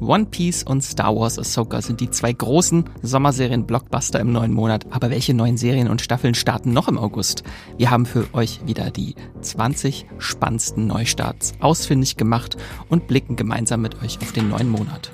One 0.00 0.26
Piece 0.26 0.62
und 0.62 0.82
Star 0.82 1.16
Wars 1.16 1.38
Ahsoka 1.38 1.80
sind 1.80 2.00
die 2.00 2.10
zwei 2.10 2.32
großen 2.32 2.84
Sommerserien-Blockbuster 3.02 4.20
im 4.20 4.32
neuen 4.32 4.52
Monat. 4.52 4.86
Aber 4.90 5.10
welche 5.10 5.32
neuen 5.32 5.56
Serien 5.56 5.88
und 5.88 6.02
Staffeln 6.02 6.34
starten 6.34 6.72
noch 6.72 6.88
im 6.88 6.98
August? 6.98 7.44
Wir 7.78 7.90
haben 7.90 8.04
für 8.04 8.26
euch 8.34 8.60
wieder 8.66 8.90
die 8.90 9.14
20 9.40 10.06
spannendsten 10.18 10.86
Neustarts 10.86 11.54
ausfindig 11.60 12.16
gemacht 12.16 12.56
und 12.88 13.06
blicken 13.06 13.36
gemeinsam 13.36 13.80
mit 13.80 14.02
euch 14.02 14.18
auf 14.20 14.32
den 14.32 14.50
neuen 14.50 14.68
Monat. 14.68 15.12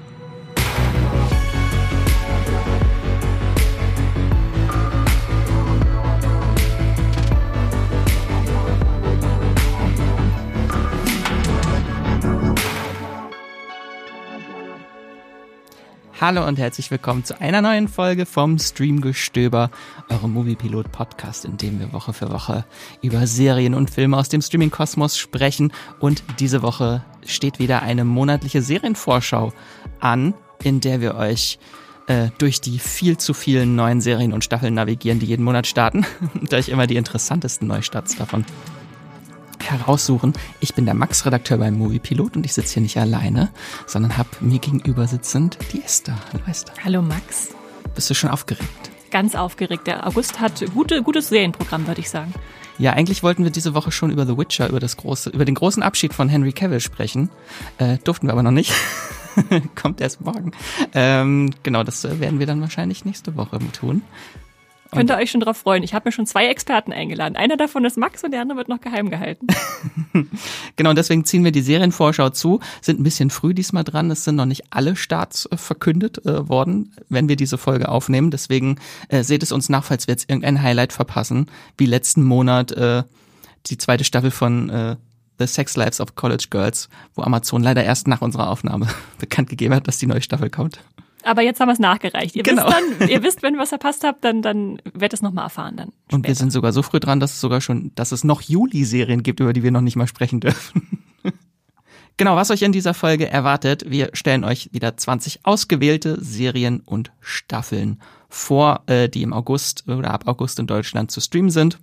Hallo 16.23 16.47
und 16.47 16.57
herzlich 16.57 16.89
willkommen 16.93 17.25
zu 17.25 17.41
einer 17.41 17.63
neuen 17.63 17.89
Folge 17.89 18.27
vom 18.27 18.57
Streamgestöber, 18.57 19.73
eurem 20.09 20.33
Moviepilot 20.33 20.93
Podcast, 20.93 21.45
in 21.45 21.57
dem 21.57 21.81
wir 21.81 21.93
Woche 21.93 22.13
für 22.13 22.31
Woche 22.31 22.65
über 23.03 23.27
Serien 23.27 23.75
und 23.75 23.91
Filme 23.91 24.17
aus 24.17 24.29
dem 24.29 24.41
Streaming-Kosmos 24.41 25.19
sprechen. 25.19 25.73
Und 25.99 26.23
diese 26.39 26.63
Woche 26.63 27.05
steht 27.27 27.59
wieder 27.59 27.83
eine 27.83 28.05
monatliche 28.05 28.63
Serienvorschau 28.63 29.53
an, 29.99 30.35
in 30.63 30.79
der 30.79 31.01
wir 31.01 31.17
euch 31.17 31.59
äh, 32.07 32.29
durch 32.39 32.61
die 32.61 32.79
viel 32.79 33.17
zu 33.17 33.35
vielen 33.35 33.75
neuen 33.75 34.01
Serien 34.01 34.33
und 34.33 34.45
Staffeln 34.45 34.75
navigieren, 34.75 35.19
die 35.19 35.27
jeden 35.27 35.43
Monat 35.43 35.67
starten 35.67 36.07
und 36.41 36.55
euch 36.55 36.69
immer 36.69 36.87
die 36.87 36.99
interessantesten 36.99 37.67
Neustarts 37.67 38.15
davon 38.15 38.45
heraussuchen. 39.71 40.33
Ich 40.61 40.75
bin 40.75 40.85
der 40.85 40.95
Max-Redakteur 40.95 41.59
beim 41.59 41.79
Moviepilot 41.79 42.37
und 42.37 42.45
ich 42.45 42.55
sitze 42.55 42.75
hier 42.75 42.83
nicht 42.83 42.97
alleine, 42.99 43.51
sondern 43.87 44.17
habe 44.17 44.29
mir 44.41 44.59
gegenüber 44.59 45.07
sitzend 45.07 45.59
die 45.73 45.83
Esther. 45.83 46.17
Hallo 46.33 46.43
Esther. 46.47 46.75
Hallo 46.85 47.03
Max. 47.03 47.51
Bist 47.95 48.11
du 48.11 48.15
schon 48.15 48.31
aufgeregt? 48.31 48.91
Ganz 49.11 49.35
aufgeregt. 49.35 49.87
Der 49.87 50.07
August 50.07 50.41
hat 50.41 50.65
gute, 50.73 51.03
gutes 51.03 51.29
Serienprogramm, 51.29 51.87
würde 51.87 52.01
ich 52.01 52.11
sagen. 52.11 52.33
Ja, 52.79 52.95
eigentlich 52.95 53.23
wollten 53.23 53.45
wir 53.45 53.51
diese 53.51 53.75
Woche 53.75 53.93
schon 53.93 54.11
über 54.11 54.27
The 54.27 54.37
Witcher, 54.39 54.69
über 54.69 54.81
das 54.81 54.97
große, 54.97 55.31
über 55.31 55.45
den 55.45 55.55
großen 55.55 55.83
Abschied 55.83 56.15
von 56.15 56.29
Henry 56.29 56.53
Cavill 56.53 56.81
sprechen. 56.81 57.31
Äh, 57.79 57.99
durften 57.99 58.27
wir 58.27 58.33
aber 58.33 58.43
noch 58.43 58.51
nicht. 58.51 58.73
Kommt 59.75 60.01
erst 60.01 60.21
morgen. 60.21 60.53
Ähm, 60.95 61.51
genau, 61.63 61.85
das 61.85 62.05
werden 62.05 62.39
wir 62.39 62.47
dann 62.47 62.61
wahrscheinlich 62.61 63.05
nächste 63.05 63.37
Woche 63.37 63.59
tun. 63.73 64.03
Könnt 64.93 65.11
ihr 65.11 65.17
euch 65.17 65.31
schon 65.31 65.41
drauf 65.41 65.57
freuen. 65.57 65.83
Ich 65.83 65.95
habe 65.95 66.09
mir 66.09 66.13
schon 66.13 66.27
zwei 66.27 66.47
Experten 66.47 66.93
eingeladen. 66.93 67.35
Einer 67.35 67.57
davon 67.57 67.85
ist 67.87 67.97
Max 67.97 68.23
und 68.25 68.31
der 68.31 68.43
andere 68.43 68.59
wird 68.59 68.69
noch 68.69 68.81
geheim 68.81 69.09
gehalten. 69.09 69.47
genau, 70.77 70.93
deswegen 70.93 71.25
ziehen 71.25 71.45
wir 71.45 71.53
die 71.53 71.63
Serienvorschau 71.63 72.29
zu. 72.31 72.61
Sind 72.83 73.01
ein 73.01 73.03
bisschen 73.03 73.31
früh 73.31 73.55
diesmal 73.55 73.85
dran. 73.85 74.11
Es 74.11 74.25
sind 74.25 74.37
noch 74.37 74.45
nicht 74.45 74.65
alle 74.71 74.95
Starts 74.95 75.49
äh, 75.51 75.57
verkündet 75.57 76.25
äh, 76.27 76.47
worden, 76.49 76.93
wenn 77.09 77.29
wir 77.29 77.37
diese 77.37 77.57
Folge 77.57 77.89
aufnehmen. 77.89 78.31
Deswegen 78.31 78.79
äh, 79.09 79.23
seht 79.23 79.43
es 79.43 79.51
uns 79.51 79.71
nach, 79.71 79.85
falls 79.85 80.07
wir 80.07 80.13
jetzt 80.13 80.29
irgendein 80.29 80.63
Highlight 80.63 80.93
verpassen. 80.93 81.47
Wie 81.79 81.87
letzten 81.87 82.23
Monat 82.23 82.73
äh, 82.73 83.03
die 83.67 83.79
zweite 83.79 84.05
Staffel 84.05 84.31
von 84.31 84.69
äh, 84.69 84.97
The 85.39 85.47
Sex 85.47 85.75
Lives 85.77 86.01
of 86.01 86.17
College 86.17 86.49
Girls, 86.51 86.91
wo 87.15 87.23
Amazon 87.23 87.63
leider 87.63 87.83
erst 87.83 88.09
nach 88.09 88.21
unserer 88.21 88.51
Aufnahme 88.51 88.89
bekannt 89.19 89.49
gegeben 89.49 89.75
hat, 89.75 89.89
dass 89.89 89.99
die 89.99 90.07
neue 90.07 90.23
Staffel 90.23 90.51
kommt. 90.51 90.81
Aber 91.25 91.43
jetzt 91.43 91.61
haben 91.61 91.69
wir 91.69 91.73
es 91.73 91.79
nachgereicht. 91.79 92.37
Ihr 92.37 92.43
genau. 92.43 92.67
wisst 92.67 93.01
dann, 93.01 93.09
ihr 93.09 93.23
wisst, 93.23 93.43
wenn 93.43 93.55
ihr 93.55 93.61
was 93.61 93.71
verpasst 93.71 94.05
habt, 94.05 94.25
dann, 94.25 94.43
dann 94.43 94.79
werdet 94.85 95.15
es 95.15 95.23
nochmal 95.23 95.45
erfahren 95.45 95.77
dann. 95.77 95.89
Später. 95.89 96.17
Und 96.17 96.27
wir 96.27 96.35
sind 96.35 96.53
sogar 96.53 96.73
so 96.73 96.83
früh 96.83 97.01
dran, 97.01 97.21
dass 97.21 97.33
es 97.33 97.41
sogar 97.41 97.61
schon, 97.61 97.93
dass 97.95 98.13
es 98.13 98.25
noch 98.25 98.43
Juli-Serien 98.43 99.23
gibt, 99.23 99.41
über 99.41 99.53
die 99.53 99.63
wir 99.63 99.71
noch 99.71 99.81
nicht 99.81 99.97
mal 99.97 100.07
sprechen 100.07 100.41
dürfen. 100.41 101.05
genau, 102.17 102.37
was 102.37 102.51
euch 102.51 102.63
in 102.63 102.73
dieser 102.73 102.95
Folge 102.95 103.29
erwartet, 103.29 103.85
wir 103.89 104.11
stellen 104.13 104.45
euch 104.45 104.71
wieder 104.73 104.97
20 104.97 105.41
ausgewählte 105.45 106.23
Serien 106.23 106.81
und 106.81 107.13
Staffeln 107.21 108.01
vor, 108.29 108.83
äh, 108.87 109.09
die 109.09 109.23
im 109.23 109.33
August 109.33 109.89
oder 109.89 110.11
ab 110.11 110.27
August 110.27 110.59
in 110.59 110.67
Deutschland 110.67 111.11
zu 111.11 111.21
streamen 111.21 111.51
sind 111.51 111.79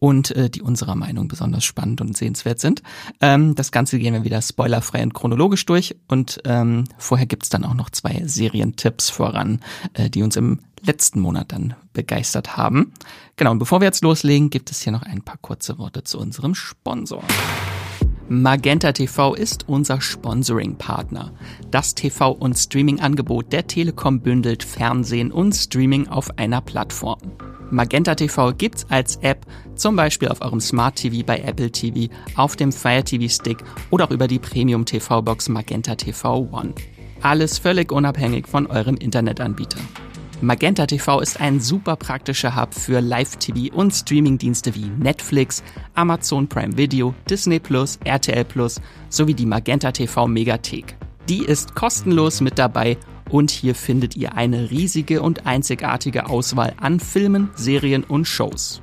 und 0.00 0.32
äh, 0.32 0.50
die 0.50 0.62
unserer 0.62 0.96
Meinung 0.96 1.28
besonders 1.28 1.62
spannend 1.64 2.00
und 2.00 2.16
sehenswert 2.16 2.58
sind. 2.58 2.82
Ähm, 3.20 3.54
das 3.54 3.70
Ganze 3.70 4.00
gehen 4.00 4.14
wir 4.14 4.24
wieder 4.24 4.42
spoilerfrei 4.42 5.02
und 5.04 5.14
chronologisch 5.14 5.64
durch 5.66 5.94
und 6.08 6.40
ähm, 6.44 6.84
vorher 6.98 7.26
gibt's 7.26 7.50
dann 7.50 7.64
auch 7.64 7.74
noch 7.74 7.90
zwei 7.90 8.22
Serientipps 8.24 9.10
voran, 9.10 9.60
äh, 9.92 10.10
die 10.10 10.22
uns 10.24 10.34
im 10.34 10.60
letzten 10.82 11.20
Monat 11.20 11.52
dann 11.52 11.74
begeistert 11.92 12.56
haben. 12.56 12.92
Genau, 13.36 13.52
und 13.52 13.58
bevor 13.58 13.80
wir 13.80 13.84
jetzt 13.84 14.02
loslegen, 14.02 14.50
gibt 14.50 14.70
es 14.70 14.80
hier 14.80 14.92
noch 14.92 15.02
ein 15.02 15.22
paar 15.22 15.36
kurze 15.36 15.78
Worte 15.78 16.02
zu 16.02 16.18
unserem 16.18 16.54
Sponsor. 16.54 17.22
Magenta 18.32 18.92
TV 18.92 19.34
ist 19.34 19.68
unser 19.68 20.00
Sponsoring-Partner. 20.00 21.32
Das 21.72 21.96
TV- 21.96 22.30
und 22.30 22.56
Streaming-Angebot 22.56 23.52
der 23.52 23.66
Telekom 23.66 24.20
bündelt 24.20 24.62
Fernsehen 24.62 25.32
und 25.32 25.52
Streaming 25.52 26.06
auf 26.06 26.38
einer 26.38 26.60
Plattform. 26.60 27.18
Magenta 27.72 28.14
TV 28.14 28.52
gibt's 28.52 28.86
als 28.88 29.16
App, 29.16 29.46
zum 29.80 29.96
Beispiel 29.96 30.28
auf 30.28 30.42
eurem 30.42 30.60
Smart 30.60 30.96
TV 30.96 31.24
bei 31.24 31.38
Apple 31.38 31.70
TV, 31.70 32.12
auf 32.36 32.54
dem 32.54 32.70
Fire 32.70 33.02
TV 33.02 33.28
Stick 33.32 33.58
oder 33.88 34.04
auch 34.04 34.10
über 34.10 34.28
die 34.28 34.38
Premium 34.38 34.84
TV 34.84 35.22
Box 35.22 35.48
Magenta 35.48 35.94
TV 35.94 36.48
One. 36.52 36.74
Alles 37.22 37.58
völlig 37.58 37.90
unabhängig 37.90 38.46
von 38.46 38.66
eurem 38.66 38.96
Internetanbieter. 38.96 39.80
Magenta 40.42 40.86
TV 40.86 41.20
ist 41.20 41.40
ein 41.40 41.60
super 41.60 41.96
praktischer 41.96 42.56
Hub 42.56 42.74
für 42.74 43.00
Live-TV 43.00 43.74
und 43.74 43.92
Streamingdienste 43.92 44.74
wie 44.74 44.90
Netflix, 44.98 45.62
Amazon 45.94 46.48
Prime 46.48 46.76
Video, 46.76 47.14
Disney 47.28 47.58
Plus, 47.58 47.98
RTL 48.04 48.44
Plus 48.44 48.80
sowie 49.10 49.34
die 49.34 49.46
Magenta 49.46 49.92
TV 49.92 50.26
Megathek. 50.26 50.96
Die 51.28 51.44
ist 51.44 51.74
kostenlos 51.74 52.40
mit 52.40 52.58
dabei 52.58 52.96
und 53.28 53.50
hier 53.50 53.74
findet 53.74 54.16
ihr 54.16 54.34
eine 54.34 54.70
riesige 54.70 55.22
und 55.22 55.46
einzigartige 55.46 56.28
Auswahl 56.28 56.74
an 56.80 57.00
Filmen, 57.00 57.50
Serien 57.54 58.04
und 58.04 58.26
Shows. 58.26 58.82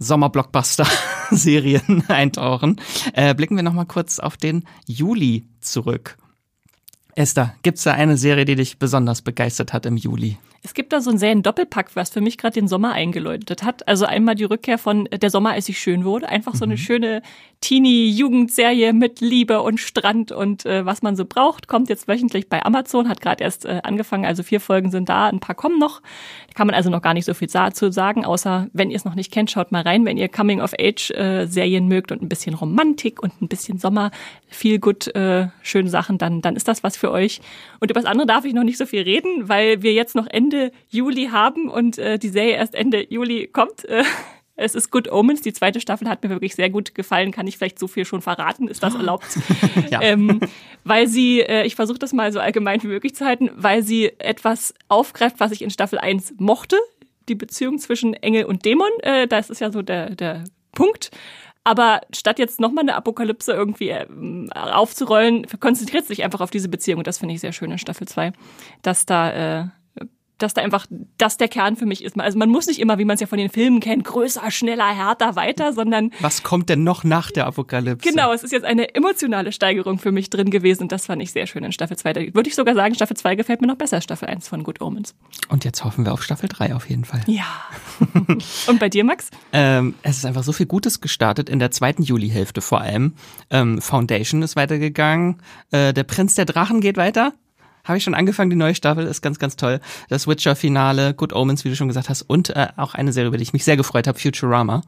Sommerblockbuster-Serien 0.00 2.04
eintauchen, 2.08 2.80
äh, 3.12 3.34
blicken 3.34 3.54
wir 3.54 3.62
nochmal 3.62 3.86
kurz 3.86 4.18
auf 4.18 4.36
den 4.36 4.64
Juli 4.86 5.44
zurück. 5.60 6.18
Esther, 7.14 7.54
gibt's 7.62 7.84
da 7.84 7.92
eine 7.92 8.16
Serie, 8.16 8.44
die 8.44 8.56
dich 8.56 8.78
besonders 8.78 9.22
begeistert 9.22 9.72
hat 9.72 9.86
im 9.86 9.96
Juli? 9.96 10.38
Es 10.62 10.74
gibt 10.74 10.92
da 10.92 11.00
so 11.00 11.08
einen 11.08 11.18
Serien-Doppelpack, 11.18 11.96
was 11.96 12.10
für 12.10 12.20
mich 12.20 12.36
gerade 12.36 12.52
den 12.52 12.68
Sommer 12.68 12.92
eingeläutet 12.92 13.62
hat. 13.62 13.88
Also 13.88 14.04
einmal 14.04 14.34
die 14.34 14.44
Rückkehr 14.44 14.76
von 14.76 15.08
Der 15.10 15.30
Sommer, 15.30 15.52
als 15.52 15.68
ich 15.70 15.78
schön 15.78 16.04
wurde. 16.04 16.28
Einfach 16.28 16.54
so 16.54 16.64
eine 16.64 16.74
mhm. 16.74 16.78
schöne 16.78 17.22
Teenie-Jugendserie 17.62 18.92
mit 18.92 19.20
Liebe 19.20 19.62
und 19.62 19.80
Strand 19.80 20.32
und 20.32 20.66
äh, 20.66 20.84
was 20.84 21.00
man 21.00 21.16
so 21.16 21.24
braucht. 21.24 21.66
Kommt 21.66 21.88
jetzt 21.88 22.08
wöchentlich 22.08 22.48
bei 22.48 22.62
Amazon, 22.64 23.08
hat 23.08 23.22
gerade 23.22 23.42
erst 23.42 23.64
äh, 23.64 23.80
angefangen. 23.82 24.26
Also 24.26 24.42
vier 24.42 24.60
Folgen 24.60 24.90
sind 24.90 25.08
da, 25.08 25.28
ein 25.28 25.40
paar 25.40 25.54
kommen 25.54 25.78
noch. 25.78 26.00
Da 26.48 26.54
kann 26.54 26.66
man 26.66 26.74
also 26.74 26.90
noch 26.90 27.02
gar 27.02 27.14
nicht 27.14 27.24
so 27.24 27.32
viel 27.32 27.48
zu 27.48 27.92
sagen, 27.92 28.24
außer 28.26 28.68
wenn 28.72 28.90
ihr 28.90 28.96
es 28.96 29.04
noch 29.04 29.14
nicht 29.14 29.30
kennt, 29.30 29.50
schaut 29.50 29.72
mal 29.72 29.82
rein. 29.82 30.04
Wenn 30.04 30.18
ihr 30.18 30.28
Coming-of-Age-Serien 30.28 31.84
äh, 31.84 31.88
mögt 31.88 32.12
und 32.12 32.22
ein 32.22 32.28
bisschen 32.28 32.54
Romantik 32.54 33.22
und 33.22 33.40
ein 33.40 33.48
bisschen 33.48 33.78
Sommer, 33.78 34.10
viel 34.48 34.78
gut, 34.78 35.14
äh, 35.14 35.48
schöne 35.62 35.88
Sachen, 35.88 36.18
dann, 36.18 36.42
dann 36.42 36.56
ist 36.56 36.68
das 36.68 36.82
was 36.82 36.96
für 36.96 37.10
euch. 37.10 37.40
Und 37.78 37.90
über 37.90 38.00
das 38.00 38.10
andere 38.10 38.26
darf 38.26 38.44
ich 38.44 38.52
noch 38.52 38.64
nicht 38.64 38.78
so 38.78 38.86
viel 38.86 39.02
reden, 39.02 39.48
weil 39.48 39.82
wir 39.82 39.92
jetzt 39.92 40.14
noch 40.14 40.26
Ende 40.26 40.49
Ende 40.50 40.72
Juli 40.88 41.26
haben 41.26 41.68
und 41.68 41.98
äh, 41.98 42.18
die 42.18 42.28
Serie 42.28 42.56
erst 42.56 42.74
Ende 42.74 43.06
Juli 43.08 43.46
kommt. 43.46 43.84
Äh, 43.84 44.02
es 44.56 44.74
ist 44.74 44.90
Good 44.90 45.10
Omens. 45.10 45.42
Die 45.42 45.52
zweite 45.52 45.80
Staffel 45.80 46.08
hat 46.08 46.24
mir 46.24 46.28
wirklich 46.28 46.56
sehr 46.56 46.70
gut 46.70 46.94
gefallen. 46.94 47.30
Kann 47.30 47.46
ich 47.46 47.56
vielleicht 47.56 47.78
so 47.78 47.86
viel 47.86 48.04
schon 48.04 48.20
verraten? 48.20 48.66
Ist 48.66 48.82
das 48.82 48.96
erlaubt? 48.96 49.38
ja. 49.90 50.02
ähm, 50.02 50.40
weil 50.84 51.06
sie, 51.06 51.40
äh, 51.40 51.64
ich 51.64 51.76
versuche 51.76 52.00
das 52.00 52.12
mal 52.12 52.32
so 52.32 52.40
allgemein 52.40 52.82
wie 52.82 52.88
möglich 52.88 53.14
zu 53.14 53.24
halten, 53.24 53.50
weil 53.54 53.84
sie 53.84 54.12
etwas 54.18 54.74
aufgreift, 54.88 55.36
was 55.38 55.52
ich 55.52 55.62
in 55.62 55.70
Staffel 55.70 55.98
1 55.98 56.34
mochte. 56.38 56.76
Die 57.28 57.36
Beziehung 57.36 57.78
zwischen 57.78 58.12
Engel 58.14 58.44
und 58.44 58.64
Dämon. 58.64 58.90
Äh, 59.02 59.28
das 59.28 59.50
ist 59.50 59.60
ja 59.60 59.70
so 59.70 59.82
der, 59.82 60.10
der 60.10 60.44
Punkt. 60.72 61.10
Aber 61.62 62.00
statt 62.12 62.40
jetzt 62.40 62.58
nochmal 62.58 62.82
eine 62.82 62.96
Apokalypse 62.96 63.52
irgendwie 63.52 63.90
äh, 63.90 64.06
aufzurollen, 64.52 65.46
konzentriert 65.60 66.06
sich 66.06 66.24
einfach 66.24 66.40
auf 66.40 66.50
diese 66.50 66.68
Beziehung. 66.68 66.98
Und 66.98 67.06
das 67.06 67.18
finde 67.18 67.34
ich 67.34 67.40
sehr 67.40 67.52
schön 67.52 67.70
in 67.70 67.78
Staffel 67.78 68.08
2, 68.08 68.32
dass 68.82 69.06
da 69.06 69.60
äh, 69.60 69.68
dass 70.42 70.54
da 70.54 70.62
einfach 70.62 70.86
das 71.18 71.36
der 71.36 71.48
Kern 71.48 71.76
für 71.76 71.86
mich 71.86 72.04
ist. 72.04 72.18
Also 72.18 72.38
man 72.38 72.50
muss 72.50 72.66
nicht 72.66 72.80
immer, 72.80 72.98
wie 72.98 73.04
man 73.04 73.14
es 73.14 73.20
ja 73.20 73.26
von 73.26 73.38
den 73.38 73.50
Filmen 73.50 73.80
kennt, 73.80 74.04
größer, 74.04 74.50
schneller, 74.50 74.88
härter, 74.88 75.36
weiter, 75.36 75.72
sondern 75.72 76.10
was 76.20 76.42
kommt 76.42 76.68
denn 76.68 76.84
noch 76.84 77.04
nach 77.04 77.30
der 77.30 77.46
Apokalypse? 77.46 78.08
Genau, 78.08 78.32
es 78.32 78.42
ist 78.42 78.52
jetzt 78.52 78.64
eine 78.64 78.94
emotionale 78.94 79.52
Steigerung 79.52 79.98
für 79.98 80.12
mich 80.12 80.30
drin 80.30 80.50
gewesen 80.50 80.84
und 80.84 80.92
das 80.92 81.06
fand 81.06 81.22
ich 81.22 81.32
sehr 81.32 81.46
schön 81.46 81.64
in 81.64 81.72
Staffel 81.72 81.96
2. 81.96 82.12
Da 82.12 82.20
würde 82.34 82.48
ich 82.48 82.54
sogar 82.54 82.74
sagen, 82.74 82.94
Staffel 82.94 83.16
2 83.16 83.36
gefällt 83.36 83.60
mir 83.60 83.66
noch 83.66 83.76
besser 83.76 83.96
als 83.96 84.04
Staffel 84.04 84.28
1 84.28 84.48
von 84.48 84.62
Good 84.62 84.80
Omens. 84.80 85.14
Und 85.48 85.64
jetzt 85.64 85.84
hoffen 85.84 86.04
wir 86.04 86.12
auf 86.12 86.22
Staffel 86.22 86.48
3 86.48 86.74
auf 86.74 86.88
jeden 86.88 87.04
Fall. 87.04 87.22
Ja. 87.26 87.44
und 88.66 88.78
bei 88.78 88.88
dir, 88.88 89.04
Max? 89.04 89.30
Ähm, 89.52 89.94
es 90.02 90.18
ist 90.18 90.24
einfach 90.24 90.42
so 90.42 90.52
viel 90.52 90.66
Gutes 90.66 91.00
gestartet 91.00 91.48
in 91.48 91.58
der 91.58 91.70
zweiten 91.70 92.02
Julihälfte 92.02 92.60
vor 92.60 92.80
allem. 92.80 93.14
Ähm, 93.50 93.80
Foundation 93.80 94.42
ist 94.42 94.56
weitergegangen. 94.56 95.38
Äh, 95.70 95.92
der 95.92 96.04
Prinz 96.04 96.34
der 96.34 96.44
Drachen 96.44 96.80
geht 96.80 96.96
weiter. 96.96 97.32
Habe 97.84 97.98
ich 97.98 98.04
schon 98.04 98.14
angefangen, 98.14 98.50
die 98.50 98.56
neue 98.56 98.74
Staffel, 98.74 99.06
ist 99.06 99.22
ganz, 99.22 99.38
ganz 99.38 99.56
toll. 99.56 99.80
Das 100.08 100.26
Witcher-Finale, 100.26 101.14
Good 101.14 101.32
Omens, 101.32 101.64
wie 101.64 101.70
du 101.70 101.76
schon 101.76 101.88
gesagt 101.88 102.08
hast, 102.08 102.22
und 102.22 102.50
äh, 102.50 102.68
auch 102.76 102.94
eine 102.94 103.12
Serie, 103.12 103.28
über 103.28 103.36
die 103.36 103.42
ich 103.42 103.52
mich 103.52 103.64
sehr 103.64 103.76
gefreut 103.76 104.06
habe, 104.06 104.18
Futurama. 104.18 104.82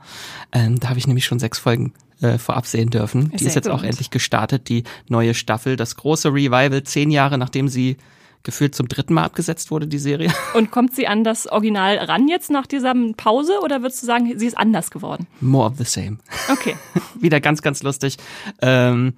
Ähm, 0.53 0.79
da 0.79 0.89
habe 0.89 0.99
ich 0.99 1.07
nämlich 1.07 1.25
schon 1.25 1.39
sechs 1.39 1.59
Folgen 1.59 1.93
äh, 2.21 2.39
vorab 2.39 2.67
sehen 2.67 2.91
dürfen. 2.91 3.31
Ist 3.31 3.41
die 3.41 3.47
ist 3.47 3.55
jetzt 3.55 3.69
gut. 3.69 3.75
auch 3.75 3.83
endlich 3.83 4.11
gestartet, 4.11 4.69
die 4.69 4.85
neue 5.09 5.35
Staffel. 5.35 5.77
Das 5.77 5.97
große 5.97 6.29
Revival, 6.29 6.83
zehn 6.85 7.11
Jahre 7.11 7.39
nachdem 7.39 7.69
sie 7.69 7.97
gefühlt 8.43 8.75
zum 8.75 8.89
dritten 8.89 9.15
Mal 9.15 9.25
abgesetzt 9.25 9.71
wurde, 9.71 9.87
die 9.87 9.99
Serie. 9.99 10.33
Und 10.55 10.71
kommt 10.71 10.95
sie 10.95 11.07
an 11.07 11.25
das 11.25 11.47
Original 11.47 11.99
ran 11.99 12.29
jetzt 12.29 12.51
nach 12.51 12.67
dieser 12.67 12.95
Pause 13.17 13.61
oder 13.63 13.83
würdest 13.83 14.03
du 14.03 14.07
sagen, 14.07 14.33
sie 14.37 14.47
ist 14.47 14.59
anders 14.59 14.91
geworden? 14.91 15.27
More 15.41 15.71
of 15.71 15.79
the 15.79 15.85
same. 15.85 16.19
Okay. 16.51 16.77
Wieder 17.21 17.41
ganz, 17.41 17.63
ganz 17.63 17.83
lustig. 17.83 18.17
Ähm, 18.61 19.15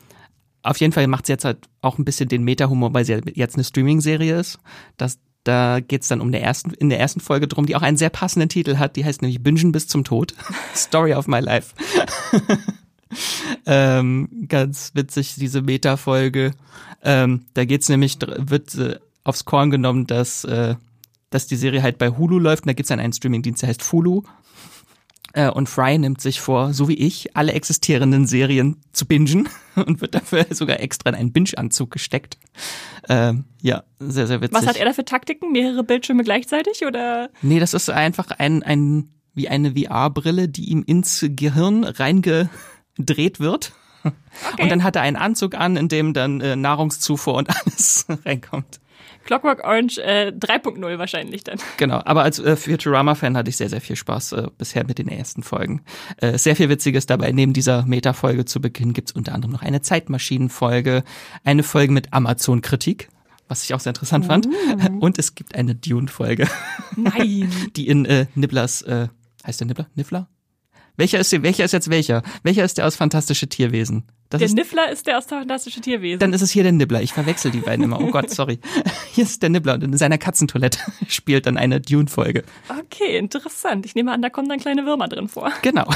auf 0.65 0.81
jeden 0.81 0.93
Fall 0.93 1.07
macht 1.07 1.27
sie 1.27 1.33
jetzt 1.33 1.45
halt 1.45 1.69
auch 1.83 1.99
ein 1.99 2.05
bisschen 2.05 2.29
den 2.29 2.43
Meta-Humor, 2.43 2.95
weil 2.95 3.05
sie 3.05 3.21
jetzt 3.35 3.55
eine 3.55 3.65
Streaming-Serie 3.65 4.41
ist. 4.41 4.59
Das, 4.97 5.19
da 5.45 5.81
geht's 5.81 6.09
dann 6.09 6.23
um 6.23 6.33
der 6.33 6.43
ersten, 6.43 6.71
in 6.73 6.89
der 6.89 6.99
ersten 6.99 7.21
Folge 7.21 7.47
drum, 7.47 7.67
die 7.67 7.77
auch 7.77 7.83
einen 7.83 7.99
sehr 7.99 8.11
passenden 8.11 8.49
Titel 8.49 8.79
hat, 8.79 8.97
die 8.97 9.05
heißt 9.05 9.23
nämlich 9.23 9.43
Bingen 9.43 9.73
bis 9.73 9.87
zum 9.87 10.05
Tod. 10.05 10.35
Story 10.75 11.15
of 11.15 11.29
my 11.29 11.41
life. 11.41 11.75
ähm, 13.67 14.47
ganz 14.49 14.93
witzig, 14.95 15.35
diese 15.37 15.61
Meta-Folge. 15.61 16.53
Ähm, 17.03 17.45
da 17.53 17.67
geht's 17.67 17.91
nämlich, 17.91 18.19
wird 18.21 18.75
äh, 18.77 18.99
aufs 19.23 19.45
Korn 19.45 19.71
genommen, 19.71 20.07
dass, 20.07 20.45
äh, 20.45 20.77
dass 21.29 21.47
die 21.47 21.57
Serie 21.57 21.83
halt 21.83 21.99
bei 21.99 22.09
Hulu 22.09 22.39
läuft. 22.39 22.63
Und 22.63 22.69
da 22.69 22.73
gibt's 22.73 22.89
dann 22.89 23.01
einen 23.01 23.13
Streaming-Dienst, 23.13 23.61
der 23.61 23.69
heißt 23.69 23.83
Fulu. 23.83 24.23
Äh, 25.35 25.51
und 25.51 25.69
Fry 25.69 25.99
nimmt 25.99 26.21
sich 26.21 26.41
vor, 26.41 26.73
so 26.73 26.89
wie 26.89 26.95
ich, 26.95 27.37
alle 27.37 27.53
existierenden 27.53 28.27
Serien 28.27 28.77
zu 28.93 29.05
bingen 29.05 29.49
und 29.75 30.01
wird 30.01 30.15
dafür 30.15 30.47
sogar 30.51 30.81
extra 30.81 31.11
in 31.11 31.17
einen 31.17 31.33
Binge-Anzug 31.33 31.91
gesteckt. 31.91 32.39
Ähm, 33.09 33.45
ja, 33.61 33.83
sehr, 33.99 34.29
sehr 34.29 34.41
witzig. 34.41 34.57
Was 34.57 34.67
hat 34.67 34.77
er 34.77 34.87
da 34.87 34.93
für 34.93 35.05
Taktiken? 35.05 35.51
Mehrere 35.51 35.83
Bildschirme 35.83 36.23
gleichzeitig 36.23 36.87
oder? 36.87 37.31
Nee, 37.43 37.59
das 37.59 37.75
ist 37.75 37.91
einfach 37.91 38.31
ein, 38.31 38.63
ein 38.63 39.11
wie 39.35 39.49
eine 39.49 39.73
VR-Brille, 39.73 40.49
die 40.49 40.71
ihm 40.71 40.85
ins 40.87 41.27
Gehirn 41.29 41.85
reingedreht 41.85 43.41
wird. 43.41 43.73
Okay. 44.53 44.65
Und 44.65 44.69
dann 44.69 44.85
hat 44.85 44.97
er 44.97 45.03
einen 45.03 45.17
Anzug 45.17 45.55
an, 45.55 45.79
in 45.79 45.89
dem 45.89 46.13
dann 46.13 46.41
äh, 46.43 46.57
Nahrungszufuhr 46.57 47.35
und 47.35 47.49
alles 47.65 48.05
reinkommt. 48.27 48.79
Clockwork 49.25 49.65
Orange 49.65 49.99
äh, 49.99 50.33
3.0 50.39 50.99
wahrscheinlich 50.99 51.45
dann. 51.45 51.59
Genau, 51.77 52.01
aber 52.05 52.23
als 52.23 52.39
äh, 52.39 52.57
Futurama-Fan 52.57 53.37
hatte 53.37 53.51
ich 53.51 53.57
sehr, 53.57 53.69
sehr 53.69 53.81
viel 53.81 53.97
Spaß 53.97 54.33
äh, 54.33 54.49
bisher 54.57 54.87
mit 54.87 54.99
den 54.99 55.09
ersten 55.09 55.43
Folgen. 55.43 55.83
Äh, 56.19 56.39
sehr 56.39 56.57
viel 56.57 56.69
Witziges 56.69 57.07
dabei. 57.07 57.33
Neben 57.33 57.53
dieser 57.53 57.85
Meta-Folge 57.87 58.45
zu 58.45 58.61
Beginn 58.61 58.93
gibt's 58.93 59.13
unter 59.13 59.35
anderem 59.35 59.53
noch 59.53 59.63
eine 59.63 59.81
Zeitmaschinen-Folge, 59.81 61.05
eine 61.43 61.63
Folge 61.63 61.93
mit 61.93 62.13
Amazon-Kritik, 62.13 63.09
was 63.49 63.63
ich 63.65 63.75
auch 63.75 63.81
sehr 63.81 63.91
interessant 63.91 64.27
fand. 64.27 64.47
Uh. 64.47 64.99
Und 65.01 65.19
es 65.19 65.35
gibt 65.35 65.55
eine 65.55 65.75
Dune-Folge. 65.75 66.49
Nein. 66.97 67.51
Die 67.77 67.89
in 67.89 68.05
äh, 68.05 68.27
Nibblers, 68.35 68.83
äh, 68.83 69.09
heißt 69.47 69.61
der 69.61 69.67
Nibbler? 69.67 69.89
Niffler? 69.95 70.29
Welcher 70.97 71.19
ist, 71.19 71.33
welcher 71.43 71.65
ist 71.65 71.73
jetzt 71.73 71.91
welcher? 71.91 72.23
Welcher 72.43 72.65
ist 72.65 72.79
der 72.79 72.87
aus 72.87 72.97
Fantastische 72.97 73.49
Tierwesen? 73.49 74.05
Das 74.35 74.41
der 74.41 74.47
ist, 74.47 74.55
Niffler 74.55 74.91
ist 74.91 75.07
der 75.07 75.19
aus 75.19 75.27
Fantastische 75.27 75.81
Tierwesen. 75.81 76.19
Dann 76.19 76.33
ist 76.33 76.43
es 76.43 76.51
hier 76.51 76.63
der 76.65 76.73
Nibbler. 76.73 77.03
Ich 77.03 77.13
verwechsel 77.13 77.51
die 77.51 77.61
beiden 77.61 77.85
immer. 77.85 78.01
Oh 78.01 78.11
Gott, 78.11 78.31
sorry. 78.35 78.59
Hier 79.13 79.25
ist 79.25 79.43
der 79.43 79.51
Nibbler 79.51 79.75
und 79.75 79.85
in 79.85 79.97
seiner 79.97 80.19
Katzentoilette 80.19 80.79
spielt 81.09 81.47
dann 81.47 81.57
eine 81.57 81.81
Dune-Folge. 81.81 82.43
Okay, 82.69 83.17
interessant. 83.17 83.87
Ich 83.87 83.95
nehme 83.95 84.13
an, 84.13 84.23
da 84.23 84.31
kommen 84.31 84.49
dann 84.49 84.59
kleine 84.59 84.87
Würmer 84.87 85.09
drin 85.09 85.29
vor. 85.29 85.53
Genau. 85.63 85.87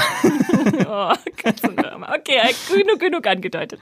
oh, 0.87 1.13
Katzenwürmer. 1.35 2.15
Okay, 2.17 2.39
genug, 2.73 2.99
genug 2.99 3.27
angedeutet. 3.27 3.81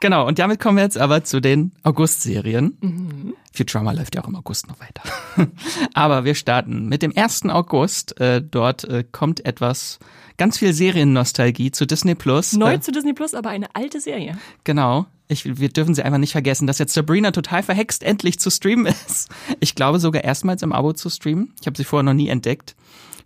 Genau, 0.00 0.26
und 0.26 0.38
damit 0.38 0.60
kommen 0.60 0.78
wir 0.78 0.84
jetzt 0.84 0.96
aber 0.96 1.24
zu 1.24 1.40
den 1.40 1.72
August-Serien. 1.82 2.76
Mhm. 2.80 3.34
Futurama 3.52 3.92
läuft 3.92 4.14
ja 4.14 4.22
auch 4.22 4.28
im 4.28 4.34
August 4.34 4.66
noch 4.68 4.78
weiter. 4.80 5.02
aber 5.94 6.24
wir 6.24 6.34
starten 6.34 6.88
mit 6.88 7.02
dem 7.02 7.12
1. 7.14 7.46
August. 7.50 8.18
Äh, 8.18 8.42
dort 8.42 8.84
äh, 8.84 9.04
kommt 9.10 9.44
etwas, 9.44 9.98
ganz 10.38 10.56
viel 10.56 10.72
Seriennostalgie 10.72 11.70
zu 11.70 11.86
Disney 11.86 12.14
Plus. 12.14 12.54
Neu 12.54 12.74
äh, 12.74 12.80
zu 12.80 12.92
Disney 12.92 13.12
Plus, 13.12 13.34
aber 13.34 13.50
eine 13.50 13.74
alte 13.74 14.00
Serie. 14.00 14.38
Genau. 14.64 15.04
Ich, 15.28 15.58
wir 15.60 15.68
dürfen 15.68 15.94
sie 15.94 16.02
einfach 16.02 16.18
nicht 16.18 16.32
vergessen, 16.32 16.66
dass 16.66 16.78
jetzt 16.78 16.94
Sabrina 16.94 17.30
total 17.30 17.62
verhext 17.62 18.02
endlich 18.02 18.40
zu 18.40 18.50
streamen 18.50 18.86
ist. 18.86 19.28
Ich 19.60 19.74
glaube 19.74 20.00
sogar 20.00 20.24
erstmals 20.24 20.62
im 20.62 20.72
Abo 20.72 20.94
zu 20.94 21.10
streamen. 21.10 21.52
Ich 21.60 21.66
habe 21.66 21.76
sie 21.76 21.84
vorher 21.84 22.04
noch 22.04 22.14
nie 22.14 22.28
entdeckt. 22.28 22.74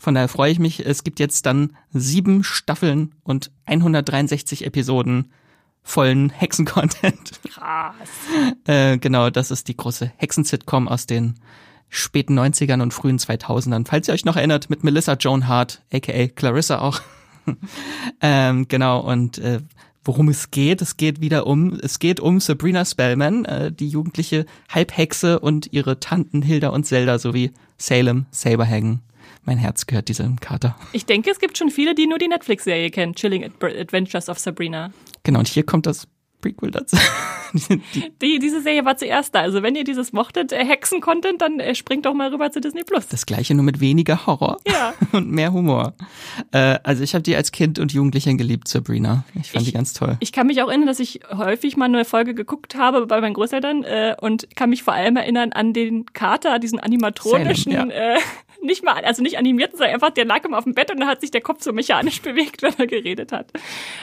Von 0.01 0.15
daher 0.15 0.29
freue 0.29 0.51
ich 0.51 0.59
mich. 0.59 0.85
Es 0.85 1.05
gibt 1.05 1.21
jetzt 1.21 1.47
dann 1.47 1.77
sieben 1.93 2.43
Staffeln 2.43 3.13
und 3.23 3.53
163 3.67 4.67
Episoden 4.67 5.31
vollen 5.85 6.31
Hexen-Content. 6.31 7.41
Krass. 7.49 7.95
Äh, 8.67 8.99
genau, 8.99 9.31
das 9.31 9.51
ist 9.51 9.69
die 9.69 9.77
große 9.77 10.11
Hexen-Sitcom 10.17 10.89
aus 10.89 11.07
den 11.07 11.35
späten 11.91 12.37
90ern 12.37 12.83
und 12.83 12.93
frühen 12.93 13.19
2000ern. 13.19 13.87
Falls 13.87 14.09
ihr 14.09 14.15
euch 14.15 14.25
noch 14.25 14.37
erinnert, 14.37 14.71
mit 14.71 14.83
Melissa 14.83 15.13
Joan 15.13 15.47
Hart, 15.47 15.83
aka 15.93 16.27
Clarissa 16.29 16.81
auch. 16.81 17.01
ähm, 18.21 18.67
genau, 18.67 19.01
und 19.01 19.39
äh, 19.39 19.61
worum 20.03 20.29
es 20.29 20.51
geht, 20.51 20.83
es 20.83 20.97
geht 20.97 21.21
wieder 21.21 21.47
um, 21.47 21.79
es 21.81 21.99
geht 21.99 22.19
um 22.19 22.41
Sabrina 22.41 22.85
Spellman, 22.85 23.45
äh, 23.45 23.71
die 23.71 23.89
jugendliche 23.89 24.47
Halbhexe 24.69 25.39
und 25.39 25.73
ihre 25.73 26.01
Tanten 26.01 26.43
Hilda 26.43 26.71
und 26.71 26.85
Zelda 26.85 27.19
sowie 27.19 27.53
Salem 27.77 28.27
Saberhagen 28.31 29.03
mein 29.45 29.59
Herz 29.59 29.87
gehört 29.87 30.09
diesem 30.09 30.41
Kater. 30.41 30.77
Ich 30.93 31.07
denke, 31.07 31.31
es 31.31 31.39
gibt 31.39 31.59
schon 31.59 31.71
viele, 31.71 31.95
die 31.95 32.07
nur 32.07 32.19
die 32.19 32.29
Netflix-Serie 32.29 32.91
kennen, 32.91 33.15
Chilling 33.15 33.45
Adventures 33.61 34.29
of 34.29 34.39
Sabrina. 34.39 34.93
Genau, 35.23 35.41
und 35.41 35.49
hier 35.49 35.65
kommt 35.65 35.87
das 35.87 36.07
Prequel 36.45 36.71
dazu. 36.71 36.99
die, 38.21 38.39
diese 38.39 38.61
Serie 38.61 38.85
war 38.85 38.99
zuerst 38.99 39.35
da. 39.35 39.41
Also 39.41 39.63
wenn 39.63 39.75
ihr 39.77 39.85
dieses 39.85 40.13
mochtet, 40.13 40.53
äh, 40.53 40.63
Hexen-Content, 40.63 41.41
dann 41.41 41.59
äh, 41.59 41.75
springt 41.75 42.05
doch 42.05 42.13
mal 42.13 42.29
rüber 42.29 42.51
zu 42.51 42.61
Disney 42.61 42.83
Plus. 42.85 43.09
Das 43.09 43.25
gleiche 43.25 43.55
nur 43.55 43.65
mit 43.65 43.81
weniger 43.81 44.27
Horror 44.27 44.59
ja. 44.67 44.93
und 45.13 45.31
mehr 45.31 45.55
Humor. 45.55 45.95
Äh, 46.53 46.79
also 46.83 47.03
ich 47.03 47.15
habe 47.15 47.23
die 47.23 47.35
als 47.35 47.51
Kind 47.51 47.79
und 47.79 47.95
Jugendliche 47.95 48.35
geliebt, 48.37 48.69
Sabrina. 48.69 49.25
Ich 49.41 49.53
fand 49.53 49.63
ich, 49.63 49.69
die 49.69 49.73
ganz 49.73 49.95
toll. 49.95 50.19
Ich 50.21 50.33
kann 50.33 50.47
mich 50.47 50.61
auch 50.63 50.69
erinnern, 50.69 50.87
dass 50.87 51.01
ich 51.01 51.21
häufig 51.35 51.79
mal 51.79 51.87
eine 51.87 52.05
Folge 52.05 52.35
geguckt 52.35 52.75
habe 52.75 53.07
bei 53.07 53.23
meinen 53.23 53.35
Großeltern 53.35 53.85
äh, 53.85 54.15
und 54.21 54.55
kann 54.55 54.69
mich 54.69 54.83
vor 54.83 54.93
allem 54.93 55.17
erinnern 55.17 55.53
an 55.53 55.73
den 55.73 56.05
Kater, 56.13 56.59
diesen 56.59 56.79
animatronischen 56.79 57.73
Salem, 57.73 57.91
ja. 57.91 58.17
äh, 58.17 58.19
nicht 58.65 58.85
mal, 58.85 59.05
also 59.05 59.23
nicht 59.23 59.39
animiert, 59.39 59.73
sondern 59.73 59.95
einfach, 59.95 60.11
der 60.11 60.25
lag 60.25 60.45
immer 60.45 60.59
auf 60.59 60.65
dem 60.65 60.75
Bett 60.75 60.91
und 60.91 60.99
dann 60.99 61.09
hat 61.09 61.21
sich 61.21 61.31
der 61.31 61.41
Kopf 61.41 61.63
so 61.63 61.73
mechanisch 61.73 62.23
bewegt, 62.23 62.63
wenn 62.63 62.75
er 62.79 62.87
geredet 62.87 63.33
hat. 63.33 63.53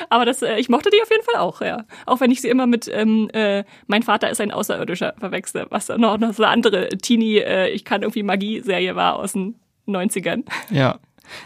Aber 0.10 0.26
das, 0.26 0.42
äh, 0.42 0.58
ich 0.58 0.70
mochte 0.70 0.90
die 0.90 1.02
auf 1.02 1.10
jeden 1.10 1.24
Fall 1.24 1.42
auch, 1.42 1.62
ja. 1.62 1.86
Auch 2.06 2.20
wenn 2.20 2.32
ich 2.32 2.42
sie 2.42 2.50
immer 2.50 2.68
mit 2.68 2.90
ähm, 2.94 3.30
äh, 3.34 3.64
Mein 3.88 4.04
Vater 4.04 4.30
ist 4.30 4.42
ein 4.42 4.52
Außerirdischer 4.52 5.16
verwechsel, 5.18 5.66
was 5.70 5.90
noch, 5.90 6.18
noch 6.18 6.34
so 6.34 6.44
eine 6.44 6.52
andere 6.52 6.90
Teenie, 6.90 7.40
äh, 7.40 7.70
ich 7.70 7.86
kann 7.86 8.02
irgendwie 8.02 8.24
Magie-Serie 8.24 8.96
war 8.96 9.16
aus 9.16 9.34
den 9.34 9.56
90ern. 9.88 10.44
Ja. 10.70 11.00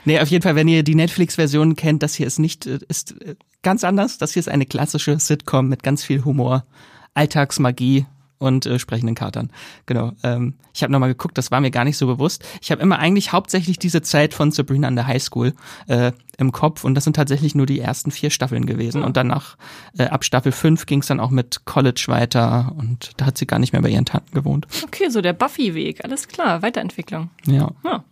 Nee, 0.04 0.20
auf 0.20 0.30
jeden 0.30 0.42
Fall, 0.42 0.56
wenn 0.56 0.68
ihr 0.68 0.84
die 0.84 0.96
Netflix-Version 0.96 1.76
kennt, 1.76 2.02
das 2.02 2.16
hier 2.16 2.28
ist 2.28 2.40
nicht, 2.40 2.66
äh, 2.66 2.80
ist 2.88 3.22
äh, 3.22 3.36
ganz 3.62 3.84
anders. 3.84 4.18
Das 4.18 4.34
hier 4.34 4.40
ist 4.40 4.50
eine 4.50 4.66
klassische 4.66 5.20
Sitcom 5.20 5.70
mit 5.70 5.84
ganz 5.84 6.04
viel 6.04 6.24
Humor, 6.26 6.66
Alltagsmagie 7.14 8.06
und 8.38 8.66
äh, 8.66 8.80
sprechenden 8.80 9.16
Katern. 9.16 9.52
Genau. 9.86 10.12
Ähm, 10.24 10.56
ich 10.74 10.84
habe 10.84 10.92
nochmal 10.92 11.10
geguckt, 11.10 11.38
das 11.38 11.52
war 11.52 11.62
mir 11.62 11.72
gar 11.72 11.86
nicht 11.86 11.98
so 11.98 12.08
bewusst. 12.08 12.44
Ich 12.62 12.72
habe 12.72 12.82
immer 12.82 13.00
eigentlich 13.00 13.32
hauptsächlich 13.32 13.80
diese 13.80 14.02
Zeit 14.02 14.34
von 14.34 14.52
Sabrina 14.52 14.88
an 14.88 14.96
der 14.96 15.08
Highschool 15.08 15.54
äh, 15.88 16.12
im 16.38 16.52
Kopf 16.52 16.84
und 16.84 16.96
das 16.96 17.06
sind 17.06 17.16
tatsächlich 17.16 17.56
nur 17.56 17.66
die 17.66 17.80
ersten 17.80 18.12
vier 18.12 18.30
Staffeln 18.30 18.66
gewesen. 18.66 19.04
Und 19.04 19.18
danach, 19.18 19.58
äh, 19.98 20.06
ab 20.06 20.26
Staffel 20.26 20.52
5 20.52 20.86
ging 20.86 21.00
es 21.00 21.08
dann 21.08 21.20
auch 21.20 21.32
mit 21.32 21.66
College 21.66 22.06
weiter 22.08 22.74
und 22.78 23.12
da 23.18 23.26
hat 23.26 23.38
sie 23.38 23.48
gar 23.48 23.60
nicht 23.60 23.74
mehr 23.74 23.82
bei 23.82 23.90
ihren 23.90 24.06
Tanten 24.06 24.34
gewohnt. 24.34 24.68
Okay, 24.84 25.10
so 25.10 25.22
der 25.22 25.34
Buffy-Weg, 25.34 26.04
alles 26.04 26.28
klar, 26.28 26.62
Weiterentwicklung. 26.62 27.30
Ja. 27.46 27.72
ja. 27.84 28.04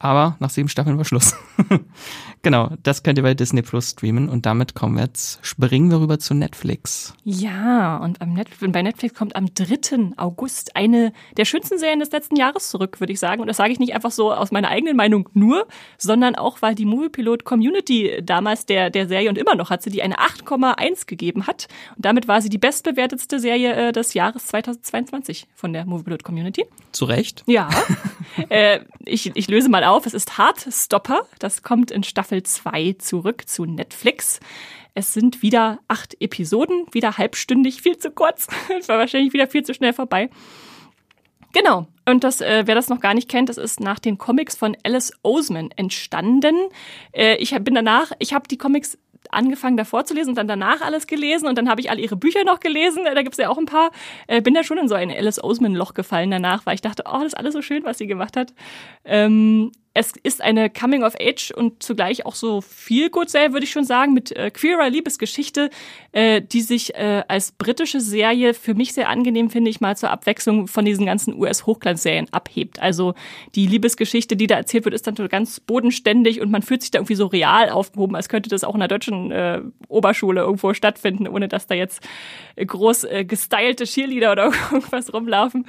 Aber 0.00 0.36
nach 0.40 0.48
sieben 0.48 0.68
Staffeln 0.68 0.96
war 0.96 1.04
Schluss. 1.04 1.36
genau, 2.42 2.72
das 2.82 3.02
könnt 3.02 3.18
ihr 3.18 3.22
bei 3.22 3.34
Disney 3.34 3.60
Plus 3.60 3.90
streamen 3.90 4.30
und 4.30 4.46
damit 4.46 4.74
kommen 4.74 4.96
wir 4.96 5.04
jetzt, 5.04 5.38
springen 5.46 5.90
wir 5.90 6.00
rüber 6.00 6.18
zu 6.18 6.32
Netflix. 6.32 7.14
Ja, 7.22 7.98
und 7.98 8.22
am 8.22 8.32
Net 8.32 8.48
bei 8.60 8.80
Netflix 8.80 9.14
kommt 9.14 9.36
am 9.36 9.54
3. 9.54 10.16
August 10.16 10.74
eine 10.74 11.12
der 11.36 11.44
schönsten 11.44 11.78
Serien 11.78 12.00
des 12.00 12.10
letzten 12.12 12.36
Jahres 12.36 12.70
zurück, 12.70 12.98
würde 12.98 13.12
ich 13.12 13.20
sagen. 13.20 13.42
Und 13.42 13.46
das 13.46 13.58
sage 13.58 13.72
ich 13.72 13.78
nicht 13.78 13.94
einfach 13.94 14.10
so 14.10 14.32
aus 14.32 14.50
meiner 14.50 14.68
eigenen 14.68 14.96
Meinung 14.96 15.28
nur, 15.34 15.68
sondern 15.98 16.34
auch, 16.34 16.62
weil 16.62 16.74
die 16.74 16.86
Moviepilot 16.86 17.44
Community 17.44 18.20
damals 18.22 18.64
der, 18.64 18.88
der 18.88 19.06
Serie 19.06 19.28
und 19.28 19.36
immer 19.36 19.54
noch 19.54 19.68
hat 19.68 19.82
sie 19.82 19.90
die 19.90 20.02
eine 20.02 20.16
8,1 20.16 21.06
gegeben 21.06 21.46
hat. 21.46 21.68
Und 21.94 22.06
damit 22.06 22.26
war 22.26 22.40
sie 22.40 22.48
die 22.48 22.58
bestbewertetste 22.58 23.38
Serie 23.38 23.74
äh, 23.74 23.92
des 23.92 24.14
Jahres 24.14 24.46
2022 24.46 25.46
von 25.54 25.74
der 25.74 25.84
Moviepilot 25.84 26.24
Community. 26.24 26.64
Zu 26.92 27.04
Recht? 27.04 27.44
Ja. 27.46 27.68
äh, 28.48 28.80
ich, 29.04 29.34
ich 29.34 29.48
löse 29.48 29.68
mal 29.68 29.84
auf. 29.84 30.06
Es 30.06 30.14
ist 30.14 30.38
Heartstopper. 30.38 31.26
Das 31.38 31.62
kommt 31.62 31.90
in 31.90 32.02
Staffel 32.02 32.42
2 32.42 32.96
zurück 32.98 33.48
zu 33.48 33.64
Netflix. 33.64 34.40
Es 34.94 35.14
sind 35.14 35.42
wieder 35.42 35.80
acht 35.88 36.20
Episoden, 36.20 36.86
wieder 36.92 37.16
halbstündig, 37.16 37.82
viel 37.82 37.98
zu 37.98 38.10
kurz. 38.10 38.48
Es 38.78 38.88
war 38.88 38.98
wahrscheinlich 38.98 39.32
wieder 39.32 39.46
viel 39.46 39.62
zu 39.62 39.74
schnell 39.74 39.92
vorbei. 39.92 40.30
Genau. 41.52 41.86
Und 42.06 42.24
das, 42.24 42.40
äh, 42.40 42.64
wer 42.66 42.74
das 42.74 42.88
noch 42.88 43.00
gar 43.00 43.14
nicht 43.14 43.28
kennt, 43.28 43.48
das 43.48 43.58
ist 43.58 43.80
nach 43.80 43.98
den 43.98 44.18
Comics 44.18 44.56
von 44.56 44.76
Alice 44.82 45.12
Oseman 45.22 45.70
entstanden. 45.76 46.56
Äh, 47.12 47.36
ich 47.36 47.54
bin 47.62 47.74
danach, 47.74 48.12
ich 48.18 48.34
habe 48.34 48.48
die 48.48 48.58
Comics 48.58 48.98
angefangen 49.30 49.76
davor 49.76 50.04
zu 50.04 50.14
lesen 50.14 50.30
und 50.30 50.36
dann 50.36 50.48
danach 50.48 50.80
alles 50.80 51.06
gelesen 51.06 51.46
und 51.46 51.56
dann 51.58 51.68
habe 51.68 51.80
ich 51.80 51.90
all 51.90 51.98
ihre 51.98 52.16
Bücher 52.16 52.44
noch 52.44 52.60
gelesen. 52.60 53.04
Da 53.04 53.22
gibt's 53.22 53.38
ja 53.38 53.48
auch 53.48 53.58
ein 53.58 53.66
paar. 53.66 53.90
Äh, 54.26 54.40
bin 54.40 54.54
da 54.54 54.64
schon 54.64 54.78
in 54.78 54.88
so 54.88 54.94
ein 54.94 55.10
Alice 55.10 55.42
Oseman-Loch 55.42 55.94
gefallen 55.94 56.30
danach, 56.30 56.66
weil 56.66 56.74
ich 56.74 56.80
dachte, 56.80 57.04
oh, 57.06 57.18
das 57.18 57.26
ist 57.26 57.34
alles 57.34 57.52
so 57.52 57.62
schön, 57.62 57.84
was 57.84 57.98
sie 57.98 58.06
gemacht 58.06 58.36
hat. 58.36 58.52
Ähm, 59.04 59.72
es 59.92 60.12
ist 60.22 60.40
eine 60.40 60.70
Coming 60.70 61.02
of 61.02 61.14
Age 61.20 61.50
und 61.50 61.82
zugleich 61.82 62.24
auch 62.24 62.36
so 62.36 62.60
viel 62.60 63.10
gut 63.10 63.28
Serie, 63.28 63.52
würde 63.52 63.64
ich 63.64 63.72
schon 63.72 63.84
sagen, 63.84 64.14
mit 64.14 64.30
äh, 64.30 64.52
queerer 64.52 64.88
Liebesgeschichte, 64.88 65.68
äh, 66.12 66.40
die 66.40 66.60
sich 66.60 66.94
äh, 66.94 67.24
als 67.26 67.50
britische 67.50 68.00
Serie 68.00 68.54
für 68.54 68.74
mich 68.74 68.92
sehr 68.92 69.08
angenehm 69.08 69.50
finde 69.50 69.68
ich 69.68 69.80
mal 69.80 69.96
zur 69.96 70.10
Abwechslung 70.10 70.68
von 70.68 70.84
diesen 70.84 71.06
ganzen 71.06 71.34
US-Hochglanzserien 71.34 72.28
abhebt. 72.32 72.80
Also 72.80 73.14
die 73.56 73.66
Liebesgeschichte, 73.66 74.36
die 74.36 74.46
da 74.46 74.56
erzählt 74.56 74.84
wird, 74.84 74.94
ist 74.94 75.08
dann 75.08 75.16
so 75.16 75.26
ganz 75.26 75.58
bodenständig 75.58 76.40
und 76.40 76.52
man 76.52 76.62
fühlt 76.62 76.82
sich 76.82 76.92
da 76.92 77.00
irgendwie 77.00 77.16
so 77.16 77.26
real 77.26 77.70
aufgehoben, 77.70 78.14
als 78.14 78.28
könnte 78.28 78.48
das 78.48 78.62
auch 78.62 78.74
in 78.74 78.80
der 78.80 78.88
deutschen 78.88 79.32
äh, 79.32 79.60
Oberschule 79.88 80.42
irgendwo 80.42 80.72
stattfinden, 80.72 81.26
ohne 81.26 81.48
dass 81.48 81.66
da 81.66 81.74
jetzt 81.74 82.06
groß 82.56 83.04
äh, 83.04 83.24
gestylte 83.24 83.84
Cheerleader 83.84 84.32
oder 84.32 84.44
irgendwas 84.72 85.12
rumlaufen. 85.12 85.66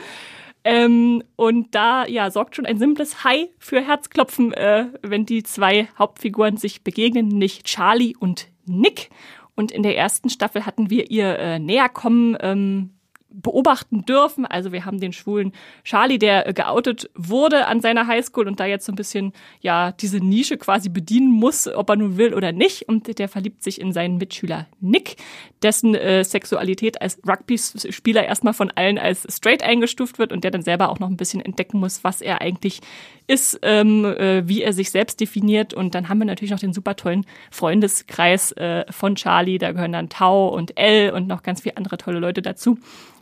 Ähm, 0.63 1.23
und 1.35 1.73
da 1.73 2.05
ja 2.05 2.29
sorgt 2.29 2.55
schon 2.55 2.65
ein 2.65 2.77
simples 2.77 3.23
Hi 3.23 3.49
für 3.57 3.81
Herzklopfen, 3.81 4.53
äh, 4.53 4.87
wenn 5.01 5.25
die 5.25 5.43
zwei 5.43 5.87
Hauptfiguren 5.97 6.57
sich 6.57 6.83
begegnen, 6.83 7.27
nicht 7.27 7.65
Charlie 7.65 8.15
und 8.15 8.49
Nick. 8.65 9.09
Und 9.55 9.71
in 9.71 9.83
der 9.83 9.97
ersten 9.97 10.29
Staffel 10.29 10.65
hatten 10.65 10.89
wir 10.89 11.09
ihr 11.09 11.37
äh, 11.39 11.59
Näherkommen 11.59 12.37
ähm, 12.41 12.91
beobachten 13.33 14.05
dürfen. 14.05 14.45
Also 14.45 14.71
wir 14.71 14.85
haben 14.85 14.99
den 14.99 15.13
schwulen 15.13 15.53
Charlie, 15.83 16.19
der 16.19 16.47
äh, 16.47 16.53
geoutet 16.53 17.09
wurde 17.15 17.67
an 17.67 17.81
seiner 17.81 18.07
Highschool 18.07 18.47
und 18.47 18.59
da 18.59 18.65
jetzt 18.65 18.85
so 18.85 18.91
ein 18.91 18.95
bisschen 18.95 19.33
ja 19.61 19.91
diese 19.91 20.17
Nische 20.17 20.57
quasi 20.57 20.89
bedienen 20.89 21.31
muss, 21.31 21.67
ob 21.67 21.89
er 21.89 21.95
nun 21.95 22.17
will 22.17 22.33
oder 22.33 22.51
nicht. 22.51 22.87
Und 22.87 23.17
der 23.19 23.29
verliebt 23.29 23.63
sich 23.63 23.79
in 23.79 23.93
seinen 23.93 24.17
Mitschüler 24.17 24.67
Nick, 24.79 25.17
dessen 25.63 25.95
äh, 25.95 26.23
Sexualität 26.23 27.01
als 27.01 27.19
Rugby-Spieler 27.27 28.25
erstmal 28.25 28.53
von 28.53 28.71
allen 28.71 28.97
als 28.97 29.27
straight 29.29 29.63
eingestuft 29.63 30.19
wird 30.19 30.31
und 30.31 30.43
der 30.43 30.51
dann 30.51 30.61
selber 30.61 30.89
auch 30.89 30.99
noch 30.99 31.09
ein 31.09 31.17
bisschen 31.17 31.41
entdecken 31.41 31.79
muss, 31.79 32.03
was 32.03 32.21
er 32.21 32.41
eigentlich 32.41 32.81
ist, 33.27 33.59
ähm, 33.61 34.05
äh, 34.05 34.47
wie 34.47 34.61
er 34.61 34.73
sich 34.73 34.91
selbst 34.91 35.19
definiert. 35.19 35.73
Und 35.73 35.95
dann 35.95 36.09
haben 36.09 36.19
wir 36.19 36.25
natürlich 36.25 36.51
noch 36.51 36.59
den 36.59 36.73
super 36.73 36.95
tollen 36.95 37.25
Freundeskreis 37.49 38.51
äh, 38.53 38.85
von 38.91 39.15
Charlie. 39.15 39.57
Da 39.57 39.71
gehören 39.71 39.93
dann 39.93 40.09
Tau 40.09 40.49
und 40.49 40.77
Elle 40.77 41.13
und 41.13 41.27
noch 41.27 41.43
ganz 41.43 41.61
viele 41.61 41.77
andere 41.77 41.97
tolle 41.97 42.19
Leute 42.19 42.41
dazu 42.41 42.77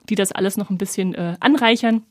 die 0.09 0.15
das 0.15 0.31
alles 0.31 0.57
noch 0.57 0.69
ein 0.69 0.77
bisschen 0.77 1.13
äh, 1.13 1.35
anreichern. 1.39 2.03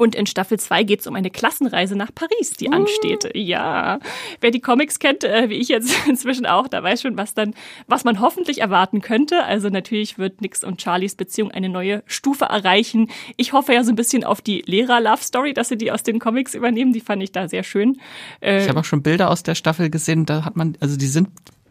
Und 0.00 0.14
in 0.14 0.24
Staffel 0.26 0.58
2 0.58 0.84
geht 0.84 1.00
es 1.00 1.06
um 1.06 1.14
eine 1.14 1.30
Klassenreise 1.30 1.94
nach 1.94 2.14
Paris, 2.14 2.52
die 2.58 2.68
uh. 2.68 2.72
ansteht. 2.72 3.30
Ja, 3.34 3.98
wer 4.40 4.50
die 4.50 4.60
Comics 4.60 4.98
kennt, 4.98 5.24
äh, 5.24 5.50
wie 5.50 5.56
ich 5.56 5.68
jetzt 5.68 5.94
inzwischen 6.08 6.46
auch, 6.46 6.68
da 6.68 6.82
weiß 6.82 7.02
schon, 7.02 7.18
was 7.18 7.34
dann, 7.34 7.52
was 7.86 8.04
man 8.04 8.20
hoffentlich 8.20 8.62
erwarten 8.62 9.02
könnte. 9.02 9.44
Also 9.44 9.68
natürlich 9.68 10.16
wird 10.16 10.40
Nix 10.40 10.64
und 10.64 10.80
Charlies 10.80 11.16
Beziehung 11.16 11.50
eine 11.50 11.68
neue 11.68 12.02
Stufe 12.06 12.46
erreichen. 12.46 13.10
Ich 13.36 13.52
hoffe 13.52 13.74
ja 13.74 13.84
so 13.84 13.92
ein 13.92 13.96
bisschen 13.96 14.24
auf 14.24 14.40
die 14.40 14.62
Lehrer-Love-Story, 14.64 15.52
dass 15.52 15.68
sie 15.68 15.76
die 15.76 15.92
aus 15.92 16.02
den 16.02 16.18
Comics 16.18 16.54
übernehmen. 16.54 16.94
Die 16.94 17.00
fand 17.00 17.22
ich 17.22 17.32
da 17.32 17.48
sehr 17.48 17.62
schön. 17.62 18.00
Äh, 18.40 18.62
ich 18.62 18.68
habe 18.70 18.80
auch 18.80 18.84
schon 18.84 19.02
Bilder 19.02 19.30
aus 19.30 19.42
der 19.42 19.54
Staffel 19.54 19.90
gesehen. 19.90 20.24
Da 20.24 20.46
hat 20.46 20.56
man, 20.56 20.78
also 20.80 20.96
die 20.96 21.08
sind 21.08 21.28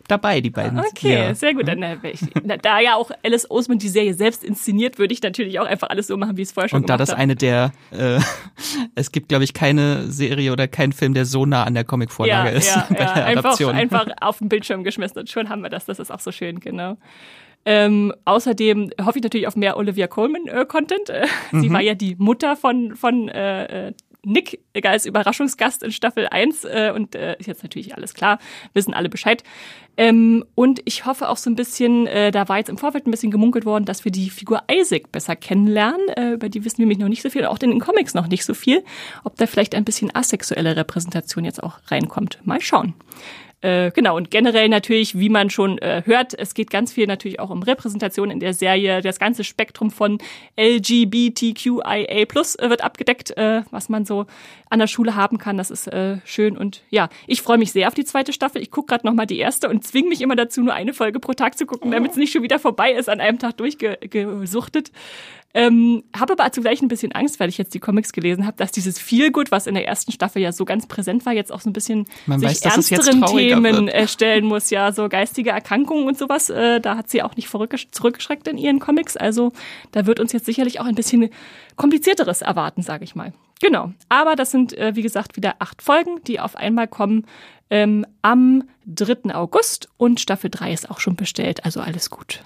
dabei, 0.09 0.41
die 0.41 0.49
beiden. 0.49 0.79
Okay, 0.79 1.13
ja. 1.13 1.35
sehr 1.35 1.53
gut. 1.53 1.67
Dann, 1.67 1.81
äh, 1.81 1.97
ich, 2.03 2.19
da 2.61 2.79
ja 2.79 2.95
auch 2.95 3.11
Alice 3.23 3.49
Osman 3.49 3.79
die 3.79 3.89
Serie 3.89 4.13
selbst 4.13 4.43
inszeniert, 4.43 4.99
würde 4.99 5.13
ich 5.13 5.21
natürlich 5.21 5.59
auch 5.59 5.65
einfach 5.65 5.89
alles 5.89 6.07
so 6.07 6.17
machen, 6.17 6.37
wie 6.37 6.41
es 6.41 6.51
vorher 6.51 6.69
schon 6.69 6.81
Und 6.81 6.89
da 6.89 6.97
das 6.97 7.11
hab. 7.11 7.19
eine 7.19 7.35
der, 7.35 7.71
äh, 7.91 8.19
es 8.95 9.11
gibt, 9.11 9.29
glaube 9.29 9.43
ich, 9.43 9.53
keine 9.53 10.11
Serie 10.11 10.51
oder 10.51 10.67
keinen 10.67 10.93
Film, 10.93 11.13
der 11.13 11.25
so 11.25 11.45
nah 11.45 11.63
an 11.63 11.73
der 11.73 11.83
Comicvorlage 11.83 12.49
ja, 12.49 12.55
ist. 12.55 12.75
Ja, 12.75 12.87
bei 12.89 12.99
ja. 12.99 13.13
Der 13.13 13.25
einfach, 13.25 13.59
einfach 13.59 14.07
auf 14.21 14.39
den 14.39 14.49
Bildschirm 14.49 14.83
geschmissen 14.83 15.19
und 15.19 15.29
schon 15.29 15.49
haben 15.49 15.61
wir 15.61 15.69
das. 15.69 15.85
Das 15.85 15.99
ist 15.99 16.11
auch 16.11 16.19
so 16.19 16.31
schön, 16.31 16.59
genau. 16.59 16.97
Ähm, 17.65 18.13
außerdem 18.25 18.91
hoffe 19.01 19.19
ich 19.19 19.23
natürlich 19.23 19.47
auf 19.47 19.55
mehr 19.55 19.77
Olivia 19.77 20.07
Colman-Content. 20.07 21.09
Äh, 21.09 21.27
mhm. 21.51 21.61
Sie 21.61 21.71
war 21.71 21.81
ja 21.81 21.93
die 21.93 22.15
Mutter 22.17 22.55
von, 22.55 22.95
von 22.95 23.29
äh, 23.29 23.89
äh 23.89 23.93
Nick 24.23 24.59
als 24.83 25.05
Überraschungsgast 25.05 25.83
in 25.83 25.91
Staffel 25.91 26.27
1 26.27 26.65
äh, 26.65 26.91
und 26.93 27.15
äh, 27.15 27.35
ist 27.37 27.47
jetzt 27.47 27.63
natürlich 27.63 27.95
alles 27.95 28.13
klar, 28.13 28.39
wissen 28.73 28.93
alle 28.93 29.09
Bescheid. 29.09 29.43
Ähm, 29.97 30.45
und 30.55 30.81
ich 30.85 31.05
hoffe 31.05 31.29
auch 31.29 31.37
so 31.37 31.49
ein 31.49 31.55
bisschen, 31.55 32.07
äh, 32.07 32.31
da 32.31 32.47
war 32.47 32.57
jetzt 32.57 32.69
im 32.69 32.77
Vorfeld 32.77 33.05
ein 33.05 33.11
bisschen 33.11 33.31
gemunkelt 33.31 33.65
worden, 33.65 33.85
dass 33.85 34.05
wir 34.05 34.11
die 34.11 34.29
Figur 34.29 34.63
Isaac 34.71 35.11
besser 35.11 35.35
kennenlernen. 35.35 36.07
Äh, 36.15 36.33
über 36.33 36.49
die 36.49 36.63
wissen 36.63 36.77
wir 36.77 36.85
nämlich 36.85 36.99
noch 36.99 37.09
nicht 37.09 37.21
so 37.21 37.29
viel, 37.29 37.45
auch 37.45 37.59
in 37.59 37.69
den 37.69 37.79
Comics 37.79 38.13
noch 38.13 38.27
nicht 38.27 38.45
so 38.45 38.53
viel. 38.53 38.83
Ob 39.23 39.35
da 39.35 39.45
vielleicht 39.45 39.75
ein 39.75 39.83
bisschen 39.83 40.13
asexuelle 40.15 40.75
Repräsentation 40.75 41.43
jetzt 41.43 41.61
auch 41.61 41.79
reinkommt. 41.87 42.39
Mal 42.43 42.61
schauen. 42.61 42.93
Äh, 43.61 43.91
genau, 43.91 44.15
und 44.15 44.31
generell 44.31 44.69
natürlich, 44.69 45.19
wie 45.19 45.27
man 45.27 45.49
schon 45.49 45.79
äh, 45.79 46.03
hört, 46.05 46.33
es 46.33 46.53
geht 46.53 46.69
ganz 46.69 46.93
viel 46.93 47.07
natürlich 47.07 47.41
auch 47.41 47.49
um 47.49 47.61
Repräsentation 47.61 48.31
in 48.31 48.39
der 48.39 48.53
Serie. 48.53 49.01
Das 49.01 49.19
ganze 49.19 49.43
Spektrum 49.43 49.91
von 49.91 50.17
LGBTQIA 50.57 52.05
äh, 52.07 52.69
wird 52.69 52.81
abgedeckt, 52.81 53.35
äh, 53.37 53.63
was 53.69 53.89
man 53.89 54.05
so 54.05 54.27
an 54.69 54.79
der 54.79 54.87
Schule 54.87 55.15
haben 55.15 55.39
kann. 55.39 55.57
Das 55.57 55.71
ist 55.71 55.87
äh, 55.87 56.17
schön. 56.23 56.55
Und 56.57 56.83
ja, 56.89 57.09
ich 57.27 57.41
freue 57.41 57.57
mich 57.57 57.73
sehr 57.73 57.89
auf 57.89 57.93
die 57.93 58.05
zweite 58.05 58.31
Staffel. 58.31 58.61
Ich 58.61 58.71
gucke 58.71 58.87
gerade 58.87 59.05
nochmal 59.05 59.25
die 59.25 59.39
erste 59.39 59.67
und 59.67 59.85
zwinge 59.85 60.07
mich 60.07 60.21
immer 60.21 60.37
dazu, 60.37 60.61
nur 60.61 60.73
eine 60.73 60.93
Folge 60.93 61.19
pro 61.19 61.33
Tag 61.33 61.57
zu 61.57 61.65
gucken, 61.65 61.91
damit 61.91 62.11
es 62.11 62.17
nicht 62.17 62.31
schon 62.31 62.43
wieder 62.43 62.59
vorbei 62.59 62.93
ist, 62.93 63.09
an 63.09 63.19
einem 63.19 63.39
Tag 63.39 63.57
durchgesuchtet. 63.57 64.91
Ähm, 65.55 66.03
habe 66.15 66.33
aber 66.33 66.51
zugleich 66.51 66.81
ein 66.83 66.87
bisschen 66.89 67.11
Angst, 67.11 67.39
weil 67.39 67.49
ich 67.49 67.57
jetzt 67.57 67.73
die 67.73 67.79
Comics 67.79 68.11
gelesen 68.11 68.45
habe, 68.45 68.57
dass 68.57 68.71
dieses 68.71 68.99
Feelgood, 68.99 69.51
was 69.51 69.65
in 69.65 69.73
der 69.73 69.87
ersten 69.87 70.11
Staffel 70.11 70.43
ja 70.43 70.51
so 70.51 70.63
ganz 70.63 70.85
präsent 70.85 71.25
war, 71.25 71.33
jetzt 71.33 71.51
auch 71.51 71.61
so 71.61 71.71
ein 71.71 71.73
bisschen 71.73 72.05
Man 72.27 72.39
sich 72.39 72.49
weiß, 72.49 72.61
ernsteren 72.61 73.25
Themen 73.25 73.87
äh, 73.87 74.07
stellen 74.07 74.45
muss, 74.45 74.69
ja, 74.69 74.91
so 74.91 75.09
geistige 75.09 75.49
Erkrankungen 75.49 76.05
und 76.05 76.19
sowas. 76.19 76.51
Äh, 76.51 76.79
da 76.81 76.97
hat 76.97 77.09
sie 77.09 77.23
auch 77.23 77.35
nicht 77.35 77.49
zurückgeschreckt 77.49 78.47
in 78.47 78.59
ihren 78.59 78.79
Comics. 78.79 79.17
Also 79.17 79.51
da 79.91 80.05
wird 80.05 80.19
uns 80.19 80.33
jetzt 80.33 80.45
sicherlich 80.45 80.79
auch 80.79 80.85
ein 80.85 80.95
bisschen 80.95 81.29
komplizierteres 81.77 82.43
erwarten, 82.43 82.83
sage 82.83 83.03
ich 83.03 83.15
mal. 83.15 83.33
Genau. 83.59 83.91
Aber 84.07 84.35
das 84.35 84.51
sind, 84.51 84.77
äh, 84.77 84.95
wie 84.95 85.01
gesagt, 85.01 85.35
wieder 85.35 85.55
acht 85.57 85.81
Folgen, 85.81 86.21
die 86.27 86.39
auf 86.39 86.55
einmal 86.55 86.87
kommen 86.87 87.25
ähm, 87.71 88.05
am 88.21 88.63
3. 88.85 89.33
August 89.35 89.89
und 89.97 90.19
Staffel 90.19 90.49
3 90.49 90.73
ist 90.73 90.89
auch 90.89 90.99
schon 90.99 91.15
bestellt. 91.15 91.65
Also 91.65 91.81
alles 91.81 92.09
gut. 92.09 92.43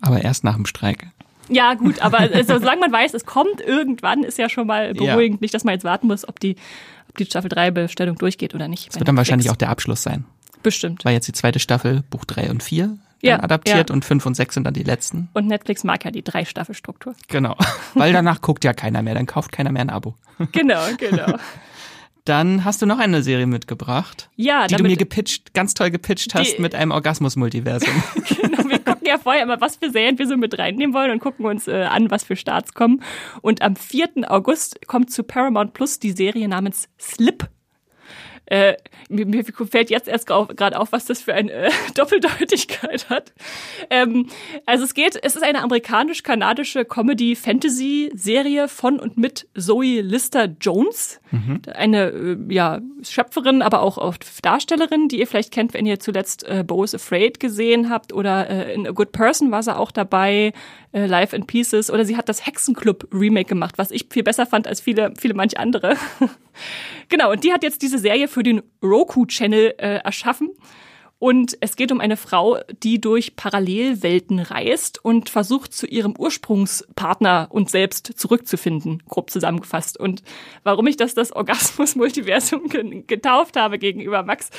Aber 0.00 0.22
erst 0.22 0.44
nach 0.44 0.54
dem 0.54 0.66
Streik. 0.66 1.08
Ja, 1.48 1.74
gut, 1.74 2.00
aber 2.00 2.20
also, 2.20 2.58
solange 2.58 2.80
man 2.80 2.92
weiß, 2.92 3.14
es 3.14 3.26
kommt 3.26 3.60
irgendwann, 3.60 4.22
ist 4.22 4.38
ja 4.38 4.48
schon 4.48 4.66
mal 4.66 4.94
beruhigend. 4.94 5.40
Ja. 5.40 5.42
Nicht, 5.42 5.54
dass 5.54 5.64
man 5.64 5.74
jetzt 5.74 5.84
warten 5.84 6.06
muss, 6.06 6.26
ob 6.26 6.40
die, 6.40 6.56
ob 7.08 7.16
die 7.18 7.26
Staffel 7.26 7.48
3 7.48 7.70
Bestellung 7.70 8.16
durchgeht 8.16 8.54
oder 8.54 8.68
nicht. 8.68 8.88
Das 8.88 8.98
wird 8.98 9.08
dann 9.08 9.16
wahrscheinlich 9.16 9.50
auch 9.50 9.56
der 9.56 9.70
Abschluss 9.70 10.02
sein. 10.02 10.24
Bestimmt. 10.62 11.04
Weil 11.04 11.12
jetzt 11.12 11.28
die 11.28 11.32
zweite 11.32 11.58
Staffel, 11.58 12.02
Buch 12.10 12.24
3 12.24 12.50
und 12.50 12.62
4 12.62 12.96
ja, 13.20 13.42
adaptiert 13.42 13.90
ja. 13.90 13.94
und 13.94 14.04
5 14.04 14.26
und 14.26 14.34
6 14.34 14.54
sind 14.54 14.64
dann 14.64 14.74
die 14.74 14.82
letzten. 14.82 15.28
Und 15.32 15.46
Netflix 15.46 15.84
mag 15.84 16.04
ja 16.04 16.10
die 16.10 16.22
Drei-Staffel-Struktur. 16.22 17.14
Genau. 17.28 17.56
Weil 17.94 18.12
danach 18.12 18.40
guckt 18.40 18.64
ja 18.64 18.72
keiner 18.72 19.02
mehr, 19.02 19.14
dann 19.14 19.26
kauft 19.26 19.52
keiner 19.52 19.72
mehr 19.72 19.82
ein 19.82 19.90
Abo. 19.90 20.14
Genau, 20.52 20.82
genau. 20.98 21.38
Dann 22.24 22.64
hast 22.64 22.80
du 22.80 22.86
noch 22.86 22.98
eine 22.98 23.22
Serie 23.22 23.46
mitgebracht, 23.46 24.30
ja, 24.36 24.66
die 24.66 24.76
du 24.76 24.82
mir 24.82 24.96
gepitcht, 24.96 25.52
ganz 25.52 25.74
toll 25.74 25.90
gepitcht 25.90 26.34
hast 26.34 26.58
mit 26.58 26.74
einem 26.74 26.90
Orgasmus-Multiversum. 26.90 28.02
genau, 28.40 28.66
wir 28.66 28.78
ja 29.14 29.18
vorher 29.18 29.42
immer, 29.42 29.60
was 29.60 29.76
für 29.76 29.90
Serien 29.90 30.18
wir 30.18 30.26
so 30.26 30.36
mit 30.36 30.58
reinnehmen 30.58 30.94
wollen 30.94 31.10
und 31.10 31.20
gucken 31.20 31.46
uns 31.46 31.68
äh, 31.68 31.84
an, 31.84 32.10
was 32.10 32.24
für 32.24 32.36
Starts 32.36 32.74
kommen. 32.74 33.02
Und 33.42 33.62
am 33.62 33.76
4. 33.76 34.30
August 34.30 34.86
kommt 34.86 35.10
zu 35.10 35.22
Paramount 35.22 35.72
Plus 35.72 35.98
die 35.98 36.12
Serie 36.12 36.48
namens 36.48 36.88
Slip. 37.00 37.48
Äh, 38.46 38.74
mir, 39.08 39.26
mir 39.26 39.44
fällt 39.44 39.90
jetzt 39.90 40.06
erst 40.06 40.26
gerade 40.26 40.78
auf, 40.78 40.92
was 40.92 41.06
das 41.06 41.22
für 41.22 41.34
eine 41.34 41.50
äh, 41.50 41.70
Doppeldeutigkeit 41.94 43.08
hat. 43.08 43.32
Ähm, 43.90 44.28
also 44.66 44.84
es 44.84 44.94
geht, 44.94 45.18
es 45.22 45.36
ist 45.36 45.42
eine 45.42 45.62
amerikanisch-kanadische 45.62 46.84
Comedy-Fantasy-Serie 46.84 48.68
von 48.68 49.00
und 49.00 49.16
mit 49.16 49.48
Zoe 49.56 50.02
Lister 50.02 50.54
Jones, 50.60 51.20
mhm. 51.30 51.62
eine 51.74 52.08
äh, 52.10 52.36
ja, 52.48 52.80
Schöpferin, 53.02 53.62
aber 53.62 53.80
auch, 53.80 53.96
auch 53.96 54.16
Darstellerin, 54.42 55.08
die 55.08 55.20
ihr 55.20 55.26
vielleicht 55.26 55.52
kennt, 55.52 55.72
wenn 55.72 55.86
ihr 55.86 55.98
zuletzt 56.00 56.44
äh, 56.44 56.64
Bo 56.66 56.84
is 56.84 56.94
Afraid 56.94 57.40
gesehen 57.40 57.88
habt 57.88 58.12
oder 58.12 58.50
äh, 58.50 58.74
in 58.74 58.86
A 58.86 58.90
Good 58.90 59.12
Person 59.12 59.50
war 59.50 59.62
sie 59.62 59.74
auch 59.74 59.90
dabei, 59.90 60.52
äh, 60.92 61.06
Life 61.06 61.34
in 61.34 61.46
Pieces 61.46 61.90
oder 61.90 62.04
sie 62.04 62.16
hat 62.16 62.28
das 62.28 62.46
Hexenclub 62.46 63.08
Remake 63.12 63.48
gemacht, 63.48 63.78
was 63.78 63.90
ich 63.90 64.06
viel 64.10 64.22
besser 64.22 64.46
fand 64.46 64.68
als 64.68 64.80
viele, 64.80 65.12
viele 65.18 65.34
manche 65.34 65.58
andere. 65.58 65.96
genau, 67.08 67.32
und 67.32 67.42
die 67.42 67.52
hat 67.52 67.62
jetzt 67.62 67.82
diese 67.82 67.98
Serie 67.98 68.28
für 68.34 68.42
den 68.42 68.62
Roku-Channel 68.82 69.74
äh, 69.78 69.96
erschaffen. 69.98 70.50
Und 71.20 71.56
es 71.60 71.76
geht 71.76 71.92
um 71.92 72.00
eine 72.00 72.16
Frau, 72.16 72.58
die 72.82 73.00
durch 73.00 73.36
Parallelwelten 73.36 74.40
reist 74.40 75.02
und 75.02 75.30
versucht, 75.30 75.72
zu 75.72 75.86
ihrem 75.86 76.14
Ursprungspartner 76.18 77.46
und 77.50 77.70
selbst 77.70 78.12
zurückzufinden, 78.18 79.02
grob 79.08 79.30
zusammengefasst. 79.30 79.98
Und 79.98 80.22
warum 80.64 80.88
ich 80.88 80.96
das 80.96 81.14
das 81.14 81.32
Orgasmus-Multiversum 81.32 82.68
getauft 83.06 83.56
habe 83.56 83.78
gegenüber 83.78 84.24
Max, 84.24 84.50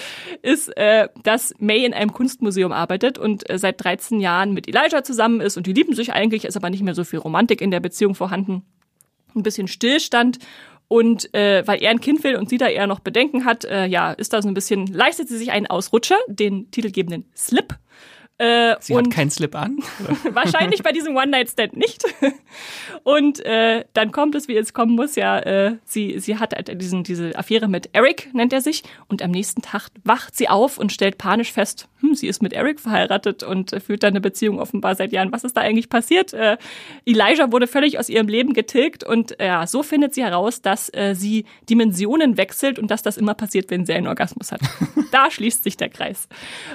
ist, 0.41 0.75
äh, 0.77 1.09
dass 1.21 1.53
May 1.59 1.85
in 1.85 1.93
einem 1.93 2.13
Kunstmuseum 2.13 2.71
arbeitet 2.71 3.17
und 3.17 3.47
äh, 3.49 3.59
seit 3.59 3.83
13 3.83 4.21
Jahren 4.21 4.53
mit 4.53 4.67
Elijah 4.69 5.03
zusammen 5.03 5.41
ist 5.41 5.57
und 5.57 5.67
die 5.67 5.73
lieben 5.73 5.93
sich 5.93 6.13
eigentlich, 6.13 6.45
ist 6.45 6.55
aber 6.55 6.69
nicht 6.69 6.81
mehr 6.81 6.95
so 6.95 7.03
viel 7.03 7.19
Romantik 7.19 7.61
in 7.61 7.71
der 7.71 7.81
Beziehung 7.81 8.15
vorhanden. 8.15 8.63
Ein 9.35 9.43
bisschen 9.43 9.67
Stillstand 9.67 10.39
und 10.95 11.33
äh, 11.33 11.67
weil 11.67 11.83
er 11.83 11.91
ein 11.91 11.99
Kind 11.99 12.23
will 12.23 12.37
und 12.37 12.47
sie 12.47 12.57
da 12.57 12.69
eher 12.69 12.87
noch 12.87 13.01
Bedenken 13.01 13.43
hat, 13.43 13.65
äh, 13.65 13.85
ja, 13.85 14.13
ist 14.13 14.31
da 14.31 14.41
so 14.41 14.47
ein 14.47 14.53
bisschen, 14.53 14.87
leistet 14.87 15.27
sie 15.27 15.37
sich 15.37 15.51
einen 15.51 15.67
Ausrutscher, 15.67 16.15
den 16.27 16.71
titelgebenden 16.71 17.25
Slip. 17.35 17.75
Äh, 18.37 18.75
Sie 18.81 18.97
hat 18.97 19.09
keinen 19.11 19.31
Slip 19.31 19.55
an? 19.55 19.77
wahrscheinlich 20.31 20.83
bei 20.83 20.91
diesem 20.91 21.15
One-Night-Stand 21.15 21.77
nicht. 21.77 22.03
und 23.03 23.39
äh, 23.45 23.85
dann 23.93 24.11
kommt 24.11 24.35
es, 24.35 24.49
wie 24.49 24.57
es 24.57 24.73
kommen 24.73 24.95
muss, 24.95 25.15
ja, 25.15 25.39
äh, 25.39 25.77
sie, 25.85 26.19
sie 26.19 26.37
hat 26.37 26.53
halt 26.53 26.81
diesen, 26.81 27.03
diese 27.03 27.37
Affäre 27.37 27.69
mit 27.69 27.89
Eric, 27.93 28.33
nennt 28.33 28.51
er 28.51 28.59
sich, 28.59 28.83
und 29.07 29.21
am 29.21 29.31
nächsten 29.31 29.61
Tag 29.61 29.89
wacht 30.03 30.35
sie 30.35 30.49
auf 30.49 30.77
und 30.77 30.91
stellt 30.91 31.17
panisch 31.17 31.53
fest, 31.53 31.87
hm, 32.01 32.13
sie 32.13 32.27
ist 32.27 32.41
mit 32.41 32.51
Eric 32.51 32.81
verheiratet 32.81 33.43
und 33.43 33.71
äh, 33.71 33.79
führt 33.79 34.03
da 34.03 34.07
eine 34.07 34.19
Beziehung 34.19 34.59
offenbar 34.59 34.95
seit 34.95 35.13
Jahren. 35.13 35.31
Was 35.31 35.45
ist 35.45 35.55
da 35.55 35.61
eigentlich 35.61 35.87
passiert? 35.87 36.33
Äh, 36.33 36.57
Elijah 37.05 37.53
wurde 37.53 37.67
völlig 37.67 37.99
aus 37.99 38.09
ihrem 38.09 38.27
Leben 38.27 38.53
getilgt 38.53 39.05
und 39.05 39.39
äh, 39.39 39.47
ja, 39.47 39.65
so 39.65 39.81
findet 39.81 40.13
sie 40.13 40.23
heraus, 40.23 40.61
dass 40.61 40.93
äh, 40.93 41.15
sie 41.15 41.45
Dimensionen 41.69 42.35
wechselt 42.37 42.79
und 42.79 42.91
dass 42.91 43.01
das 43.01 43.15
immer 43.15 43.33
passiert, 43.33 43.69
wenn 43.69 43.85
sie 43.85 43.93
einen 43.93 44.07
Orgasmus 44.07 44.51
hat. 44.51 44.59
da 45.11 45.31
schließt 45.31 45.63
sich 45.63 45.77
der 45.77 45.89
Kreis. 45.89 46.27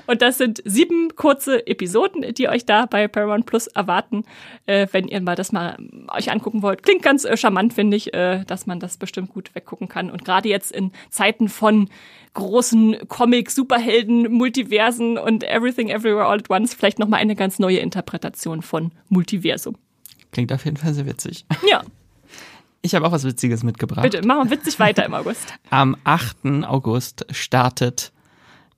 Und 0.06 0.22
das 0.22 0.38
sind 0.38 0.62
sieben 0.64 1.14
kurze 1.16 1.49
kurze 1.50 1.66
Episoden, 1.66 2.34
die 2.34 2.48
euch 2.48 2.64
da 2.64 2.86
bei 2.86 3.08
Paramount 3.08 3.46
Plus 3.46 3.66
erwarten, 3.66 4.24
äh, 4.66 4.86
wenn 4.92 5.08
ihr 5.08 5.20
mal 5.20 5.36
das 5.36 5.52
mal 5.52 5.76
euch 6.08 6.30
angucken 6.30 6.62
wollt. 6.62 6.82
Klingt 6.82 7.02
ganz 7.02 7.24
äh, 7.24 7.36
charmant, 7.36 7.74
finde 7.74 7.96
ich, 7.96 8.14
äh, 8.14 8.44
dass 8.44 8.66
man 8.66 8.80
das 8.80 8.96
bestimmt 8.96 9.30
gut 9.30 9.54
weggucken 9.54 9.88
kann. 9.88 10.10
Und 10.10 10.24
gerade 10.24 10.48
jetzt 10.48 10.72
in 10.72 10.92
Zeiten 11.10 11.48
von 11.48 11.88
großen 12.34 13.08
Comic, 13.08 13.50
Superhelden, 13.50 14.30
Multiversen 14.32 15.18
und 15.18 15.42
Everything 15.42 15.88
Everywhere 15.88 16.26
All 16.26 16.38
at 16.38 16.50
Once 16.50 16.74
vielleicht 16.74 16.98
nochmal 16.98 17.20
eine 17.20 17.34
ganz 17.34 17.58
neue 17.58 17.78
Interpretation 17.78 18.62
von 18.62 18.92
Multiversum. 19.08 19.76
Klingt 20.30 20.52
auf 20.52 20.64
jeden 20.64 20.76
Fall 20.76 20.94
sehr 20.94 21.06
witzig. 21.06 21.44
Ja. 21.68 21.82
Ich 22.82 22.94
habe 22.94 23.06
auch 23.06 23.12
was 23.12 23.24
Witziges 23.24 23.62
mitgebracht. 23.62 24.02
Bitte, 24.02 24.26
machen 24.26 24.48
wir 24.48 24.56
witzig 24.56 24.78
weiter 24.80 25.04
im 25.04 25.12
August. 25.12 25.52
Am 25.68 25.98
8. 26.04 26.64
August 26.64 27.26
startet 27.30 28.10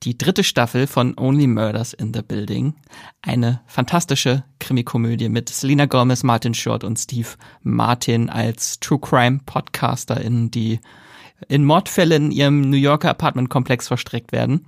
die 0.03 0.19
dritte 0.19 0.45
Staffel 0.45 0.87
von 0.87 1.17
Only 1.17 1.47
Murders 1.47 1.93
in 1.93 2.13
the 2.13 2.23
Building. 2.23 2.75
Eine 3.23 3.61
fantastische 3.67 4.45
Krimikomödie 4.59 5.29
mit 5.29 5.49
Selena 5.49 5.87
Gomez, 5.87 6.23
Martin 6.23 6.55
Short 6.55 6.85
und 6.85 6.99
Steve 6.99 7.29
Martin 7.63 8.29
als 8.29 8.81
True 8.81 8.99
Crime 9.01 9.41
PodcasterInnen, 9.47 10.51
die 10.51 10.81
in 11.49 11.65
Mordfällen 11.65 12.27
in 12.27 12.31
ihrem 12.33 12.61
New 12.63 12.77
Yorker 12.77 13.11
Apartmentkomplex 13.11 13.89
verstrickt 13.89 14.33
werden. 14.33 14.67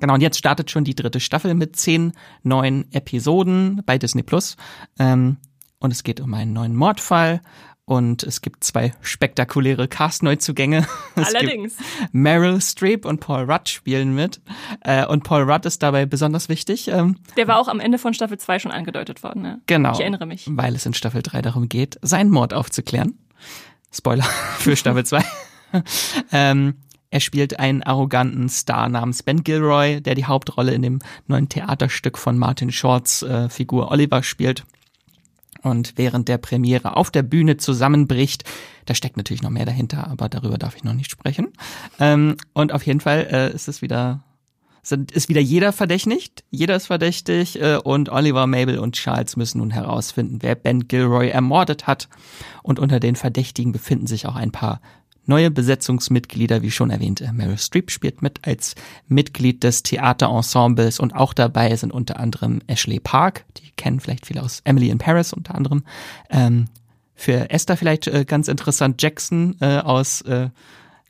Genau, 0.00 0.14
und 0.14 0.20
jetzt 0.20 0.38
startet 0.38 0.70
schon 0.70 0.84
die 0.84 0.94
dritte 0.94 1.20
Staffel 1.20 1.54
mit 1.54 1.76
zehn 1.76 2.12
neuen 2.42 2.90
Episoden 2.92 3.82
bei 3.84 3.98
Disney 3.98 4.22
Plus. 4.22 4.56
Ähm, 4.98 5.38
und 5.80 5.92
es 5.92 6.02
geht 6.02 6.20
um 6.20 6.34
einen 6.34 6.52
neuen 6.52 6.74
Mordfall 6.74 7.40
und 7.88 8.22
es 8.22 8.42
gibt 8.42 8.64
zwei 8.64 8.92
spektakuläre 9.00 9.88
Cast-Neuzugänge. 9.88 10.86
Allerdings. 11.14 11.74
Meryl 12.12 12.60
Streep 12.60 13.06
und 13.06 13.20
Paul 13.20 13.50
Rudd 13.50 13.66
spielen 13.70 14.14
mit. 14.14 14.42
Äh, 14.82 15.06
und 15.06 15.24
Paul 15.24 15.50
Rudd 15.50 15.64
ist 15.64 15.82
dabei 15.82 16.04
besonders 16.04 16.50
wichtig. 16.50 16.88
Ähm, 16.88 17.16
Der 17.38 17.48
war 17.48 17.58
auch 17.58 17.66
am 17.66 17.80
Ende 17.80 17.96
von 17.96 18.12
Staffel 18.12 18.36
2 18.36 18.58
schon 18.58 18.72
angedeutet 18.72 19.22
worden. 19.22 19.40
Ne? 19.40 19.62
Genau. 19.66 19.92
Ich 19.92 20.00
erinnere 20.00 20.26
mich. 20.26 20.44
Weil 20.50 20.74
es 20.74 20.84
in 20.84 20.92
Staffel 20.92 21.22
3 21.22 21.40
darum 21.40 21.70
geht, 21.70 21.98
seinen 22.02 22.28
Mord 22.28 22.52
aufzuklären. 22.52 23.18
Spoiler 23.90 24.24
für 24.58 24.76
Staffel 24.76 25.06
2. 25.06 25.24
ähm, 26.32 26.74
er 27.08 27.20
spielt 27.20 27.58
einen 27.58 27.82
arroganten 27.82 28.50
Star 28.50 28.90
namens 28.90 29.22
Ben 29.22 29.44
Gilroy, 29.44 30.02
der 30.02 30.14
die 30.14 30.26
Hauptrolle 30.26 30.74
in 30.74 30.82
dem 30.82 30.98
neuen 31.26 31.48
Theaterstück 31.48 32.18
von 32.18 32.36
Martin 32.36 32.70
Shorts 32.70 33.22
äh, 33.22 33.48
Figur 33.48 33.90
Oliver 33.90 34.22
spielt 34.22 34.66
und 35.62 35.94
während 35.96 36.28
der 36.28 36.38
Premiere 36.38 36.96
auf 36.96 37.10
der 37.10 37.22
Bühne 37.22 37.56
zusammenbricht. 37.56 38.44
Da 38.86 38.94
steckt 38.94 39.16
natürlich 39.16 39.42
noch 39.42 39.50
mehr 39.50 39.66
dahinter, 39.66 40.08
aber 40.08 40.28
darüber 40.28 40.58
darf 40.58 40.76
ich 40.76 40.84
noch 40.84 40.94
nicht 40.94 41.10
sprechen. 41.10 41.48
Ähm, 41.98 42.36
und 42.54 42.72
auf 42.72 42.86
jeden 42.86 43.00
Fall 43.00 43.28
äh, 43.30 43.54
ist 43.54 43.68
es 43.68 43.82
wieder 43.82 44.24
sind, 44.82 45.12
ist 45.12 45.28
wieder 45.28 45.40
jeder 45.40 45.72
verdächtigt, 45.72 46.44
jeder 46.50 46.76
ist 46.76 46.86
verdächtig 46.86 47.60
äh, 47.60 47.76
und 47.76 48.08
Oliver, 48.08 48.46
Mabel 48.46 48.78
und 48.78 48.94
Charles 48.94 49.36
müssen 49.36 49.58
nun 49.58 49.70
herausfinden, 49.70 50.38
wer 50.40 50.54
Ben 50.54 50.88
Gilroy 50.88 51.28
ermordet 51.28 51.86
hat. 51.86 52.08
Und 52.62 52.78
unter 52.78 53.00
den 53.00 53.16
Verdächtigen 53.16 53.72
befinden 53.72 54.06
sich 54.06 54.26
auch 54.26 54.36
ein 54.36 54.52
paar 54.52 54.80
neue 55.28 55.50
Besetzungsmitglieder, 55.50 56.62
wie 56.62 56.70
schon 56.70 56.90
erwähnt. 56.90 57.20
Äh, 57.20 57.32
Meryl 57.32 57.58
Streep 57.58 57.90
spielt 57.90 58.22
mit 58.22 58.46
als 58.46 58.74
Mitglied 59.06 59.62
des 59.62 59.82
Theaterensembles 59.82 61.00
und 61.00 61.14
auch 61.14 61.34
dabei 61.34 61.74
sind 61.76 61.92
unter 61.92 62.18
anderem 62.18 62.60
Ashley 62.66 63.00
Park, 63.00 63.44
die 63.58 63.70
kennen 63.76 64.00
vielleicht 64.00 64.26
viele 64.26 64.42
aus 64.42 64.60
Emily 64.64 64.90
in 64.90 64.98
Paris 64.98 65.32
unter 65.32 65.54
anderem. 65.54 65.84
Ähm, 66.30 66.66
für 67.14 67.50
Esther 67.50 67.76
vielleicht 67.76 68.06
äh, 68.06 68.24
ganz 68.24 68.48
interessant, 68.48 69.02
Jackson 69.02 69.56
äh, 69.60 69.78
aus 69.78 70.20
äh, 70.22 70.50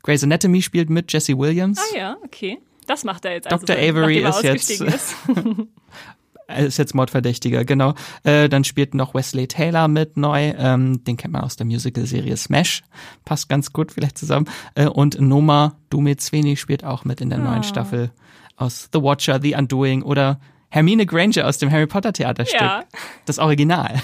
Grey's 0.03 0.23
Anatomy 0.23 0.61
spielt 0.61 0.89
mit, 0.89 1.11
Jesse 1.11 1.37
Williams. 1.37 1.79
Ah 1.79 1.97
ja, 1.97 2.17
okay. 2.23 2.57
Das 2.87 3.03
macht 3.03 3.25
er 3.25 3.33
jetzt. 3.33 3.51
Also, 3.51 3.67
Dr. 3.67 3.77
Avery 3.77 4.17
ist 4.17 4.41
jetzt 4.43 4.69
ist. 4.81 5.15
ist 6.57 6.77
jetzt 6.77 6.95
Mordverdächtiger, 6.95 7.65
genau. 7.65 7.93
Äh, 8.23 8.49
dann 8.49 8.63
spielt 8.63 8.93
noch 8.93 9.13
Wesley 9.13 9.47
Taylor 9.47 9.87
mit 9.87 10.17
neu. 10.17 10.53
Ähm, 10.57 11.03
den 11.03 11.17
kennt 11.17 11.33
man 11.33 11.43
aus 11.43 11.55
der 11.55 11.65
Musical-Serie 11.65 12.35
Smash. 12.37 12.83
Passt 13.25 13.49
ganz 13.49 13.71
gut 13.73 13.91
vielleicht 13.91 14.17
zusammen. 14.17 14.47
Äh, 14.75 14.87
und 14.87 15.19
Noma 15.19 15.75
Dumezweni 15.89 16.57
spielt 16.57 16.83
auch 16.83 17.05
mit 17.05 17.21
in 17.21 17.29
der 17.29 17.39
neuen 17.39 17.59
ah. 17.59 17.63
Staffel 17.63 18.11
aus 18.55 18.89
The 18.93 19.01
Watcher, 19.01 19.39
The 19.41 19.55
Undoing 19.55 20.03
oder 20.03 20.39
Hermine 20.69 21.05
Granger 21.05 21.47
aus 21.47 21.57
dem 21.57 21.71
Harry 21.71 21.87
Potter 21.87 22.13
Theaterstück. 22.13 22.61
Ja. 22.61 22.83
Das 23.25 23.39
Original. 23.39 23.95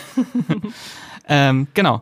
ähm, 1.28 1.68
genau. 1.74 2.02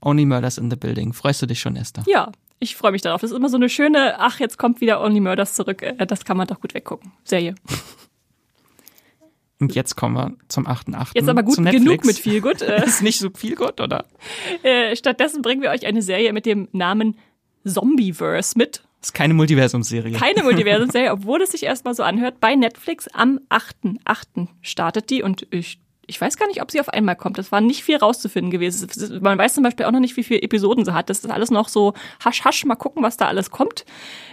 Only 0.00 0.26
Murders 0.26 0.58
in 0.58 0.70
the 0.70 0.76
Building. 0.76 1.12
Freust 1.12 1.42
du 1.42 1.46
dich 1.46 1.60
schon, 1.60 1.76
Esther? 1.76 2.04
Ja, 2.06 2.32
ich 2.58 2.76
freue 2.76 2.92
mich 2.92 3.02
darauf. 3.02 3.20
Das 3.20 3.30
ist 3.30 3.36
immer 3.36 3.48
so 3.48 3.56
eine 3.56 3.68
schöne, 3.68 4.16
ach, 4.18 4.40
jetzt 4.40 4.58
kommt 4.58 4.80
wieder 4.80 5.00
Only 5.00 5.20
Murders 5.20 5.54
zurück. 5.54 5.82
Äh, 5.82 6.06
das 6.06 6.24
kann 6.24 6.36
man 6.36 6.46
doch 6.46 6.60
gut 6.60 6.74
weggucken. 6.74 7.12
Serie. 7.24 7.54
Und 9.60 9.74
jetzt 9.74 9.96
kommen 9.96 10.14
wir 10.14 10.32
zum 10.48 10.66
8.8. 10.66 11.10
Jetzt 11.14 11.28
aber 11.28 11.42
gut 11.42 11.56
genug 11.56 12.04
mit 12.04 12.18
viel 12.18 12.40
gut. 12.40 12.60
Äh. 12.60 12.84
ist 12.86 13.02
nicht 13.02 13.18
so 13.18 13.30
viel 13.34 13.54
gut, 13.54 13.80
oder? 13.80 14.04
Äh, 14.62 14.96
stattdessen 14.96 15.42
bringen 15.42 15.62
wir 15.62 15.70
euch 15.70 15.86
eine 15.86 16.02
Serie 16.02 16.32
mit 16.32 16.44
dem 16.44 16.68
Namen 16.72 17.16
Zombieverse 17.64 18.58
mit. 18.58 18.82
Das 19.00 19.10
ist 19.10 19.12
keine 19.12 19.34
Multiversumsserie. 19.34 20.16
Keine 20.16 20.42
Multiversumsserie, 20.42 21.12
obwohl 21.12 21.42
es 21.42 21.52
sich 21.52 21.62
erstmal 21.62 21.94
so 21.94 22.02
anhört. 22.02 22.40
Bei 22.40 22.54
Netflix 22.54 23.06
am 23.08 23.38
8.8. 23.50 24.48
startet 24.62 25.10
die 25.10 25.22
und 25.22 25.46
ich 25.50 25.78
ich 26.06 26.20
weiß 26.20 26.36
gar 26.36 26.46
nicht, 26.46 26.62
ob 26.62 26.70
sie 26.70 26.80
auf 26.80 26.88
einmal 26.88 27.16
kommt. 27.16 27.38
Das 27.38 27.52
war 27.52 27.60
nicht 27.60 27.84
viel 27.84 27.96
rauszufinden 27.96 28.50
gewesen. 28.50 28.88
Man 29.20 29.38
weiß 29.38 29.54
zum 29.54 29.62
Beispiel 29.62 29.86
auch 29.86 29.92
noch 29.92 30.00
nicht, 30.00 30.16
wie 30.16 30.24
viele 30.24 30.42
Episoden 30.42 30.84
sie 30.84 30.94
hat. 30.94 31.10
Das 31.10 31.24
ist 31.24 31.30
alles 31.30 31.50
noch 31.50 31.68
so 31.68 31.94
hasch, 32.24 32.44
hasch, 32.44 32.64
mal 32.64 32.74
gucken, 32.74 33.02
was 33.02 33.16
da 33.16 33.26
alles 33.26 33.50
kommt. 33.50 33.84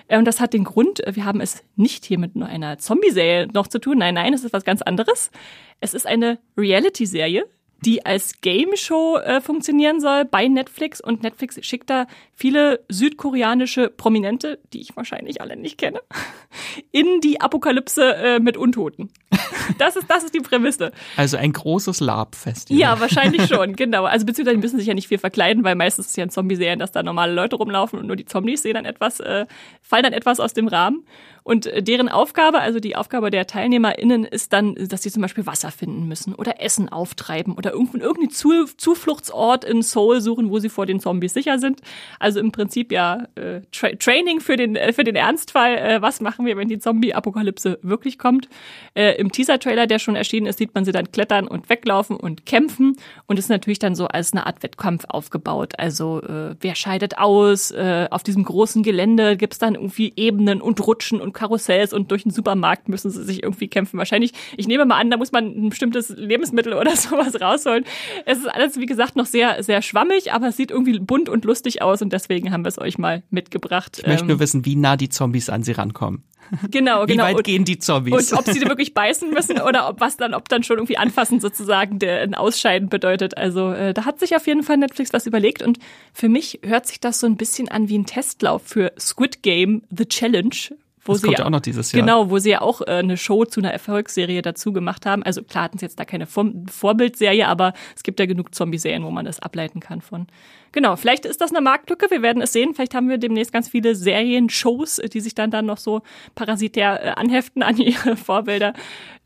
Und 0.07 0.25
das 0.25 0.39
hat 0.39 0.53
den 0.53 0.63
Grund, 0.63 1.05
äh, 1.05 1.15
wir 1.15 1.25
haben 1.25 1.41
es 1.41 1.63
nicht 1.75 2.05
hier 2.05 2.19
mit 2.19 2.35
nur 2.35 2.47
einer 2.47 2.77
Zombie-Serie 2.77 3.47
noch 3.53 3.67
zu 3.67 3.79
tun. 3.79 3.99
Nein, 3.99 4.15
nein, 4.15 4.33
es 4.33 4.43
ist 4.43 4.53
was 4.53 4.65
ganz 4.65 4.81
anderes. 4.81 5.31
Es 5.79 5.93
ist 5.93 6.05
eine 6.05 6.39
Reality-Serie, 6.57 7.47
die 7.83 8.05
als 8.05 8.41
Game 8.41 8.75
Show 8.75 9.17
äh, 9.17 9.41
funktionieren 9.41 9.99
soll 9.99 10.25
bei 10.25 10.47
Netflix 10.47 11.01
und 11.01 11.23
Netflix 11.23 11.57
schickt 11.65 11.89
da 11.89 12.05
viele 12.35 12.83
südkoreanische 12.89 13.89
Prominente, 13.89 14.59
die 14.71 14.81
ich 14.81 14.95
wahrscheinlich 14.95 15.41
alle 15.41 15.57
nicht 15.57 15.77
kenne, 15.77 15.99
in 16.91 17.21
die 17.21 17.41
Apokalypse 17.41 18.15
äh, 18.15 18.39
mit 18.39 18.57
Untoten. 18.57 19.09
Das 19.77 19.95
ist, 19.95 20.09
das 20.09 20.23
ist 20.23 20.33
die 20.33 20.41
Prämisse. 20.41 20.91
Also 21.15 21.37
ein 21.37 21.53
großes 21.53 22.01
Lab-Festival. 22.01 22.79
Ja, 22.79 22.99
wahrscheinlich 22.99 23.47
schon, 23.47 23.75
genau. 23.75 24.03
Also 24.03 24.25
beziehungsweise 24.25 24.57
müssen 24.59 24.77
sich 24.77 24.87
ja 24.87 24.93
nicht 24.93 25.07
viel 25.07 25.17
verkleiden, 25.17 25.63
weil 25.63 25.75
meistens 25.75 26.05
ist 26.05 26.11
es 26.11 26.17
ja 26.17 26.23
in 26.23 26.29
Zombie-Serien, 26.29 26.77
dass 26.77 26.91
da 26.91 27.03
normale 27.03 27.33
Leute 27.33 27.55
rumlaufen 27.55 27.97
und 27.97 28.05
nur 28.05 28.15
die 28.15 28.25
Zombies 28.25 28.63
sehen 28.63 28.73
dann 28.73 28.85
etwas, 28.85 29.19
äh, 29.19 29.45
fallen 29.81 30.03
dann 30.03 30.13
etwas 30.13 30.39
aus 30.39 30.53
dem 30.53 30.67
Rahmen. 30.67 31.05
Und 31.43 31.65
äh, 31.65 31.81
deren 31.81 32.09
Aufgabe, 32.09 32.59
also 32.59 32.79
die 32.79 32.95
Aufgabe 32.95 33.31
der 33.31 33.47
TeilnehmerInnen, 33.47 34.25
ist 34.25 34.53
dann, 34.53 34.75
dass 34.75 35.03
sie 35.03 35.11
zum 35.11 35.21
Beispiel 35.21 35.45
Wasser 35.45 35.71
finden 35.71 36.07
müssen 36.07 36.35
oder 36.35 36.61
Essen 36.61 36.89
auftreiben 36.89 37.53
oder 37.53 37.71
irgendeinen 37.71 38.29
Zu 38.29 38.65
Zufluchtsort 38.77 39.63
in 39.63 39.81
Seoul 39.81 40.21
suchen, 40.21 40.49
wo 40.49 40.59
sie 40.59 40.69
vor 40.69 40.85
den 40.85 40.99
Zombies 40.99 41.33
sicher 41.33 41.59
sind. 41.59 41.81
Also 42.19 42.39
im 42.39 42.51
Prinzip 42.51 42.91
ja 42.91 43.27
äh, 43.35 43.61
Tra 43.71 43.89
Training 43.97 44.39
für 44.39 44.55
den, 44.55 44.75
äh, 44.75 44.93
für 44.93 45.03
den 45.03 45.15
Ernstfall. 45.15 45.77
Äh, 45.77 46.01
was 46.01 46.21
machen 46.21 46.45
wir, 46.45 46.57
wenn 46.57 46.67
die 46.67 46.79
Zombie-Apokalypse 46.79 47.79
wirklich 47.81 48.17
kommt? 48.17 48.47
Äh, 48.93 49.15
Im 49.15 49.31
Teaser-Trailer, 49.31 49.87
der 49.87 49.99
schon 49.99 50.15
erschienen 50.15 50.47
ist, 50.47 50.59
sieht 50.59 50.75
man 50.75 50.85
sie 50.85 50.91
dann 50.91 51.11
klettern 51.11 51.47
und 51.47 51.69
weglaufen 51.69 52.15
und 52.17 52.45
kämpfen 52.45 52.97
und 53.25 53.39
ist 53.39 53.49
natürlich 53.49 53.79
dann 53.79 53.95
so 53.95 54.07
als 54.07 54.33
eine 54.33 54.45
Art 54.45 54.63
Wettkampf 54.63 55.05
aufgebaut. 55.07 55.73
Also 55.77 56.21
äh, 56.21 56.55
wer 56.59 56.75
scheidet 56.75 57.17
aus? 57.17 57.71
Äh, 57.71 58.07
auf 58.11 58.23
diesem 58.23 58.43
großen 58.43 58.83
Gelände 58.83 59.37
gibt's 59.37 59.59
dann 59.59 59.75
irgendwie 59.75 60.13
Ebenen 60.15 60.61
und 60.61 60.85
Rutschen 60.85 61.21
und 61.21 61.30
Karussells 61.33 61.93
und 61.93 62.11
durch 62.11 62.23
den 62.23 62.31
Supermarkt 62.31 62.89
müssen 62.89 63.11
sie 63.11 63.23
sich 63.23 63.43
irgendwie 63.43 63.67
kämpfen. 63.67 63.97
Wahrscheinlich, 63.97 64.33
ich 64.57 64.67
nehme 64.67 64.85
mal 64.85 64.99
an, 64.99 65.09
da 65.09 65.17
muss 65.17 65.31
man 65.31 65.45
ein 65.45 65.69
bestimmtes 65.69 66.09
Lebensmittel 66.09 66.73
oder 66.81 66.95
sowas 66.95 67.39
rausholen. 67.39 67.85
Es 68.25 68.39
ist 68.39 68.47
alles, 68.47 68.77
wie 68.79 68.85
gesagt, 68.85 69.15
noch 69.15 69.25
sehr, 69.25 69.63
sehr 69.63 69.81
schwammig, 69.81 70.33
aber 70.33 70.47
es 70.47 70.57
sieht 70.57 70.71
irgendwie 70.71 70.99
bunt 70.99 71.29
und 71.29 71.45
lustig 71.45 71.81
aus 71.81 72.01
und 72.01 72.13
deswegen 72.13 72.51
haben 72.51 72.63
wir 72.63 72.69
es 72.69 72.79
euch 72.79 72.97
mal 72.97 73.23
mitgebracht. 73.29 73.99
Ich 73.99 74.07
möchte 74.07 74.27
nur 74.27 74.39
wissen, 74.39 74.65
wie 74.65 74.75
nah 74.75 74.97
die 74.97 75.09
Zombies 75.09 75.49
an 75.49 75.63
sie 75.63 75.73
rankommen. 75.73 76.23
Genau, 76.71 77.03
Wie 77.03 77.13
genau. 77.13 77.23
weit 77.23 77.37
und, 77.37 77.43
gehen 77.43 77.65
die 77.65 77.79
Zombies? 77.79 78.31
und 78.31 78.39
ob 78.39 78.45
sie 78.45 78.59
da 78.59 78.67
wirklich 78.67 78.93
beißen 78.93 79.29
müssen 79.29 79.61
oder 79.61 79.89
ob 79.89 79.99
was 79.99 80.17
dann, 80.17 80.33
ob 80.33 80.49
dann 80.49 80.63
schon 80.63 80.77
irgendwie 80.77 80.97
anfassen 80.97 81.39
sozusagen 81.39 81.99
der 81.99 82.21
ein 82.21 82.35
Ausscheiden 82.35 82.89
bedeutet. 82.89 83.37
Also 83.37 83.71
äh, 83.71 83.93
da 83.93 84.05
hat 84.05 84.19
sich 84.19 84.35
auf 84.35 84.47
jeden 84.47 84.63
Fall 84.63 84.77
Netflix 84.77 85.13
was 85.13 85.25
überlegt 85.25 85.61
und 85.61 85.79
für 86.13 86.29
mich 86.29 86.59
hört 86.63 86.87
sich 86.87 86.99
das 86.99 87.19
so 87.19 87.27
ein 87.27 87.37
bisschen 87.37 87.69
an 87.69 87.89
wie 87.89 87.97
ein 87.97 88.05
Testlauf 88.05 88.63
für 88.63 88.91
Squid 88.99 89.43
Game 89.43 89.83
The 89.89 90.05
Challenge. 90.05 90.55
Wo 91.03 91.13
Das 91.13 91.21
sie 91.21 91.27
kommt 91.27 91.39
ja 91.39 91.45
auch 91.45 91.49
noch 91.49 91.61
dieses 91.61 91.91
Jahr. 91.91 92.01
Genau, 92.01 92.29
wo 92.29 92.37
sie 92.37 92.51
ja 92.51 92.61
auch 92.61 92.81
äh, 92.81 92.91
eine 92.91 93.17
Show 93.17 93.45
zu 93.45 93.59
einer 93.59 93.71
Erfolgsserie 93.71 94.41
dazu 94.41 94.71
gemacht 94.71 95.05
haben. 95.05 95.23
Also 95.23 95.41
klar 95.41 95.63
hatten 95.63 95.79
sie 95.79 95.85
jetzt 95.85 95.99
da 95.99 96.05
keine 96.05 96.27
Vor 96.27 96.51
Vorbildserie, 96.69 97.47
aber 97.47 97.73
es 97.95 98.03
gibt 98.03 98.19
ja 98.19 98.27
genug 98.27 98.53
Zombie-Serien, 98.53 99.03
wo 99.03 99.09
man 99.09 99.25
das 99.25 99.39
ableiten 99.39 99.79
kann 99.79 100.01
von. 100.01 100.27
Genau, 100.71 100.95
vielleicht 100.95 101.25
ist 101.25 101.41
das 101.41 101.51
eine 101.51 101.61
Marktlücke, 101.61 102.09
wir 102.11 102.21
werden 102.21 102.41
es 102.41 102.53
sehen. 102.53 102.75
Vielleicht 102.75 102.93
haben 102.93 103.09
wir 103.09 103.17
demnächst 103.17 103.51
ganz 103.51 103.67
viele 103.67 103.95
Serien-Shows, 103.95 105.01
die 105.11 105.19
sich 105.19 105.33
dann 105.33 105.49
dann 105.49 105.65
noch 105.65 105.77
so 105.77 106.01
parasitär 106.35 107.03
äh, 107.03 107.09
anheften 107.09 107.63
an 107.63 107.77
ihre 107.77 108.15
Vorbilder. 108.15 108.73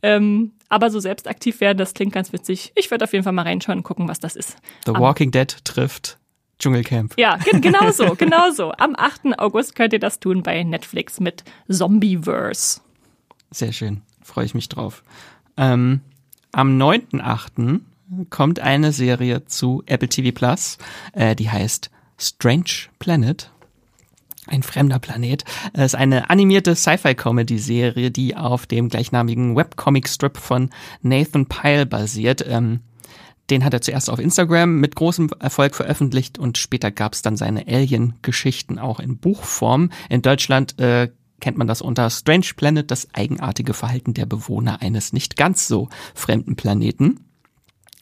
Ähm, 0.01 0.53
aber 0.69 0.89
so 0.89 0.99
selbst 0.99 1.27
aktiv 1.27 1.59
werden, 1.59 1.77
das 1.77 1.93
klingt 1.93 2.13
ganz 2.13 2.31
witzig. 2.31 2.71
Ich 2.75 2.89
werde 2.89 3.03
auf 3.03 3.13
jeden 3.13 3.23
Fall 3.23 3.33
mal 3.33 3.43
reinschauen 3.43 3.79
und 3.79 3.83
gucken, 3.83 4.07
was 4.07 4.19
das 4.19 4.35
ist. 4.35 4.57
The 4.85 4.93
Walking 4.93 5.31
Dead 5.31 5.57
trifft 5.63 6.17
Dschungelcamp. 6.59 7.15
Ja, 7.17 7.37
gen 7.37 7.61
genau 7.61 7.91
so, 7.91 8.15
genau 8.15 8.51
so. 8.51 8.71
Am 8.71 8.95
8. 8.95 9.37
August 9.37 9.75
könnt 9.75 9.93
ihr 9.93 9.99
das 9.99 10.19
tun 10.19 10.43
bei 10.43 10.63
Netflix 10.63 11.19
mit 11.19 11.43
Zombieverse. 11.69 12.81
Sehr 13.51 13.73
schön. 13.73 14.01
Freue 14.21 14.45
ich 14.45 14.55
mich 14.55 14.69
drauf. 14.69 15.03
Ähm, 15.57 16.01
am 16.51 16.81
9.8. 16.81 17.81
kommt 18.29 18.59
eine 18.59 18.91
Serie 18.91 19.45
zu 19.45 19.83
Apple 19.85 20.09
TV 20.09 20.33
Plus, 20.33 20.77
äh, 21.13 21.35
die 21.35 21.49
heißt 21.49 21.91
Strange 22.17 22.89
Planet. 22.99 23.51
Ein 24.47 24.61
fremder 24.61 24.99
Planet. 24.99 25.43
Es 25.73 25.85
ist 25.85 25.95
eine 25.95 26.29
animierte 26.29 26.75
Sci-Fi-Comedy-Serie, 26.75 28.11
die 28.11 28.35
auf 28.35 28.67
dem 28.67 28.89
gleichnamigen 28.89 29.55
Webcomic-Strip 29.55 30.37
von 30.37 30.69
Nathan 31.01 31.47
Pyle 31.47 31.87
basiert. 31.87 32.45
Ähm, 32.47 32.81
den 33.49 33.63
hat 33.63 33.73
er 33.73 33.81
zuerst 33.81 34.09
auf 34.09 34.19
Instagram 34.19 34.79
mit 34.79 34.95
großem 34.95 35.29
Erfolg 35.39 35.75
veröffentlicht 35.75 36.39
und 36.39 36.57
später 36.57 36.91
gab 36.91 37.13
es 37.13 37.21
dann 37.21 37.37
seine 37.37 37.67
Alien-Geschichten 37.67 38.79
auch 38.79 38.99
in 38.99 39.17
Buchform. 39.17 39.91
In 40.09 40.21
Deutschland 40.21 40.79
äh, 40.79 41.09
kennt 41.39 41.57
man 41.57 41.67
das 41.67 41.81
unter 41.81 42.09
Strange 42.09 42.47
Planet, 42.55 42.89
das 42.89 43.07
eigenartige 43.13 43.73
Verhalten 43.73 44.13
der 44.13 44.25
Bewohner 44.25 44.81
eines 44.81 45.13
nicht 45.13 45.37
ganz 45.37 45.67
so 45.67 45.89
fremden 46.13 46.55
Planeten. 46.55 47.19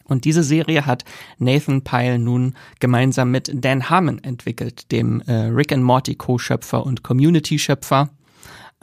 Und 0.06 0.25
diese 0.25 0.43
Serie 0.43 0.86
hat 0.86 1.06
Nathan 1.39 1.84
Pyle 1.84 2.19
nun 2.19 2.56
gemeinsam 2.79 3.32
mit 3.32 3.51
Dan 3.53 3.89
Harmon 3.89 4.23
entwickelt, 4.23 4.91
dem 4.91 5.21
äh, 5.21 5.34
Rick 5.34 5.71
and 5.71 5.84
Morty 5.84 6.15
Co-Schöpfer 6.15 6.86
und 6.86 7.03
Community-Schöpfer. 7.03 8.10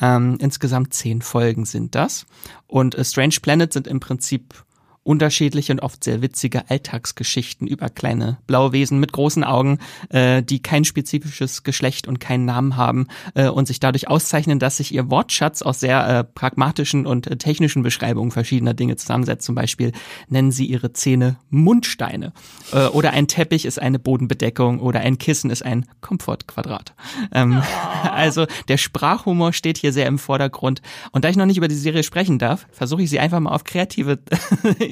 Ähm, 0.01 0.39
insgesamt 0.41 0.95
zehn 0.95 1.21
Folgen 1.21 1.67
sind 1.67 1.95
das. 1.95 2.27
Und 2.67 2.95
äh, 2.95 3.05
Strange 3.05 3.37
Planet 3.43 3.73
sind 3.73 3.87
im 3.87 4.01
Prinzip 4.01 4.65
unterschiedliche 5.03 5.73
und 5.73 5.81
oft 5.81 6.05
sehr 6.05 6.23
witzige 6.23 6.69
Alltagsgeschichten 6.71 7.67
über 7.67 7.89
kleine 7.89 8.39
Blauwesen 8.47 9.01
mit 9.01 9.13
großen 9.13 9.45
Augen, 9.45 9.79
äh, 10.11 10.43
die 10.43 10.63
kein 10.63 10.85
spezifisches 10.85 11.63
Geschlecht 11.63 12.07
und 12.07 12.21
keinen 12.21 12.45
Namen 12.45 12.77
haben 12.77 13.07
äh, 13.35 13.49
und 13.49 13.67
sich 13.67 13.81
dadurch 13.81 14.09
auszeichnen, 14.09 14.59
dass 14.59 14.77
sich 14.77 14.93
ihr 14.93 15.11
Wortschatz 15.11 15.63
aus 15.63 15.81
sehr 15.81 16.07
äh, 16.07 16.25
pragmatischen 16.25 17.07
und 17.07 17.27
äh, 17.27 17.37
technischen 17.37 17.83
Beschreibungen 17.83 18.31
verschiedener 18.31 18.75
Dinge 18.75 18.97
zusammensetzt. 18.97 19.47
Zum 19.47 19.55
Beispiel 19.55 19.93
nennen 20.29 20.53
sie 20.53 20.67
ihre 20.67 20.93
Zähne 20.93 21.39
Mundsteine 21.49 22.33
äh, 22.73 22.87
oder 22.87 23.13
ein 23.13 23.27
Teppich 23.27 23.65
ist 23.65 23.81
eine 23.81 23.99
Bodenbedeckung 23.99 24.81
oder 24.81 25.01
ein 25.01 25.19
Kissen 25.19 25.51
ist 25.51 25.65
ein 25.65 25.87
Komfortquadrat. 26.01 26.95
Ähm, 27.33 27.63
Also 28.13 28.47
der 28.69 28.77
Sprachhumor 28.77 29.53
steht 29.53 29.79
hier 29.79 29.93
sehr 29.93 30.07
im 30.07 30.19
Vordergrund. 30.19 30.83
Und 31.13 31.25
da 31.25 31.29
ich 31.29 31.37
noch 31.37 31.47
nicht 31.47 31.57
über 31.57 31.69
die 31.69 31.75
Serie 31.75 32.03
sprechen 32.03 32.39
darf, 32.39 32.67
versuche 32.71 33.03
ich 33.03 33.11
sie 33.11 33.19
einfach 33.19 33.41
mal 33.41 33.51
auf 33.51 33.65
kreative 33.65 34.19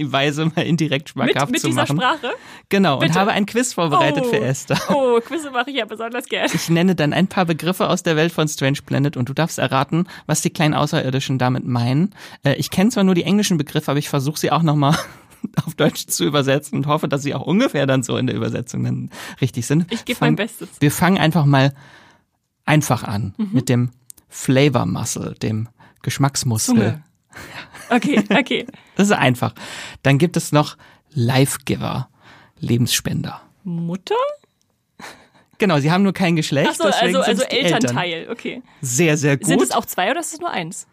Weise 0.05 0.47
mal 0.47 0.63
indirekt 0.63 1.15
Mit, 1.17 1.31
schmackhaft 1.31 1.53
mit 1.53 1.61
zu 1.61 1.67
dieser 1.69 1.83
machen. 1.83 1.97
Sprache? 1.99 2.31
Genau, 2.69 2.95
und 2.95 3.01
Bitte. 3.07 3.19
habe 3.19 3.33
ein 3.33 3.47
Quiz 3.47 3.73
vorbereitet 3.75 4.25
oh. 4.27 4.31
für 4.31 4.41
Esther. 4.41 4.79
Oh, 4.89 5.21
Quizze 5.21 5.51
mache 5.51 5.71
ich 5.71 5.77
ja 5.77 5.85
besonders 5.85 6.27
gern. 6.27 6.49
Ich 6.53 6.69
nenne 6.69 6.95
dann 6.95 7.13
ein 7.13 7.27
paar 7.27 7.45
Begriffe 7.45 7.89
aus 7.89 8.03
der 8.03 8.17
Welt 8.17 8.33
von 8.33 8.47
Strange 8.49 8.79
Planet 8.85 9.17
und 9.17 9.29
du 9.29 9.35
darfst 9.35 9.59
erraten, 9.59 10.07
was 10.27 10.41
die 10.43 10.51
kleinen 10.51 10.75
Außerirdischen 10.75 11.39
damit 11.39 11.65
meinen. 11.67 12.15
Äh, 12.45 12.55
Ich 12.57 12.71
kenne 12.71 12.91
zwar 12.91 13.05
nur 13.05 13.15
die 13.15 13.25
englischen 13.25 13.59
Begriffe, 13.59 13.91
aber 13.91 13.99
ich 13.99 14.09
versuche 14.09 14.39
sie 14.39 14.51
auch 14.51 14.63
nochmal 14.63 14.97
auf 15.67 15.75
Deutsch 15.75 16.07
zu 16.07 16.25
übersetzen 16.25 16.77
und 16.79 16.87
hoffe, 16.87 17.09
dass 17.09 17.23
sie 17.23 17.35
auch 17.35 17.43
ungefähr 17.47 17.87
dann 17.87 18.03
so 18.03 18.17
in 18.17 18.27
der 18.27 18.35
Übersetzung 18.37 18.85
dann 18.85 19.11
richtig 19.41 19.67
sind. 19.67 19.87
Ich 19.93 20.05
gebe 20.05 20.19
mein 20.21 20.37
Bestes. 20.37 20.69
Wir 20.81 20.91
fangen 20.91 21.19
einfach 21.19 21.45
mal 21.45 21.73
einfach 22.65 23.03
an 23.05 23.35
Mhm. 23.39 23.49
mit 23.53 23.69
dem 23.69 23.91
Flavor 24.29 24.85
Muscle, 24.87 25.35
dem 25.41 25.69
Geschmacksmuskel. 26.03 26.75
Zunge. 26.75 27.03
Okay, 27.91 28.23
okay. 28.39 28.67
Das 28.97 29.09
ist 29.09 29.17
einfach. 29.17 29.55
Dann 30.03 30.19
gibt 30.19 30.37
es 30.37 30.53
noch 30.53 30.77
Life 31.15 31.61
Giver, 31.65 32.11
Lebensspender. 32.61 33.41
Mutter? 33.65 34.15
Genau, 35.57 35.81
sie 35.81 35.91
haben 35.91 36.03
nur 36.03 36.13
kein 36.13 36.37
Geschlecht, 36.37 36.69
Ach 36.71 36.77
so, 36.77 36.85
deswegen 36.85 37.17
also, 37.17 37.23
also 37.23 37.45
die 37.45 37.57
Eltern. 37.57 37.73
Elternteil, 37.73 38.29
okay. 38.31 38.63
Sehr, 38.83 39.17
sehr 39.17 39.39
gut. 39.39 39.47
Sind 39.47 39.63
es 39.63 39.71
auch 39.73 39.87
zwei 39.87 40.11
oder 40.11 40.21
ist 40.21 40.35
es 40.35 40.41
nur 40.41 40.51
eins? 40.51 40.87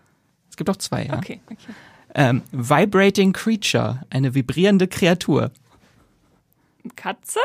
es 0.49 0.57
gibt 0.57 0.69
auch 0.69 0.77
zwei, 0.77 1.05
ja. 1.05 1.17
Okay, 1.17 1.41
okay. 1.51 1.73
Ähm, 2.13 2.41
Vibrating 2.53 3.33
Creature, 3.33 4.03
eine 4.09 4.33
vibrierende 4.33 4.87
Kreatur. 4.87 5.51
Katze? 6.95 7.39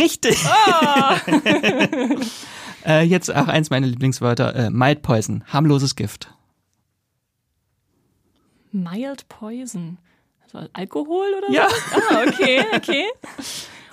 Richtig. 0.00 0.44
Ah. 0.46 1.16
äh, 2.84 3.02
jetzt 3.02 3.32
auch 3.32 3.46
eins 3.46 3.70
meiner 3.70 3.86
Lieblingswörter, 3.86 4.54
äh, 4.56 4.70
Mild 4.70 5.02
Poison, 5.02 5.44
harmloses 5.46 5.94
Gift. 5.94 6.34
Mild 8.76 9.28
Poison. 9.28 9.98
Also 10.44 10.68
Alkohol 10.72 11.26
oder 11.38 11.50
Ja. 11.50 11.68
so? 11.68 11.76
Ah, 12.14 12.22
okay, 12.26 12.64
okay. 12.74 13.04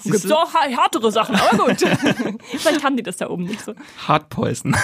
Gibt 0.06 0.30
auch 0.34 0.54
härtere 0.54 1.12
Sachen, 1.14 1.36
aber 1.36 1.66
gut. 1.66 1.80
Vielleicht 2.52 2.84
haben 2.84 2.98
die 2.98 3.04
das 3.04 3.16
da 3.18 3.30
oben 3.30 3.46
nicht 3.46 3.62
so. 3.62 3.74
Hard 4.06 4.28
Poison. 4.30 4.76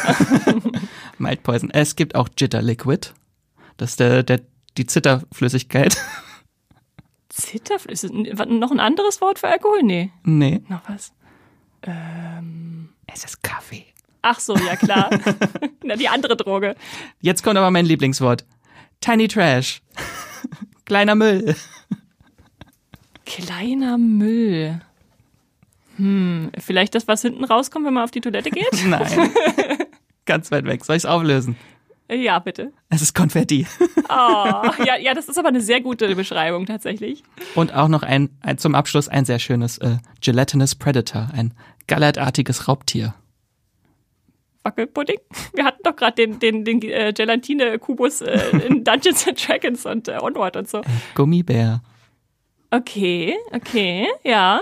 Mild 1.18 1.44
Poison. 1.44 1.70
Es 1.72 1.98
gibt 1.98 2.16
auch 2.16 2.30
Jitter 2.38 2.62
Liquid. 2.62 3.10
Das 3.76 3.92
ist 3.92 4.00
der, 4.00 4.24
der, 4.24 4.40
die 4.78 4.86
Zitterflüssigkeit. 4.86 5.98
Zitter? 7.28 7.76
Ist 7.90 8.04
es 8.06 8.12
n- 8.12 8.60
noch 8.60 8.72
ein 8.72 8.80
anderes 8.80 9.20
Wort 9.22 9.40
für 9.40 9.48
Alkohol? 9.50 9.84
Nee. 9.84 10.12
nee, 10.24 10.62
Noch 10.70 10.82
was? 10.88 11.12
es 13.08 13.24
ist 13.26 13.44
Kaffee. 13.44 13.86
Ach 14.22 14.40
so, 14.40 14.56
ja 14.58 14.76
klar. 14.76 15.10
Na, 15.84 15.96
die 15.96 16.10
andere 16.10 16.36
Droge. 16.36 16.76
Jetzt 17.22 17.42
kommt 17.44 17.58
aber 17.58 17.72
mein 17.72 17.86
Lieblingswort. 17.86 18.46
Tiny 19.02 19.28
Trash. 19.28 19.82
Kleiner 20.86 21.16
Müll. 21.16 21.56
Kleiner 23.26 23.98
Müll. 23.98 24.82
Hm, 25.98 26.52
vielleicht 26.58 26.96
das, 26.96 27.08
was 27.08 27.22
hinten 27.22 27.44
rauskommt, 27.44 27.86
wenn 27.86 27.94
man 27.94 28.04
auf 28.04 28.12
die 28.12 28.22
Toilette 28.22 28.50
geht? 28.50 28.68
Nein. 28.86 29.32
Ganz 30.26 30.52
weit 30.52 30.66
weg. 30.66 30.84
Soll 30.84 30.96
ich 30.96 31.04
es 31.04 31.06
auflösen? 31.06 31.56
ja, 32.12 32.40
bitte. 32.40 32.74
Es 32.90 33.02
ist 33.02 33.14
Konfetti. 33.14 33.68
Oh, 34.10 34.72
ja, 34.84 34.98
ja, 35.00 35.14
das 35.14 35.30
ist 35.30 35.38
aber 35.38 35.50
eine 35.50 35.62
sehr 35.62 35.82
gute 35.82 36.16
Beschreibung 36.16 36.66
tatsächlich. 36.66 37.24
Und 37.54 37.74
auch 37.74 37.88
noch 37.88 38.02
ein, 38.02 38.30
ein 38.42 38.58
zum 38.58 38.74
Abschluss 38.74 39.08
ein 39.08 39.26
sehr 39.26 39.38
schönes 39.38 39.78
äh, 39.78 39.98
Gelatinous 40.22 40.74
Predator, 40.74 41.30
ein 41.34 41.54
gallertartiges 41.86 42.68
Raubtier. 42.68 43.14
Wackelpudding? 44.70 45.18
Wir 45.54 45.66
hatten 45.66 45.82
doch 45.84 45.96
gerade 45.96 46.16
den, 46.16 46.40
den, 46.40 46.64
den 46.64 46.82
äh, 46.84 47.14
Gelatine-Kubus 47.14 48.22
äh, 48.22 48.40
in 48.66 48.84
Dungeons 48.84 49.28
and 49.28 49.48
Dragons 49.48 49.86
und 49.86 50.08
äh, 50.08 50.18
Onward 50.22 50.56
und 50.56 50.70
so. 50.70 50.82
Gummibär. 51.16 51.82
Okay, 52.72 53.36
okay, 53.52 54.08
ja. 54.24 54.62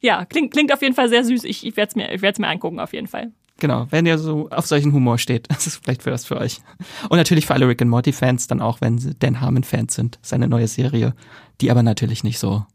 Ja, 0.00 0.24
klingt, 0.24 0.52
klingt 0.52 0.72
auf 0.72 0.82
jeden 0.82 0.94
Fall 0.94 1.08
sehr 1.08 1.24
süß. 1.24 1.44
Ich, 1.44 1.64
ich 1.64 1.76
werde 1.76 1.88
es 1.88 1.96
mir, 1.96 2.12
ich 2.12 2.22
werd's 2.22 2.38
mir 2.38 2.48
angucken, 2.48 2.80
auf 2.80 2.92
jeden 2.92 3.06
Fall. 3.06 3.32
Genau, 3.60 3.86
wenn 3.90 4.04
ihr 4.04 4.18
so 4.18 4.50
auf 4.50 4.66
solchen 4.66 4.92
Humor 4.92 5.18
steht, 5.18 5.48
das 5.50 5.66
ist 5.66 5.82
vielleicht 5.82 6.02
für 6.02 6.10
das 6.10 6.24
für 6.24 6.36
euch. 6.36 6.60
Und 7.08 7.16
natürlich 7.16 7.46
für 7.46 7.54
alle 7.54 7.68
Rick 7.68 7.80
and 7.82 7.90
Morty 7.90 8.12
Fans 8.12 8.48
dann 8.48 8.60
auch, 8.60 8.80
wenn 8.80 8.98
sie 8.98 9.14
Dan 9.14 9.40
Harmon 9.40 9.64
Fans 9.64 9.94
sind. 9.94 10.18
Seine 10.22 10.48
neue 10.48 10.66
Serie, 10.66 11.14
die 11.60 11.70
aber 11.70 11.82
natürlich 11.82 12.24
nicht 12.24 12.38
so 12.38 12.66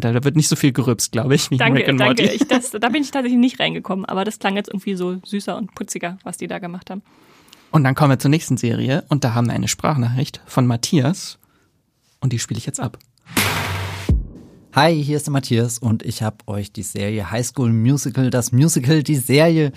da 0.00 0.24
wird 0.24 0.36
nicht 0.36 0.48
so 0.48 0.56
viel 0.56 0.72
gerübst, 0.72 1.12
glaube 1.12 1.34
ich, 1.34 1.50
wie 1.50 1.56
danke, 1.56 1.80
Rick 1.80 1.88
and 1.88 2.00
danke. 2.00 2.22
Morty. 2.22 2.36
Ich, 2.36 2.48
das, 2.48 2.70
da 2.70 2.88
bin 2.88 3.02
ich 3.02 3.10
tatsächlich 3.10 3.38
nicht 3.38 3.60
reingekommen, 3.60 4.04
aber 4.04 4.24
das 4.24 4.38
klang 4.38 4.56
jetzt 4.56 4.68
irgendwie 4.68 4.94
so 4.94 5.20
süßer 5.24 5.56
und 5.56 5.74
putziger, 5.74 6.18
was 6.24 6.36
die 6.36 6.48
da 6.48 6.58
gemacht 6.58 6.90
haben. 6.90 7.02
Und 7.70 7.84
dann 7.84 7.94
kommen 7.94 8.10
wir 8.10 8.18
zur 8.18 8.30
nächsten 8.30 8.56
Serie 8.56 9.04
und 9.08 9.24
da 9.24 9.34
haben 9.34 9.46
wir 9.46 9.54
eine 9.54 9.68
Sprachnachricht 9.68 10.40
von 10.46 10.66
Matthias 10.66 11.38
und 12.20 12.32
die 12.32 12.38
spiele 12.38 12.58
ich 12.58 12.66
jetzt 12.66 12.80
ab. 12.80 12.98
Hi, 14.72 15.00
hier 15.00 15.16
ist 15.16 15.26
der 15.26 15.32
Matthias 15.32 15.78
und 15.78 16.02
ich 16.04 16.22
habe 16.22 16.38
euch 16.46 16.72
die 16.72 16.82
Serie 16.82 17.30
High 17.30 17.46
School 17.46 17.72
Musical, 17.72 18.30
das 18.30 18.50
Musical, 18.50 19.04
die 19.04 19.14
Serie 19.14 19.70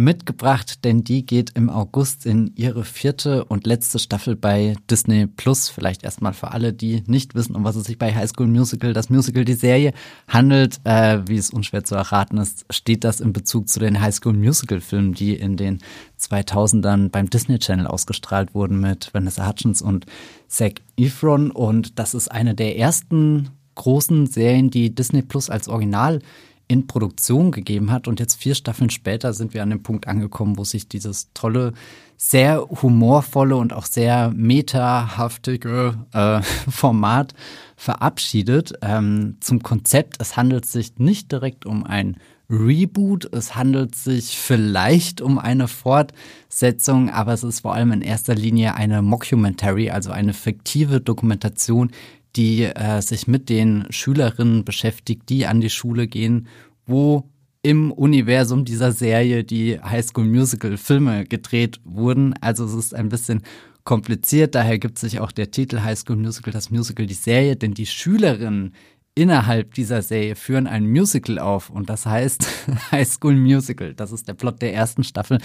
mitgebracht, 0.00 0.84
denn 0.84 1.04
die 1.04 1.26
geht 1.26 1.50
im 1.54 1.68
August 1.68 2.24
in 2.26 2.52
ihre 2.56 2.84
vierte 2.84 3.44
und 3.44 3.66
letzte 3.66 3.98
Staffel 3.98 4.34
bei 4.34 4.74
Disney 4.90 5.26
Plus. 5.26 5.68
Vielleicht 5.68 6.02
erstmal 6.02 6.32
für 6.32 6.52
alle, 6.52 6.72
die 6.72 7.02
nicht 7.06 7.34
wissen, 7.34 7.54
um 7.54 7.64
was 7.64 7.76
es 7.76 7.84
sich 7.84 7.98
bei 7.98 8.14
High 8.14 8.28
School 8.28 8.46
Musical, 8.46 8.92
das 8.92 9.10
Musical, 9.10 9.44
die 9.44 9.54
Serie 9.54 9.92
handelt. 10.26 10.80
Äh, 10.84 11.20
wie 11.26 11.36
es 11.36 11.50
unschwer 11.50 11.84
zu 11.84 11.94
erraten 11.94 12.38
ist, 12.38 12.64
steht 12.70 13.04
das 13.04 13.20
in 13.20 13.32
Bezug 13.32 13.68
zu 13.68 13.78
den 13.78 14.00
High 14.00 14.14
School 14.14 14.32
Musical 14.32 14.80
Filmen, 14.80 15.12
die 15.12 15.34
in 15.34 15.56
den 15.56 15.78
2000ern 16.18 17.10
beim 17.10 17.28
Disney 17.28 17.58
Channel 17.58 17.86
ausgestrahlt 17.86 18.54
wurden 18.54 18.80
mit 18.80 19.12
Vanessa 19.12 19.46
Hutchins 19.46 19.82
und 19.82 20.06
Zac 20.48 20.80
Efron. 20.96 21.50
Und 21.50 21.98
das 21.98 22.14
ist 22.14 22.30
eine 22.30 22.54
der 22.54 22.78
ersten 22.78 23.50
großen 23.74 24.26
Serien, 24.26 24.70
die 24.70 24.94
Disney 24.94 25.22
Plus 25.22 25.50
als 25.50 25.68
Original 25.68 26.20
in 26.70 26.86
Produktion 26.86 27.50
gegeben 27.50 27.90
hat. 27.90 28.06
Und 28.06 28.20
jetzt 28.20 28.36
vier 28.36 28.54
Staffeln 28.54 28.90
später 28.90 29.32
sind 29.32 29.54
wir 29.54 29.62
an 29.64 29.70
dem 29.70 29.82
Punkt 29.82 30.06
angekommen, 30.06 30.56
wo 30.56 30.62
sich 30.62 30.88
dieses 30.88 31.32
tolle, 31.34 31.72
sehr 32.16 32.64
humorvolle 32.70 33.56
und 33.56 33.72
auch 33.72 33.86
sehr 33.86 34.30
metahaftige 34.36 35.94
äh, 36.12 36.40
Format 36.70 37.34
verabschiedet. 37.76 38.74
Ähm, 38.82 39.36
zum 39.40 39.64
Konzept, 39.64 40.18
es 40.20 40.36
handelt 40.36 40.64
sich 40.64 40.98
nicht 40.98 41.32
direkt 41.32 41.66
um 41.66 41.84
ein 41.84 42.18
Reboot, 42.48 43.32
es 43.32 43.56
handelt 43.56 43.96
sich 43.96 44.38
vielleicht 44.38 45.20
um 45.20 45.38
eine 45.38 45.66
Fortsetzung, 45.66 47.10
aber 47.10 47.32
es 47.32 47.42
ist 47.42 47.60
vor 47.60 47.74
allem 47.74 47.92
in 47.92 48.02
erster 48.02 48.34
Linie 48.34 48.74
eine 48.74 49.02
Mockumentary, 49.02 49.90
also 49.90 50.10
eine 50.10 50.34
fiktive 50.34 51.00
Dokumentation, 51.00 51.90
die 52.36 52.64
äh, 52.64 53.00
sich 53.02 53.26
mit 53.26 53.48
den 53.48 53.86
Schülerinnen 53.90 54.64
beschäftigt, 54.64 55.28
die 55.28 55.46
an 55.46 55.60
die 55.60 55.70
Schule 55.70 56.06
gehen, 56.06 56.46
wo 56.86 57.30
im 57.62 57.92
Universum 57.92 58.64
dieser 58.64 58.92
Serie 58.92 59.44
die 59.44 59.78
High 59.80 60.06
School 60.06 60.24
Musical 60.24 60.76
Filme 60.76 61.24
gedreht 61.24 61.80
wurden. 61.84 62.34
Also 62.40 62.64
es 62.64 62.72
ist 62.72 62.94
ein 62.94 63.08
bisschen 63.08 63.42
kompliziert, 63.84 64.54
daher 64.54 64.78
gibt 64.78 64.98
sich 64.98 65.20
auch 65.20 65.32
der 65.32 65.50
Titel 65.50 65.80
High 65.80 65.98
School 65.98 66.16
Musical, 66.16 66.52
das 66.52 66.70
Musical, 66.70 67.06
die 67.06 67.14
Serie, 67.14 67.56
denn 67.56 67.74
die 67.74 67.86
Schülerinnen 67.86 68.74
innerhalb 69.14 69.74
dieser 69.74 70.02
Serie 70.02 70.36
führen 70.36 70.66
ein 70.66 70.88
Musical 70.88 71.38
auf 71.38 71.70
und 71.70 71.90
das 71.90 72.06
heißt 72.06 72.46
High 72.92 73.08
School 73.08 73.36
Musical. 73.36 73.94
Das 73.94 74.12
ist 74.12 74.28
der 74.28 74.34
Plot 74.34 74.62
der 74.62 74.72
ersten 74.72 75.04
Staffel. 75.04 75.38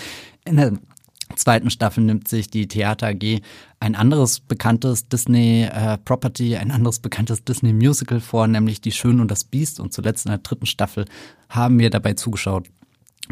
In 0.45 0.57
der 0.57 0.73
zweiten 1.35 1.69
Staffel 1.69 2.03
nimmt 2.03 2.27
sich 2.27 2.49
die 2.49 2.67
Theater 2.67 3.07
AG 3.07 3.41
ein 3.79 3.95
anderes 3.95 4.39
bekanntes 4.39 5.07
Disney-Property, 5.09 6.53
äh, 6.53 6.57
ein 6.57 6.71
anderes 6.71 6.99
bekanntes 6.99 7.43
Disney-Musical 7.43 8.19
vor, 8.19 8.47
nämlich 8.47 8.81
Die 8.81 8.91
Schön 8.91 9.19
und 9.19 9.31
das 9.31 9.43
Biest. 9.43 9.79
Und 9.79 9.93
zuletzt 9.93 10.25
in 10.25 10.31
der 10.31 10.39
dritten 10.39 10.65
Staffel 10.65 11.05
haben 11.49 11.79
wir 11.79 11.89
dabei 11.89 12.13
zugeschaut, 12.13 12.67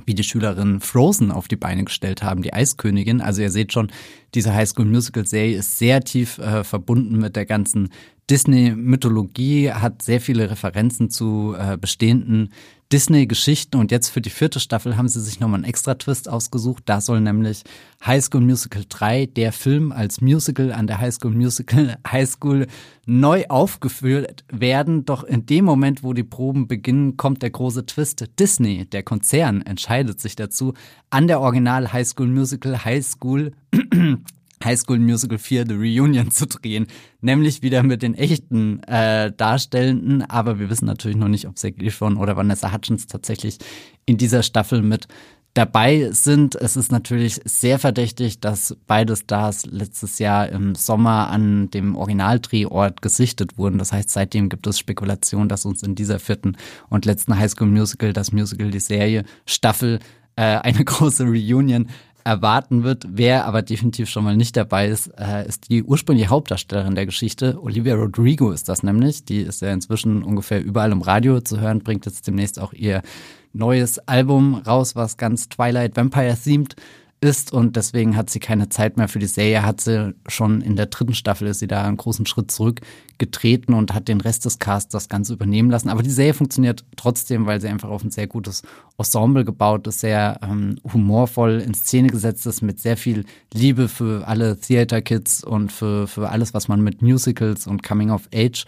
wie 0.06 0.16
die 0.16 0.24
Schülerinnen 0.24 0.80
Frozen 0.80 1.32
auf 1.32 1.48
die 1.48 1.56
Beine 1.56 1.84
gestellt 1.84 2.24
haben, 2.24 2.42
die 2.42 2.54
Eiskönigin. 2.54 3.22
Also 3.22 3.42
ihr 3.42 3.52
seht 3.52 3.74
schon, 3.74 3.92
diese 4.34 4.54
High 4.54 4.68
School 4.68 4.86
Musical 4.86 5.26
Serie 5.26 5.58
ist 5.58 5.78
sehr 5.78 6.02
tief 6.04 6.40
äh, 6.40 6.64
verbunden 6.64 7.20
mit 7.20 7.36
der 7.36 7.46
ganzen 7.46 7.90
Disney-Mythologie, 8.30 9.72
hat 9.72 10.02
sehr 10.02 10.22
viele 10.22 10.50
Referenzen 10.50 11.10
zu 11.10 11.56
äh, 11.58 11.78
bestehenden 11.78 12.54
Disney-Geschichten 12.94 13.78
und 13.78 13.90
jetzt 13.90 14.10
für 14.10 14.22
die 14.22 14.30
vierte 14.30 14.60
Staffel 14.60 14.98
haben 14.98 15.08
sie 15.08 15.20
sich 15.20 15.40
nochmal 15.40 15.58
einen 15.58 15.64
extra 15.64 15.96
Twist 15.96 16.30
ausgesucht. 16.30 16.84
Da 16.86 17.02
soll 17.02 17.22
nämlich 17.22 17.64
High 18.06 18.24
School 18.24 18.42
Musical 18.42 18.86
3, 18.88 19.26
der 19.26 19.52
Film 19.52 19.92
als 19.92 20.22
Musical 20.22 20.72
an 20.72 20.86
der 20.86 21.00
High 21.00 21.12
School 21.12 21.32
Musical 21.32 21.98
High 22.08 22.30
School 22.30 22.68
neu 23.08 23.46
aufgeführt 23.50 24.44
werden. 24.52 25.06
Doch 25.06 25.24
in 25.24 25.48
dem 25.48 25.66
Moment, 25.66 26.04
wo 26.04 26.14
die 26.14 26.24
Proben 26.24 26.68
beginnen, 26.68 27.18
kommt 27.18 27.42
der 27.42 27.50
große 27.50 27.88
Twist. 27.88 28.26
Disney, 28.38 28.86
der 28.86 29.02
Konzern, 29.02 29.64
entscheidet 29.64 30.20
sich 30.20 30.36
dazu, 30.36 30.76
an 31.10 31.28
der 31.28 31.42
Original 31.42 31.92
High 31.94 32.08
School 32.08 32.28
Musical 32.28 32.86
High 32.86 33.04
School 33.04 33.54
High 34.64 34.80
School 34.80 35.00
Musical 35.00 35.38
4 35.38 35.66
The 35.68 35.74
Reunion 35.74 36.32
zu 36.32 36.48
drehen, 36.48 36.88
nämlich 37.22 37.62
wieder 37.62 37.84
mit 37.84 38.02
den 38.02 38.16
echten 38.16 38.82
äh, 38.84 39.32
Darstellenden, 39.32 40.24
aber 40.24 40.60
wir 40.60 40.70
wissen 40.70 40.86
natürlich 40.86 41.18
noch 41.18 41.28
nicht, 41.28 41.48
ob 41.48 41.58
Zac 41.58 41.82
Efron 41.82 42.18
oder 42.18 42.36
Vanessa 42.36 42.72
Hutchins 42.74 43.08
tatsächlich 43.08 43.58
in 44.06 44.18
dieser 44.18 44.44
Staffel 44.44 44.82
mit 44.82 45.08
dabei 45.54 46.10
sind. 46.12 46.56
Es 46.56 46.76
ist 46.76 46.92
natürlich 46.92 47.40
sehr 47.46 47.78
verdächtig, 47.78 48.40
dass 48.40 48.76
beide 48.88 49.16
Stars 49.16 49.66
letztes 49.66 50.20
Jahr 50.20 50.50
im 50.50 50.76
Sommer 50.76 51.30
an 51.30 51.70
dem 51.70 51.96
Originaldrehort 51.96 53.02
gesichtet 53.02 53.58
wurden. 53.58 53.78
Das 53.78 53.94
heißt, 53.94 54.10
seitdem 54.10 54.50
gibt 54.50 54.66
es 54.66 54.80
Spekulation, 54.80 55.50
dass 55.50 55.66
uns 55.66 55.84
in 55.84 55.96
dieser 55.96 56.20
vierten 56.20 56.58
und 56.90 57.06
letzten 57.06 57.38
High 57.38 57.52
School 57.52 57.68
Musical, 57.68 58.14
das 58.14 58.32
Musical, 58.32 58.72
die 58.72 58.80
Serie, 58.80 59.26
Staffel, 59.46 60.00
äh, 60.36 60.42
eine 60.42 60.84
große 60.86 61.24
Reunion 61.24 61.88
erwarten 62.24 62.84
wird. 62.84 63.06
Wer 63.10 63.46
aber 63.46 63.62
definitiv 63.62 64.10
schon 64.10 64.24
mal 64.24 64.36
nicht 64.36 64.56
dabei 64.56 64.88
ist, 64.88 65.08
äh, 65.18 65.48
ist 65.48 65.70
die 65.70 65.84
ursprüngliche 65.84 66.30
Hauptdarstellerin 66.30 66.96
der 66.96 67.06
Geschichte. 67.06 67.62
Olivia 67.62 67.96
Rodrigo 67.96 68.52
ist 68.52 68.70
das 68.70 68.84
nämlich. 68.84 69.26
Die 69.26 69.42
ist 69.42 69.62
ja 69.62 69.72
inzwischen 69.72 70.24
ungefähr 70.24 70.64
überall 70.64 70.92
im 70.92 71.02
Radio 71.02 71.42
zu 71.42 71.60
hören, 71.60 71.80
bringt 71.80 72.06
jetzt 72.06 72.28
demnächst 72.28 72.60
auch 72.60 72.74
ihr 72.74 73.02
neues 73.54 74.00
Album 74.08 74.56
raus, 74.56 74.96
was 74.96 75.18
ganz 75.18 75.50
Twilight 75.50 75.96
Vampire 75.96 76.38
themed 76.42 76.76
ist 77.24 77.54
und 77.54 77.78
deswegen 77.78 78.18
hat 78.18 78.30
sie 78.30 78.40
keine 78.40 78.68
Zeit 78.68 78.98
mehr 78.98 79.08
für 79.08 79.18
die 79.18 79.28
Serie, 79.28 79.64
hat 79.64 79.80
sie 79.80 80.14
schon 80.28 80.62
in 80.62 80.76
der 80.76 80.88
dritten 80.88 81.14
Staffel 81.16 81.48
ist 81.48 81.60
sie 81.60 81.68
da 81.68 81.86
einen 81.86 81.98
großen 81.98 82.26
Schritt 82.26 82.52
zurückgetreten 82.52 83.74
und 83.74 83.94
hat 83.94 84.10
den 84.10 84.20
Rest 84.20 84.44
des 84.44 84.60
Casts 84.60 84.92
das 84.92 85.08
Ganze 85.08 85.34
übernehmen 85.34 85.72
lassen. 85.72 85.90
Aber 85.90 86.04
die 86.04 86.10
Serie 86.10 86.34
funktioniert 86.34 86.84
trotzdem, 86.98 87.46
weil 87.46 87.62
sie 87.62 87.70
einfach 87.70 87.90
auf 87.90 88.04
ein 88.04 88.12
sehr 88.12 88.28
gutes 88.28 88.64
Ensemble 88.98 89.46
gebaut 89.46 89.88
ist, 89.88 90.02
sehr 90.02 90.40
ähm, 90.44 90.76
humorvoll 90.92 91.64
in 91.66 91.74
Szene 91.74 92.10
gesetzt 92.10 92.46
ist, 92.46 92.62
mit 92.62 92.82
sehr 92.82 92.98
viel 92.98 93.26
Liebe 93.54 93.88
für 93.88 94.28
alle 94.28 94.60
Theater-Kids 94.60 95.46
und 95.46 95.72
für, 95.72 96.08
für 96.08 96.30
alles, 96.30 96.54
was 96.54 96.68
man 96.68 96.82
mit 96.82 97.02
Musicals 97.02 97.68
und 97.68 97.84
Coming 97.84 98.12
of 98.12 98.28
Age 98.36 98.66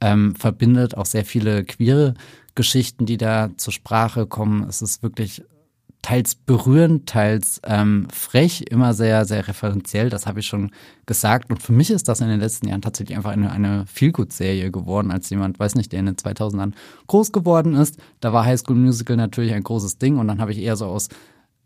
ähm, 0.00 0.34
verbindet. 0.34 0.96
Auch 0.96 1.06
sehr 1.06 1.26
viele 1.26 1.64
queere 1.64 2.14
Geschichten, 2.54 3.04
die 3.04 3.18
da 3.18 3.50
zur 3.58 3.72
Sprache 3.72 4.26
kommen. 4.26 4.66
Es 4.66 4.80
ist 4.80 5.02
wirklich 5.02 5.42
teils 6.02 6.34
berührend, 6.34 7.08
teils 7.08 7.60
ähm, 7.64 8.06
frech, 8.12 8.64
immer 8.70 8.94
sehr, 8.94 9.24
sehr 9.24 9.48
referenziell, 9.48 10.10
das 10.10 10.26
habe 10.26 10.40
ich 10.40 10.46
schon 10.46 10.70
gesagt. 11.06 11.50
Und 11.50 11.62
für 11.62 11.72
mich 11.72 11.90
ist 11.90 12.08
das 12.08 12.20
in 12.20 12.28
den 12.28 12.40
letzten 12.40 12.68
Jahren 12.68 12.82
tatsächlich 12.82 13.16
einfach 13.16 13.32
eine, 13.32 13.50
eine 13.50 13.84
Feelgood-Serie 13.86 14.70
geworden, 14.70 15.10
als 15.10 15.28
jemand, 15.30 15.58
weiß 15.58 15.74
nicht, 15.74 15.92
der 15.92 16.00
in 16.00 16.06
den 16.06 16.16
2000ern 16.16 16.72
groß 17.08 17.32
geworden 17.32 17.74
ist. 17.74 17.98
Da 18.20 18.32
war 18.32 18.44
High 18.44 18.60
School 18.60 18.76
Musical 18.76 19.16
natürlich 19.16 19.52
ein 19.52 19.62
großes 19.62 19.98
Ding 19.98 20.18
und 20.18 20.28
dann 20.28 20.40
habe 20.40 20.52
ich 20.52 20.58
eher 20.58 20.76
so 20.76 20.86
aus 20.86 21.08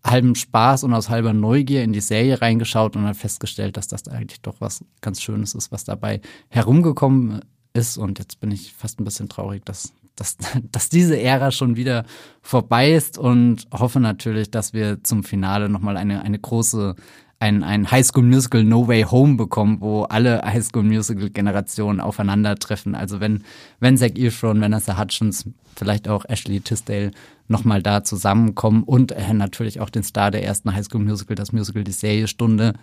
halbem 0.04 0.34
Spaß 0.34 0.84
und 0.84 0.94
aus 0.94 1.08
halber 1.08 1.32
Neugier 1.32 1.84
in 1.84 1.92
die 1.92 2.00
Serie 2.00 2.40
reingeschaut 2.40 2.96
und 2.96 3.04
dann 3.04 3.14
festgestellt, 3.14 3.76
dass 3.76 3.86
das 3.86 4.08
eigentlich 4.08 4.40
doch 4.40 4.56
was 4.60 4.84
ganz 5.00 5.20
Schönes 5.22 5.54
ist, 5.54 5.70
was 5.70 5.84
dabei 5.84 6.20
herumgekommen 6.48 7.42
ist. 7.72 7.98
Und 7.98 8.18
jetzt 8.18 8.40
bin 8.40 8.50
ich 8.50 8.72
fast 8.72 9.00
ein 9.00 9.04
bisschen 9.04 9.28
traurig, 9.28 9.64
dass 9.64 9.92
dass, 10.16 10.36
dass 10.72 10.88
diese 10.88 11.20
Ära 11.20 11.50
schon 11.50 11.76
wieder 11.76 12.04
vorbei 12.40 12.92
ist 12.92 13.18
und 13.18 13.66
hoffe 13.72 14.00
natürlich, 14.00 14.50
dass 14.50 14.72
wir 14.72 15.02
zum 15.02 15.24
Finale 15.24 15.68
nochmal 15.68 15.96
eine, 15.96 16.22
eine 16.22 16.38
große, 16.38 16.94
ein, 17.38 17.64
ein 17.64 17.90
High 17.90 18.06
School 18.06 18.24
Musical 18.24 18.62
No 18.62 18.86
Way 18.86 19.02
Home 19.04 19.36
bekommen, 19.36 19.78
wo 19.80 20.04
alle 20.04 20.42
High 20.42 20.64
School 20.64 20.84
Musical 20.84 21.30
Generationen 21.30 22.00
aufeinandertreffen. 22.00 22.94
Also 22.94 23.20
wenn, 23.20 23.44
wenn 23.80 23.96
Zac 23.96 24.18
Efron, 24.18 24.60
Vanessa 24.60 24.98
Hutchins, 24.98 25.48
vielleicht 25.76 26.08
auch 26.08 26.24
Ashley 26.28 26.60
Tisdale 26.60 27.10
nochmal 27.48 27.82
da 27.82 28.04
zusammenkommen 28.04 28.82
und 28.84 29.12
äh, 29.12 29.32
natürlich 29.32 29.80
auch 29.80 29.90
den 29.90 30.02
Star 30.02 30.30
der 30.30 30.44
ersten 30.44 30.72
High 30.74 30.84
School 30.84 31.02
Musical, 31.02 31.34
das 31.34 31.52
Musical, 31.52 31.84
die 31.84 31.92
Serie 31.92 32.28
Stunde. 32.28 32.74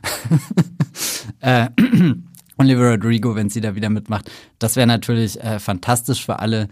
äh, 1.39 1.69
Olivia 2.57 2.91
Rodrigo, 2.91 3.35
wenn 3.35 3.49
sie 3.49 3.61
da 3.61 3.75
wieder 3.75 3.89
mitmacht. 3.89 4.29
Das 4.59 4.75
wäre 4.75 4.87
natürlich 4.87 5.41
äh, 5.41 5.59
fantastisch 5.59 6.25
für 6.25 6.39
alle, 6.39 6.67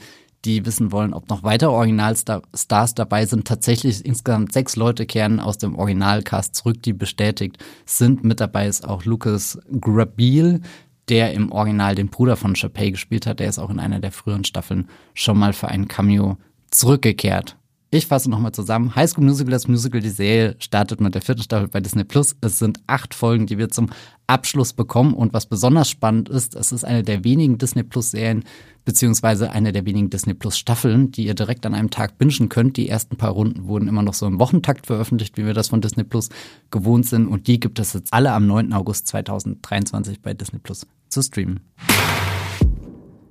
die 0.48 0.66
wissen 0.66 0.92
wollen, 0.92 1.14
ob 1.14 1.30
noch 1.30 1.44
weitere 1.44 1.70
Originalstars 1.70 2.96
dabei 2.96 3.26
sind. 3.26 3.46
Tatsächlich 3.46 4.06
insgesamt 4.06 4.54
sechs 4.54 4.76
Leute 4.76 5.06
kehren 5.06 5.40
aus 5.40 5.58
dem 5.58 5.76
Originalcast 5.76 6.56
zurück, 6.56 6.82
die 6.82 6.94
bestätigt 6.94 7.58
sind. 7.86 8.24
Mit 8.24 8.40
dabei 8.40 8.68
ist 8.68 8.88
auch 8.88 9.04
Lucas 9.04 9.60
Grabeel, 9.80 10.62
der 11.10 11.34
im 11.34 11.52
Original 11.52 11.96
den 11.96 12.08
Bruder 12.08 12.38
von 12.38 12.56
Chappelle 12.56 12.92
gespielt 12.92 13.28
hat. 13.28 13.40
Der 13.40 13.50
ist 13.50 13.60
auch 13.60 13.70
in 13.70 13.80
einer 13.80 14.00
der 14.00 14.12
früheren 14.12 14.46
Staffeln 14.46 14.88
schon 15.14 15.38
mal 15.38 15.54
für 15.54 15.68
ein 15.68 15.88
Cameo 15.88 16.38
zurückgekehrt. 16.72 17.58
Ich 17.90 18.08
fasse 18.08 18.30
nochmal 18.30 18.52
zusammen. 18.52 18.96
High 18.96 19.10
School 19.10 19.24
Musical, 19.24 19.52
das 19.52 19.70
Musical, 19.70 20.02
die 20.02 20.10
Serie 20.10 20.58
startet 20.60 21.00
mit 21.00 21.16
der 21.16 21.22
vierten 21.22 21.44
Staffel 21.44 21.70
bei 21.70 21.80
Disney 21.80 22.04
Plus. 22.04 22.36
Es 22.42 22.60
sind 22.60 22.82
acht 22.88 23.14
Folgen, 23.14 23.48
die 23.48 23.58
wir 23.58 23.70
zum 23.70 23.90
Abschluss 24.28 24.74
bekommen. 24.74 25.14
Und 25.14 25.34
was 25.34 25.46
besonders 25.46 25.90
spannend 25.90 26.28
ist, 26.28 26.56
es 26.56 26.74
ist 26.74 26.84
eine 26.84 27.04
der 27.04 27.24
wenigen 27.24 27.58
Disney 27.58 27.84
Plus 27.84 28.12
Serien, 28.12 28.44
beziehungsweise 28.88 29.52
eine 29.52 29.74
der 29.74 29.86
wenigen 29.86 30.10
Disney 30.10 30.34
Plus 30.34 30.58
Staffeln, 30.58 31.12
die 31.12 31.26
ihr 31.26 31.34
direkt 31.34 31.66
an 31.66 31.76
einem 31.76 31.90
Tag 31.90 32.18
bingen 32.18 32.48
könnt. 32.48 32.78
Die 32.78 32.88
ersten 32.88 33.18
paar 33.18 33.32
Runden 33.32 33.68
wurden 33.68 33.90
immer 33.90 34.02
noch 34.02 34.14
so 34.14 34.26
im 34.26 34.40
Wochentakt 34.40 34.88
veröffentlicht, 34.88 35.36
wie 35.36 35.46
wir 35.46 35.54
das 35.54 35.68
von 35.68 35.82
Disney 35.82 36.06
Plus 36.06 36.30
gewohnt 36.72 37.06
sind. 37.06 37.28
Und 37.28 37.48
die 37.48 37.60
gibt 37.60 37.80
es 37.80 37.92
jetzt 37.92 38.14
alle 38.14 38.32
am 38.32 38.48
9. 38.48 38.72
August 38.72 39.08
2023 39.08 40.22
bei 40.22 40.34
Disney 40.34 40.60
Plus 40.60 40.88
zu 41.10 41.22
streamen. 41.22 41.60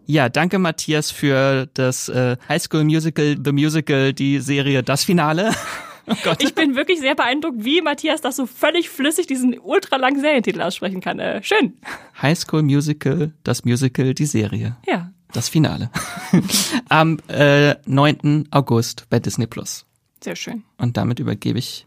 Ja, 0.05 0.29
danke 0.29 0.59
Matthias 0.59 1.11
für 1.11 1.71
das 1.73 2.11
äh, 2.11 2.37
High 2.51 2.63
School 2.63 2.85
Musical, 2.85 3.39
The 3.43 3.53
Musical, 3.53 4.13
die 4.13 4.41
Serie, 4.41 4.83
das 4.83 5.05
Finale. 5.05 5.53
Oh 6.09 6.15
Gott. 6.23 6.41
Ich 6.41 6.55
bin 6.55 6.77
wirklich 6.77 7.01
sehr 7.01 7.17
beeindruckt, 7.17 7.65
wie 7.65 7.83
Matthias 7.83 8.21
das 8.21 8.37
so 8.37 8.47
völlig 8.47 8.91
flüssig 8.91 9.27
diesen 9.27 9.59
ultralangen 9.59 10.21
Serientitel 10.21 10.63
aussprechen 10.63 11.01
kann. 11.01 11.19
Äh, 11.19 11.43
schön. 11.43 11.79
High 12.23 12.39
School 12.39 12.63
Musical, 12.63 13.33
das 13.43 13.65
Musical, 13.65 14.15
die 14.15 14.27
Serie. 14.27 14.77
Ja. 14.87 15.11
Das 15.33 15.49
Finale. 15.49 15.91
Am 16.89 17.19
äh, 17.29 17.75
9. 17.87 18.49
August 18.51 19.07
bei 19.11 19.19
Disney 19.19 19.47
Plus. 19.47 19.85
Sehr 20.23 20.37
schön. 20.37 20.65
Und 20.79 20.97
damit 20.97 21.19
übergebe 21.21 21.59
ich 21.59 21.87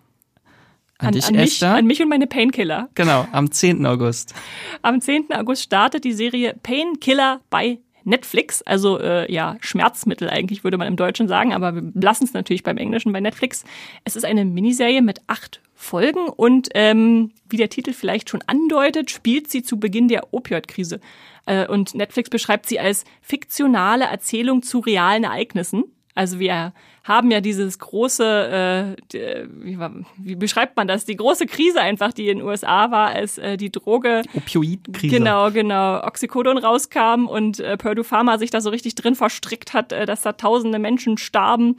an, 0.98 1.08
An, 1.08 1.14
dich, 1.14 1.26
an, 1.26 1.36
mich, 1.36 1.54
Esther. 1.54 1.76
an 1.76 1.86
mich 1.86 2.02
und 2.02 2.10
meine 2.10 2.28
Painkiller. 2.28 2.90
Genau, 2.96 3.28
am 3.32 3.52
10. 3.52 3.86
August. 3.86 4.34
Am 4.82 5.00
10. 5.02 5.32
August 5.34 5.64
startet 5.64 6.04
die 6.04 6.14
Serie 6.14 6.56
Painkiller 6.62 7.42
bei 7.50 7.80
Netflix, 8.04 8.62
also 8.62 9.00
äh, 9.00 9.32
ja, 9.32 9.58
Schmerzmittel 9.62 10.30
eigentlich 10.30 10.64
würde 10.64 10.78
man 10.78 10.88
im 10.88 10.96
Deutschen 10.96 11.28
sagen, 11.28 11.54
aber 11.54 11.76
wir 11.76 11.92
lassen 11.94 12.24
es 12.24 12.34
natürlich 12.34 12.64
beim 12.64 12.78
Englischen 12.78 13.12
bei 13.12 13.20
Netflix. 13.20 13.64
Es 14.04 14.16
ist 14.16 14.26
eine 14.26 14.46
Miniserie 14.46 15.02
mit 15.02 15.22
acht 15.28 15.62
Folgen 15.82 16.28
und 16.28 16.68
ähm, 16.76 17.32
wie 17.48 17.56
der 17.56 17.70
Titel 17.70 17.94
vielleicht 17.94 18.30
schon 18.30 18.44
andeutet, 18.48 19.10
spielt 19.12 19.50
sie 19.50 19.64
zu 19.64 19.80
Beginn 19.80 20.10
der 20.10 20.34
Opioidkrise. 20.34 21.00
Äh, 21.46 21.68
und 21.68 21.96
Netflix 21.96 22.30
beschreibt 22.30 22.66
sie 22.68 22.82
als 22.82 23.06
fiktionale 23.22 24.04
Erzählung 24.04 24.62
zu 24.62 24.80
realen 24.80 25.24
Ereignissen. 25.24 25.86
Also 26.16 26.38
wir 26.38 26.74
haben 27.06 27.32
ja 27.32 27.40
dieses 27.40 27.80
große, 27.80 28.98
äh, 29.14 29.48
wie, 29.48 29.80
wie, 30.18 30.36
beschreibt 30.36 30.76
man 30.76 30.86
das? 30.86 31.06
Die 31.06 31.16
große 31.16 31.46
Krise 31.46 31.80
einfach, 31.80 32.12
die 32.12 32.28
in 32.28 32.40
den 32.40 32.48
USA 32.48 32.92
war, 32.92 33.12
als 33.12 33.38
äh, 33.38 33.56
die 33.56 33.72
Droge 33.72 34.24
Opioidkrise. 34.34 35.16
Genau, 35.16 35.50
genau, 35.50 36.04
Oxycodon 36.04 36.58
rauskam 36.58 37.26
und 37.26 37.62
äh, 37.62 37.78
Purdue 37.78 38.04
Pharma 38.04 38.38
sich 38.38 38.52
da 38.52 38.60
so 38.60 38.70
richtig 38.70 38.96
drin 38.96 39.16
verstrickt 39.16 39.74
hat, 39.74 39.94
äh, 39.94 40.06
dass 40.06 40.24
da 40.24 40.34
tausende 40.34 40.78
Menschen 40.78 41.18
starben. 41.18 41.78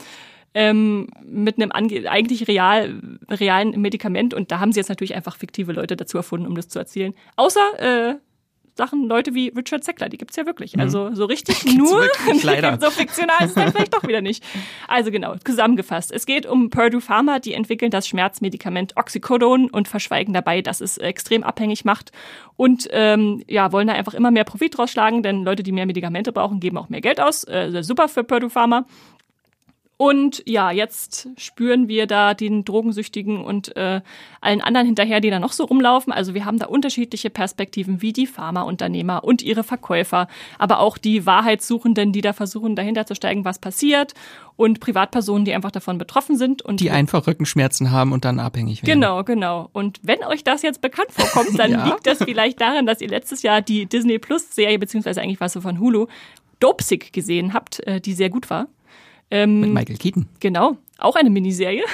Ähm, 0.52 1.08
mit 1.24 1.62
einem 1.62 1.70
eigentlich 1.70 2.48
real, 2.48 3.00
realen 3.28 3.80
Medikament 3.80 4.34
und 4.34 4.50
da 4.50 4.58
haben 4.58 4.72
sie 4.72 4.80
jetzt 4.80 4.88
natürlich 4.88 5.14
einfach 5.14 5.36
fiktive 5.36 5.72
Leute 5.72 5.94
dazu 5.94 6.16
erfunden, 6.16 6.48
um 6.48 6.56
das 6.56 6.68
zu 6.68 6.80
erzählen. 6.80 7.14
Außer 7.36 7.60
äh, 8.10 8.14
Sachen, 8.80 9.08
Leute 9.08 9.34
wie 9.34 9.48
Richard 9.48 9.84
Zeckler, 9.84 10.08
die 10.08 10.16
gibt's 10.16 10.36
ja 10.36 10.46
wirklich. 10.46 10.74
Mhm. 10.74 10.80
Also 10.80 11.14
so 11.14 11.26
richtig 11.26 11.64
nur, 11.76 12.00
wirklich, 12.00 12.80
so 12.80 12.90
fiktional 12.90 13.36
ist 13.40 13.50
es 13.50 13.54
dann 13.54 13.72
vielleicht 13.72 13.94
doch 13.94 14.06
wieder 14.06 14.22
nicht. 14.22 14.42
Also 14.88 15.10
genau, 15.10 15.34
zusammengefasst. 15.44 16.10
Es 16.10 16.24
geht 16.24 16.46
um 16.46 16.70
Purdue 16.70 17.02
Pharma, 17.02 17.40
die 17.40 17.52
entwickeln 17.52 17.90
das 17.90 18.08
Schmerzmedikament 18.08 18.96
Oxycodon 18.96 19.68
und 19.68 19.86
verschweigen 19.86 20.32
dabei, 20.32 20.62
dass 20.62 20.80
es 20.80 20.96
extrem 20.96 21.42
abhängig 21.42 21.84
macht 21.84 22.12
und 22.56 22.88
ähm, 22.90 23.42
ja, 23.48 23.70
wollen 23.72 23.86
da 23.86 23.92
einfach 23.92 24.14
immer 24.14 24.30
mehr 24.30 24.44
Profit 24.44 24.78
rausschlagen, 24.78 25.22
denn 25.22 25.44
Leute, 25.44 25.62
die 25.62 25.72
mehr 25.72 25.86
Medikamente 25.86 26.32
brauchen, 26.32 26.60
geben 26.60 26.78
auch 26.78 26.88
mehr 26.88 27.00
Geld 27.02 27.20
aus. 27.20 27.44
Äh, 27.44 27.82
super 27.82 28.08
für 28.08 28.24
Purdue 28.24 28.50
Pharma. 28.50 28.86
Und 30.00 30.42
ja, 30.46 30.70
jetzt 30.70 31.28
spüren 31.36 31.86
wir 31.86 32.06
da 32.06 32.32
den 32.32 32.64
Drogensüchtigen 32.64 33.44
und 33.44 33.76
äh, 33.76 34.00
allen 34.40 34.62
anderen 34.62 34.86
hinterher, 34.86 35.20
die 35.20 35.28
da 35.28 35.38
noch 35.38 35.52
so 35.52 35.64
rumlaufen. 35.64 36.10
Also 36.10 36.32
wir 36.32 36.46
haben 36.46 36.58
da 36.58 36.68
unterschiedliche 36.68 37.28
Perspektiven, 37.28 38.00
wie 38.00 38.14
die 38.14 38.26
Pharmaunternehmer 38.26 39.22
und 39.24 39.42
ihre 39.42 39.62
Verkäufer, 39.62 40.26
aber 40.58 40.78
auch 40.78 40.96
die 40.96 41.26
Wahrheitssuchenden, 41.26 42.12
die 42.14 42.22
da 42.22 42.32
versuchen, 42.32 42.76
dahinter 42.76 43.04
zu 43.04 43.14
steigen, 43.14 43.44
was 43.44 43.58
passiert 43.58 44.14
und 44.56 44.80
Privatpersonen, 44.80 45.44
die 45.44 45.52
einfach 45.52 45.70
davon 45.70 45.98
betroffen 45.98 46.38
sind. 46.38 46.62
und 46.62 46.80
Die 46.80 46.90
einfach 46.90 47.26
Rückenschmerzen 47.26 47.90
haben 47.90 48.12
und 48.12 48.24
dann 48.24 48.38
abhängig 48.40 48.82
werden. 48.82 48.94
Genau, 49.02 49.22
genau. 49.22 49.68
Und 49.74 50.00
wenn 50.02 50.24
euch 50.24 50.44
das 50.44 50.62
jetzt 50.62 50.80
bekannt 50.80 51.10
vorkommt, 51.10 51.58
dann 51.58 51.72
Ja. 51.80 51.84
liegt 51.84 52.06
das 52.06 52.24
vielleicht 52.24 52.58
daran, 52.62 52.86
dass 52.86 53.02
ihr 53.02 53.08
letztes 53.08 53.42
Jahr 53.42 53.60
die 53.60 53.84
Disney 53.84 54.18
Plus 54.18 54.54
Serie, 54.54 54.78
beziehungsweise 54.78 55.20
eigentlich 55.20 55.46
so 55.50 55.60
von 55.60 55.78
Hulu, 55.78 56.06
Dopesick 56.58 57.12
gesehen 57.12 57.52
habt, 57.52 57.86
äh, 57.86 58.00
die 58.00 58.14
sehr 58.14 58.30
gut 58.30 58.48
war. 58.48 58.66
Ähm, 59.30 59.60
Mit 59.60 59.70
Michael 59.70 59.96
Keaton. 59.96 60.26
Genau, 60.40 60.76
auch 60.98 61.16
eine 61.16 61.30
Miniserie. 61.30 61.84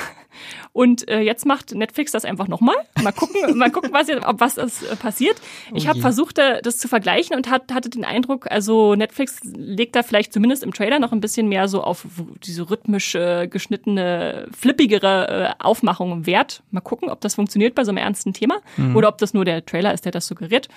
Und 0.72 1.08
äh, 1.08 1.20
jetzt 1.20 1.46
macht 1.46 1.74
Netflix 1.74 2.12
das 2.12 2.26
einfach 2.26 2.46
nochmal. 2.48 2.76
Mal 3.02 3.12
gucken, 3.12 3.56
mal 3.56 3.70
gucken, 3.70 3.90
was, 3.94 4.08
jetzt, 4.08 4.26
ob 4.26 4.38
was 4.40 4.56
das, 4.56 4.82
äh, 4.82 4.94
passiert. 4.96 5.40
Ich 5.74 5.86
Oh 5.86 5.88
habe 5.88 6.00
versucht, 6.00 6.38
äh, 6.38 6.60
das 6.60 6.76
zu 6.76 6.88
vergleichen 6.88 7.34
und 7.34 7.48
hat, 7.48 7.72
hatte 7.72 7.88
den 7.88 8.04
Eindruck, 8.04 8.50
also 8.50 8.94
Netflix 8.94 9.40
legt 9.44 9.96
da 9.96 10.02
vielleicht 10.02 10.34
zumindest 10.34 10.62
im 10.62 10.74
Trailer 10.74 10.98
noch 10.98 11.12
ein 11.12 11.20
bisschen 11.20 11.48
mehr 11.48 11.68
so 11.68 11.82
auf 11.82 12.06
diese 12.44 12.68
rhythmisch 12.68 13.14
äh, 13.14 13.48
geschnittene, 13.48 14.48
flippigere 14.54 15.54
äh, 15.58 15.64
Aufmachung 15.64 16.26
Wert. 16.26 16.62
Mal 16.70 16.80
gucken, 16.82 17.08
ob 17.08 17.22
das 17.22 17.36
funktioniert 17.36 17.74
bei 17.74 17.84
so 17.84 17.90
einem 17.90 17.98
ernsten 17.98 18.34
Thema 18.34 18.56
Mhm. 18.76 18.96
oder 18.96 19.08
ob 19.08 19.16
das 19.18 19.32
nur 19.32 19.46
der 19.46 19.64
Trailer 19.64 19.94
ist, 19.94 20.04
der 20.04 20.12
das 20.12 20.26
suggeriert. 20.26 20.68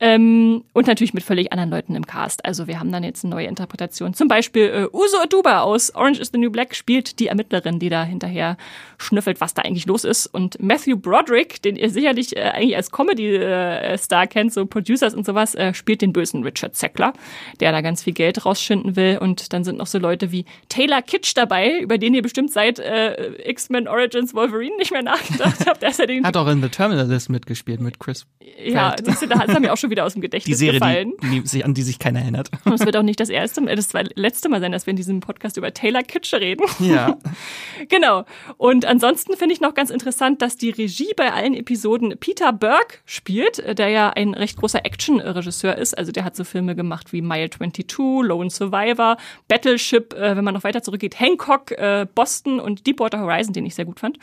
Ähm, 0.00 0.64
und 0.72 0.88
natürlich 0.88 1.14
mit 1.14 1.22
völlig 1.22 1.52
anderen 1.52 1.70
Leuten 1.70 1.94
im 1.94 2.06
Cast. 2.06 2.44
Also 2.44 2.66
wir 2.66 2.80
haben 2.80 2.90
dann 2.90 3.04
jetzt 3.04 3.24
eine 3.24 3.34
neue 3.34 3.46
Interpretation. 3.46 4.14
Zum 4.14 4.26
Beispiel 4.26 4.64
äh, 4.64 4.96
Uso 4.96 5.18
Aduba 5.18 5.60
aus 5.60 5.94
Orange 5.94 6.18
is 6.18 6.30
the 6.32 6.38
New 6.38 6.50
Black 6.50 6.74
spielt 6.74 7.20
die 7.20 7.28
Ermittlerin, 7.28 7.78
die 7.78 7.88
da 7.88 8.02
hinterher 8.02 8.56
schnüffelt, 8.98 9.40
was 9.40 9.54
da 9.54 9.62
eigentlich 9.62 9.86
los 9.86 10.04
ist. 10.04 10.26
Und 10.26 10.60
Matthew 10.60 10.96
Broderick, 10.96 11.62
den 11.62 11.76
ihr 11.76 11.88
sicherlich 11.88 12.36
äh, 12.36 12.42
eigentlich 12.42 12.76
als 12.76 12.90
Comedy-Star 12.90 14.26
kennt, 14.26 14.52
so 14.52 14.66
Producers 14.66 15.14
und 15.14 15.24
sowas, 15.24 15.54
äh, 15.54 15.72
spielt 15.72 16.02
den 16.02 16.12
bösen 16.12 16.42
Richard 16.42 16.74
Zeckler, 16.74 17.12
der 17.60 17.70
da 17.70 17.80
ganz 17.80 18.02
viel 18.02 18.12
Geld 18.12 18.44
rausschinden 18.44 18.96
will. 18.96 19.18
Und 19.20 19.52
dann 19.52 19.62
sind 19.62 19.78
noch 19.78 19.86
so 19.86 19.98
Leute 19.98 20.32
wie 20.32 20.46
Taylor 20.68 21.02
Kitsch 21.02 21.32
dabei, 21.36 21.78
über 21.78 21.98
den 21.98 22.14
ihr 22.14 22.22
bestimmt 22.22 22.50
seit 22.50 22.78
äh, 22.78 23.34
X-Men 23.50 23.86
Origins 23.86 24.34
Wolverine 24.34 24.76
nicht 24.78 24.90
mehr 24.90 25.02
nachgedacht 25.02 25.66
habt. 25.66 25.82
Hat 26.24 26.36
auch 26.36 26.48
in 26.48 26.60
The 26.60 26.68
Terminalist 26.68 27.30
mitgespielt 27.30 27.80
mit 27.80 28.00
Chris. 28.00 28.26
ja, 28.64 28.94
siehst 29.02 29.22
du, 29.22 29.26
da 29.26 29.38
hat 29.38 29.48
er 29.48 29.60
mir 29.60 29.72
auch 29.72 29.76
schon 29.82 29.90
wieder 29.90 30.04
aus 30.04 30.14
dem 30.14 30.22
Die 30.22 30.28
Gedächtnis 30.28 30.58
Serie, 30.58 30.80
gefallen. 30.80 31.12
die, 31.22 31.42
die, 31.42 31.64
an 31.64 31.74
die 31.74 31.82
sich 31.82 31.98
keiner 31.98 32.20
erinnert. 32.20 32.50
Und 32.64 32.72
es 32.72 32.80
wird 32.80 32.96
auch 32.96 33.02
nicht 33.02 33.20
das 33.20 33.28
erste, 33.28 33.60
äh, 33.68 33.76
das 33.76 33.90
letzte 34.14 34.48
Mal 34.48 34.60
sein, 34.60 34.72
dass 34.72 34.86
wir 34.86 34.92
in 34.92 34.96
diesem 34.96 35.20
Podcast 35.20 35.58
über 35.58 35.74
Taylor 35.74 36.02
Kitsch 36.02 36.32
reden. 36.32 36.64
Ja. 36.78 37.18
genau. 37.88 38.24
Und 38.56 38.86
ansonsten 38.86 39.36
finde 39.36 39.54
ich 39.54 39.60
noch 39.60 39.74
ganz 39.74 39.90
interessant, 39.90 40.40
dass 40.40 40.56
die 40.56 40.70
Regie 40.70 41.12
bei 41.16 41.32
allen 41.32 41.54
Episoden 41.54 42.16
Peter 42.18 42.52
Burke 42.52 42.98
spielt, 43.04 43.58
äh, 43.58 43.74
der 43.74 43.88
ja 43.88 44.10
ein 44.10 44.34
recht 44.34 44.56
großer 44.56 44.84
Action-Regisseur 44.84 45.76
ist. 45.76 45.98
Also 45.98 46.12
der 46.12 46.24
hat 46.24 46.36
so 46.36 46.44
Filme 46.44 46.74
gemacht 46.74 47.12
wie 47.12 47.20
Mile 47.20 47.50
22, 47.50 47.98
Lone 47.98 48.50
Survivor, 48.50 49.18
Battleship, 49.48 50.14
äh, 50.14 50.36
wenn 50.36 50.44
man 50.44 50.54
noch 50.54 50.64
weiter 50.64 50.82
zurückgeht, 50.82 51.20
Hancock, 51.20 51.72
äh, 51.72 52.06
Boston 52.14 52.60
und 52.60 52.86
Deepwater 52.86 53.20
Horizon, 53.20 53.52
den 53.52 53.66
ich 53.66 53.74
sehr 53.74 53.84
gut 53.84 54.00
fand. 54.00 54.18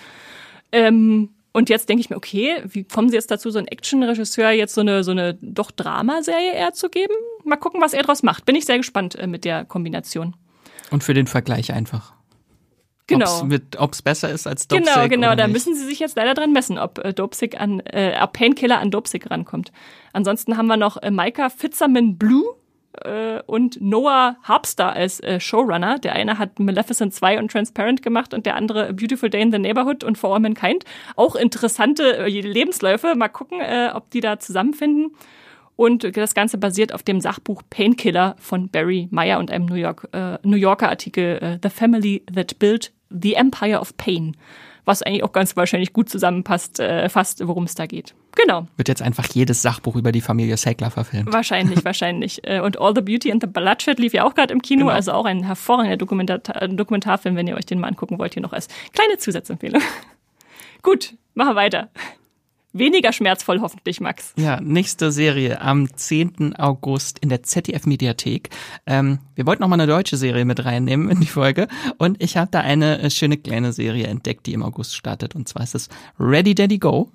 Ähm, 0.71 1.29
und 1.59 1.69
jetzt 1.69 1.89
denke 1.89 1.99
ich 1.99 2.09
mir, 2.09 2.15
okay, 2.15 2.63
wie 2.67 2.85
kommen 2.85 3.09
Sie 3.09 3.15
jetzt 3.15 3.29
dazu, 3.29 3.51
so 3.51 3.59
einen 3.59 3.67
Action-Regisseur 3.67 4.51
jetzt 4.51 4.73
so 4.73 4.79
eine, 4.79 5.03
so 5.03 5.11
eine 5.11 5.33
doch 5.41 5.71
Dramaserie 5.71 6.53
eher 6.53 6.71
zu 6.71 6.89
geben? 6.89 7.13
Mal 7.43 7.57
gucken, 7.57 7.81
was 7.81 7.91
er 7.91 8.01
draus 8.01 8.23
macht. 8.23 8.45
Bin 8.45 8.55
ich 8.55 8.65
sehr 8.65 8.77
gespannt 8.77 9.15
äh, 9.15 9.27
mit 9.27 9.43
der 9.43 9.65
Kombination. 9.65 10.37
Und 10.89 11.03
für 11.03 11.13
den 11.13 11.27
Vergleich 11.27 11.73
einfach. 11.73 12.13
Genau. 13.07 13.45
Ob 13.77 13.91
es 13.91 14.01
besser 14.01 14.29
ist 14.29 14.47
als 14.47 14.69
Dopesick 14.69 14.93
Genau, 14.93 15.09
genau. 15.09 15.35
Da 15.35 15.47
nicht. 15.47 15.53
müssen 15.53 15.75
Sie 15.75 15.83
sich 15.83 15.99
jetzt 15.99 16.15
leider 16.15 16.33
dran 16.33 16.53
messen, 16.53 16.77
ob 16.77 16.99
äh, 16.99 17.13
Dopesick 17.13 17.59
an, 17.59 17.81
äh, 17.81 18.17
ob 18.21 18.31
Painkiller 18.31 18.79
an 18.79 18.89
Dopesick 18.89 19.29
rankommt. 19.29 19.73
Ansonsten 20.13 20.55
haben 20.55 20.67
wir 20.67 20.77
noch 20.77 20.95
äh, 20.95 21.11
Micah 21.11 21.49
Fitzerman 21.49 22.17
Blue 22.17 22.55
äh, 23.05 23.41
und 23.45 23.81
Noah 23.81 24.37
Harpster 24.43 24.93
als 24.93 25.19
äh, 25.19 25.39
Showrunner. 25.39 25.99
Der 25.99 26.13
eine 26.13 26.37
hat 26.37 26.59
Maleficent 26.59 27.13
2 27.13 27.39
und 27.39 27.51
Transparent 27.51 28.01
gemacht 28.01 28.33
und 28.33 28.45
der 28.45 28.55
andere 28.55 28.89
A 28.89 28.91
Beautiful 28.91 29.29
Day 29.29 29.41
in 29.41 29.51
the 29.51 29.59
Neighborhood 29.59 30.03
und 30.03 30.17
For 30.17 30.33
All 30.33 30.39
Mankind. 30.39 30.85
Auch 31.15 31.35
interessante 31.35 32.17
äh, 32.17 32.41
Lebensläufe. 32.41 33.15
Mal 33.15 33.29
gucken, 33.29 33.59
äh, 33.61 33.89
ob 33.93 34.09
die 34.11 34.21
da 34.21 34.39
zusammenfinden. 34.39 35.15
Und 35.75 36.17
das 36.17 36.33
Ganze 36.33 36.57
basiert 36.57 36.93
auf 36.93 37.03
dem 37.03 37.21
Sachbuch 37.21 37.61
Painkiller 37.69 38.35
von 38.37 38.69
Barry 38.69 39.07
Meyer 39.11 39.39
und 39.39 39.49
einem 39.49 39.65
New, 39.65 39.75
York, 39.75 40.09
äh, 40.11 40.37
New 40.43 40.57
Yorker 40.57 40.89
Artikel 40.89 41.37
äh, 41.41 41.59
The 41.63 41.69
Family 41.69 42.23
That 42.35 42.59
Built 42.59 42.91
the 43.09 43.35
Empire 43.35 43.79
of 43.79 43.95
Pain. 43.95 44.35
was 44.89 45.03
eigentlich 45.03 45.23
auch 45.23 45.31
ganz 45.31 45.55
wahrscheinlich 45.55 45.93
gut 45.93 46.09
zusammenpasst, 46.09 46.79
äh, 46.79 47.07
fast, 47.09 47.47
worum 47.47 47.65
es 47.65 47.75
da 47.75 47.85
geht. 47.85 48.15
Genau. 48.35 48.67
Wird 48.77 48.87
jetzt 48.87 49.01
einfach 49.01 49.25
jedes 49.33 49.61
Sachbuch 49.61 49.95
über 49.95 50.11
die 50.11 50.21
Familie 50.21 50.57
Sackler 50.57 50.91
verfilmt. 50.91 51.31
Wahrscheinlich, 51.31 51.83
wahrscheinlich. 51.85 52.39
Äh, 52.49 52.61
und 52.61 52.79
All 52.79 52.95
the 52.95 53.01
Beauty 53.01 53.31
and 53.31 53.41
the 53.43 53.47
Bloodshed 53.47 53.99
lief 53.99 54.13
ja 54.13 54.23
auch 54.23 54.33
gerade 54.33 54.53
im 54.53 54.61
Kino, 54.61 54.85
genau. 54.85 54.93
also 54.93 55.11
auch 55.11 55.25
ein 55.25 55.43
hervorragender 55.43 55.97
Dokumentar 55.97 56.39
Dokumentarfilm, 56.67 57.35
wenn 57.35 57.47
ihr 57.47 57.55
euch 57.55 57.65
den 57.65 57.79
mal 57.79 57.87
angucken 57.87 58.17
wollt, 58.17 58.33
hier 58.33 58.41
noch 58.41 58.53
als 58.53 58.67
kleine 58.93 59.17
Zusatzempfehlung. 59.17 59.81
Gut, 60.81 61.15
machen 61.33 61.49
wir 61.49 61.55
weiter 61.55 61.89
weniger 62.73 63.11
schmerzvoll 63.13 63.61
hoffentlich, 63.61 63.99
Max. 63.99 64.33
Ja, 64.37 64.59
nächste 64.61 65.11
Serie 65.11 65.61
am 65.61 65.93
10. 65.95 66.55
August 66.55 67.19
in 67.19 67.29
der 67.29 67.43
ZDF-Mediathek. 67.43 68.49
Ähm, 68.85 69.19
wir 69.35 69.45
wollten 69.45 69.61
noch 69.61 69.69
mal 69.69 69.75
eine 69.75 69.87
deutsche 69.87 70.17
Serie 70.17 70.45
mit 70.45 70.63
reinnehmen 70.63 71.09
in 71.09 71.19
die 71.19 71.27
Folge 71.27 71.67
und 71.97 72.21
ich 72.21 72.37
habe 72.37 72.51
da 72.51 72.61
eine 72.61 72.99
äh, 72.99 73.09
schöne 73.09 73.37
kleine 73.37 73.73
Serie 73.73 74.07
entdeckt, 74.07 74.45
die 74.45 74.53
im 74.53 74.63
August 74.63 74.95
startet 74.95 75.35
und 75.35 75.47
zwar 75.47 75.63
ist 75.63 75.75
es 75.75 75.89
Ready 76.19 76.55
Daddy 76.55 76.77
Go. 76.77 77.11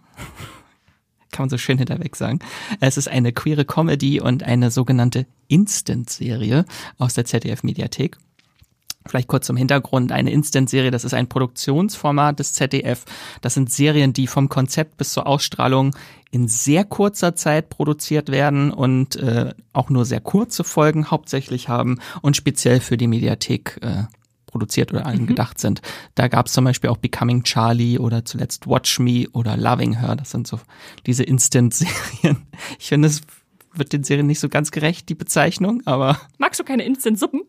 Kann 1.35 1.43
man 1.43 1.51
so 1.51 1.59
schön 1.59 1.79
hinterweg 1.79 2.15
sagen. 2.15 2.39
Es 2.79 2.97
ist 2.97 3.09
eine 3.09 3.33
queere 3.33 3.65
Comedy 3.65 4.21
und 4.21 4.45
eine 4.45 4.71
sogenannte 4.71 5.27
Instant-Serie 5.49 6.65
aus 6.97 7.15
der 7.15 7.25
ZDF-Mediathek. 7.25 8.19
Vielleicht 9.05 9.27
kurz 9.27 9.47
zum 9.47 9.57
Hintergrund. 9.57 10.13
Eine 10.13 10.31
Instant-Serie, 10.31 10.93
das 10.93 11.05
ist 11.05 11.13
ein 11.13 11.29
Produktionsformat 11.29 12.39
des 12.39 12.53
ZDF. 12.53 13.05
Das 13.41 13.55
sind 13.55 13.73
Serien, 13.73 14.13
die 14.13 14.29
vom 14.29 14.49
Konzept 14.49 14.97
bis 14.97 15.13
zur 15.13 15.27
Ausstrahlung 15.27 15.97
in 16.31 16.47
sehr 16.47 16.85
kurzer 16.85 17.35
Zeit 17.35 17.69
produziert 17.69 18.31
werden 18.31 18.73
und 18.73 19.17
äh, 19.17 19.55
auch 19.73 19.91
nur 19.91 20.05
sehr 20.05 20.21
kurze 20.21 20.63
Folgen 20.63 21.11
hauptsächlich 21.11 21.69
haben 21.69 21.99
und 22.23 22.37
speziell 22.37 22.79
für 22.79 22.97
die 22.97 23.09
Mediathek 23.09 23.81
äh, 23.83 24.05
produziert 24.55 24.93
oder 24.93 25.05
allen 25.05 25.27
mhm. 25.27 25.37
sind. 25.57 25.83
Da 26.15 26.29
gab 26.29 26.47
es 26.47 26.53
zum 26.53 26.65
Beispiel 26.65 26.89
auch 26.89 26.97
Becoming 26.97 27.43
Charlie 27.43 27.99
oder 27.99 28.25
zuletzt 28.25 28.69
Watch 28.69 29.01
Me 29.01 29.27
oder 29.33 29.57
Loving 29.57 29.99
Her. 29.99 30.15
Das 30.15 30.31
sind 30.31 30.47
so 30.47 30.61
diese 31.07 31.25
Instant-Serien. 31.25 32.47
Ich 32.79 32.89
finde 32.89 33.09
es 33.09 33.23
wird 33.77 33.93
den 33.93 34.05
Serien 34.05 34.29
nicht 34.29 34.39
so 34.39 34.49
ganz 34.49 34.71
gerecht, 34.71 35.09
die 35.09 35.17
Bezeichnung, 35.17 35.83
aber. 35.85 36.21
Magst 36.39 36.61
du 36.61 36.65
keine 36.65 36.85
Instant-Suppen? 36.85 37.43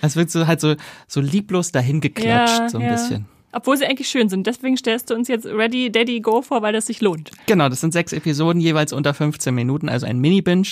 es 0.00 0.16
wird 0.16 0.30
so 0.30 0.46
halt 0.46 0.62
so, 0.62 0.74
so 1.06 1.20
lieblos 1.20 1.70
dahin 1.70 2.00
geklatscht, 2.00 2.58
ja, 2.58 2.68
so 2.70 2.78
ein 2.78 2.84
ja. 2.84 2.92
bisschen. 2.92 3.26
Obwohl 3.52 3.76
sie 3.76 3.84
eigentlich 3.84 4.08
schön 4.08 4.30
sind. 4.30 4.46
Deswegen 4.46 4.78
stellst 4.78 5.10
du 5.10 5.14
uns 5.14 5.28
jetzt 5.28 5.44
Ready 5.44 5.92
Daddy 5.92 6.20
Go 6.20 6.40
vor, 6.40 6.62
weil 6.62 6.72
das 6.72 6.86
sich 6.86 7.02
lohnt. 7.02 7.32
Genau, 7.46 7.68
das 7.68 7.82
sind 7.82 7.92
sechs 7.92 8.14
Episoden, 8.14 8.62
jeweils 8.62 8.94
unter 8.94 9.12
15 9.12 9.54
Minuten, 9.54 9.90
also 9.90 10.06
ein 10.06 10.18
Mini-Binge. 10.18 10.68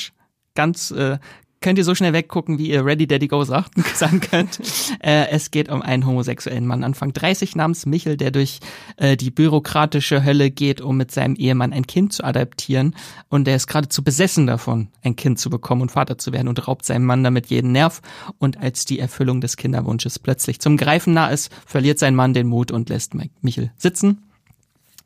Ganz 0.54 0.90
äh, 0.90 1.18
könnt 1.62 1.78
ihr 1.78 1.84
so 1.84 1.94
schnell 1.94 2.12
weggucken, 2.12 2.58
wie 2.58 2.70
ihr 2.70 2.84
Ready 2.84 3.06
Daddy 3.06 3.28
Go 3.28 3.44
sagt, 3.44 3.74
sagen 3.94 4.20
könnt. 4.20 4.60
Äh, 5.00 5.28
es 5.30 5.50
geht 5.50 5.70
um 5.70 5.80
einen 5.80 6.06
homosexuellen 6.06 6.66
Mann 6.66 6.84
Anfang 6.84 7.12
30 7.12 7.56
namens 7.56 7.86
Michel, 7.86 8.16
der 8.16 8.30
durch 8.30 8.60
äh, 8.96 9.16
die 9.16 9.30
bürokratische 9.30 10.24
Hölle 10.24 10.50
geht, 10.50 10.80
um 10.80 10.96
mit 10.96 11.10
seinem 11.10 11.36
Ehemann 11.36 11.72
ein 11.72 11.86
Kind 11.86 12.12
zu 12.12 12.24
adaptieren. 12.24 12.94
Und 13.28 13.48
er 13.48 13.56
ist 13.56 13.66
geradezu 13.66 14.04
besessen 14.04 14.46
davon, 14.46 14.88
ein 15.02 15.16
Kind 15.16 15.38
zu 15.38 15.48
bekommen 15.48 15.82
und 15.82 15.92
Vater 15.92 16.18
zu 16.18 16.32
werden 16.32 16.48
und 16.48 16.68
raubt 16.68 16.84
seinem 16.84 17.06
Mann 17.06 17.24
damit 17.24 17.46
jeden 17.46 17.72
Nerv. 17.72 18.02
Und 18.38 18.58
als 18.58 18.84
die 18.84 18.98
Erfüllung 18.98 19.40
des 19.40 19.56
Kinderwunsches 19.56 20.18
plötzlich 20.18 20.60
zum 20.60 20.76
Greifen 20.76 21.14
nah 21.14 21.28
ist, 21.28 21.50
verliert 21.66 21.98
sein 21.98 22.14
Mann 22.14 22.34
den 22.34 22.48
Mut 22.48 22.70
und 22.70 22.88
lässt 22.88 23.12
Michel 23.40 23.70
sitzen 23.76 24.18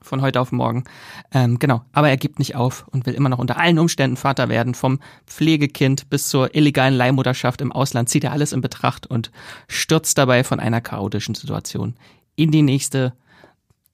von 0.07 0.23
heute 0.23 0.41
auf 0.41 0.53
morgen. 0.53 0.85
Ähm, 1.33 1.59
genau, 1.59 1.83
aber 1.93 2.09
er 2.09 2.17
gibt 2.17 2.39
nicht 2.39 2.55
auf 2.55 2.87
und 2.91 3.07
will 3.07 3.15
immer 3.15 3.29
noch 3.29 3.39
unter 3.39 3.59
allen 3.59 3.79
Umständen 3.79 4.17
Vater 4.17 4.49
werden. 4.49 4.75
Vom 4.75 5.01
Pflegekind 5.27 6.09
bis 6.09 6.29
zur 6.29 6.55
illegalen 6.55 6.95
Leihmutterschaft 6.95 7.61
im 7.61 7.73
Ausland 7.73 8.09
zieht 8.09 8.25
er 8.25 8.33
alles 8.33 8.53
in 8.53 8.61
Betracht 8.61 9.07
und 9.07 9.31
stürzt 9.69 10.19
dabei 10.19 10.45
von 10.45 10.61
einer 10.61 10.81
chaotischen 10.81 11.35
Situation 11.35 11.95
in 12.37 12.51
die 12.51 12.63
nächste. 12.63 13.15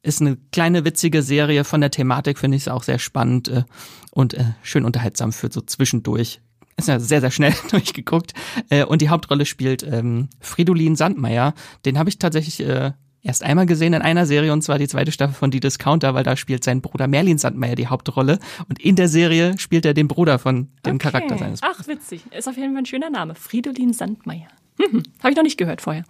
Ist 0.03 0.21
eine 0.21 0.37
kleine 0.51 0.85
witzige 0.85 1.23
Serie 1.23 1.65
von 1.65 1.81
der 1.81 1.93
Thematik, 1.93 2.39
finde 2.39 2.57
ich 2.57 2.65
es 2.65 2.69
auch 2.69 2.83
sehr 2.83 2.99
spannend 2.99 3.49
äh, 3.49 3.63
und 4.11 4.35
äh, 4.35 4.45
schön 4.63 4.85
unterhaltsam 4.85 5.33
für 5.33 5.51
so 5.51 5.61
zwischendurch. 5.61 6.41
Ist 6.77 6.89
ja 6.89 6.99
sehr, 6.99 7.21
sehr 7.21 7.31
schnell 7.31 7.55
durchgeguckt. 7.71 8.35
Äh, 8.69 8.85
und 8.85 9.01
die 9.01 9.11
Hauptrolle 9.11 9.47
spielt 9.47 9.85
ähm, 9.85 10.29
Fridolin 10.41 10.97
Sandmeier. 10.97 11.55
Den 11.85 11.99
habe 11.99 12.09
ich 12.09 12.19
tatsächlich 12.19 12.61
äh, 12.61 12.93
erst 13.23 13.43
einmal 13.43 13.66
gesehen 13.66 13.93
in 13.93 14.03
einer 14.03 14.27
Serie 14.27 14.53
und 14.53 14.62
zwar 14.62 14.79
die 14.79 14.89
zweite 14.89 15.12
Staffel 15.12 15.35
von 15.35 15.51
Die 15.51 15.61
Discounter, 15.61 16.14
weil 16.14 16.25
da 16.25 16.37
spielt 16.37 16.64
sein 16.64 16.81
Bruder 16.81 17.07
Merlin 17.07 17.39
Sandmeier 17.39 17.75
die 17.75 17.87
Hauptrolle 17.87 18.39
und 18.68 18.81
in 18.81 18.97
der 18.97 19.09
Serie 19.09 19.57
spielt 19.59 19.87
er 19.87 19.95
den 19.95 20.09
Bruder 20.09 20.39
von 20.39 20.68
dem 20.85 20.97
okay. 20.97 21.11
Charakter 21.11 21.39
seines 21.39 21.61
Bruders. 21.61 21.79
Ach, 21.81 21.89
witzig. 21.89 22.23
Ist 22.37 22.49
auf 22.49 22.57
jeden 22.57 22.73
Fall 22.73 22.83
ein 22.83 22.87
schöner 22.87 23.11
Name. 23.11 23.35
Fridolin 23.35 23.93
Sandmeier. 23.93 24.49
Mhm. 24.79 25.03
Habe 25.20 25.31
ich 25.31 25.37
noch 25.37 25.45
nicht 25.45 25.59
gehört 25.59 25.81
vorher. 25.81 26.05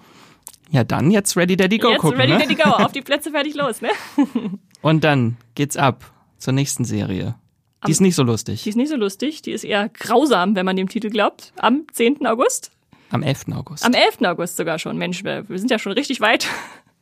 Ja, 0.70 0.84
dann 0.84 1.10
jetzt 1.10 1.36
Ready 1.36 1.56
Daddy 1.56 1.78
Go 1.78 1.90
jetzt 1.90 2.00
gucken. 2.00 2.18
Ready 2.18 2.32
ne? 2.32 2.38
Daddy 2.38 2.54
Go, 2.54 2.70
auf 2.70 2.92
die 2.92 3.02
Plätze 3.02 3.30
fertig 3.30 3.54
los, 3.54 3.82
ne? 3.82 3.90
und 4.80 5.04
dann 5.04 5.36
geht's 5.54 5.76
ab 5.76 6.10
zur 6.38 6.54
nächsten 6.54 6.84
Serie. 6.84 7.34
Die 7.82 7.86
am, 7.86 7.90
ist 7.90 8.00
nicht 8.00 8.14
so 8.14 8.22
lustig. 8.22 8.62
Die 8.62 8.70
ist 8.70 8.76
nicht 8.76 8.88
so 8.88 8.96
lustig, 8.96 9.42
die 9.42 9.50
ist 9.50 9.64
eher 9.64 9.88
grausam, 9.88 10.54
wenn 10.54 10.64
man 10.64 10.76
dem 10.76 10.88
Titel 10.88 11.10
glaubt. 11.10 11.52
Am 11.56 11.84
10. 11.92 12.26
August. 12.26 12.70
Am 13.10 13.22
11. 13.22 13.46
August. 13.52 13.84
Am 13.84 13.92
11. 13.92 14.22
August 14.22 14.56
sogar 14.56 14.78
schon. 14.78 14.96
Mensch, 14.96 15.22
wir 15.24 15.44
sind 15.48 15.70
ja 15.70 15.78
schon 15.78 15.92
richtig 15.92 16.22
weit. 16.22 16.46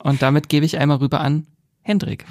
Und 0.02 0.22
damit 0.22 0.48
gebe 0.48 0.66
ich 0.66 0.78
einmal 0.78 0.98
rüber 0.98 1.20
an 1.20 1.46
Hendrik. 1.82 2.24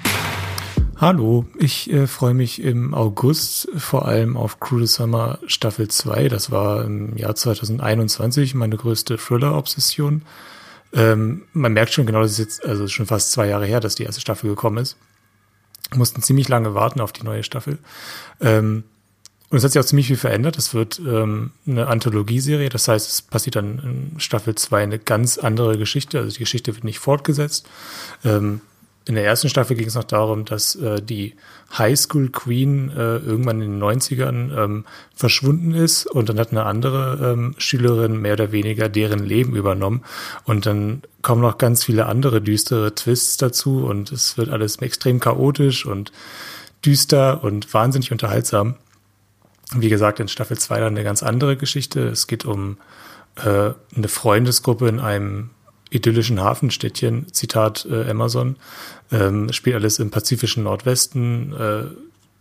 Hallo, 0.96 1.46
ich 1.58 1.90
äh, 1.90 2.06
freue 2.06 2.34
mich 2.34 2.60
im 2.60 2.92
August 2.92 3.70
vor 3.74 4.06
allem 4.06 4.36
auf 4.36 4.60
Cruel 4.60 4.86
Summer 4.86 5.38
Staffel 5.46 5.88
2. 5.88 6.28
Das 6.28 6.50
war 6.50 6.84
im 6.84 7.16
Jahr 7.16 7.34
2021 7.34 8.54
meine 8.54 8.76
größte 8.76 9.16
Thriller-Obsession. 9.16 10.22
Ähm, 10.92 11.44
man 11.52 11.72
merkt 11.72 11.92
schon 11.92 12.04
genau, 12.04 12.20
das 12.20 12.32
ist 12.32 12.38
jetzt 12.38 12.66
also 12.66 12.86
schon 12.86 13.06
fast 13.06 13.32
zwei 13.32 13.46
Jahre 13.48 13.64
her, 13.64 13.80
dass 13.80 13.94
die 13.94 14.02
erste 14.02 14.20
Staffel 14.20 14.50
gekommen 14.50 14.76
ist. 14.76 14.98
Mussten 15.94 16.22
ziemlich 16.22 16.48
lange 16.48 16.74
warten 16.74 17.00
auf 17.00 17.12
die 17.12 17.24
neue 17.24 17.44
Staffel. 17.44 17.78
Ähm, 18.40 18.84
und 19.50 19.58
es 19.58 19.64
hat 19.64 19.72
sich 19.72 19.80
auch 19.80 19.86
ziemlich 19.86 20.06
viel 20.06 20.16
verändert. 20.16 20.56
Es 20.58 20.74
wird 20.74 21.00
ähm, 21.00 21.50
eine 21.66 21.88
Anthologieserie, 21.88 22.68
das 22.68 22.86
heißt, 22.86 23.10
es 23.10 23.22
passiert 23.22 23.56
dann 23.56 24.12
in 24.14 24.20
Staffel 24.20 24.54
2 24.54 24.82
eine 24.82 24.98
ganz 25.00 25.38
andere 25.38 25.76
Geschichte. 25.76 26.18
Also 26.20 26.34
die 26.34 26.38
Geschichte 26.38 26.74
wird 26.74 26.84
nicht 26.84 27.00
fortgesetzt. 27.00 27.68
Ähm, 28.24 28.60
in 29.06 29.16
der 29.16 29.24
ersten 29.24 29.48
Staffel 29.48 29.76
ging 29.76 29.88
es 29.88 29.96
noch 29.96 30.04
darum, 30.04 30.44
dass 30.44 30.76
äh, 30.76 31.02
die 31.02 31.34
Highschool 31.76 32.28
Queen 32.28 32.90
äh, 32.90 33.16
irgendwann 33.16 33.60
in 33.60 33.72
den 33.72 33.82
90ern 33.82 34.56
ähm, 34.56 34.84
verschwunden 35.16 35.74
ist 35.74 36.06
und 36.06 36.28
dann 36.28 36.38
hat 36.38 36.52
eine 36.52 36.64
andere 36.64 37.32
ähm, 37.32 37.54
Schülerin 37.58 38.20
mehr 38.20 38.34
oder 38.34 38.52
weniger 38.52 38.88
deren 38.88 39.24
Leben 39.24 39.56
übernommen. 39.56 40.04
Und 40.44 40.66
dann 40.66 41.02
kommen 41.22 41.42
noch 41.42 41.58
ganz 41.58 41.82
viele 41.82 42.06
andere 42.06 42.40
düstere 42.40 42.94
Twists 42.94 43.36
dazu 43.36 43.84
und 43.84 44.12
es 44.12 44.38
wird 44.38 44.50
alles 44.50 44.76
extrem 44.76 45.18
chaotisch 45.18 45.86
und 45.86 46.12
düster 46.84 47.42
und 47.42 47.74
wahnsinnig 47.74 48.12
unterhaltsam. 48.12 48.76
Wie 49.74 49.88
gesagt, 49.88 50.20
in 50.20 50.28
Staffel 50.28 50.58
2 50.58 50.80
dann 50.80 50.94
eine 50.94 51.04
ganz 51.04 51.22
andere 51.22 51.56
Geschichte. 51.56 52.08
Es 52.08 52.26
geht 52.26 52.44
um 52.44 52.78
äh, 53.36 53.70
eine 53.96 54.08
Freundesgruppe 54.08 54.88
in 54.88 55.00
einem 55.00 55.50
idyllischen 55.90 56.40
Hafenstädtchen, 56.40 57.32
Zitat 57.32 57.86
äh, 57.90 58.08
Amazon. 58.10 58.56
Ähm, 59.12 59.52
spielt 59.52 59.76
alles 59.76 59.98
im 59.98 60.10
pazifischen 60.10 60.64
Nordwesten, 60.64 61.52
äh, 61.52 61.84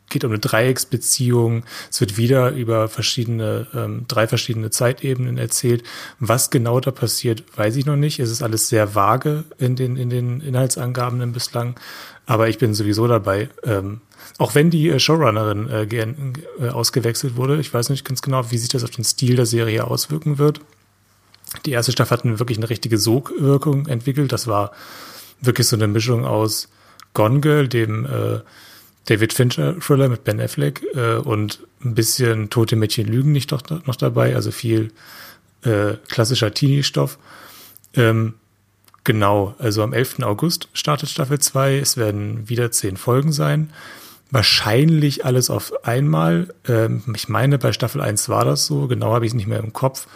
geht 0.10 0.24
um 0.24 0.32
eine 0.32 0.39
Dreiecksbeziehung. 0.39 1.64
Es 1.89 2.01
wird 2.01 2.18
wieder 2.18 2.51
über 2.51 2.88
verschiedene, 2.88 3.68
ähm, 3.74 4.05
drei 4.07 4.28
verschiedene 4.28 4.70
Zeitebenen 4.70 5.38
erzählt. 5.38 5.84
Was 6.20 6.49
genau 6.49 6.80
da 6.80 6.91
passiert, 6.91 7.43
weiß 7.55 7.76
ich 7.76 7.86
noch 7.86 7.95
nicht. 7.95 8.20
Es 8.20 8.32
ist 8.32 8.43
alles 8.43 8.70
sehr 8.70 8.95
vage 8.95 9.43
in 9.57 9.76
den, 9.76 9.97
in 9.97 10.10
den 10.10 10.41
Inhaltsangaben 10.41 11.32
bislang. 11.32 11.76
Aber 12.26 12.49
ich 12.49 12.57
bin 12.57 12.74
sowieso 12.74 13.07
dabei. 13.07 13.49
Ähm, 13.64 14.01
auch 14.38 14.55
wenn 14.55 14.70
die 14.70 14.89
äh, 14.89 14.99
Showrunnerin 14.99 15.70
äh, 15.70 15.84
äh, 15.84 16.70
ausgewechselt 16.70 17.36
wurde, 17.36 17.60
ich 17.60 17.74
weiß 17.74 17.89
nicht 17.89 18.05
ganz 18.05 18.22
genau, 18.22 18.51
wie 18.51 18.57
sich 18.57 18.70
das 18.70 18.84
auf 18.84 18.91
den 18.91 19.03
Stil 19.03 19.36
der 19.36 19.45
Serie 19.45 19.86
auswirken 19.86 20.38
wird. 20.38 20.62
Die 21.66 21.72
erste 21.72 21.91
Staffel 21.91 22.18
hat 22.18 22.39
wirklich 22.39 22.57
eine 22.57 22.70
richtige 22.70 22.97
Sogwirkung 22.97 23.88
entwickelt. 23.88 24.32
Das 24.32 24.47
war 24.47 24.72
wirklich 25.41 25.68
so 25.68 25.76
eine 25.76 25.88
Mischung 25.88 26.26
aus 26.26 26.70
Gone 27.14 27.39
Girl, 27.39 27.68
dem 27.68 28.05
äh, 28.05 28.39
David 29.10 29.34
Fincher 29.34 29.80
Thriller 29.80 30.07
mit 30.07 30.24
Ben 30.24 30.39
Affleck 30.39 30.84
äh, 30.93 31.16
und 31.16 31.60
ein 31.84 31.95
bisschen 31.95 32.49
Tote 32.49 32.76
Mädchen 32.76 33.07
lügen 33.07 33.32
nicht 33.32 33.51
noch, 33.51 33.64
noch 33.86 33.95
dabei, 33.95 34.36
also 34.36 34.51
viel 34.51 34.91
äh, 35.64 35.93
klassischer 36.07 36.53
Teenie-Stoff. 36.53 37.18
Ähm, 37.95 38.36
genau, 39.03 39.55
also 39.57 39.82
am 39.82 39.93
11. 39.93 40.20
August 40.22 40.70
startet 40.74 41.10
Staffel 41.10 41.39
2. 41.39 41.80
Es 41.80 41.97
werden 41.97 42.49
wieder 42.49 42.72
zehn 42.72 42.97
Folgen 42.97 43.32
sein 43.32 43.72
wahrscheinlich 44.32 45.26
alles 45.26 45.49
auf 45.49 45.86
einmal. 45.86 46.53
Ähm, 46.68 47.03
ich 47.16 47.30
meine, 47.30 47.57
bei 47.57 47.74
Staffel 47.74 48.01
1 48.01 48.30
war 48.30 48.45
das 48.45 48.66
so, 48.66 48.88
genau 48.88 49.14
habe 49.14 49.26
ich 49.26 49.32
es 49.32 49.36
nicht 49.36 49.47
mehr 49.47 49.60
im 49.60 49.74
Kopf. 49.74 50.07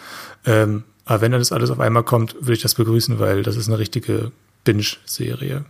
Ähm, 0.46 0.84
aber 1.04 1.20
wenn 1.20 1.32
das 1.32 1.52
alles 1.52 1.70
auf 1.70 1.80
einmal 1.80 2.04
kommt, 2.04 2.34
würde 2.34 2.54
ich 2.54 2.62
das 2.62 2.74
begrüßen, 2.74 3.18
weil 3.18 3.42
das 3.42 3.56
ist 3.56 3.68
eine 3.68 3.78
richtige 3.78 4.32
Binge-Serie. 4.64 5.64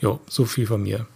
Jo, 0.00 0.20
so 0.28 0.44
viel 0.44 0.66
von 0.66 0.82
mir. 0.82 1.06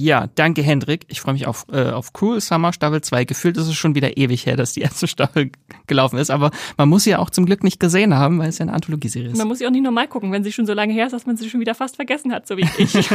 Ja, 0.00 0.28
danke 0.36 0.62
Hendrik. 0.62 1.06
Ich 1.08 1.20
freue 1.20 1.32
mich 1.34 1.48
auf, 1.48 1.66
äh, 1.72 1.90
auf 1.90 2.12
Cruel 2.12 2.40
Summer 2.40 2.72
Staffel 2.72 3.00
2. 3.00 3.24
Gefühlt 3.24 3.56
ist 3.56 3.66
es 3.66 3.74
schon 3.74 3.96
wieder 3.96 4.16
ewig 4.16 4.46
her, 4.46 4.56
dass 4.56 4.72
die 4.72 4.80
erste 4.80 5.08
Staffel 5.08 5.50
gelaufen 5.88 6.18
ist, 6.18 6.30
aber 6.30 6.52
man 6.76 6.88
muss 6.88 7.02
sie 7.02 7.10
ja 7.10 7.18
auch 7.18 7.30
zum 7.30 7.46
Glück 7.46 7.64
nicht 7.64 7.80
gesehen 7.80 8.14
haben, 8.14 8.38
weil 8.38 8.48
es 8.48 8.58
ja 8.58 8.64
eine 8.64 8.74
Anthologieserie 8.74 9.30
ist. 9.30 9.38
Man 9.38 9.48
muss 9.48 9.58
sie 9.58 9.66
auch 9.66 9.72
nicht 9.72 9.82
normal 9.82 10.06
gucken, 10.06 10.30
wenn 10.30 10.44
sie 10.44 10.52
schon 10.52 10.66
so 10.66 10.72
lange 10.72 10.92
her 10.92 11.06
ist, 11.06 11.12
dass 11.12 11.26
man 11.26 11.36
sie 11.36 11.50
schon 11.50 11.58
wieder 11.58 11.74
fast 11.74 11.96
vergessen 11.96 12.32
hat, 12.32 12.46
so 12.46 12.56
wie 12.56 12.68
ich. 12.78 12.92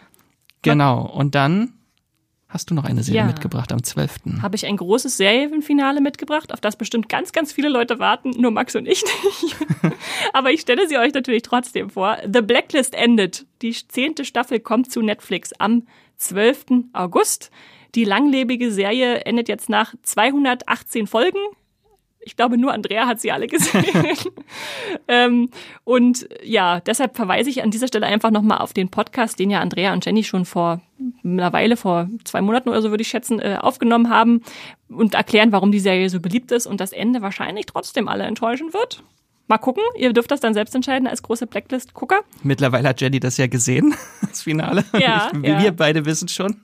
genau, 0.62 1.06
und 1.06 1.36
dann 1.36 1.74
hast 2.48 2.70
du 2.70 2.74
noch 2.74 2.84
eine 2.84 3.02
Serie 3.02 3.20
Ja. 3.22 3.26
mitgebracht 3.26 3.72
am 3.72 3.82
12. 3.82 4.40
Habe 4.42 4.56
ich 4.56 4.66
ein 4.66 4.76
großes 4.76 5.16
Serienfinale 5.16 6.00
mitgebracht, 6.00 6.52
auf 6.52 6.60
das 6.60 6.76
bestimmt 6.76 7.08
ganz, 7.08 7.32
ganz 7.32 7.52
viele 7.52 7.68
Leute 7.68 7.98
warten, 7.98 8.30
nur 8.30 8.50
Max 8.50 8.74
und 8.76 8.86
ich 8.86 9.02
nicht. 9.42 9.56
Aber 10.32 10.50
ich 10.52 10.60
stelle 10.60 10.88
sie 10.88 10.96
euch 10.98 11.12
natürlich 11.12 11.42
trotzdem 11.42 11.90
vor. 11.90 12.18
The 12.32 12.42
Blacklist 12.42 12.94
endet. 12.94 13.46
Die 13.62 13.72
zehnte 13.72 14.24
Staffel 14.24 14.60
kommt 14.60 14.90
zu 14.92 15.02
Netflix 15.02 15.52
am 15.54 15.86
12. 16.18 16.66
August. 16.92 17.50
Die 17.94 18.04
langlebige 18.04 18.70
Serie 18.70 19.20
endet 19.24 19.48
jetzt 19.48 19.68
nach 19.68 19.94
218 20.02 21.06
Folgen. 21.06 21.38
Ich 22.26 22.34
glaube, 22.34 22.58
nur 22.58 22.72
Andrea 22.72 23.06
hat 23.06 23.20
sie 23.20 23.30
alle 23.30 23.46
gesehen. 23.46 23.84
ähm, 25.08 25.48
und 25.84 26.28
ja, 26.42 26.80
deshalb 26.80 27.14
verweise 27.14 27.48
ich 27.48 27.62
an 27.62 27.70
dieser 27.70 27.86
Stelle 27.86 28.06
einfach 28.06 28.32
nochmal 28.32 28.58
auf 28.58 28.72
den 28.72 28.88
Podcast, 28.88 29.38
den 29.38 29.48
ja 29.48 29.60
Andrea 29.60 29.92
und 29.92 30.04
Jenny 30.04 30.24
schon 30.24 30.44
vor 30.44 30.80
einer 31.22 31.52
Weile, 31.52 31.76
vor 31.76 32.10
zwei 32.24 32.42
Monaten 32.42 32.68
oder 32.68 32.82
so 32.82 32.90
würde 32.90 33.02
ich 33.02 33.08
schätzen, 33.08 33.38
äh, 33.38 33.58
aufgenommen 33.60 34.10
haben 34.10 34.42
und 34.88 35.14
erklären, 35.14 35.52
warum 35.52 35.70
die 35.70 35.78
Serie 35.78 36.10
so 36.10 36.18
beliebt 36.18 36.50
ist 36.50 36.66
und 36.66 36.80
das 36.80 36.90
Ende 36.90 37.22
wahrscheinlich 37.22 37.66
trotzdem 37.66 38.08
alle 38.08 38.24
enttäuschen 38.24 38.74
wird. 38.74 39.04
Mal 39.46 39.58
gucken, 39.58 39.84
ihr 39.94 40.12
dürft 40.12 40.32
das 40.32 40.40
dann 40.40 40.52
selbst 40.52 40.74
entscheiden 40.74 41.06
als 41.06 41.22
große 41.22 41.46
Blacklist-Gucker. 41.46 42.22
Mittlerweile 42.42 42.88
hat 42.88 43.00
Jenny 43.00 43.20
das 43.20 43.36
ja 43.36 43.46
gesehen, 43.46 43.94
das 44.22 44.42
Finale. 44.42 44.84
Ja, 44.98 45.30
ich, 45.32 45.48
ja. 45.48 45.62
Wir 45.62 45.70
beide 45.70 46.04
wissen 46.04 46.26
schon. 46.26 46.56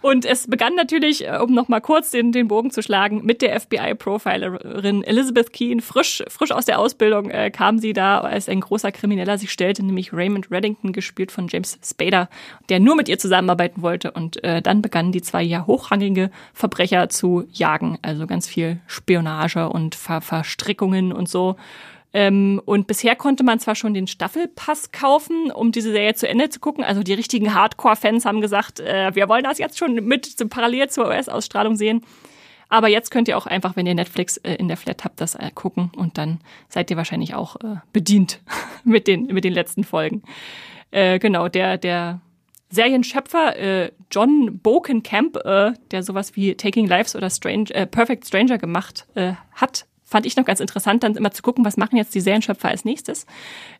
Und 0.00 0.24
es 0.24 0.46
begann 0.46 0.74
natürlich, 0.74 1.26
äh, 1.26 1.38
um 1.38 1.52
nochmal 1.52 1.80
kurz 1.80 2.10
den, 2.10 2.30
den 2.30 2.48
Bogen 2.48 2.70
zu 2.70 2.82
schlagen, 2.82 3.24
mit 3.24 3.42
der 3.42 3.58
FBI-Profilerin 3.58 5.02
Elizabeth 5.02 5.52
Keane. 5.52 5.82
Frisch, 5.82 6.22
frisch 6.28 6.52
aus 6.52 6.66
der 6.66 6.78
Ausbildung 6.78 7.30
äh, 7.30 7.50
kam 7.50 7.78
sie 7.78 7.92
da 7.92 8.20
als 8.20 8.48
ein 8.48 8.60
großer 8.60 8.92
Krimineller 8.92 9.38
sich 9.38 9.50
stellte, 9.50 9.84
nämlich 9.84 10.12
Raymond 10.12 10.50
Reddington, 10.50 10.92
gespielt 10.92 11.32
von 11.32 11.48
James 11.48 11.78
Spader, 11.84 12.28
der 12.68 12.78
nur 12.80 12.94
mit 12.94 13.08
ihr 13.08 13.18
zusammenarbeiten 13.18 13.82
wollte. 13.82 14.12
Und 14.12 14.42
äh, 14.44 14.62
dann 14.62 14.82
begannen 14.82 15.12
die 15.12 15.22
zwei 15.22 15.42
ja 15.42 15.66
hochrangige 15.66 16.30
Verbrecher 16.52 17.08
zu 17.08 17.44
jagen. 17.52 17.98
Also 18.02 18.26
ganz 18.26 18.46
viel 18.46 18.80
Spionage 18.86 19.68
und 19.68 19.94
Ver 19.94 20.20
Verstrickungen 20.20 21.12
und 21.12 21.28
so. 21.28 21.56
Ähm, 22.12 22.60
und 22.64 22.86
bisher 22.86 23.16
konnte 23.16 23.44
man 23.44 23.58
zwar 23.58 23.74
schon 23.74 23.92
den 23.92 24.06
Staffelpass 24.06 24.92
kaufen, 24.92 25.50
um 25.50 25.72
diese 25.72 25.92
Serie 25.92 26.14
zu 26.14 26.26
Ende 26.26 26.48
zu 26.48 26.58
gucken. 26.58 26.82
Also 26.82 27.02
die 27.02 27.12
richtigen 27.12 27.54
Hardcore-Fans 27.54 28.24
haben 28.24 28.40
gesagt, 28.40 28.80
äh, 28.80 29.14
wir 29.14 29.28
wollen 29.28 29.44
das 29.44 29.58
jetzt 29.58 29.78
schon 29.78 29.94
mit 29.94 30.24
zum 30.24 30.48
parallel 30.48 30.88
zur 30.88 31.08
US-Ausstrahlung 31.08 31.76
sehen. 31.76 32.02
Aber 32.70 32.88
jetzt 32.88 33.10
könnt 33.10 33.28
ihr 33.28 33.36
auch 33.38 33.46
einfach, 33.46 33.76
wenn 33.76 33.86
ihr 33.86 33.94
Netflix 33.94 34.36
äh, 34.38 34.54
in 34.54 34.68
der 34.68 34.76
Flat 34.76 35.04
habt, 35.04 35.20
das 35.20 35.34
äh, 35.34 35.50
gucken 35.54 35.90
und 35.96 36.18
dann 36.18 36.40
seid 36.68 36.90
ihr 36.90 36.96
wahrscheinlich 36.96 37.34
auch 37.34 37.56
äh, 37.56 37.76
bedient 37.92 38.40
mit 38.84 39.06
den 39.06 39.26
mit 39.26 39.44
den 39.44 39.52
letzten 39.52 39.84
Folgen. 39.84 40.22
Äh, 40.90 41.18
genau, 41.18 41.48
der 41.48 41.78
der 41.78 42.20
Serienschöpfer 42.70 43.56
äh, 43.56 43.92
John 44.10 44.58
Bokenkamp, 44.58 45.38
der 45.42 46.02
sowas 46.02 46.36
wie 46.36 46.54
Taking 46.54 46.86
Lives 46.86 47.16
oder 47.16 47.30
Strange, 47.30 47.86
Perfect 47.90 48.26
Stranger 48.26 48.58
gemacht 48.58 49.06
hat, 49.52 49.86
fand 50.08 50.24
ich 50.24 50.36
noch 50.36 50.44
ganz 50.44 50.60
interessant, 50.60 51.02
dann 51.04 51.16
immer 51.16 51.30
zu 51.30 51.42
gucken, 51.42 51.64
was 51.64 51.76
machen 51.76 51.96
jetzt 51.96 52.14
die 52.14 52.20
Serienschöpfer 52.20 52.68
als 52.68 52.84
nächstes. 52.84 53.26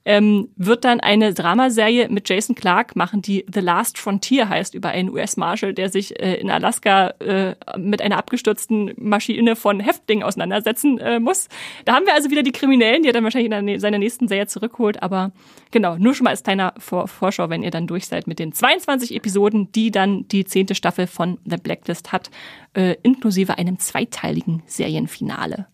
Ähm, 0.05 0.51
wird 0.57 0.85
dann 0.85 1.01
eine 1.01 1.33
Dramaserie 1.33 2.09
mit 2.09 2.29
Jason 2.29 2.55
Clark 2.55 2.97
machen, 2.97 3.23
die 3.23 3.47
The 3.53 3.61
Last 3.61 3.99
Frontier 3.99 4.49
heißt, 4.49 4.75
über 4.75 4.91
einen 4.91 5.09
US-Marshal, 5.11 5.73
der 5.73 5.89
sich 5.89 6.21
äh, 6.21 6.35
in 6.35 6.51
Alaska 6.51 7.15
äh, 7.21 7.55
mit 7.79 8.03
einer 8.03 8.19
abgestürzten 8.19 8.93
Maschine 8.97 9.57
von 9.57 9.81
Häftlingen 9.81 10.23
auseinandersetzen 10.23 10.99
äh, 10.99 11.19
muss. 11.19 11.49
Da 11.87 11.95
haben 11.95 12.05
wir 12.05 12.15
also 12.15 12.31
wieder 12.31 12.43
die 12.43 12.53
Kriminellen, 12.53 13.03
die 13.03 13.09
er 13.09 13.15
dann 13.15 13.25
wahrscheinlich 13.25 13.51
in 13.51 13.81
seiner 13.81 13.99
nächsten 13.99 14.29
Serie 14.29 14.47
zurückholt. 14.47 15.03
Aber 15.03 15.33
genau, 15.71 15.97
nur 15.97 16.15
schon 16.15 16.25
mal 16.25 16.31
als 16.31 16.43
kleiner 16.43 16.75
Vor 16.79 17.09
Vorschau, 17.09 17.49
wenn 17.49 17.63
ihr 17.63 17.71
dann 17.71 17.87
durch 17.87 18.07
seid 18.07 18.27
mit 18.27 18.39
den 18.39 18.53
22 18.53 19.15
Episoden, 19.15 19.73
die 19.73 19.91
dann 19.91 20.29
die 20.29 20.45
zehnte 20.45 20.75
Staffel 20.75 21.07
von 21.07 21.39
The 21.45 21.57
Blacklist 21.57 22.13
hat, 22.13 22.31
äh, 22.75 22.97
inklusive 23.03 23.57
einem 23.57 23.79
zweiteiligen 23.79 24.63
Serienfinale. 24.67 25.67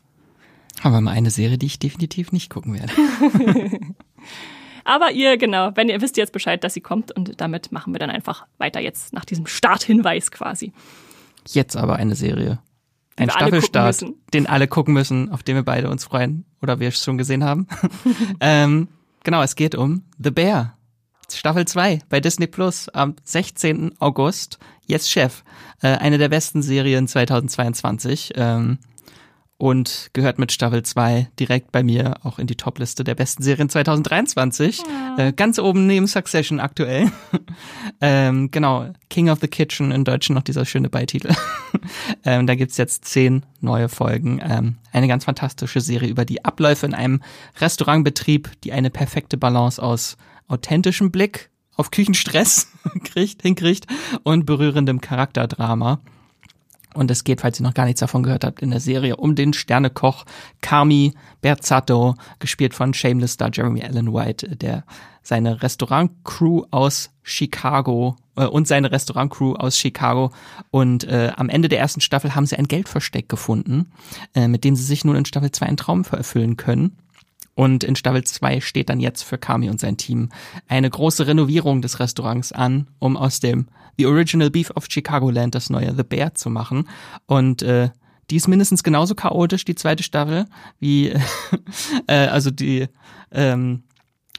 Aber 0.83 1.01
mal 1.01 1.12
eine 1.12 1.31
Serie, 1.31 1.59
die 1.59 1.66
ich 1.66 1.79
definitiv 1.79 2.33
nicht 2.33 2.51
gucken 2.51 2.75
werde. 2.75 2.93
Aber 4.85 5.12
ihr, 5.12 5.39
genau, 5.39 5.70
wenn 5.75 5.89
ihr 5.89 6.01
wisst 6.01 6.16
jetzt 6.16 6.33
Bescheid, 6.33 6.62
dass 6.62 6.75
sie 6.75 6.81
kommt 6.81 7.11
und 7.11 7.41
damit 7.41 7.72
machen 7.72 7.95
wir 7.95 7.99
dann 7.99 8.11
einfach 8.11 8.47
weiter 8.59 8.81
jetzt 8.81 9.12
nach 9.14 9.25
diesem 9.25 9.47
Starthinweis 9.47 10.31
quasi. 10.31 10.72
Jetzt 11.49 11.77
aber 11.77 11.97
eine 11.97 12.14
Serie. 12.14 12.61
Ein 13.16 13.31
Staffelstart, 13.31 14.05
den 14.33 14.47
alle 14.47 14.66
gucken 14.66 14.93
müssen, 14.93 15.31
auf 15.31 15.43
den 15.43 15.57
wir 15.57 15.62
beide 15.62 15.89
uns 15.89 16.05
freuen 16.05 16.45
oder 16.61 16.81
wir 16.81 16.89
es 16.89 17.03
schon 17.03 17.16
gesehen 17.16 17.45
haben. 17.45 17.66
ähm, 18.41 18.89
genau, 19.22 19.43
es 19.43 19.57
geht 19.57 19.75
um 19.75 20.03
The 20.18 20.31
Bear. 20.31 20.77
Staffel 21.33 21.66
2 21.66 22.01
bei 22.09 22.20
Disney 22.20 22.47
Plus 22.47 22.89
am 22.91 23.16
16. 23.25 23.95
August. 23.99 24.59
Jetzt 24.87 25.11
Chef. 25.11 25.45
Äh, 25.81 25.89
eine 25.89 26.18
der 26.18 26.29
besten 26.29 26.61
Serien 26.61 27.09
2022. 27.09 28.33
Ähm, 28.35 28.79
und 29.64 30.10
gehört 30.12 30.38
mit 30.38 30.52
Staffel 30.52 30.82
2 30.82 31.30
direkt 31.40 31.72
bei 31.72 31.82
mir 31.82 32.16
auch 32.22 32.38
in 32.38 32.46
die 32.46 32.54
Topliste 32.54 33.02
der 33.02 33.14
besten 33.14 33.42
Serien 33.42 33.70
2023. 33.70 34.82
Äh, 35.16 35.32
ganz 35.32 35.58
oben 35.58 35.86
neben 35.86 36.06
Succession 36.06 36.60
aktuell. 36.60 37.10
ähm, 38.02 38.50
genau, 38.50 38.92
King 39.08 39.30
of 39.30 39.40
the 39.40 39.48
Kitchen 39.48 39.90
in 39.90 40.04
Deutschen 40.04 40.34
noch 40.34 40.42
dieser 40.42 40.66
schöne 40.66 40.90
Beititel. 40.90 41.34
ähm, 42.26 42.46
da 42.46 42.56
gibt's 42.56 42.76
jetzt 42.76 43.06
zehn 43.06 43.46
neue 43.62 43.88
Folgen. 43.88 44.38
Ähm, 44.42 44.76
eine 44.92 45.08
ganz 45.08 45.24
fantastische 45.24 45.80
Serie 45.80 46.10
über 46.10 46.26
die 46.26 46.44
Abläufe 46.44 46.84
in 46.84 46.92
einem 46.92 47.22
Restaurantbetrieb, 47.58 48.50
die 48.64 48.72
eine 48.72 48.90
perfekte 48.90 49.38
Balance 49.38 49.82
aus 49.82 50.18
authentischem 50.46 51.10
Blick 51.10 51.48
auf 51.74 51.90
Küchenstress 51.90 52.68
kriegt, 53.04 53.40
hinkriegt 53.40 53.86
und 54.24 54.44
berührendem 54.44 55.00
Charakterdrama. 55.00 56.02
Und 56.95 57.11
es 57.11 57.24
geht, 57.24 57.40
falls 57.40 57.61
ihr 57.61 57.64
noch 57.64 57.74
gar 57.74 57.84
nichts 57.84 58.01
davon 58.01 58.22
gehört 58.22 58.45
habt, 58.45 58.62
in 58.62 58.70
der 58.70 58.80
Serie 58.80 59.16
um 59.16 59.34
den 59.34 59.53
Sternekoch 59.53 60.24
Carmi 60.61 61.14
Berzatto, 61.40 62.14
gespielt 62.38 62.74
von 62.74 62.95
Shameless-Star 62.95 63.51
Jeremy 63.53 63.82
Allen 63.82 64.12
White, 64.14 64.57
der 64.57 64.84
seine 65.22 65.62
Restaurantcrew 65.62 66.64
aus 66.70 67.11
Chicago 67.22 68.16
äh, 68.36 68.45
und 68.45 68.68
seine 68.68 68.92
Restaurantcrew 68.92 69.55
aus 69.55 69.78
Chicago 69.78 70.30
und 70.70 71.05
äh, 71.05 71.32
am 71.36 71.49
Ende 71.49 71.68
der 71.68 71.80
ersten 71.80 72.01
Staffel 72.01 72.34
haben 72.34 72.47
sie 72.47 72.57
ein 72.57 72.68
Geldversteck 72.68 73.28
gefunden, 73.28 73.90
äh, 74.34 74.47
mit 74.49 74.64
dem 74.64 74.76
sie 74.76 74.84
sich 74.84 75.05
nun 75.05 75.16
in 75.16 75.24
Staffel 75.24 75.51
2 75.51 75.66
einen 75.66 75.76
Traum 75.76 76.05
erfüllen 76.11 76.57
können. 76.57 76.97
Und 77.57 77.84
in 77.84 77.95
Staffel 77.95 78.24
2 78.24 78.61
steht 78.61 78.88
dann 78.88 79.01
jetzt 79.01 79.22
für 79.22 79.38
Kami 79.38 79.70
und 79.70 79.78
sein 79.78 79.97
Team 79.97 80.30
eine 80.66 80.90
große 80.90 81.26
Renovierung 81.26 81.82
des 81.82 82.01
Restaurants 82.01 82.53
an, 82.53 82.88
um 82.99 83.16
aus 83.16 83.38
dem 83.40 83.68
The 83.99 84.07
Original 84.07 84.51
Beef 84.51 84.70
of 84.70 84.86
Chicagoland 84.88 85.55
das 85.55 85.70
neue 85.70 85.95
The 85.95 86.03
Bear 86.03 86.34
zu 86.34 86.51
machen. 86.51 86.88
Und 87.26 87.62
äh, 87.62 87.90
die 88.30 88.36
ist 88.36 88.49
mindestens 88.49 88.82
genauso 88.82 89.14
chaotisch, 89.14 89.64
die 89.64 89.74
zweite 89.74 90.03
Staffel, 90.03 90.47
wie 90.78 91.09
äh, 92.07 92.26
also 92.26 92.51
die 92.51 92.88
ähm, 93.30 93.84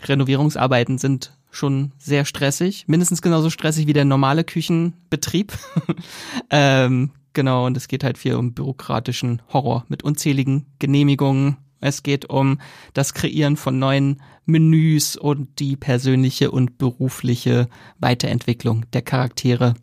Renovierungsarbeiten 0.03 0.97
sind 0.97 1.37
schon 1.51 1.93
sehr 1.97 2.25
stressig, 2.25 2.85
mindestens 2.87 3.21
genauso 3.21 3.49
stressig 3.49 3.87
wie 3.87 3.93
der 3.93 4.05
normale 4.05 4.43
Küchenbetrieb. 4.43 5.53
ähm, 6.49 7.11
genau, 7.33 7.65
und 7.65 7.77
es 7.77 7.87
geht 7.87 8.03
halt 8.03 8.17
viel 8.17 8.35
um 8.35 8.53
bürokratischen 8.53 9.41
Horror 9.53 9.85
mit 9.87 10.03
unzähligen 10.03 10.65
Genehmigungen. 10.79 11.57
Es 11.85 12.01
geht 12.01 12.29
um 12.31 12.59
das 12.93 13.13
Kreieren 13.13 13.57
von 13.57 13.77
neuen 13.77 14.21
Menüs 14.45 15.15
und 15.15 15.59
die 15.59 15.75
persönliche 15.75 16.49
und 16.49 16.79
berufliche 16.79 17.67
Weiterentwicklung 17.99 18.85
der 18.93 19.03
Charaktere. 19.03 19.75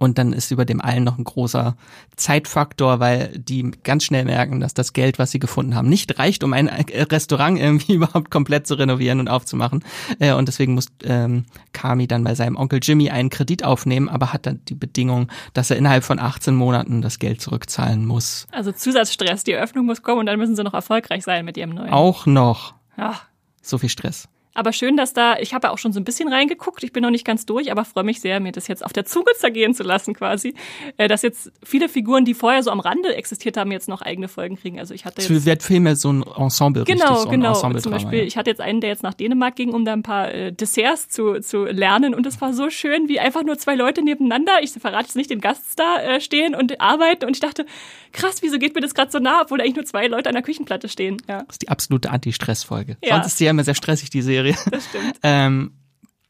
Und 0.00 0.16
dann 0.16 0.32
ist 0.32 0.50
über 0.50 0.64
dem 0.64 0.80
allen 0.80 1.04
noch 1.04 1.18
ein 1.18 1.24
großer 1.24 1.76
Zeitfaktor, 2.16 3.00
weil 3.00 3.36
die 3.36 3.70
ganz 3.84 4.04
schnell 4.04 4.24
merken, 4.24 4.58
dass 4.58 4.72
das 4.72 4.94
Geld, 4.94 5.18
was 5.18 5.30
sie 5.30 5.38
gefunden 5.38 5.74
haben, 5.74 5.90
nicht 5.90 6.18
reicht, 6.18 6.42
um 6.42 6.54
ein 6.54 6.68
äh, 6.68 7.02
Restaurant 7.02 7.58
irgendwie 7.58 7.92
überhaupt 7.96 8.30
komplett 8.30 8.66
zu 8.66 8.74
renovieren 8.76 9.20
und 9.20 9.28
aufzumachen. 9.28 9.84
Äh, 10.18 10.32
Und 10.32 10.48
deswegen 10.48 10.72
muss 10.72 10.86
ähm, 11.04 11.44
Kami 11.72 12.06
dann 12.06 12.24
bei 12.24 12.34
seinem 12.34 12.56
Onkel 12.56 12.80
Jimmy 12.82 13.10
einen 13.10 13.28
Kredit 13.28 13.62
aufnehmen, 13.62 14.08
aber 14.08 14.32
hat 14.32 14.46
dann 14.46 14.60
die 14.68 14.74
Bedingung, 14.74 15.28
dass 15.52 15.70
er 15.70 15.76
innerhalb 15.76 16.02
von 16.02 16.18
18 16.18 16.54
Monaten 16.54 17.02
das 17.02 17.18
Geld 17.18 17.42
zurückzahlen 17.42 18.06
muss. 18.06 18.46
Also 18.52 18.72
Zusatzstress, 18.72 19.44
die 19.44 19.52
Eröffnung 19.52 19.84
muss 19.84 20.02
kommen 20.02 20.20
und 20.20 20.26
dann 20.26 20.38
müssen 20.38 20.56
sie 20.56 20.64
noch 20.64 20.74
erfolgreich 20.74 21.24
sein 21.24 21.44
mit 21.44 21.58
ihrem 21.58 21.70
neuen. 21.70 21.90
Auch 21.90 22.24
noch 22.24 22.72
Ja, 22.96 23.20
so 23.60 23.76
viel 23.76 23.90
Stress. 23.90 24.28
Aber 24.52 24.72
schön, 24.72 24.96
dass 24.96 25.12
da, 25.12 25.38
ich 25.38 25.54
habe 25.54 25.68
ja 25.68 25.72
auch 25.72 25.78
schon 25.78 25.92
so 25.92 26.00
ein 26.00 26.04
bisschen 26.04 26.28
reingeguckt, 26.28 26.82
ich 26.82 26.92
bin 26.92 27.02
noch 27.02 27.10
nicht 27.10 27.24
ganz 27.24 27.46
durch, 27.46 27.70
aber 27.70 27.84
freue 27.84 28.02
mich 28.02 28.20
sehr, 28.20 28.40
mir 28.40 28.50
das 28.50 28.66
jetzt 28.66 28.84
auf 28.84 28.92
der 28.92 29.04
Zunge 29.04 29.32
zergehen 29.38 29.74
zu 29.74 29.84
lassen 29.84 30.12
quasi, 30.12 30.54
äh, 30.96 31.06
dass 31.06 31.22
jetzt 31.22 31.52
viele 31.62 31.88
Figuren, 31.88 32.24
die 32.24 32.34
vorher 32.34 32.62
so 32.62 32.70
am 32.70 32.80
Rande 32.80 33.14
existiert 33.14 33.56
haben, 33.56 33.70
jetzt 33.70 33.88
noch 33.88 34.02
eigene 34.02 34.26
Folgen 34.26 34.56
kriegen. 34.56 34.80
Also 34.80 34.92
ich 34.92 35.04
hatte 35.04 35.22
jetzt, 35.22 35.30
Es 35.30 35.46
wird 35.46 35.62
viel 35.62 35.78
mehr 35.78 35.94
so 35.94 36.12
ein 36.12 36.22
Ensemble 36.22 36.84
Genau, 36.84 37.22
so 37.22 37.28
genau. 37.28 37.50
Ensemble 37.50 37.80
Zum 37.80 37.92
Beispiel, 37.92 38.20
ja. 38.20 38.24
ich 38.24 38.36
hatte 38.36 38.50
jetzt 38.50 38.60
einen, 38.60 38.80
der 38.80 38.90
jetzt 38.90 39.04
nach 39.04 39.14
Dänemark 39.14 39.54
ging, 39.54 39.72
um 39.72 39.84
da 39.84 39.92
ein 39.92 40.02
paar 40.02 40.32
äh, 40.34 40.52
Desserts 40.52 41.08
zu, 41.08 41.40
zu 41.40 41.64
lernen. 41.66 42.14
Und 42.14 42.26
es 42.26 42.40
war 42.40 42.52
so 42.52 42.70
schön, 42.70 43.08
wie 43.08 43.20
einfach 43.20 43.44
nur 43.44 43.56
zwei 43.56 43.76
Leute 43.76 44.02
nebeneinander, 44.02 44.62
ich 44.62 44.72
verrate 44.72 45.04
jetzt 45.04 45.16
nicht 45.16 45.30
den 45.30 45.40
Gaststar, 45.40 46.02
äh, 46.02 46.20
stehen 46.20 46.56
und 46.56 46.80
arbeiten. 46.80 47.24
Und 47.24 47.36
ich 47.36 47.40
dachte, 47.40 47.66
krass, 48.12 48.42
wieso 48.42 48.58
geht 48.58 48.74
mir 48.74 48.80
das 48.80 48.94
gerade 48.94 49.12
so 49.12 49.20
nah, 49.20 49.42
obwohl 49.42 49.60
eigentlich 49.60 49.76
nur 49.76 49.84
zwei 49.84 50.08
Leute 50.08 50.28
an 50.28 50.34
der 50.34 50.42
Küchenplatte 50.42 50.88
stehen. 50.88 51.18
Ja, 51.28 51.42
Das 51.42 51.54
ist 51.54 51.62
die 51.62 51.68
absolute 51.68 52.10
Anti-Stress-Folge. 52.10 52.96
Ja. 53.02 53.14
Sonst 53.14 53.26
ist 53.28 53.38
sie 53.38 53.44
ja 53.44 53.50
immer 53.52 53.64
sehr 53.64 53.74
stressig, 53.74 54.10
die 54.10 54.22
Serie. 54.22 54.39
das 54.70 54.84
stimmt. 54.86 55.18
Ähm, 55.22 55.72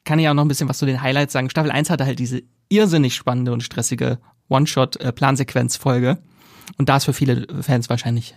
kann 0.04 0.18
ich 0.18 0.28
auch 0.28 0.34
noch 0.34 0.44
ein 0.44 0.48
bisschen 0.48 0.68
was 0.68 0.78
zu 0.78 0.86
den 0.86 1.02
Highlights 1.02 1.32
sagen. 1.32 1.50
Staffel 1.50 1.70
1 1.70 1.90
hatte 1.90 2.06
halt 2.06 2.18
diese 2.18 2.42
irrsinnig 2.68 3.14
spannende 3.14 3.52
und 3.52 3.62
stressige 3.62 4.18
One-Shot-Plansequenz-Folge. 4.48 6.18
Und 6.78 6.88
da 6.88 6.96
ist 6.96 7.04
für 7.04 7.12
viele 7.12 7.46
Fans 7.62 7.90
wahrscheinlich, 7.90 8.34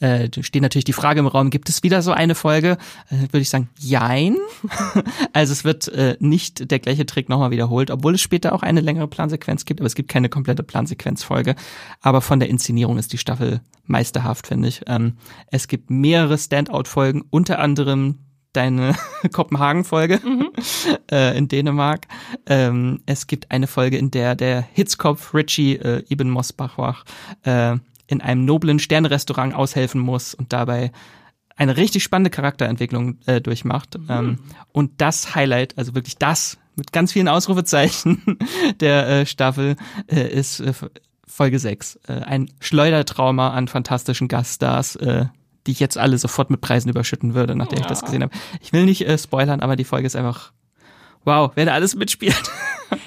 äh, 0.00 0.28
steht 0.40 0.62
natürlich 0.62 0.84
die 0.84 0.92
Frage 0.92 1.20
im 1.20 1.26
Raum, 1.26 1.50
gibt 1.50 1.68
es 1.68 1.82
wieder 1.82 2.02
so 2.02 2.12
eine 2.12 2.34
Folge? 2.34 2.76
Äh, 3.08 3.20
Würde 3.30 3.40
ich 3.40 3.50
sagen, 3.50 3.68
jein. 3.78 4.36
also 5.32 5.52
es 5.52 5.64
wird 5.64 5.88
äh, 5.88 6.16
nicht 6.18 6.70
der 6.70 6.80
gleiche 6.80 7.06
Trick 7.06 7.28
nochmal 7.28 7.50
wiederholt, 7.50 7.90
obwohl 7.90 8.14
es 8.14 8.20
später 8.20 8.52
auch 8.52 8.62
eine 8.62 8.80
längere 8.80 9.08
Plansequenz 9.08 9.64
gibt, 9.64 9.80
aber 9.80 9.86
es 9.86 9.94
gibt 9.94 10.10
keine 10.10 10.28
komplette 10.28 10.62
Plansequenz-Folge. 10.62 11.54
Aber 12.00 12.20
von 12.20 12.40
der 12.40 12.48
Inszenierung 12.48 12.98
ist 12.98 13.12
die 13.12 13.18
Staffel 13.18 13.60
meisterhaft, 13.84 14.48
finde 14.48 14.68
ich. 14.68 14.82
Ähm, 14.86 15.14
es 15.48 15.68
gibt 15.68 15.90
mehrere 15.90 16.38
Standout-Folgen, 16.38 17.22
unter 17.30 17.58
anderem 17.58 18.18
deine 18.52 18.94
Kopenhagen-Folge 19.32 20.20
äh, 21.10 21.36
in 21.36 21.48
Dänemark. 21.48 22.06
Ähm, 22.46 23.00
es 23.06 23.26
gibt 23.26 23.50
eine 23.50 23.66
Folge, 23.66 23.98
in 23.98 24.10
der 24.10 24.34
der 24.34 24.62
Hitzkopf 24.72 25.34
Richie 25.34 25.76
äh, 25.76 26.04
Ibn 26.08 26.30
Mosbach 26.30 27.04
äh, 27.44 27.76
in 28.06 28.20
einem 28.20 28.44
noblen 28.44 28.78
Sternrestaurant 28.78 29.54
aushelfen 29.54 30.00
muss 30.00 30.34
und 30.34 30.52
dabei 30.52 30.92
eine 31.56 31.76
richtig 31.76 32.02
spannende 32.02 32.30
Charakterentwicklung 32.30 33.18
äh, 33.26 33.40
durchmacht. 33.40 33.98
Ähm, 34.08 34.38
und 34.72 35.00
das 35.00 35.34
Highlight, 35.34 35.78
also 35.78 35.94
wirklich 35.94 36.18
das 36.18 36.58
mit 36.76 36.92
ganz 36.92 37.12
vielen 37.12 37.28
Ausrufezeichen 37.28 38.38
der 38.80 39.08
äh, 39.08 39.26
Staffel, 39.26 39.76
äh, 40.06 40.28
ist 40.28 40.60
äh, 40.60 40.72
Folge 41.26 41.58
6. 41.58 42.00
Äh, 42.08 42.12
ein 42.12 42.50
Schleudertrauma 42.60 43.50
an 43.50 43.68
fantastischen 43.68 44.28
Gaststars, 44.28 44.96
äh, 44.96 45.26
die 45.66 45.72
ich 45.72 45.80
jetzt 45.80 45.98
alle 45.98 46.18
sofort 46.18 46.50
mit 46.50 46.60
Preisen 46.60 46.88
überschütten 46.88 47.34
würde, 47.34 47.54
nachdem 47.54 47.80
ich 47.80 47.86
das 47.86 48.02
gesehen 48.02 48.22
habe. 48.22 48.34
Ich 48.60 48.72
will 48.72 48.84
nicht 48.84 49.06
äh, 49.06 49.16
spoilern, 49.18 49.60
aber 49.60 49.76
die 49.76 49.84
Folge 49.84 50.06
ist 50.06 50.16
einfach 50.16 50.52
wow, 51.24 51.52
wer 51.54 51.66
da 51.66 51.72
alles 51.74 51.94
mitspielt. 51.94 52.40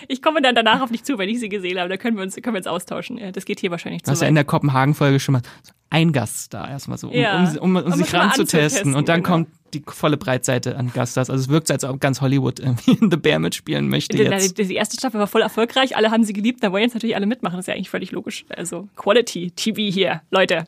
Ich 0.07 0.23
komme 0.23 0.41
dann 0.41 0.55
danach 0.55 0.81
auf 0.81 0.89
dich 0.91 1.03
zu, 1.03 1.19
wenn 1.19 1.29
ich 1.29 1.39
sie 1.39 1.49
gesehen 1.49 1.77
habe. 1.79 1.89
Da 1.89 1.97
können 1.97 2.17
wir 2.17 2.23
uns, 2.23 2.33
können 2.35 2.55
wir 2.55 2.57
uns 2.59 2.65
austauschen. 2.65 3.19
Ja, 3.19 3.31
Das 3.31 3.45
geht 3.45 3.59
hier 3.59 3.69
wahrscheinlich 3.69 4.01
Du 4.01 4.05
zu 4.05 4.11
hast 4.13 4.21
ja 4.23 4.27
in 4.27 4.33
der 4.33 4.43
Kopenhagen-Folge 4.43 5.19
schon 5.19 5.33
mal 5.33 5.41
so 5.61 5.73
ein 5.91 6.11
Gaststar 6.11 6.69
erstmal 6.69 6.97
so, 6.97 7.09
um, 7.09 7.13
Ja. 7.13 7.37
um, 7.59 7.75
um, 7.75 7.83
um, 7.83 7.91
sich 7.91 8.11
ranzutesten. 8.11 8.19
anzutesten, 8.21 8.95
Und 8.95 9.09
dann 9.09 9.21
genau. 9.21 9.35
kommt 9.35 9.49
die 9.75 9.83
volle 9.85 10.17
Breitseite 10.17 10.75
an 10.77 10.91
Gaststars. 10.91 11.29
Also 11.29 11.43
es 11.43 11.49
wirkt 11.49 11.67
so, 11.67 11.73
als 11.75 11.83
ob 11.83 11.99
ganz 11.99 12.19
Hollywood 12.21 12.59
irgendwie 12.59 12.91
in 12.93 13.11
The 13.11 13.17
Bear 13.17 13.37
mitspielen 13.37 13.87
möchte 13.89 14.17
Die, 14.17 14.23
jetzt. 14.23 14.57
die, 14.57 14.65
die 14.65 14.73
erste 14.75 14.97
Staffel 14.97 15.19
war 15.19 15.27
voll 15.27 15.41
erfolgreich, 15.43 15.95
alle 15.95 16.09
haben 16.09 16.23
sie 16.23 16.33
geliebt, 16.33 16.63
da 16.63 16.71
wollen 16.71 16.83
jetzt 16.83 16.95
natürlich 16.95 17.15
alle 17.15 17.27
mitmachen, 17.27 17.55
das 17.57 17.63
ist 17.65 17.67
ja 17.67 17.75
eigentlich 17.75 17.91
völlig 17.91 18.11
logisch. 18.11 18.45
Also 18.49 18.87
Quality 18.95 19.51
TV 19.55 19.81
hier, 19.81 20.21
Leute. 20.31 20.65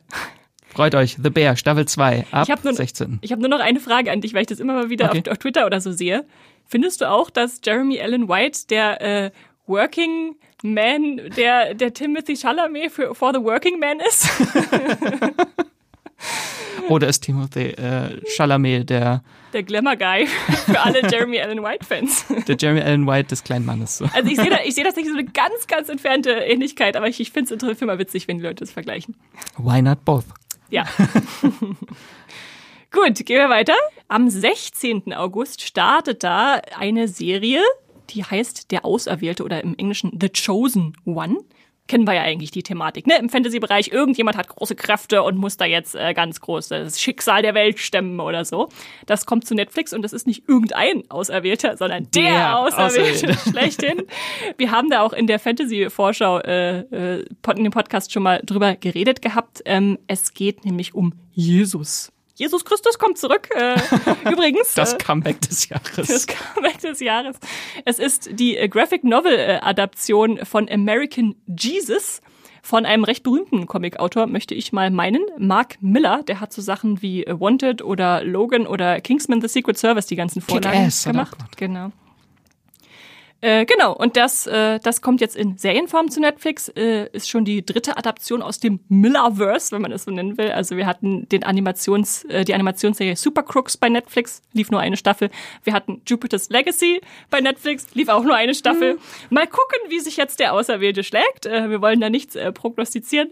Freut 0.74 0.94
euch, 0.94 1.16
The 1.22 1.30
Bear, 1.30 1.56
Staffel 1.56 1.86
2, 1.86 2.26
ab 2.30 2.48
Ich 2.48 2.64
nur- 2.64 2.72
16. 2.74 3.18
Ich 3.22 3.32
habe 3.32 3.40
nur 3.40 3.50
noch 3.50 3.60
eine 3.60 3.80
Frage 3.80 4.10
an 4.12 4.20
dich, 4.20 4.34
weil 4.34 4.42
ich 4.42 4.46
das 4.48 4.60
immer 4.60 4.74
mal 4.74 4.90
wieder 4.90 5.06
Okay. 5.10 5.22
auf, 5.26 5.32
auf 5.32 5.38
Twitter 5.38 5.66
oder 5.66 5.80
so 5.80 5.92
sehe. 5.92 6.24
Findest 6.66 7.00
du 7.00 7.10
auch, 7.10 7.30
dass 7.30 7.60
Jeremy 7.64 8.00
Allen 8.00 8.28
White 8.28 8.60
der 8.68 9.00
äh, 9.00 9.30
Working 9.66 10.36
Man, 10.62 11.20
der, 11.36 11.74
der 11.74 11.92
Timothy 11.94 12.36
Chalamet 12.36 12.90
für 12.92 13.14
For 13.14 13.32
the 13.32 13.40
Working 13.40 13.78
Man 13.78 14.00
ist? 14.00 14.28
Oder 16.88 17.08
ist 17.08 17.20
Timothy 17.20 17.66
äh, 17.72 18.20
Chalamet 18.34 18.88
der, 18.88 19.22
Der 19.52 19.62
Glamour 19.62 19.96
Guy 19.96 20.26
für 20.26 20.80
alle 20.80 21.02
Jeremy 21.10 21.38
Allen 21.40 21.62
White 21.62 21.84
Fans. 21.84 22.24
der 22.48 22.56
Jeremy 22.58 22.80
Allen 22.80 23.06
White 23.06 23.28
des 23.28 23.44
kleinen 23.44 23.66
Mannes? 23.66 23.98
So. 23.98 24.06
Also 24.14 24.28
ich 24.30 24.36
sehe 24.36 24.48
da, 24.50 24.58
ich 24.64 24.74
sehe 24.74 24.84
das 24.84 24.96
nicht 24.96 25.06
so 25.08 25.12
eine 25.14 25.24
ganz, 25.24 25.66
ganz 25.68 25.88
entfernte 25.90 26.30
Ähnlichkeit, 26.30 26.96
aber 26.96 27.06
ich, 27.08 27.20
ich 27.20 27.30
finde 27.30 27.54
es 27.54 27.82
immer 27.82 27.98
witzig, 27.98 28.26
wenn 28.26 28.38
die 28.38 28.44
Leute 28.44 28.56
das 28.64 28.72
vergleichen. 28.72 29.16
Why 29.58 29.82
not 29.82 30.04
both? 30.04 30.24
Ja. 30.70 30.86
Gut, 32.90 33.26
gehen 33.26 33.38
wir 33.38 33.50
weiter. 33.50 33.74
Am 34.08 34.30
16. 34.30 35.12
August 35.12 35.62
startet 35.62 36.24
da 36.24 36.60
eine 36.76 37.08
Serie, 37.08 37.62
die 38.10 38.24
heißt 38.24 38.70
Der 38.70 38.84
Auserwählte 38.84 39.44
oder 39.44 39.62
im 39.62 39.76
Englischen 39.76 40.18
The 40.20 40.30
Chosen 40.30 40.96
One. 41.04 41.38
Kennen 41.88 42.06
wir 42.06 42.14
ja 42.14 42.22
eigentlich 42.22 42.50
die 42.50 42.62
Thematik, 42.62 43.06
ne? 43.06 43.18
Im 43.18 43.28
Fantasy-Bereich, 43.28 43.88
irgendjemand 43.88 44.36
hat 44.36 44.48
große 44.48 44.76
Kräfte 44.76 45.22
und 45.22 45.36
muss 45.36 45.56
da 45.56 45.64
jetzt 45.64 45.94
äh, 45.94 46.14
ganz 46.14 46.40
groß 46.40 46.68
das 46.68 47.00
Schicksal 47.00 47.42
der 47.42 47.54
Welt 47.54 47.78
stemmen 47.78 48.20
oder 48.20 48.44
so. 48.44 48.68
Das 49.06 49.26
kommt 49.26 49.46
zu 49.46 49.54
Netflix 49.54 49.92
und 49.92 50.02
das 50.02 50.12
ist 50.12 50.26
nicht 50.26 50.48
irgendein 50.48 51.10
Auserwählter, 51.10 51.76
sondern 51.76 52.08
der, 52.14 52.22
Der 52.22 52.58
Auserwählte 52.58 53.34
schlechthin. 53.50 54.02
Wir 54.56 54.70
haben 54.70 54.90
da 54.90 55.00
auch 55.00 55.12
in 55.12 55.26
der 55.26 55.38
Fantasy-Vorschau 55.38 56.38
äh, 56.40 56.80
äh, 56.80 57.24
in 57.56 57.64
dem 57.64 57.72
Podcast 57.72 58.12
schon 58.12 58.22
mal 58.22 58.40
drüber 58.44 58.76
geredet 58.76 59.22
gehabt. 59.22 59.62
Ähm, 59.64 59.98
es 60.06 60.34
geht 60.34 60.64
nämlich 60.64 60.94
um 60.94 61.14
Jesus. 61.32 62.12
Jesus 62.38 62.64
Christus 62.64 62.98
kommt 63.00 63.18
zurück. 63.18 63.48
Äh, 63.54 63.76
übrigens. 64.30 64.72
Das 64.74 64.94
äh, 64.94 64.98
Comeback 64.98 65.40
des 65.40 65.68
Jahres. 65.68 66.06
das 66.06 66.26
Comeback 66.26 66.78
des 66.78 67.00
Jahres. 67.00 67.36
Es 67.84 67.98
ist 67.98 68.30
die 68.32 68.56
äh, 68.56 68.68
Graphic 68.68 69.02
Novel 69.02 69.34
äh, 69.34 69.58
Adaption 69.60 70.38
von 70.44 70.68
American 70.70 71.34
Jesus 71.46 72.20
von 72.62 72.86
einem 72.86 73.02
recht 73.02 73.24
berühmten 73.24 73.66
Comicautor, 73.66 74.26
möchte 74.26 74.54
ich 74.54 74.72
mal 74.72 74.90
meinen, 74.90 75.22
Mark 75.36 75.78
Miller. 75.80 76.22
Der 76.22 76.38
hat 76.40 76.52
so 76.52 76.62
Sachen 76.62 77.02
wie 77.02 77.24
Wanted 77.26 77.82
oder 77.82 78.22
Logan 78.22 78.66
oder 78.66 79.00
Kingsman 79.00 79.40
The 79.40 79.48
Secret 79.48 79.78
Service 79.78 80.06
die 80.06 80.16
ganzen 80.16 80.40
Vorlagen 80.40 80.92
gemacht. 81.04 81.36
Genau. 81.56 81.90
Äh, 83.40 83.66
genau, 83.66 83.94
und 83.94 84.16
das, 84.16 84.48
äh, 84.48 84.80
das 84.80 85.00
kommt 85.00 85.20
jetzt 85.20 85.36
in 85.36 85.58
Serienform 85.58 86.10
zu 86.10 86.20
Netflix, 86.20 86.68
äh, 86.70 87.08
ist 87.12 87.30
schon 87.30 87.44
die 87.44 87.64
dritte 87.64 87.96
Adaption 87.96 88.42
aus 88.42 88.58
dem 88.58 88.80
Millerverse, 88.88 89.70
wenn 89.70 89.82
man 89.82 89.92
es 89.92 90.04
so 90.04 90.10
nennen 90.10 90.36
will. 90.38 90.50
Also 90.50 90.76
wir 90.76 90.86
hatten 90.86 91.28
den 91.28 91.44
Animations, 91.44 92.24
äh, 92.24 92.44
die 92.44 92.54
Animationsserie 92.54 93.14
Super 93.14 93.44
Crooks 93.44 93.76
bei 93.76 93.88
Netflix, 93.88 94.42
lief 94.52 94.72
nur 94.72 94.80
eine 94.80 94.96
Staffel. 94.96 95.30
Wir 95.62 95.72
hatten 95.72 96.02
Jupiter's 96.04 96.50
Legacy 96.50 97.00
bei 97.30 97.40
Netflix, 97.40 97.94
lief 97.94 98.08
auch 98.08 98.24
nur 98.24 98.34
eine 98.34 98.54
Staffel. 98.54 98.98
Mal 99.30 99.46
gucken, 99.46 99.78
wie 99.88 100.00
sich 100.00 100.16
jetzt 100.16 100.40
der 100.40 100.52
Auserwählte 100.52 101.04
schlägt. 101.04 101.46
Äh, 101.46 101.70
wir 101.70 101.80
wollen 101.80 102.00
da 102.00 102.10
nichts 102.10 102.34
äh, 102.34 102.50
prognostizieren. 102.50 103.30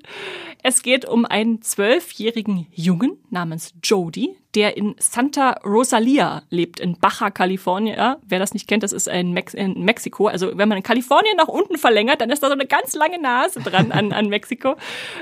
Es 0.62 0.82
geht 0.82 1.04
um 1.04 1.24
einen 1.24 1.62
zwölfjährigen 1.62 2.68
Jungen 2.70 3.18
namens 3.30 3.74
Jody, 3.82 4.36
der 4.56 4.76
in 4.76 4.96
Santa 4.98 5.50
Rosalia 5.64 6.42
lebt, 6.48 6.80
in 6.80 6.98
Baja 6.98 7.30
California. 7.30 8.16
Wer 8.26 8.38
das 8.38 8.54
nicht 8.54 8.66
kennt, 8.66 8.82
das 8.82 8.92
ist 8.92 9.06
in, 9.06 9.32
Mex 9.32 9.52
in 9.52 9.84
Mexiko. 9.84 10.28
Also 10.28 10.56
wenn 10.56 10.68
man 10.68 10.78
in 10.78 10.82
Kalifornien 10.82 11.36
nach 11.36 11.48
unten 11.48 11.76
verlängert, 11.76 12.22
dann 12.22 12.30
ist 12.30 12.42
da 12.42 12.48
so 12.48 12.54
eine 12.54 12.66
ganz 12.66 12.94
lange 12.94 13.20
Nase 13.20 13.60
dran 13.60 13.92
an, 13.92 14.12
an 14.12 14.28
Mexiko. 14.28 14.76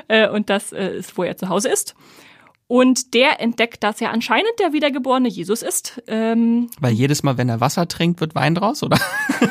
Äh, 0.06 0.28
und 0.28 0.48
das 0.48 0.72
äh, 0.72 0.98
ist, 0.98 1.18
wo 1.18 1.24
er 1.24 1.36
zu 1.36 1.48
Hause 1.48 1.68
ist. 1.68 1.96
Und 2.66 3.12
der 3.12 3.40
entdeckt, 3.40 3.82
dass 3.82 4.00
er 4.00 4.10
anscheinend 4.10 4.52
der 4.58 4.72
wiedergeborene 4.72 5.28
Jesus 5.28 5.60
ist. 5.62 6.02
Ähm, 6.06 6.70
Weil 6.80 6.94
jedes 6.94 7.22
Mal, 7.22 7.36
wenn 7.36 7.50
er 7.50 7.60
Wasser 7.60 7.86
trinkt, 7.88 8.20
wird 8.20 8.34
Wein 8.34 8.54
draus, 8.54 8.82
oder? 8.82 8.98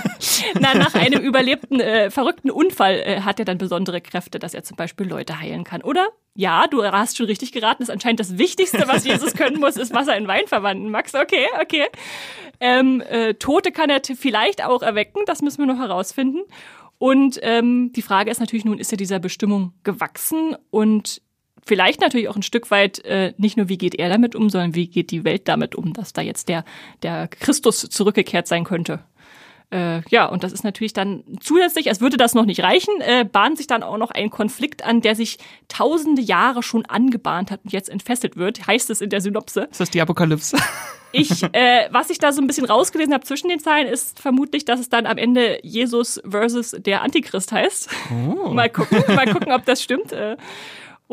na, 0.59 0.74
nach 0.74 0.95
einem 0.95 1.22
überlebten, 1.22 1.80
äh, 1.80 2.09
verrückten 2.09 2.49
Unfall 2.49 2.95
äh, 2.95 3.22
hat 3.22 3.38
er 3.38 3.45
dann 3.45 3.59
besondere 3.59 4.01
Kräfte, 4.01 4.39
dass 4.39 4.55
er 4.55 4.64
zum 4.64 4.78
Beispiel 4.78 5.07
Leute 5.07 5.39
heilen 5.39 5.64
kann. 5.64 5.84
Oder? 5.84 6.07
Ja, 6.36 6.66
du 6.66 6.84
hast 6.84 7.18
schon 7.18 7.28
richtig 7.28 7.51
geraten. 7.51 7.84
Ist 7.84 7.91
anscheinend 7.91 8.20
das 8.20 8.39
Wichtigste, 8.39 8.88
was 8.88 9.05
Jesus 9.05 9.34
können 9.38 9.59
muss, 9.59 9.78
ist 9.78 9.93
Wasser 9.93 10.18
in 10.18 10.28
Wein 10.28 10.47
verwandeln. 10.47 10.89
Max, 10.89 11.14
okay, 11.14 11.45
okay. 11.61 11.86
Ähm, 12.59 13.01
äh, 13.01 13.36
Tote 13.36 13.72
kann 13.72 13.91
er 13.91 14.01
vielleicht 14.03 14.64
auch 14.64 14.82
erwecken. 14.82 15.22
Das 15.28 15.43
müssen 15.43 15.59
wir 15.59 15.68
noch 15.68 15.80
herausfinden. 15.80 16.39
Und 16.97 17.39
ähm, 17.43 17.91
die 17.93 18.01
Frage 18.01 18.32
ist 18.32 18.39
natürlich 18.39 18.66
nun, 18.66 18.80
ist 18.80 18.91
er 18.91 18.97
dieser 18.97 19.20
Bestimmung 19.20 19.74
gewachsen 19.84 20.55
und 20.72 21.22
vielleicht 21.66 22.01
natürlich 22.01 22.30
auch 22.30 22.36
ein 22.36 22.43
Stück 22.43 22.72
weit 22.72 23.03
äh, 23.05 23.34
nicht 23.38 23.57
nur, 23.57 23.70
wie 23.70 23.78
geht 23.78 23.95
er 23.95 24.09
damit 24.09 24.36
um, 24.36 24.49
sondern 24.49 24.76
wie 24.76 24.88
geht 24.88 25.11
die 25.11 25.24
Welt 25.24 25.47
damit 25.47 25.76
um, 25.76 25.93
dass 25.93 26.14
da 26.14 26.22
jetzt 26.22 26.49
der, 26.49 26.66
der 27.01 27.28
Christus 27.28 27.82
zurückgekehrt 27.89 28.47
sein 28.47 28.64
könnte. 28.64 29.03
Äh, 29.74 30.01
ja, 30.09 30.28
und 30.28 30.43
das 30.43 30.53
ist 30.53 30.64
natürlich 30.64 30.93
dann 30.93 31.24
zusätzlich, 31.39 31.89
als 31.89 31.99
würde 31.99 32.16
das 32.16 32.36
noch 32.36 32.45
nicht 32.45 32.61
reichen, 32.61 32.93
äh, 33.01 33.26
bahnt 33.26 33.57
sich 33.57 33.66
dann 33.66 33.82
auch 33.82 33.97
noch 33.97 34.11
ein 34.11 34.30
Konflikt 34.30 34.86
an, 34.86 35.01
der 35.01 35.16
sich 35.16 35.39
tausende 35.68 36.22
Jahre 36.22 36.61
schon 36.61 36.86
angebahnt 36.86 37.49
hat 37.49 37.61
und 37.64 37.74
jetzt 37.74 37.89
entfesselt 37.89 38.38
wird, 38.38 38.68
heißt 38.68 38.91
es 38.91 39.01
in 39.01 39.09
der 39.09 39.20
Synopse. 39.20 39.68
Ist 39.72 39.80
das 39.80 39.89
die 39.89 40.01
Apokalypse? 40.01 40.57
Ich, 41.16 41.43
äh, 41.43 41.88
was 41.91 42.09
ich 42.09 42.18
da 42.18 42.34
so 42.34 42.41
ein 42.41 42.47
bisschen 42.47 42.66
rausgelesen 42.66 43.14
habe 43.14 43.24
zwischen 43.24 43.47
den 43.47 43.59
Zeilen, 43.59 43.88
ist 43.88 44.20
vermutlich, 44.20 44.66
dass 44.66 44.80
es 44.80 44.89
dann 44.89 45.05
am 45.05 45.20
Ende 45.20 45.59
Jesus 45.61 46.20
versus 46.28 46.72
der 46.72 47.03
Antichrist 47.03 47.51
heißt. 47.51 47.88
Mal 48.51 48.68
gucken, 48.72 49.03
mal 49.16 49.32
gucken, 49.32 49.51
ob 49.51 49.64
das 49.64 49.84
stimmt. 49.84 50.11
Äh, 50.11 50.38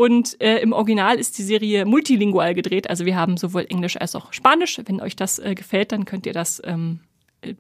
Und 0.00 0.40
äh, 0.40 0.60
im 0.60 0.72
Original 0.72 1.18
ist 1.18 1.36
die 1.36 1.42
Serie 1.42 1.84
multilingual 1.84 2.54
gedreht. 2.54 2.88
Also 2.88 3.04
wir 3.04 3.16
haben 3.16 3.36
sowohl 3.36 3.66
Englisch 3.68 4.00
als 4.00 4.16
auch 4.16 4.32
Spanisch. 4.32 4.80
Wenn 4.86 4.98
euch 4.98 5.14
das 5.14 5.38
äh, 5.38 5.54
gefällt, 5.54 5.92
dann 5.92 6.06
könnt 6.06 6.24
ihr 6.24 6.32
das 6.32 6.62
ähm, 6.64 7.00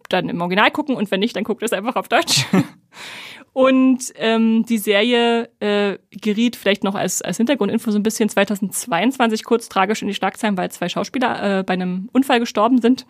dann 0.08 0.30
im 0.30 0.40
Original 0.40 0.70
gucken 0.70 0.96
und 0.96 1.10
wenn 1.10 1.20
nicht, 1.20 1.36
dann 1.36 1.44
guckt 1.44 1.62
es 1.62 1.74
einfach 1.74 1.96
auf 1.96 2.08
Deutsch. 2.08 2.46
und 3.52 4.12
ähm, 4.16 4.64
die 4.64 4.78
Serie 4.78 5.48
äh, 5.58 5.98
geriet 6.10 6.54
vielleicht 6.54 6.84
noch 6.84 6.94
als, 6.94 7.20
als 7.20 7.38
Hintergrundinfo 7.38 7.90
so 7.90 7.98
ein 7.98 8.04
bisschen 8.04 8.28
2022 8.28 9.44
kurz 9.44 9.68
tragisch 9.68 10.02
in 10.02 10.08
die 10.08 10.14
Schlagzeilen, 10.14 10.56
weil 10.56 10.70
zwei 10.70 10.88
Schauspieler 10.88 11.58
äh, 11.58 11.62
bei 11.64 11.74
einem 11.74 12.08
Unfall 12.12 12.38
gestorben 12.38 12.80
sind. 12.80 13.06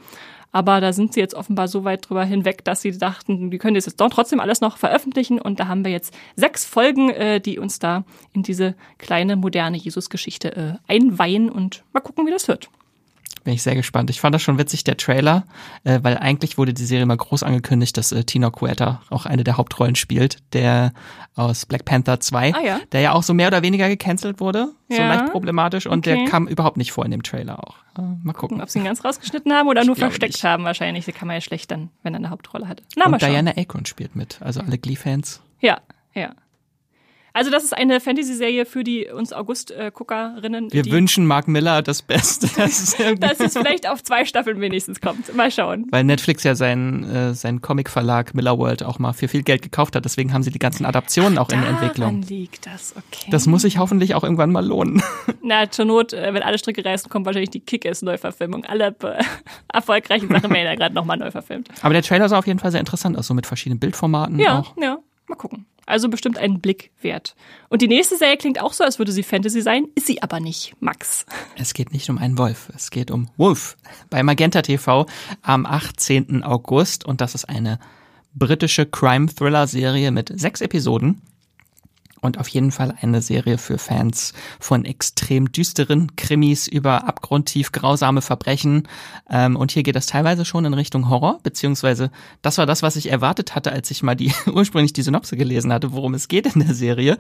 Aber 0.53 0.81
da 0.81 0.93
sind 0.93 1.13
sie 1.13 1.21
jetzt 1.21 1.35
offenbar 1.35 1.69
so 1.69 1.85
weit 1.85 2.09
drüber 2.09 2.25
hinweg, 2.25 2.65
dass 2.65 2.83
sie 2.83 2.97
dachten, 2.97 3.51
die 3.51 3.59
können 3.59 3.75
das 3.75 3.87
jetzt 3.87 4.01
doch 4.01 4.11
trotzdem 4.11 4.41
alles 4.41 4.61
noch 4.61 4.79
veröffentlichen. 4.79 5.41
Und 5.41 5.61
da 5.61 5.69
haben 5.69 5.85
wir 5.85 5.93
jetzt 5.93 6.13
sechs 6.35 6.65
Folgen, 6.65 7.11
äh, 7.11 7.41
die 7.41 7.59
uns 7.59 7.79
da 7.79 8.05
in 8.33 8.43
diese 8.43 8.75
kleine 8.99 9.37
moderne 9.37 9.77
Jesus-Geschichte 9.77 10.57
äh, 10.57 10.93
einweihen 10.93 11.51
und 11.51 11.85
mal 11.93 12.01
gucken, 12.01 12.27
wie 12.27 12.33
das 12.33 12.49
wird. 12.49 12.71
Bin 13.45 13.55
ich 13.55 13.63
sehr 13.63 13.75
gespannt. 13.75 14.11
Ich 14.11 14.21
fand 14.21 14.35
das 14.35 14.43
schon 14.43 14.59
witzig, 14.59 14.85
der 14.85 14.99
Trailer, 14.99 15.45
äh, 15.85 16.01
weil 16.03 16.19
eigentlich 16.19 16.59
wurde 16.59 16.75
die 16.75 16.85
Serie 16.85 17.07
mal 17.07 17.17
groß 17.17 17.43
angekündigt, 17.43 17.97
dass 17.97 18.13
äh, 18.13 18.23
Tina 18.25 18.51
Cueta 18.51 19.01
auch 19.09 19.25
eine 19.25 19.45
der 19.45 19.57
Hauptrollen 19.57 19.95
spielt, 19.97 20.39
der 20.53 20.93
aus 21.37 21.65
Black 21.65 21.87
Panther 21.87 22.21
2, 22.21 22.55
Ah, 22.55 22.61
ja. 22.61 22.81
der 22.93 23.01
ja 23.01 23.13
auch 23.13 23.23
so 23.23 23.33
mehr 23.33 23.49
oder 23.49 23.63
weniger 23.63 23.89
gecancelt 23.89 24.41
wurde, 24.41 24.73
so 24.91 24.97
Ja. 24.97 25.09
leicht 25.09 25.33
problematisch 25.33 25.87
und 25.87 26.07
Okay. 26.07 26.17
der 26.19 26.25
kam 26.31 26.49
überhaupt 26.49 26.77
nicht 26.77 26.93
vor 26.93 27.05
in 27.07 27.13
dem 27.13 27.23
Trailer 27.23 27.59
auch. 27.67 27.77
Äh, 27.99 28.03
mal 28.23 28.35
gucken. 28.35 28.61
Ob 28.61 28.69
sie 28.69 28.81
ihn 28.81 28.85
ganz 28.85 29.03
rausgeschnitten 29.05 29.51
haben 29.53 29.69
oder 29.69 29.85
nur 29.85 29.95
glaube 29.95 30.11
versteckt 30.11 30.35
nicht. 30.35 30.45
haben 30.45 30.65
wahrscheinlich. 30.65 31.07
Die 31.07 31.13
kann 31.13 31.27
man 31.27 31.37
ja 31.37 31.41
schlecht 31.41 31.71
dann, 31.71 31.89
wenn 32.03 32.13
er 32.13 32.19
eine 32.19 32.31
Hauptrolle 32.31 32.69
hat. 32.69 32.83
Na, 32.97 33.07
mal 33.09 33.15
Und 33.15 33.21
schauen. 33.23 33.31
Diana 33.31 33.53
Akron 33.57 33.87
spielt 33.87 34.17
mit, 34.17 34.39
also 34.43 34.61
alle 34.61 34.77
Glee-Fans. 34.77 35.41
Ja, 35.61 35.79
ja. 36.15 36.33
Also 37.33 37.51
das 37.51 37.65
ist 37.65 37.77
eine 37.77 38.01
Fantasy-Serie 38.01 38.67
für 38.67 38.85
die 38.85 39.07
uns 39.07 39.33
August-Guckerinnen. 39.33 40.73
Wir 40.73 40.87
wünschen 40.87 41.27
Mark 41.27 41.49
Miller 41.49 41.83
das 41.83 42.03
Beste. 42.03 42.47
Dass 42.57 43.41
es 43.41 43.53
vielleicht 43.53 43.89
auf 43.89 44.03
zwei 44.03 44.25
Staffeln 44.25 44.61
wenigstens 44.61 45.01
kommt. 45.01 45.35
Mal 45.35 45.51
schauen. 45.51 45.87
weil 45.91 46.05
Netflix 46.05 46.45
ja 46.45 46.55
seinen, 46.55 47.05
äh, 47.05 47.35
seinen 47.35 47.61
Comic-Verlag 47.61 48.35
Miller 48.35 48.59
World 48.59 48.83
auch 48.83 48.99
mal 48.99 49.13
für 49.13 49.29
viel 49.29 49.43
Geld 49.43 49.63
gekauft 49.63 49.97
hat. 49.97 50.05
Deswegen 50.05 50.33
haben 50.33 50.43
sie 50.43 50.51
die 50.51 50.59
ganzen 50.59 50.85
Adaptionen 50.87 51.39
auch 51.39 51.51
in 51.51 51.61
der 51.61 51.71
Entwicklung. 51.71 52.23
liegt 52.23 52.67
das, 52.67 52.95
okay. 52.97 53.31
Das 53.31 53.47
muss 53.47 53.63
sich 53.63 53.79
hoffentlich 53.79 54.15
auch 54.15 54.25
irgendwann 54.25 54.51
mal 54.53 54.65
lohnen. 54.67 55.03
Na, 55.43 55.71
zur 55.71 55.85
Not, 55.85 56.13
äh, 56.13 56.33
wenn 56.35 56.43
alle 56.43 56.59
Stricke 56.59 56.85
reißen, 56.85 57.09
kommt 57.11 57.27
wahrscheinlich 57.27 57.51
die 57.51 57.61
Kick-Ass-Neuverfilmung. 57.61 58.65
Alle 58.65 58.95
äh, 59.03 59.23
erfolgreichen 59.73 60.29
Sachen 60.29 60.51
werden 60.51 60.65
ja 60.67 60.75
gerade 60.75 60.95
nochmal 60.95 61.17
neu 61.17 61.31
verfilmt. 61.31 61.69
Aber 61.83 61.93
der 61.95 62.03
Trailer 62.03 62.29
sah 62.29 62.39
auf 62.39 62.47
jeden 62.47 62.59
Fall 62.59 62.71
sehr 62.71 62.81
interessant 62.81 63.17
aus, 63.17 63.27
so 63.27 63.35
mit 63.35 63.47
verschiedenen 63.47 63.79
Bildformaten 63.79 64.39
Ja, 64.39 64.61
auch. 64.61 64.75
ja. 64.81 64.99
Mal 65.29 65.37
gucken. 65.37 65.67
Also 65.91 66.09
bestimmt 66.09 66.39
einen 66.39 66.61
Blick 66.61 66.93
wert. 67.03 67.35
Und 67.69 67.83
die 67.83 67.89
nächste 67.89 68.17
Serie 68.17 68.37
klingt 68.37 68.61
auch 68.61 68.73
so, 68.73 68.85
als 68.85 68.99
würde 68.99 69.11
sie 69.13 69.25
Fantasy 69.25 69.61
sein, 69.61 69.89
ist 69.97 70.07
sie 70.07 70.23
aber 70.23 70.39
nicht. 70.39 70.75
Max. 70.81 71.27
Es 71.57 71.75
geht 71.75 71.93
nicht 71.93 72.09
um 72.09 72.19
einen 72.19 72.39
Wolf, 72.39 72.71
es 72.75 72.91
geht 72.91 73.11
um 73.11 73.29
Wolf 73.37 73.77
bei 74.09 74.23
Magenta 74.23 74.63
TV 74.63 75.07
am 75.43 75.67
18. 75.67 76.45
August 76.45 77.05
und 77.05 77.21
das 77.21 77.35
ist 77.35 77.47
eine 77.47 77.81
britische 78.35 78.87
Crime-Thriller-Serie 78.87 80.13
mit 80.13 80.31
sechs 80.41 80.61
Episoden. 80.61 81.21
Und 82.21 82.39
auf 82.39 82.49
jeden 82.49 82.71
Fall 82.71 82.95
eine 83.01 83.23
Serie 83.23 83.59
für 83.59 83.79
Fans 83.79 84.33
von 84.59 84.85
extrem 84.85 85.53
düsteren 85.53 86.17
Krimis 86.17 86.69
über 86.69 87.07
abgrundtief 87.09 87.73
grausame 87.73 88.23
Verbrechen. 88.23 88.89
Ähm, 89.29 89.57
und 89.57 89.73
hier 89.73 89.83
geht 89.83 89.97
das 89.97 90.07
teilweise 90.07 90.45
schon 90.45 90.65
in 90.65 90.75
Richtung 90.75 91.09
Horror, 91.09 91.41
beziehungsweise 91.43 92.11
das 92.43 92.59
war 92.59 92.67
das, 92.67 92.83
was 92.83 92.97
ich 92.97 93.11
erwartet 93.11 93.55
hatte, 93.55 93.73
als 93.73 93.91
ich 93.91 94.03
mal 94.03 94.15
die 94.15 94.33
ursprünglich 94.53 94.93
die 94.93 95.03
Synopse 95.03 95.37
gelesen 95.37 95.73
hatte, 95.73 95.93
worum 95.93 96.15
es 96.15 96.29
geht 96.29 96.55
in 96.55 96.61
der 96.61 96.75
Serie. 96.75 97.19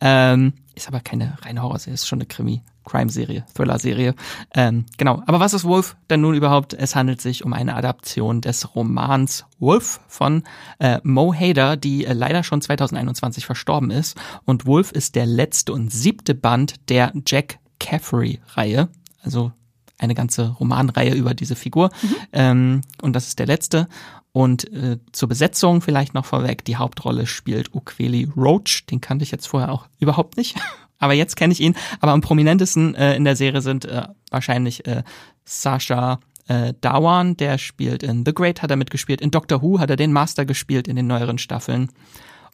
Ähm, 0.00 0.52
ist 0.82 0.88
aber 0.88 1.00
keine 1.00 1.36
reine 1.42 1.62
Horrorserie, 1.62 1.94
ist 1.94 2.08
schon 2.08 2.20
eine 2.20 2.26
Krimi. 2.26 2.62
Crime-Serie, 2.84 3.44
Thriller-Serie. 3.54 4.14
Ähm, 4.54 4.86
genau. 4.96 5.22
Aber 5.26 5.38
was 5.38 5.52
ist 5.52 5.64
Wolf 5.64 5.96
denn 6.08 6.22
nun 6.22 6.34
überhaupt? 6.34 6.72
Es 6.72 6.96
handelt 6.96 7.20
sich 7.20 7.44
um 7.44 7.52
eine 7.52 7.76
Adaption 7.76 8.40
des 8.40 8.74
Romans 8.74 9.44
Wolf 9.58 10.00
von 10.08 10.42
äh, 10.78 10.98
Mo 11.02 11.32
Hader, 11.32 11.76
die 11.76 12.04
äh, 12.04 12.14
leider 12.14 12.42
schon 12.42 12.62
2021 12.62 13.46
verstorben 13.46 13.90
ist. 13.90 14.18
Und 14.44 14.66
Wolf 14.66 14.92
ist 14.92 15.14
der 15.14 15.26
letzte 15.26 15.72
und 15.72 15.92
siebte 15.92 16.34
Band 16.34 16.88
der 16.88 17.12
Jack 17.26 17.58
Caffrey-Reihe. 17.78 18.88
Also 19.22 19.52
eine 19.98 20.14
ganze 20.14 20.48
Romanreihe 20.48 21.14
über 21.14 21.34
diese 21.34 21.56
Figur. 21.56 21.90
Ähm, 22.32 22.80
und 23.02 23.14
das 23.14 23.28
ist 23.28 23.38
der 23.38 23.46
letzte. 23.46 23.88
Und 24.32 24.72
äh, 24.72 24.98
zur 25.12 25.28
Besetzung 25.28 25.80
vielleicht 25.80 26.14
noch 26.14 26.24
vorweg, 26.24 26.64
die 26.64 26.76
Hauptrolle 26.76 27.26
spielt 27.26 27.74
Ukweli 27.74 28.28
Roach. 28.36 28.86
Den 28.88 29.00
kannte 29.00 29.24
ich 29.24 29.30
jetzt 29.30 29.46
vorher 29.46 29.72
auch 29.72 29.88
überhaupt 29.98 30.36
nicht. 30.36 30.56
Aber 30.98 31.14
jetzt 31.14 31.34
kenne 31.36 31.52
ich 31.52 31.60
ihn. 31.60 31.74
Aber 32.00 32.12
am 32.12 32.20
prominentesten 32.20 32.94
äh, 32.94 33.16
in 33.16 33.24
der 33.24 33.34
Serie 33.34 33.62
sind 33.62 33.86
äh, 33.86 34.06
wahrscheinlich 34.30 34.86
äh, 34.86 35.02
Sasha 35.44 36.20
äh, 36.46 36.74
Dawan, 36.80 37.36
der 37.36 37.58
spielt 37.58 38.02
in 38.02 38.24
The 38.24 38.34
Great, 38.34 38.60
hat 38.62 38.70
er 38.70 38.76
mitgespielt. 38.76 39.20
In 39.20 39.30
Doctor 39.30 39.62
Who 39.62 39.78
hat 39.78 39.90
er 39.90 39.96
den 39.96 40.12
Master 40.12 40.44
gespielt 40.44 40.88
in 40.88 40.96
den 40.96 41.06
neueren 41.06 41.38
Staffeln. 41.38 41.90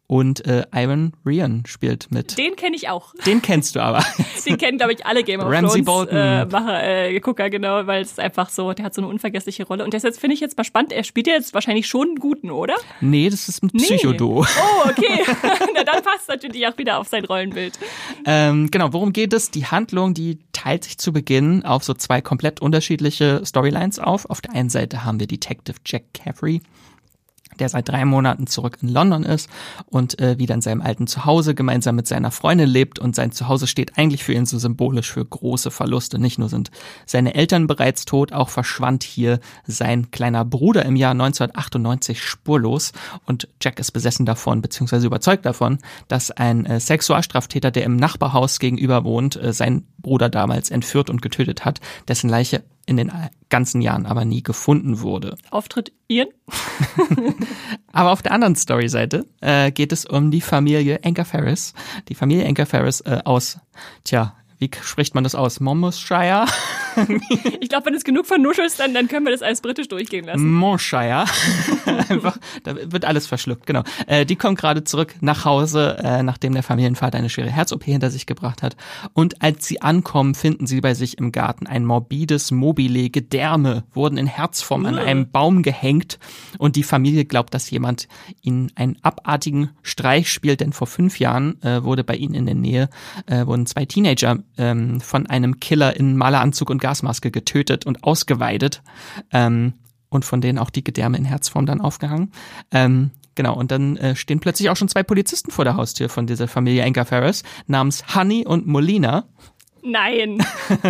Und 0.09 0.47
äh, 0.47 0.65
Iron 0.73 1.13
Rian 1.25 1.65
spielt 1.67 2.13
mit. 2.13 2.39
Den 2.39 2.55
kenne 2.55 2.77
ich 2.77 2.89
auch. 2.89 3.13
Den 3.27 3.43
kennst 3.43 3.75
du 3.75 3.81
aber. 3.81 4.05
Den 4.47 4.57
kennen, 4.57 4.79
glaube 4.79 4.93
ich, 4.93 5.05
alle 5.05 5.25
Game 5.25 5.41
of 5.41 5.51
Ramsay 5.51 5.83
Thrones 5.83 5.85
Bolton. 5.85 6.17
äh, 6.17 6.45
Macher, 6.47 6.85
äh, 6.85 7.21
Gucker, 7.21 7.51
genau, 7.51 7.87
weil 7.89 8.03
es 8.03 8.19
einfach 8.21 8.49
so, 8.49 8.73
der 8.73 8.85
hat 8.85 8.95
so 8.95 9.01
eine 9.03 9.09
unvergessliche 9.09 9.67
Rolle. 9.67 9.83
Und 9.83 9.93
jetzt 9.93 10.21
finde 10.21 10.35
ich 10.35 10.41
jetzt 10.41 10.57
mal 10.57 10.63
spannend. 10.63 10.93
Er 10.93 11.03
spielt 11.03 11.27
ja 11.27 11.35
jetzt 11.35 11.55
wahrscheinlich 11.55 11.89
schon 11.89 12.09
einen 12.09 12.17
guten, 12.21 12.53
oder? 12.53 12.77
Nee, 13.01 13.29
das 13.31 13.49
ist 13.49 13.65
ein 13.65 13.71
Psychodo. 13.71 14.45
Oh, 14.45 14.89
okay. 14.89 15.25
Na, 15.75 15.83
dann 15.83 16.03
passt 16.05 16.29
natürlich 16.29 16.67
auch 16.69 16.79
wieder 16.79 16.99
auf 16.99 17.09
sein 17.09 17.25
Rollenbild. 17.25 17.79
Ähm, 18.25 18.71
genau, 18.71 18.93
worum 18.93 19.13
geht 19.13 19.33
es? 19.33 19.51
Die 19.51 19.67
Handlung, 19.67 20.15
die 20.15 20.39
teilt 20.53 20.85
sich 20.85 20.99
zu 20.99 21.13
Beginn 21.13 21.65
auf 21.65 21.83
so 21.83 21.95
zwei 21.95 22.21
komplett 22.21 22.61
unterschiedliche 22.61 23.43
Storylines 23.45 23.99
auf. 23.99 24.31
Auf 24.31 24.41
der 24.41 24.53
einen 24.55 24.71
Seite 24.71 25.05
haben 25.05 25.19
wir 25.19 25.27
Detective 25.27 25.79
Jack 25.85 26.15
Caffrey, 26.15 26.61
der 27.59 27.69
seit 27.69 27.89
drei 27.89 28.05
Monaten 28.05 28.47
zurück 28.47 28.79
in 28.83 28.89
London 28.89 29.23
ist 29.23 29.49
und 29.87 30.19
äh, 30.21 30.39
wieder 30.39 30.55
in 30.55 30.61
seinem 30.61 30.83
alten 30.83 31.07
Zuhause 31.07 31.55
gemeinsam 31.55 31.97
mit 31.97 32.07
seiner 32.07 32.31
Freundin 32.31 32.69
lebt. 32.69 32.99
Und 32.99 33.17
sein 33.17 33.33
Zuhause 33.33 33.67
steht 33.67 33.99
eigentlich 33.99 34.25
für 34.25 34.33
ihn 34.33 34.47
so 34.47 34.59
symbolisch 34.59 35.13
für 35.13 35.25
große 35.25 35.71
Verluste. 35.71 36.19
Nicht 36.19 36.39
nur 36.39 36.49
sind 36.49 36.71
seine 37.05 37.35
Eltern 37.35 37.67
bereits 37.67 38.05
tot, 38.05 38.33
auch 38.33 38.49
verschwand 38.49 39.03
hier 39.03 39.41
sein 39.67 40.11
kleiner 40.11 40.45
Bruder 40.45 40.85
im 40.85 40.97
Jahr 40.97 41.13
1998 41.13 42.23
spurlos. 42.23 42.93
Und 43.25 43.49
Jack 43.61 43.79
ist 43.79 43.93
besessen 43.93 44.27
davon, 44.27 44.63
beziehungsweise 44.63 45.07
überzeugt 45.07 45.47
davon, 45.47 45.79
dass 46.09 46.31
ein 46.31 46.67
äh, 46.67 46.81
Sexualstraftäter, 46.81 47.71
der 47.71 47.85
im 47.85 47.97
Nachbarhaus 47.97 48.59
gegenüber 48.59 49.05
wohnt, 49.05 49.37
äh, 49.37 49.53
seinen 49.53 49.87
Bruder 49.99 50.29
damals 50.29 50.71
entführt 50.71 51.11
und 51.11 51.23
getötet 51.23 51.65
hat, 51.65 51.81
dessen 52.09 52.31
Leiche 52.31 52.63
in 52.87 52.97
den 52.97 53.12
ganzen 53.49 53.80
Jahren 53.82 54.07
aber 54.07 54.24
nie 54.24 54.43
gefunden 54.43 55.01
wurde. 55.01 55.37
Auftritt 55.51 55.93
Ian? 56.09 56.28
Aber 57.93 58.12
auf 58.12 58.22
der 58.22 58.32
anderen 58.32 58.55
Story-Seite 58.55 59.26
äh, 59.41 59.72
geht 59.72 59.93
es 59.93 60.05
um 60.07 60.30
die 60.30 60.41
Familie 60.41 61.01
Anker 61.05 61.24
Ferris. 61.24 61.74
Die 62.09 62.14
Familie 62.14 62.47
Anker 62.47 62.66
Ferris 62.66 63.01
äh, 63.01 63.20
aus, 63.24 63.59
tja, 64.05 64.37
wie 64.59 64.71
spricht 64.83 65.15
man 65.15 65.25
das 65.25 65.35
aus? 65.35 65.61
Monmouthshire? 65.61 66.47
Ich 67.61 67.69
glaube, 67.69 67.87
wenn 67.87 67.93
du 67.93 67.99
es 67.99 68.05
genug 68.05 68.27
vernuschelst, 68.27 68.81
dann, 68.81 68.95
dann 68.95 69.09
können 69.09 69.27
wir 69.27 69.33
das 69.33 69.43
als 69.43 69.61
britisch 69.61 69.89
durchgehen 69.89 70.25
lassen. 70.25 70.51
Monshire. 70.51 71.25
Einfach, 72.09 72.39
da 72.65 72.75
wird 72.93 73.05
alles 73.05 73.27
verschluckt, 73.27 73.67
genau. 73.67 73.83
Äh, 74.07 74.25
die 74.25 74.37
kommen 74.37 74.57
gerade 74.57 74.85
zurück 74.85 75.15
nach 75.21 75.45
Hause, 75.45 75.99
äh, 76.03 76.23
nachdem 76.23 76.55
der 76.55 76.63
Familienvater 76.63 77.19
eine 77.19 77.29
schwere 77.29 77.51
Herz-OP 77.51 77.85
hinter 77.85 78.11
sich 78.11 78.27
gebracht 78.27 78.63
hat. 78.63 78.77
Und 79.13 79.43
als 79.43 79.67
sie 79.67 79.83
ankommen, 79.83 80.35
finden 80.35 80.67
sie 80.67 80.81
bei 80.81 80.95
sich 80.95 81.19
im 81.19 81.33
Garten 81.33 81.67
ein 81.67 81.85
morbides 81.85 82.51
Mobile. 82.51 83.11
Gedärme 83.11 83.85
wurden 83.93 84.17
in 84.17 84.27
Herzform 84.27 84.87
an 84.87 84.99
einem 84.99 85.31
Baum 85.31 85.63
gehängt. 85.63 86.19
Und 86.59 86.77
die 86.77 86.83
Familie 86.83 87.25
glaubt, 87.25 87.53
dass 87.55 87.71
jemand 87.71 88.09
ihnen 88.43 88.73
einen 88.75 88.97
abartigen 89.03 89.71
Streich 89.83 90.31
spielt, 90.31 90.61
denn 90.61 90.73
vor 90.73 90.87
fünf 90.87 91.19
Jahren 91.19 91.61
äh, 91.63 91.83
wurde 91.85 92.05
bei 92.05 92.17
ihnen 92.17 92.35
in 92.35 92.47
der 92.47 92.55
Nähe, 92.55 92.89
äh, 93.27 93.47
wurden 93.47 93.67
zwei 93.67 93.85
Teenager 93.85 94.39
ähm, 94.59 95.01
von 95.01 95.27
einem 95.27 95.61
Killer 95.61 95.97
in 95.97 96.17
Maleranzug 96.17 96.71
und 96.71 96.81
Gasmaske 96.81 97.31
getötet 97.31 97.87
und 97.87 98.05
ausgeweidet. 98.05 98.83
Ähm, 99.33 99.75
und 100.09 100.25
von 100.25 100.41
denen 100.41 100.59
auch 100.59 100.71
die 100.71 100.85
Gedärme 100.85 101.19
in 101.19 101.25
Herzform 101.25 101.67
dann 101.67 101.81
aufgehangen. 101.81 102.33
Ähm, 102.71 103.11
genau, 103.35 103.55
und 103.55 103.71
dann 103.71 103.97
äh, 103.97 104.17
stehen 104.17 104.41
plötzlich 104.41 104.71
auch 104.71 104.77
schon 104.77 104.89
zwei 104.89 105.03
Polizisten 105.03 105.51
vor 105.51 105.65
der 105.65 105.77
Haustür 105.77 106.09
von 106.09 106.27
dieser 106.27 106.49
Familie 106.49 106.85
Anker 106.85 107.05
Ferris 107.05 107.43
namens 107.67 108.15
Honey 108.15 108.47
und 108.47 108.67
Molina. 108.67 109.25
Nein. 109.87 110.45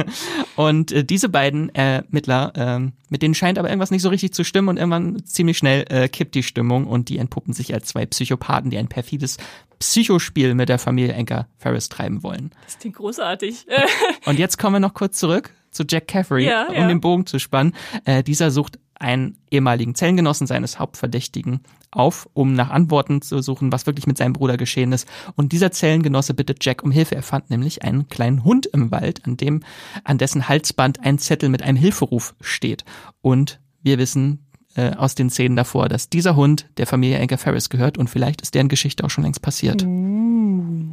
Und 0.57 0.91
äh, 0.91 1.05
diese 1.05 1.29
beiden 1.29 1.75
Ermittler, 1.75 2.53
ähm, 2.57 2.93
mit 3.11 3.23
denen 3.23 3.35
scheint 3.35 3.59
aber 3.59 3.69
irgendwas 3.69 3.91
nicht 3.91 4.03
so 4.03 4.09
richtig 4.09 4.33
zu 4.33 4.43
stimmen 4.43 4.69
und 4.69 4.79
irgendwann 4.79 5.25
ziemlich 5.25 5.59
schnell 5.59 5.85
äh, 5.91 6.09
kippt 6.09 6.35
die 6.35 6.43
Stimmung 6.43 6.87
und 6.87 7.09
die 7.09 7.19
entpuppen 7.19 7.53
sich 7.53 7.73
als 7.75 7.89
zwei 7.89 8.07
Psychopathen, 8.07 8.71
die 8.71 8.79
ein 8.79 8.89
perfides 8.89 9.37
Psychospiel 9.79 10.55
mit 10.55 10.69
der 10.69 10.79
Familie 10.79 11.15
Anker 11.15 11.47
Ferris 11.59 11.89
treiben 11.89 12.23
wollen. 12.23 12.51
Das 12.65 12.79
klingt 12.79 12.97
großartig. 12.97 13.67
Und 14.25 14.39
jetzt 14.39 14.59
kommen 14.59 14.77
wir 14.77 14.81
noch 14.81 14.95
kurz 14.95 15.19
zurück 15.19 15.51
zu 15.71 15.85
Jack 15.89 16.09
Caffrey, 16.09 16.47
Ja, 16.47 16.69
um 16.69 16.75
ja. 16.75 16.89
den 16.89 17.01
Bogen 17.01 17.27
zu 17.27 17.39
spannen. 17.39 17.75
Äh, 18.07 18.23
dieser 18.23 18.51
sucht 18.51 18.79
einen 18.99 19.39
ehemaligen 19.51 19.95
Zellengenossen 19.95 20.47
seines 20.47 20.79
Hauptverdächtigen 20.79 21.61
auf, 21.91 22.29
um 22.35 22.55
nach 22.55 22.71
Antworten 22.71 23.23
zu 23.23 23.41
suchen, 23.43 23.73
was 23.73 23.87
wirklich 23.87 24.07
mit 24.07 24.19
seinem 24.19 24.33
Bruder 24.33 24.57
geschehen 24.57 24.93
ist. 24.93 25.09
Und 25.35 25.53
dieser 25.53 25.71
Zellengenosse 25.71 26.35
bittet 26.35 26.65
Jack 26.65 26.83
um 26.83 26.91
Hilfe. 26.91 27.15
Er 27.15 27.23
fand 27.23 27.51
nämlich 27.51 27.83
einen 27.83 28.09
kleinen 28.09 28.45
Hund 28.45 28.67
im 28.67 28.91
Wald, 28.91 29.25
an 29.27 29.37
dem, 29.37 29.63
an 30.05 30.19
dessen 30.19 30.49
Halsband 30.49 31.01
ein 31.01 31.19
Zettel 31.19 31.49
mit 31.49 31.63
einem 31.63 31.77
Hilferuf 31.77 32.35
steht. 32.41 32.85
Und 33.23 33.61
wir 33.83 33.99
wissen 33.99 34.47
äh, 34.75 34.95
aus 34.95 35.15
den 35.15 35.31
Szenen 35.31 35.57
davor, 35.57 35.89
dass 35.89 36.11
dieser 36.11 36.37
Hund 36.37 36.69
der 36.77 36.87
Familie 36.87 37.21
Anker 37.21 37.39
Ferris 37.39 37.71
gehört 37.71 37.99
und 37.99 38.09
vielleicht 38.09 38.43
ist 38.43 38.55
deren 38.55 38.69
Geschichte 38.69 39.05
auch 39.05 39.11
schon 39.11 39.25
längst 39.25 39.43
passiert. 39.43 39.83
Uh 39.85 40.93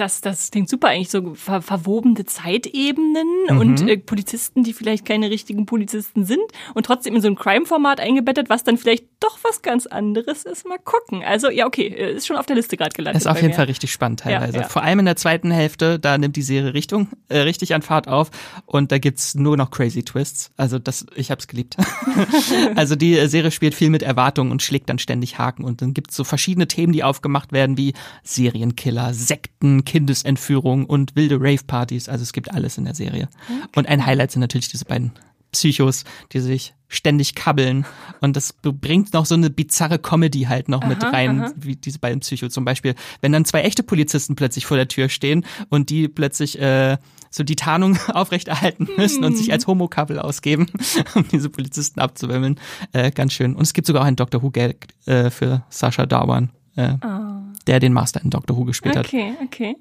das, 0.00 0.20
das 0.20 0.50
klingt 0.50 0.68
super, 0.68 0.88
eigentlich 0.88 1.10
so 1.10 1.34
ver 1.34 1.60
verwobene 1.60 2.24
Zeitebenen 2.24 3.28
mhm. 3.48 3.58
und 3.58 3.88
äh, 3.88 3.98
Polizisten, 3.98 4.64
die 4.64 4.72
vielleicht 4.72 5.04
keine 5.04 5.30
richtigen 5.30 5.66
Polizisten 5.66 6.24
sind 6.24 6.42
und 6.74 6.86
trotzdem 6.86 7.14
in 7.14 7.20
so 7.20 7.28
ein 7.28 7.36
Crime-Format 7.36 8.00
eingebettet, 8.00 8.48
was 8.48 8.64
dann 8.64 8.78
vielleicht 8.78 9.04
doch 9.20 9.38
was 9.42 9.62
ganz 9.62 9.86
anderes 9.86 10.44
ist. 10.44 10.66
Mal 10.66 10.78
gucken. 10.78 11.22
Also 11.22 11.50
ja, 11.50 11.66
okay, 11.66 11.86
äh, 11.86 12.14
ist 12.14 12.26
schon 12.26 12.36
auf 12.36 12.46
der 12.46 12.56
Liste 12.56 12.76
gerade 12.76 12.92
gelandet. 12.92 13.20
Ist 13.20 13.26
auf 13.26 13.36
jeden 13.36 13.48
mir. 13.48 13.54
Fall 13.54 13.66
richtig 13.66 13.92
spannend 13.92 14.20
teilweise. 14.20 14.54
Ja, 14.54 14.62
ja. 14.62 14.68
Vor 14.68 14.82
allem 14.82 15.00
in 15.00 15.04
der 15.04 15.16
zweiten 15.16 15.50
Hälfte, 15.50 15.98
da 15.98 16.16
nimmt 16.16 16.36
die 16.36 16.42
Serie 16.42 16.72
Richtung 16.72 17.08
äh, 17.28 17.38
richtig 17.40 17.74
an 17.74 17.82
Fahrt 17.82 18.08
auf 18.08 18.30
und 18.64 18.92
da 18.92 18.98
gibt's 18.98 19.34
nur 19.34 19.56
noch 19.56 19.70
crazy 19.70 20.02
Twists. 20.02 20.50
Also 20.56 20.78
das, 20.78 21.06
ich 21.14 21.30
hab's 21.30 21.46
geliebt. 21.46 21.76
also 22.74 22.96
die 22.96 23.18
äh, 23.18 23.28
Serie 23.28 23.50
spielt 23.50 23.74
viel 23.74 23.90
mit 23.90 24.02
Erwartungen 24.02 24.50
und 24.50 24.62
schlägt 24.62 24.88
dann 24.88 24.98
ständig 24.98 25.38
Haken 25.38 25.64
und 25.64 25.82
dann 25.82 25.92
gibt's 25.92 26.16
so 26.16 26.24
verschiedene 26.24 26.68
Themen, 26.68 26.92
die 26.92 27.04
aufgemacht 27.04 27.52
werden, 27.52 27.76
wie 27.76 27.92
Serienkiller, 28.22 29.12
Sekten, 29.12 29.84
Kindesentführung 29.90 30.86
und 30.86 31.16
wilde 31.16 31.40
Rave-Partys. 31.40 32.08
Also 32.08 32.22
es 32.22 32.32
gibt 32.32 32.54
alles 32.54 32.78
in 32.78 32.84
der 32.84 32.94
Serie. 32.94 33.28
Okay. 33.48 33.68
Und 33.74 33.88
ein 33.88 34.06
Highlight 34.06 34.30
sind 34.30 34.40
natürlich 34.40 34.68
diese 34.68 34.84
beiden 34.84 35.10
Psychos, 35.50 36.04
die 36.30 36.38
sich 36.38 36.74
ständig 36.86 37.34
kabbeln. 37.34 37.86
Und 38.20 38.36
das 38.36 38.52
bringt 38.62 39.12
noch 39.14 39.26
so 39.26 39.34
eine 39.34 39.50
bizarre 39.50 39.98
Comedy 39.98 40.42
halt 40.42 40.68
noch 40.68 40.82
aha, 40.82 40.88
mit 40.88 41.02
rein, 41.02 41.40
aha. 41.40 41.52
wie 41.56 41.74
diese 41.74 41.98
beiden 41.98 42.20
Psychos. 42.20 42.52
Zum 42.52 42.64
Beispiel, 42.64 42.94
wenn 43.20 43.32
dann 43.32 43.44
zwei 43.44 43.62
echte 43.62 43.82
Polizisten 43.82 44.36
plötzlich 44.36 44.64
vor 44.64 44.76
der 44.76 44.86
Tür 44.86 45.08
stehen 45.08 45.44
und 45.70 45.90
die 45.90 46.06
plötzlich 46.06 46.60
äh, 46.60 46.96
so 47.28 47.42
die 47.42 47.56
Tarnung 47.56 47.98
aufrechterhalten 48.14 48.88
müssen 48.96 49.24
und 49.24 49.36
sich 49.36 49.48
mhm. 49.48 49.54
als 49.54 49.66
Homo-Couple 49.66 50.22
ausgeben, 50.22 50.68
um 51.16 51.26
diese 51.32 51.50
Polizisten 51.50 51.98
abzuwimmeln. 51.98 52.60
Äh, 52.92 53.10
ganz 53.10 53.32
schön. 53.32 53.56
Und 53.56 53.62
es 53.62 53.72
gibt 53.72 53.88
sogar 53.88 54.02
auch 54.02 54.06
einen 54.06 54.14
Doctor 54.14 54.40
Who-Gag 54.40 54.86
äh, 55.06 55.30
für 55.30 55.64
Sascha 55.68 56.06
Darwan. 56.06 56.50
Äh, 56.76 56.94
oh. 57.04 57.42
der 57.66 57.80
den 57.80 57.92
Master 57.92 58.22
in 58.22 58.30
Doctor 58.30 58.56
Who 58.56 58.64
gespielt 58.64 58.96
okay, 58.96 59.30
hat. 59.30 59.36
Okay, 59.42 59.44
okay. 59.44 59.76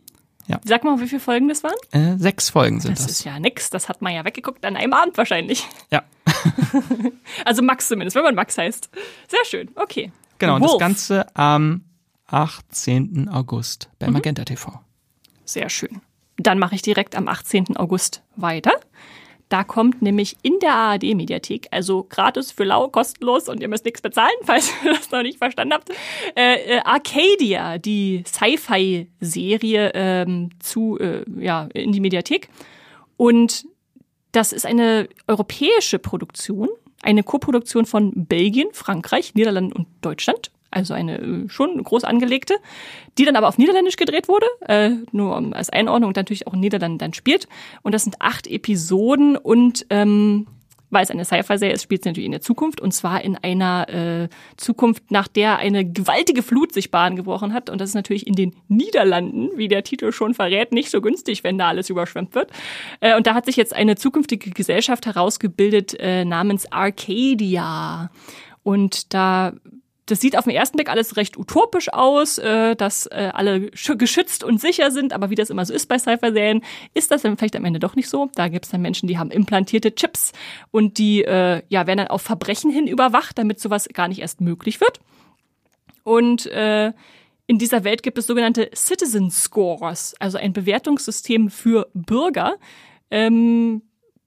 Ja. 0.48 0.60
Sag 0.66 0.84
mal, 0.84 1.00
wie 1.00 1.08
viele 1.08 1.22
Folgen 1.22 1.48
das 1.48 1.64
waren? 1.64 1.76
Äh, 1.92 2.18
sechs 2.18 2.50
Folgen 2.50 2.80
sind 2.80 2.98
das. 2.98 3.06
Das 3.06 3.12
ist 3.12 3.24
ja 3.24 3.40
nix. 3.40 3.70
Das 3.70 3.88
hat 3.88 4.02
man 4.02 4.14
ja 4.14 4.26
weggeguckt 4.26 4.66
an 4.66 4.76
einem 4.76 4.94
Abend 4.94 5.16
wahrscheinlich. 5.16 5.68
Ja. 5.92 6.04
also 7.46 7.62
Max 7.62 7.88
zumindest, 7.88 8.16
wenn 8.16 8.24
man 8.24 8.34
Max 8.34 8.58
heißt. 8.58 8.90
Sehr 9.28 9.46
schön. 9.46 9.70
Okay. 9.76 10.12
Genau, 10.40 10.56
und 10.56 10.64
das 10.64 10.80
Ganze 10.80 11.28
am 11.36 11.84
18. 12.26 13.30
August 13.30 13.90
bei 14.00 14.08
mhm. 14.08 14.14
Magenta 14.14 14.44
TV. 14.44 14.80
Sehr 15.46 15.70
schön. 15.70 16.02
Dann 16.38 16.58
mache 16.58 16.74
ich 16.74 16.82
direkt 16.82 17.16
am 17.16 17.28
18. 17.28 17.78
August 17.78 18.24
weiter. 18.36 18.72
Da 19.50 19.64
kommt 19.64 20.04
nämlich 20.04 20.38
in 20.44 20.60
der 20.60 20.76
ARD-Mediathek, 20.76 21.68
also 21.72 22.06
gratis 22.08 22.52
für 22.52 22.64
lau, 22.64 22.88
kostenlos 22.88 23.50
und 23.50 23.62
ihr 23.62 23.68
müsst 23.68 23.84
nichts 23.84 24.02
bezahlen, 24.02 24.36
falls 24.44 24.72
ihr 24.84 24.94
das 24.94 25.10
noch 25.10 25.24
nicht 25.24 25.40
verstanden 25.40 25.74
habt, 25.74 25.90
äh, 26.36 26.78
äh, 26.78 26.80
Arcadia, 26.86 27.80
die 27.80 28.24
Sci-Fi-Serie 28.28 29.92
ähm, 29.96 30.52
zu 30.60 31.00
äh, 31.00 31.24
ja 31.40 31.68
in 31.74 31.92
die 31.92 32.00
Mediathek. 32.00 32.50
Und 33.18 33.66
das 34.32 34.54
ist 34.54 34.68
eine 34.68 35.10
europäische 35.28 35.98
Produktion, 35.98 36.70
eine 37.02 37.24
Koproduktion 37.24 37.88
von 37.88 38.28
Belgien, 38.28 38.68
Frankreich, 38.74 39.34
Niederlanden 39.34 39.74
und 39.74 39.88
Deutschland 40.02 40.52
also 40.72 40.94
eine 40.94 41.20
äh, 41.20 41.50
schon 41.50 41.82
groß 41.82 42.04
angelegte, 42.04 42.56
die 43.18 43.26
dann 43.26 43.36
aber 43.36 43.48
auf 43.48 43.58
Niederländisch 43.58 43.98
gedreht 43.98 44.28
wurde, 44.28 44.46
äh, 44.68 44.92
nur 45.12 45.56
als 45.56 45.70
Einordnung 45.70 46.10
und 46.10 46.18
natürlich 46.18 46.48
auch 46.48 46.54
in 46.54 46.60
Niederlanden 46.60 46.98
dann 46.98 47.14
spielt. 47.14 47.48
Und 47.82 47.94
das 47.94 48.04
sind 48.04 48.16
acht 48.20 48.48
Episoden 48.48 49.36
und 49.36 49.86
ähm, 49.90 50.48
weil 50.92 51.04
es 51.04 51.12
eine 51.12 51.26
Sci-Fi-Serie 51.26 51.74
ist, 51.74 51.84
spielt 51.84 52.02
es 52.02 52.06
natürlich 52.06 52.26
in 52.26 52.32
der 52.32 52.42
Zukunft 52.42 52.82
und 52.82 52.94
zwar 52.94 53.22
in 53.22 53.36
einer 53.36 53.90
äh, 53.90 54.30
Zukunft, 54.58 55.12
nach 55.12 55.28
der 55.28 55.58
eine 55.58 55.86
gewaltige 55.86 56.44
Flut 56.44 56.74
sich 56.74 56.92
Bahn 56.92 57.16
gebrochen 57.16 57.54
hat 57.54 57.70
und 57.70 57.80
das 57.80 57.90
ist 57.90 57.96
natürlich 57.96 58.28
in 58.28 58.34
den 58.34 58.56
Niederlanden, 58.68 59.50
wie 59.56 59.68
der 59.68 59.84
Titel 59.84 60.12
schon 60.12 60.34
verrät, 60.34 60.72
nicht 60.72 60.90
so 60.90 61.02
günstig, 61.02 61.44
wenn 61.44 61.58
da 61.58 61.68
alles 61.68 61.90
überschwemmt 61.90 62.36
wird. 62.36 62.52
Äh, 63.02 63.16
und 63.16 63.28
da 63.28 63.34
hat 63.34 63.46
sich 63.46 63.56
jetzt 63.56 63.76
eine 63.76 63.96
zukünftige 63.96 64.50
Gesellschaft 64.52 65.06
herausgebildet 65.06 65.96
äh, 66.00 66.26
namens 66.26 66.72
Arcadia. 66.72 68.10
Und 68.64 69.14
da 69.14 69.54
das 70.10 70.20
sieht 70.20 70.38
auf 70.38 70.46
den 70.46 70.56
ersten 70.56 70.78
Blick 70.78 70.90
alles 70.90 71.18
recht 71.18 71.38
utopisch 71.38 71.92
aus, 71.94 72.38
äh, 72.38 72.76
dass 72.76 73.06
äh, 73.08 73.32
alle 73.34 73.70
geschützt 73.72 74.44
und 74.44 74.60
sicher 74.60 74.92
sind, 74.92 75.14
aber 75.14 75.30
wie 75.30 75.36
das 75.36 75.50
immer 75.50 75.66
so 75.66 75.74
ist 75.74 75.88
bei 75.88 75.98
Sci-Fi-Serien, 75.98 76.64
ist 76.94 77.12
das 77.12 77.22
dann 77.22 77.38
vielleicht 77.38 77.56
am 77.56 77.66
Ende 77.66 77.80
doch 77.80 77.96
nicht 77.96 78.10
so. 78.10 78.30
Da 78.36 78.48
gibt 78.48 78.66
es 78.66 78.72
dann 78.72 78.82
Menschen, 78.82 79.08
die 79.08 79.18
haben 79.18 79.32
implantierte 79.32 79.94
Chips 79.94 80.32
und 80.72 80.98
die 80.98 81.24
äh, 81.24 81.62
ja, 81.70 81.88
werden 81.88 82.00
dann 82.00 82.08
auf 82.08 82.22
Verbrechen 82.22 82.72
hin 82.72 82.88
überwacht, 82.88 83.38
damit 83.38 83.60
sowas 83.60 83.88
gar 83.94 84.08
nicht 84.08 84.20
erst 84.20 84.42
möglich 84.42 84.82
wird. 84.82 85.00
Und 86.04 86.46
äh, 86.48 86.92
in 87.48 87.58
dieser 87.58 87.84
Welt 87.84 88.04
gibt 88.04 88.18
es 88.18 88.28
sogenannte 88.28 88.70
Citizen 88.76 89.32
Scores, 89.32 90.16
also 90.20 90.38
ein 90.38 90.54
Bewertungssystem 90.54 91.50
für 91.50 91.88
Bürger. 91.94 92.58
Ähm, 93.12 93.82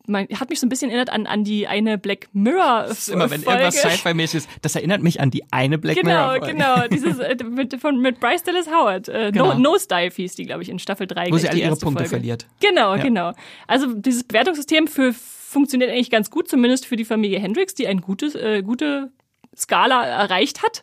man 0.07 0.27
hat 0.29 0.51
mich 0.51 0.61
so 0.61 0.67
ein 0.67 0.69
bisschen 0.69 0.91
erinnert 0.91 1.11
an, 1.11 1.27
an 1.27 1.45
die 1.45 1.67
eine 1.67 1.99
Black 1.99 2.29
Mirror. 2.33 2.87
Das 2.89 3.01
ist 3.01 3.09
immer, 3.09 3.31
wenn 3.31 3.43
Folge. 3.43 3.63
irgendwas 3.63 3.83
Sci-Fi-mäßig 3.83 4.39
ist, 4.39 4.49
das 4.61 4.75
erinnert 4.75 5.03
mich 5.03 5.21
an 5.21 5.31
die 5.31 5.45
eine 5.51 5.79
Black 5.79 5.97
genau, 5.97 6.33
Mirror. 6.33 6.41
Genau, 6.41 6.75
genau. 6.75 6.89
Dieses 6.89 7.19
äh, 7.19 7.37
mit, 7.45 7.81
von, 7.81 8.01
mit 8.01 8.21
Bryce 8.21 8.43
Dallas 8.43 8.67
Howard. 8.69 9.09
Äh, 9.09 9.31
genau. 9.33 9.55
no, 9.55 9.73
Nosedive 9.73 10.15
hieß 10.15 10.35
die, 10.35 10.45
glaube 10.45 10.63
ich, 10.63 10.69
in 10.69 10.79
Staffel 10.79 11.07
3. 11.07 11.31
Wo 11.31 11.37
sie 11.37 11.49
alle 11.49 11.59
ihre 11.59 11.77
Punkte 11.77 12.05
Folge. 12.05 12.09
verliert. 12.09 12.47
Genau, 12.61 12.95
ja. 12.97 13.03
genau. 13.03 13.33
Also 13.67 13.93
dieses 13.95 14.25
Bewertungssystem 14.25 14.89
für 14.89 15.13
funktioniert 15.13 15.91
eigentlich 15.91 16.11
ganz 16.11 16.31
gut, 16.31 16.49
zumindest 16.49 16.87
für 16.87 16.97
die 16.97 17.05
Familie 17.05 17.39
Hendricks, 17.39 17.75
die 17.75 17.87
eine 17.87 18.01
gute, 18.01 18.27
äh, 18.41 18.63
gute 18.63 19.13
Skala 19.55 20.05
erreicht 20.07 20.63
hat 20.63 20.83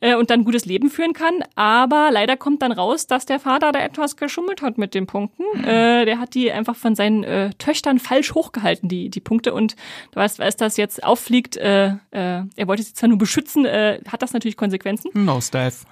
äh, 0.00 0.14
und 0.14 0.30
dann 0.30 0.44
gutes 0.44 0.64
Leben 0.64 0.90
führen 0.90 1.12
kann. 1.12 1.42
Aber 1.54 2.10
leider 2.10 2.36
kommt 2.36 2.62
dann 2.62 2.72
raus, 2.72 3.06
dass 3.06 3.26
der 3.26 3.40
Vater 3.40 3.72
da 3.72 3.80
etwas 3.80 4.16
geschummelt 4.16 4.62
hat 4.62 4.78
mit 4.78 4.94
den 4.94 5.06
Punkten. 5.06 5.44
Mhm. 5.54 5.64
Äh, 5.64 6.04
der 6.04 6.18
hat 6.18 6.34
die 6.34 6.50
einfach 6.50 6.76
von 6.76 6.94
seinen 6.94 7.24
äh, 7.24 7.50
Töchtern 7.58 7.98
falsch 7.98 8.34
hochgehalten, 8.34 8.88
die, 8.88 9.10
die 9.10 9.20
Punkte. 9.20 9.54
Und 9.54 9.76
du 10.12 10.16
weißt, 10.16 10.40
als 10.40 10.56
das 10.56 10.76
jetzt 10.76 11.04
auffliegt, 11.04 11.56
äh, 11.56 11.88
äh, 12.10 12.42
er 12.56 12.66
wollte 12.66 12.82
sie 12.82 12.94
zwar 12.94 13.08
nur 13.08 13.18
beschützen, 13.18 13.64
äh, 13.64 14.00
hat 14.08 14.22
das 14.22 14.32
natürlich 14.32 14.56
Konsequenzen. 14.56 15.10
No, 15.14 15.40
Steph. 15.40 15.84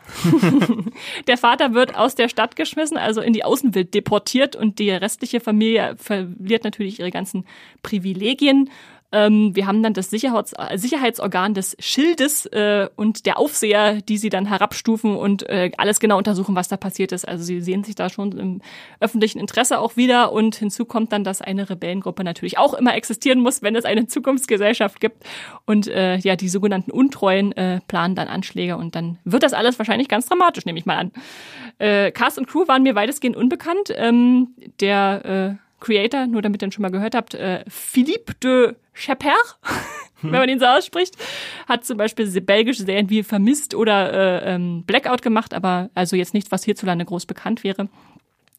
der 1.27 1.39
Vater 1.39 1.75
wird 1.75 1.95
aus 1.95 2.15
der 2.15 2.29
Stadt 2.29 2.57
geschmissen, 2.57 2.97
also 2.97 3.21
in 3.21 3.33
die 3.33 3.45
Außenwelt 3.45 3.95
deportiert 3.95 4.57
und 4.57 4.79
die 4.79 4.91
restliche 4.91 5.41
Familie 5.41 5.97
verliert 5.99 6.65
natürlich 6.65 7.01
ihre 7.01 7.11
ganzen 7.11 7.45
Privilegien. 7.83 8.71
Ähm, 9.11 9.55
wir 9.55 9.67
haben 9.67 9.83
dann 9.83 9.95
das 9.95 10.11
Sicherheits 10.11 10.55
Sicherheitsorgan 10.75 11.55
des 11.55 11.77
Schildes 11.79 12.47
äh, 12.47 12.89
und 12.97 13.25
der 13.25 13.39
Aufseher, 13.39 14.03
die 14.03 14.19
sie 14.19 14.29
dann 14.29 14.47
herabstufen 14.47 15.17
und 15.17 15.49
äh, 15.49 15.71
alles 15.79 15.99
genau 15.99 16.19
untersuchen, 16.19 16.55
was 16.55 16.69
da 16.69 16.77
passiert 16.77 17.13
ist. 17.13 17.27
Also 17.27 17.43
sie 17.45 17.61
sehen 17.61 17.85
sich 17.85 17.95
da 17.95 18.11
schon 18.11 18.33
im 18.33 18.61
öffentlichen 19.01 19.39
Interesse 19.39 19.79
auch 19.79 19.97
wieder. 19.97 20.33
Und 20.33 20.57
hinzu 20.57 20.85
kommt 20.85 21.13
dann, 21.13 21.25
dass 21.25 21.41
eine 21.41 21.71
Rebellengruppe 21.71 22.23
natürlich 22.23 22.59
auch 22.59 22.75
immer 22.75 22.95
existieren 22.95 23.41
muss, 23.41 23.63
wenn 23.63 23.77
es 23.77 23.85
eine 23.87 24.07
Zukunftsgesellschaft 24.07 25.01
gibt. 25.01 25.25
Und 25.65 25.89
äh, 25.89 26.17
ja, 26.19 26.37
die 26.37 26.49
sogenannten 26.49 26.91
Untreuen 26.91 27.53
äh, 27.53 27.81
planen 27.89 28.15
dann 28.15 28.29
Anschläge 28.29 28.77
und 28.77 28.95
dann 28.95 29.19
wird 29.25 29.43
das 29.43 29.55
alles 29.55 29.79
wahrscheinlich 29.79 30.09
ganz 30.09 30.27
dramatisch, 30.27 30.67
nehme 30.67 30.79
ich 30.79 30.87
mal 30.87 30.97
an. 30.97 31.13
Äh, 31.79 32.11
Cast 32.11 32.39
und 32.39 32.47
Crew 32.47 32.69
waren 32.69 32.83
mir 32.83 32.95
weitestgehend 32.95 33.37
unbekannt. 33.37 33.93
Ähm, 33.97 34.49
der 34.81 35.59
äh, 35.61 35.68
Creator, 35.81 36.27
nur 36.27 36.43
damit 36.43 36.63
ihr 36.63 36.69
ihn 36.69 36.73
schon 36.73 36.83
mal 36.83 36.91
gehört 36.91 37.15
habt, 37.15 37.35
äh, 37.35 37.65
Philippe 37.69 38.35
de 38.43 38.75
Chaper, 38.95 39.37
wenn 40.23 40.33
man 40.33 40.49
ihn 40.49 40.59
so 40.59 40.67
ausspricht, 40.67 41.17
hat 41.67 41.85
zum 41.85 41.97
Beispiel 41.97 42.29
belgische 42.41 42.83
Serien 42.83 43.11
wie 43.11 43.23
Vermisst 43.23 43.75
oder 43.75 44.13
äh, 44.13 44.55
ähm, 44.55 44.83
Blackout 44.85 45.23
gemacht, 45.23 45.55
aber 45.55 45.91
also 45.95 46.17
jetzt 46.17 46.35
nichts, 46.35 46.51
was 46.51 46.65
hierzulande 46.65 47.05
groß 47.05 47.27
bekannt 47.27 47.65
wäre. 47.65 47.89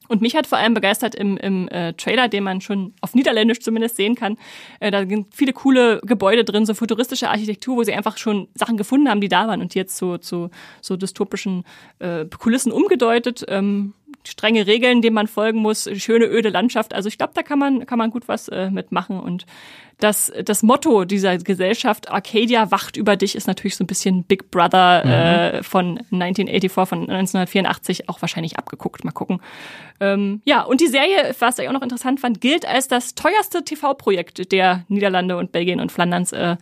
Und 0.10 0.24
mich 0.24 0.36
hat 0.36 0.48
vor 0.48 0.58
allem 0.58 0.74
begeistert 0.74 1.14
im, 1.14 1.38
im 1.38 1.68
äh, 1.68 1.94
Trailer, 1.94 2.28
den 2.28 2.44
man 2.44 2.62
schon 2.62 2.96
auf 3.00 3.14
Niederländisch 3.14 3.60
zumindest 3.60 3.96
sehen 3.96 4.16
kann. 4.16 4.38
Äh, 4.80 4.90
da 4.90 5.06
sind 5.06 5.28
viele 5.36 5.54
coole 5.54 6.02
Gebäude 6.04 6.44
drin, 6.44 6.66
so 6.66 6.74
futuristische 6.74 7.30
Architektur, 7.30 7.78
wo 7.78 7.84
sie 7.84 7.94
einfach 7.94 8.18
schon 8.18 8.48
Sachen 8.56 8.76
gefunden 8.76 9.08
haben, 9.08 9.22
die 9.22 9.28
da 9.28 9.48
waren 9.48 9.62
und 9.62 9.76
jetzt 9.76 9.96
zu, 9.98 10.18
zu 10.18 10.50
so 10.82 10.98
dystopischen 10.98 11.64
äh, 12.00 12.26
Kulissen 12.26 12.72
umgedeutet. 12.72 13.46
Ähm, 13.48 13.94
strenge 14.28 14.68
Regeln, 14.68 15.02
denen 15.02 15.16
man 15.16 15.28
folgen 15.28 15.60
muss, 15.60 15.90
schöne 15.96 16.26
öde 16.26 16.50
Landschaft. 16.50 16.94
Also 16.94 17.08
ich 17.08 17.18
glaube, 17.18 17.34
da 17.36 17.44
kann 17.44 17.60
man 17.60 17.86
kann 17.86 17.98
man 17.98 18.12
gut 18.12 18.28
was 18.28 18.48
äh, 18.48 18.70
mitmachen 18.70 19.20
und 19.20 19.46
das, 20.00 20.32
das 20.46 20.64
Motto 20.64 21.04
dieser 21.04 21.38
Gesellschaft, 21.38 22.10
Arcadia 22.10 22.72
wacht 22.72 22.96
über 22.96 23.18
dich, 23.18 23.36
ist 23.36 23.48
natürlich 23.48 23.76
so 23.76 23.84
ein 23.84 23.88
bisschen 23.88 24.24
Big 24.24 24.50
Brother 24.50 25.04
mhm. 25.04 25.12
äh, 25.12 25.64
von 25.64 25.98
1984, 26.12 26.72
von 26.88 27.02
1984 27.02 28.08
auch 28.08 28.22
wahrscheinlich 28.22 28.58
abgeguckt. 28.58 29.04
Mal 29.04 29.12
gucken. 29.12 29.42
Ähm, 30.00 30.42
ja, 30.46 30.62
und 30.62 30.80
die 30.80 30.88
Serie, 30.88 31.36
was 31.40 31.60
ich 31.60 31.68
auch 31.68 31.74
noch 31.74 31.82
interessant 31.82 32.22
fand, 32.22 32.40
gilt 32.40 32.66
als 32.66 32.88
das 32.88 33.14
teuerste 33.14 33.64
TV-Projekt 33.66 34.54
der 34.54 34.86
Niederlande 34.88 35.36
und 35.36 35.52
Belgien 35.52 35.82
und 35.82 35.92
Flanderns, 35.92 36.32
äh, 36.32 36.56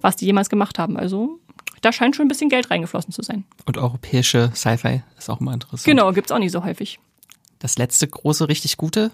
was 0.00 0.16
die 0.16 0.26
jemals 0.26 0.50
gemacht 0.50 0.80
haben. 0.80 0.96
Also 0.96 1.38
da 1.80 1.92
scheint 1.92 2.16
schon 2.16 2.26
ein 2.26 2.28
bisschen 2.28 2.50
Geld 2.50 2.70
reingeflossen 2.70 3.12
zu 3.12 3.22
sein. 3.22 3.44
Und 3.66 3.78
europäische 3.78 4.50
Sci-Fi 4.54 5.02
ist 5.18 5.30
auch 5.30 5.40
immer 5.40 5.52
interessant. 5.52 5.84
Genau, 5.84 6.12
gibt's 6.12 6.32
auch 6.32 6.38
nicht 6.38 6.52
so 6.52 6.64
häufig. 6.64 6.98
Das 7.58 7.78
letzte 7.78 8.08
große, 8.08 8.48
richtig 8.48 8.76
gute 8.76 9.10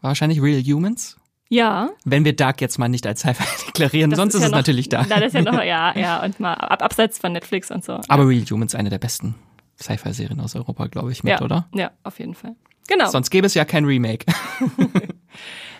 war 0.00 0.10
wahrscheinlich 0.10 0.40
Real 0.42 0.62
Humans. 0.62 1.16
Ja. 1.48 1.90
Wenn 2.04 2.24
wir 2.24 2.34
Dark 2.34 2.60
jetzt 2.60 2.78
mal 2.78 2.88
nicht 2.88 3.06
als 3.06 3.20
Sci-Fi 3.20 3.44
deklarieren, 3.66 4.10
das 4.10 4.18
sonst 4.18 4.34
ist, 4.34 4.40
ja 4.40 4.46
ist 4.46 4.48
es 4.48 4.52
noch, 4.52 4.58
natürlich 4.58 4.88
Dark. 4.88 5.08
das 5.08 5.22
ist 5.22 5.34
ja 5.34 5.42
noch, 5.42 5.54
ja, 5.62 5.96
ja, 5.96 6.22
und 6.22 6.40
mal 6.40 6.54
ab, 6.54 6.82
abseits 6.82 7.18
von 7.18 7.32
Netflix 7.32 7.70
und 7.70 7.84
so. 7.84 8.00
Aber 8.08 8.28
Real 8.28 8.44
Humans 8.44 8.74
eine 8.74 8.90
der 8.90 8.98
besten 8.98 9.34
Sci-Fi-Serien 9.80 10.40
aus 10.40 10.56
Europa, 10.56 10.86
glaube 10.86 11.12
ich, 11.12 11.22
mit, 11.22 11.32
ja, 11.32 11.42
oder? 11.42 11.68
Ja, 11.74 11.92
auf 12.02 12.18
jeden 12.18 12.34
Fall. 12.34 12.56
Genau. 12.88 13.10
Sonst 13.10 13.30
gäbe 13.30 13.46
es 13.46 13.54
ja 13.54 13.64
kein 13.64 13.84
Remake. 13.84 14.26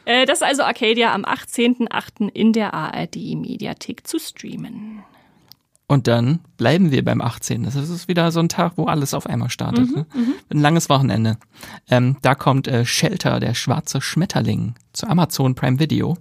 Äh, 0.08 0.24
das 0.24 0.38
ist 0.38 0.44
also 0.44 0.62
Arcadia 0.62 1.12
am 1.12 1.24
18.08. 1.24 2.30
in 2.32 2.52
der 2.52 2.72
ARD-Mediathek 2.72 4.06
zu 4.06 4.20
streamen. 4.20 5.02
Und 5.89 6.09
dann 6.09 6.41
bleiben 6.57 6.91
wir 6.91 7.05
beim 7.05 7.20
18. 7.20 7.62
Das 7.62 7.76
ist 7.76 8.09
wieder 8.09 8.32
so 8.32 8.41
ein 8.41 8.49
Tag, 8.49 8.72
wo 8.76 8.87
alles 8.87 9.14
auf 9.14 9.26
einmal 9.26 9.51
startet. 9.51 9.89
Mhm, 9.89 9.95
ne? 9.95 10.07
Mhm. 10.14 10.34
Ein 10.51 10.61
langes 10.61 10.89
Wochenende. 10.89 11.39
Ähm, 11.89 12.16
da 12.22 12.34
kommt 12.34 12.66
äh, 12.66 12.84
Shelter, 12.84 13.39
der 13.39 13.55
schwarze 13.55 14.01
Schmetterling, 14.01 14.74
zu 14.93 15.07
Amazon 15.07 15.55
Prime 15.55 15.78
Video. 15.78 16.16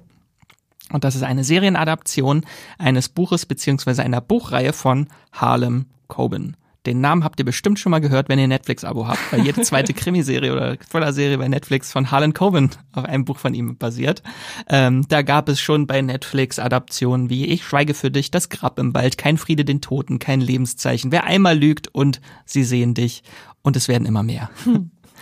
Und 0.91 1.03
das 1.03 1.15
ist 1.15 1.23
eine 1.23 1.43
Serienadaption 1.43 2.45
eines 2.77 3.09
Buches 3.09 3.47
beziehungsweise 3.47 4.03
einer 4.03 4.21
Buchreihe 4.21 4.71
von 4.71 5.07
Harlem 5.31 5.85
Coben. 6.07 6.55
Den 6.85 7.01
Namen 7.01 7.23
habt 7.23 7.39
ihr 7.39 7.45
bestimmt 7.45 7.79
schon 7.79 7.89
mal 7.89 7.99
gehört, 7.99 8.29
wenn 8.29 8.37
ihr 8.37 8.47
Netflix-Abo 8.47 9.07
habt, 9.07 9.31
weil 9.31 9.41
jede 9.41 9.61
zweite 9.63 9.93
Krimiserie 9.93 10.53
oder 10.53 10.77
Thriller-Serie 10.77 11.37
bei 11.37 11.47
Netflix 11.47 11.91
von 11.91 12.11
Harlan 12.11 12.33
Coben 12.33 12.69
auf 12.93 13.05
einem 13.05 13.25
Buch 13.25 13.37
von 13.37 13.53
ihm 13.53 13.77
basiert. 13.77 14.21
Ähm, 14.69 15.05
da 15.09 15.21
gab 15.21 15.49
es 15.49 15.59
schon 15.59 15.87
bei 15.87 16.01
Netflix 16.01 16.59
Adaptionen 16.59 17.29
wie 17.29 17.45
Ich 17.45 17.63
schweige 17.63 17.93
für 17.93 18.11
dich, 18.11 18.31
Das 18.31 18.49
Grab 18.49 18.77
im 18.79 18.93
Wald, 18.93 19.17
Kein 19.17 19.37
Friede 19.37 19.65
den 19.65 19.81
Toten, 19.81 20.19
kein 20.19 20.41
Lebenszeichen, 20.41 21.11
Wer 21.11 21.23
einmal 21.23 21.57
lügt 21.57 21.87
und 21.93 22.21
sie 22.45 22.63
sehen 22.63 22.93
dich 22.93 23.23
und 23.63 23.75
es 23.75 23.87
werden 23.87 24.05
immer 24.05 24.23
mehr. 24.23 24.49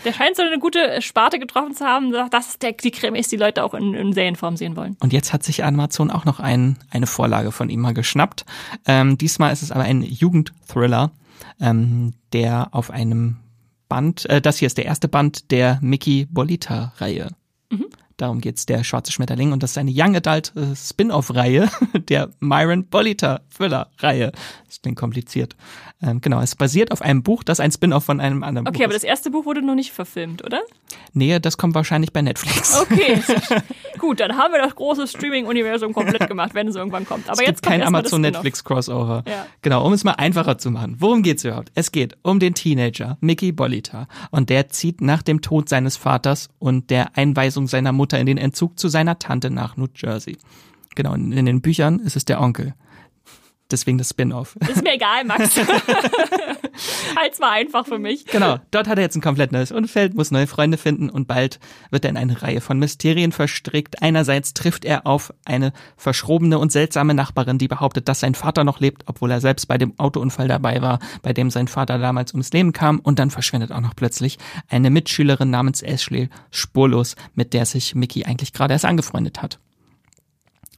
Der 0.05 0.11
scheint 0.11 0.36
so 0.36 0.41
eine 0.41 0.59
gute 0.59 1.01
Sparte 1.01 1.39
getroffen 1.39 1.74
zu 1.74 1.86
haben. 1.86 2.11
Das 2.30 2.49
ist 2.49 2.61
der, 2.61 2.74
die 2.74 2.91
Krimis, 2.91 3.30
die 3.30 3.38
Leute 3.38 3.64
auch 3.64 3.74
in, 3.74 3.93
in 3.93 4.11
Serienform 4.11 4.57
sehen 4.57 4.76
wollen. 4.76 4.97
Und 4.99 5.14
jetzt 5.14 5.32
hat 5.32 5.43
sich 5.43 5.64
Amazon 5.64 6.11
auch 6.11 6.26
noch 6.26 6.41
ein, 6.41 6.78
eine 6.91 7.07
Vorlage 7.07 7.53
von 7.53 7.70
ihm 7.70 7.80
mal 7.80 7.93
geschnappt. 7.93 8.45
Ähm, 8.86 9.18
diesmal 9.18 9.53
ist 9.53 9.61
es 9.61 9.72
aber 9.72 9.84
ein 9.84 10.01
Jugendthriller 10.01 11.11
ähm, 11.60 12.14
der 12.32 12.70
auf 12.72 12.91
einem 12.91 13.38
Band, 13.89 14.30
äh, 14.30 14.41
das 14.41 14.58
hier 14.58 14.68
ist 14.68 14.78
der 14.78 14.86
erste 14.86 15.08
Band 15.08 15.52
der 15.52 15.80
Mickey 15.82 16.26
Bolita-Reihe. 16.30 17.30
Mhm. 17.70 17.86
Darum 18.18 18.41
geht's, 18.41 18.66
der 18.66 18.84
schwarze 18.84 19.12
Schmetterling. 19.12 19.52
Und 19.52 19.64
das 19.64 19.72
ist 19.72 19.78
eine 19.78 19.91
Young 19.94 20.16
Adult 20.16 20.54
äh, 20.56 20.76
Spin-off-Reihe 20.76 21.70
der 22.10 22.30
Myron 22.39 22.86
Bolita 22.86 23.41
Thriller-Reihe. 23.56 24.32
Das 24.66 24.82
klingt 24.82 24.98
kompliziert. 24.98 25.56
Ähm, 26.04 26.20
genau, 26.20 26.41
es 26.41 26.56
basiert 26.56 26.91
auf 26.91 27.01
einem 27.01 27.24
Buch, 27.24 27.43
das 27.43 27.62
ein 27.62 27.72
Spin-off 27.72 28.04
von 28.04 28.20
einem 28.20 28.43
anderen 28.43 28.68
okay, 28.68 28.74
Buch 28.74 28.78
Okay, 28.78 28.84
aber 28.86 28.93
das 28.93 29.04
erste 29.04 29.32
Buch 29.32 29.45
wurde 29.45 29.62
noch 29.62 29.76
nicht 29.76 29.93
verfilmt, 29.93 30.43
oder? 30.43 30.62
Nee, 31.14 31.39
das 31.39 31.58
kommt 31.58 31.76
wahrscheinlich 31.76 32.12
bei 32.12 32.22
Netflix. 32.22 32.82
Okay, 32.82 33.22
gut, 33.99 34.20
dann 34.20 34.36
haben 34.36 34.54
wir 34.54 34.62
das 34.62 34.76
große 34.76 35.08
Streaming-Universum 35.08 35.93
komplett 35.93 36.28
gemacht, 36.28 36.54
wenn 36.54 36.68
es 36.68 36.76
irgendwann 36.76 37.06
kommt. 37.06 37.30
Aber 37.30 37.41
es 37.41 37.47
jetzt 37.47 37.62
gibt 37.62 37.66
kein 37.66 37.82
Amazon-Netflix-Crossover. 37.82 39.24
Ja. 39.28 39.45
Genau, 39.62 39.86
um 39.86 39.93
es 39.93 40.04
mal 40.04 40.14
einfacher 40.14 40.58
zu 40.58 40.72
machen. 40.72 40.97
Worum 40.99 41.24
geht's 41.24 41.45
überhaupt? 41.45 41.72
Es 41.74 41.91
geht 41.93 42.18
um 42.22 42.39
den 42.39 42.54
Teenager 42.54 43.18
Mickey 43.22 43.54
Bolita 43.54 44.08
und 44.30 44.49
der 44.49 44.68
zieht 44.70 44.99
nach 44.99 45.22
dem 45.22 45.41
Tod 45.41 45.70
seines 45.70 45.95
Vaters 45.95 46.49
und 46.60 46.89
der 46.89 47.18
Einweisung 47.18 47.68
seiner 47.68 47.93
Mutter 47.93 48.20
in 48.20 48.26
den 48.26 48.38
Entzug 48.38 48.78
zu 48.78 48.89
seiner 48.89 49.20
Tante 49.20 49.49
nach 49.49 49.78
New 49.78 49.88
Jersey. 49.95 50.38
Genau, 50.95 51.14
in 51.14 51.45
den 51.45 51.62
Büchern 51.62 51.99
ist 51.99 52.18
es 52.18 52.26
der 52.26 52.41
Onkel 52.41 52.74
deswegen 53.74 53.97
das 53.97 54.09
Spin-off. 54.09 54.55
Ist 54.69 54.84
mir 54.84 54.93
egal, 54.93 55.26
Max. 55.26 55.57
Halt's 57.15 57.39
mal 57.39 57.51
einfach 57.51 57.86
für 57.86 57.99
mich. 57.99 58.26
Genau, 58.26 58.57
dort 58.71 58.88
hat 58.88 58.97
er 58.97 59.03
jetzt 59.03 59.15
ein 59.15 59.21
komplett 59.21 59.51
neues 59.51 59.71
Umfeld, 59.71 60.15
muss 60.15 60.32
neue 60.32 60.47
Freunde 60.47 60.78
finden 60.78 61.09
und 61.09 61.28
bald 61.28 61.59
wird 61.91 62.05
er 62.05 62.11
in 62.11 62.17
eine 62.17 62.41
Reihe 62.41 62.61
von 62.61 62.80
Mysterien 62.80 63.32
verstrickt. 63.32 64.01
Einerseits 64.01 64.53
trifft 64.53 64.86
er 64.86 65.05
auf 65.05 65.34
eine 65.45 65.74
verschrobene 65.97 66.57
und 66.59 66.71
seltsame 66.71 67.13
Nachbarin, 67.13 67.57
die 67.57 67.67
behauptet, 67.67 68.07
dass 68.07 68.21
sein 68.21 68.36
Vater 68.36 68.63
noch 68.63 68.80
lebt, 68.80 69.03
obwohl 69.07 69.32
er 69.32 69.41
selbst 69.41 69.67
bei 69.67 69.78
dem 69.78 69.97
Autounfall 69.99 70.47
dabei 70.47 70.82
war, 70.82 70.99
bei 71.21 71.34
dem 71.34 71.49
sein 71.49 71.67
Vater 71.67 71.97
damals 71.99 72.34
ums 72.34 72.51
Leben 72.53 72.74
kam. 72.74 72.99
Und 72.99 73.19
dann 73.19 73.32
verschwindet 73.32 73.71
auch 73.71 73.82
noch 73.82 73.95
plötzlich 73.95 74.38
eine 74.69 74.89
Mitschülerin 74.89 75.49
namens 75.49 75.82
Ashley 75.82 76.30
spurlos, 76.51 77.15
mit 77.36 77.53
der 77.53 77.65
sich 77.65 77.95
Mickey 77.95 78.26
eigentlich 78.26 78.53
gerade 78.53 78.74
erst 78.74 78.86
angefreundet 78.86 79.41
hat. 79.41 79.59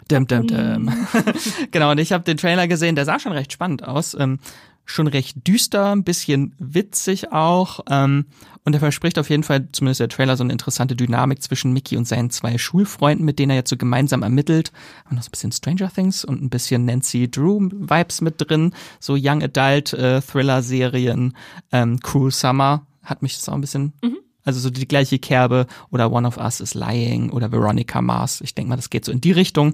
Dum, 0.08 0.28
dum, 0.28 0.48
dum. 0.48 0.92
genau, 1.72 1.92
und 1.92 2.00
ich 2.00 2.12
habe 2.12 2.24
den 2.24 2.38
Trailer 2.38 2.68
gesehen, 2.68 2.96
der 2.96 3.06
sah 3.06 3.20
schon 3.20 3.32
recht 3.32 3.52
spannend 3.52 3.84
aus. 3.84 4.16
Ähm, 4.20 4.40
schon 4.86 5.08
recht 5.08 5.48
düster, 5.48 5.92
ein 5.92 6.04
bisschen 6.04 6.54
witzig 6.60 7.32
auch. 7.32 7.80
Ähm, 7.90 8.26
und 8.64 8.74
er 8.74 8.80
verspricht 8.80 9.20
auf 9.20 9.30
jeden 9.30 9.44
Fall, 9.44 9.68
zumindest 9.72 10.00
der 10.00 10.10
Trailer, 10.10 10.38
so 10.38 10.44
eine 10.44 10.54
interessante 10.54 10.96
Dynamik 10.96 11.42
zwischen 11.42 11.74
Mickey 11.74 11.98
und 11.98 12.08
seinen 12.08 12.30
zwei 12.30 12.58
Schulfreunden, 12.58 13.26
mit 13.26 13.40
denen 13.40 13.52
er 13.52 13.58
jetzt 13.58 13.70
so 13.70 13.78
gemeinsam 13.78 14.24
ermittelt. 14.24 14.72
Und 15.10 15.16
noch 15.16 15.24
so 15.24 15.30
ein 15.30 15.32
bisschen 15.32 15.52
Stranger 15.52 15.92
Things 15.92 16.24
und 16.24 16.42
ein 16.42 16.50
bisschen 16.50 16.86
Nancy 16.86 17.30
Drew-Vibes 17.30 18.22
mit 18.22 18.36
drin. 18.38 18.74
So 19.00 19.16
Young 19.20 19.44
Adult 19.44 19.94
äh, 19.94 20.22
Thriller-Serien. 20.22 21.36
Ähm, 21.72 22.00
Cruel 22.00 22.32
Summer 22.32 22.86
hat 23.04 23.22
mich 23.22 23.36
das 23.36 23.50
auch 23.50 23.54
ein 23.54 23.62
bisschen 23.62 23.94
mhm. 24.04 24.18
Also 24.46 24.60
so 24.60 24.70
die 24.70 24.88
gleiche 24.88 25.20
Kerbe 25.20 25.66
oder 25.90 26.12
One 26.12 26.28
of 26.28 26.38
Us 26.38 26.62
is 26.62 26.76
Lying 26.76 27.32
oder 27.32 27.52
Veronica 27.52 28.02
Mars. 28.02 28.42
Ich 28.42 28.54
denke 28.54 28.70
mal, 28.70 28.76
das 28.76 28.92
geht 28.92 29.04
so 29.04 29.12
in 29.12 29.20
die 29.20 29.32
Richtung. 29.32 29.74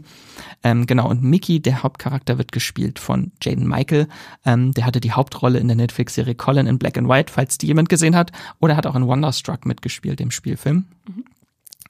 Ähm, 0.63 0.87
genau, 0.87 1.09
und 1.09 1.21
Mickey, 1.21 1.59
der 1.59 1.83
Hauptcharakter, 1.83 2.37
wird 2.37 2.51
gespielt 2.51 2.97
von 2.97 3.31
Jaden 3.43 3.67
Michael. 3.67 4.07
Ähm, 4.45 4.73
der 4.73 4.85
hatte 4.85 5.01
die 5.01 5.11
Hauptrolle 5.11 5.59
in 5.59 5.67
der 5.67 5.77
Netflix-Serie 5.77 6.35
Colin 6.35 6.67
in 6.67 6.79
Black 6.79 6.97
and 6.97 7.09
White, 7.09 7.31
falls 7.33 7.57
die 7.57 7.67
jemand 7.67 7.89
gesehen 7.89 8.15
hat. 8.15 8.31
Oder 8.59 8.77
hat 8.77 8.87
auch 8.87 8.95
in 8.95 9.05
Wonderstruck 9.05 9.65
mitgespielt, 9.65 10.19
dem 10.19 10.31
Spielfilm. 10.31 10.85
Mhm. 11.07 11.25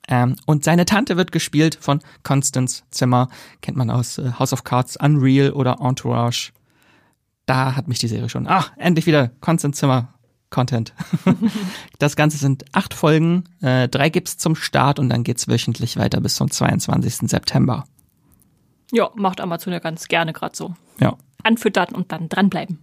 Ähm, 0.07 0.35
und 0.45 0.63
seine 0.63 0.85
Tante 0.85 1.17
wird 1.17 1.31
gespielt 1.31 1.77
von 1.79 1.99
Constance 2.23 2.83
Zimmer. 2.89 3.29
Kennt 3.61 3.77
man 3.77 3.91
aus 3.91 4.17
äh, 4.17 4.31
House 4.39 4.53
of 4.53 4.63
Cards, 4.63 4.97
Unreal 4.97 5.51
oder 5.51 5.77
Entourage. 5.79 6.51
Da 7.45 7.75
hat 7.75 7.87
mich 7.87 7.99
die 7.99 8.07
Serie 8.07 8.29
schon. 8.29 8.47
Ach, 8.47 8.71
endlich 8.77 9.05
wieder 9.05 9.29
Constance 9.39 9.79
Zimmer 9.79 10.13
Content. 10.51 10.93
das 11.99 12.15
Ganze 12.15 12.37
sind 12.37 12.65
acht 12.73 12.93
Folgen, 12.93 13.45
äh, 13.61 13.87
drei 13.87 14.09
gibt's 14.09 14.37
zum 14.37 14.55
Start 14.55 14.99
und 14.99 15.09
dann 15.09 15.23
geht's 15.23 15.47
wöchentlich 15.47 15.97
weiter 15.97 16.21
bis 16.21 16.35
zum 16.35 16.51
22. 16.51 17.29
September. 17.29 17.85
Ja, 18.91 19.09
macht 19.15 19.41
Amazon 19.41 19.73
ja 19.73 19.79
ganz 19.79 20.07
gerne 20.07 20.33
gerade 20.33 20.55
so. 20.55 20.75
Ja. 20.99 21.15
Anfüttern 21.43 21.95
und 21.95 22.11
dann 22.11 22.29
dranbleiben. 22.29 22.79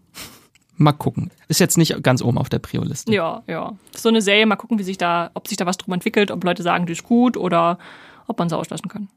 Mal 0.76 0.92
gucken. 0.92 1.30
Ist 1.48 1.60
jetzt 1.60 1.76
nicht 1.76 2.02
ganz 2.02 2.22
oben 2.22 2.38
auf 2.38 2.48
der 2.48 2.60
Prio-Liste. 2.60 3.12
Ja, 3.12 3.42
ja. 3.46 3.74
So 3.94 4.08
eine 4.08 4.22
Serie, 4.22 4.46
mal 4.46 4.56
gucken, 4.56 4.78
wie 4.78 4.84
sich 4.84 4.96
da, 4.96 5.30
ob 5.34 5.48
sich 5.48 5.56
da 5.56 5.66
was 5.66 5.76
drum 5.76 5.92
entwickelt, 5.92 6.30
ob 6.30 6.42
Leute 6.44 6.62
sagen, 6.62 6.86
die 6.86 6.92
ist 6.92 7.04
gut 7.04 7.36
oder 7.36 7.78
ob 8.26 8.38
man 8.38 8.48
sie 8.48 8.56
auslassen 8.56 8.88
kann. 8.88 9.08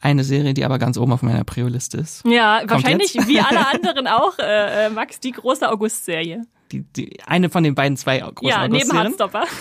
Eine 0.00 0.24
Serie, 0.24 0.54
die 0.54 0.64
aber 0.64 0.78
ganz 0.78 0.96
oben 0.96 1.12
auf 1.12 1.22
meiner 1.22 1.44
Prio-Liste 1.44 1.98
ist. 1.98 2.24
Ja, 2.24 2.60
Kommt 2.60 2.70
wahrscheinlich 2.70 3.12
jetzt? 3.14 3.28
wie 3.28 3.40
alle 3.40 3.66
anderen 3.74 4.06
auch, 4.06 4.38
äh, 4.38 4.86
äh, 4.86 4.90
Max, 4.90 5.20
die 5.20 5.32
große 5.32 5.70
August-Serie 5.70 6.46
die, 6.72 6.82
die, 6.82 7.20
eine 7.26 7.50
von 7.50 7.64
den 7.64 7.74
beiden 7.74 7.96
zwei 7.96 8.18
großen 8.18 8.48
Ja, 8.48 8.68
neben 8.68 8.92
Hardstopper. 8.92 9.44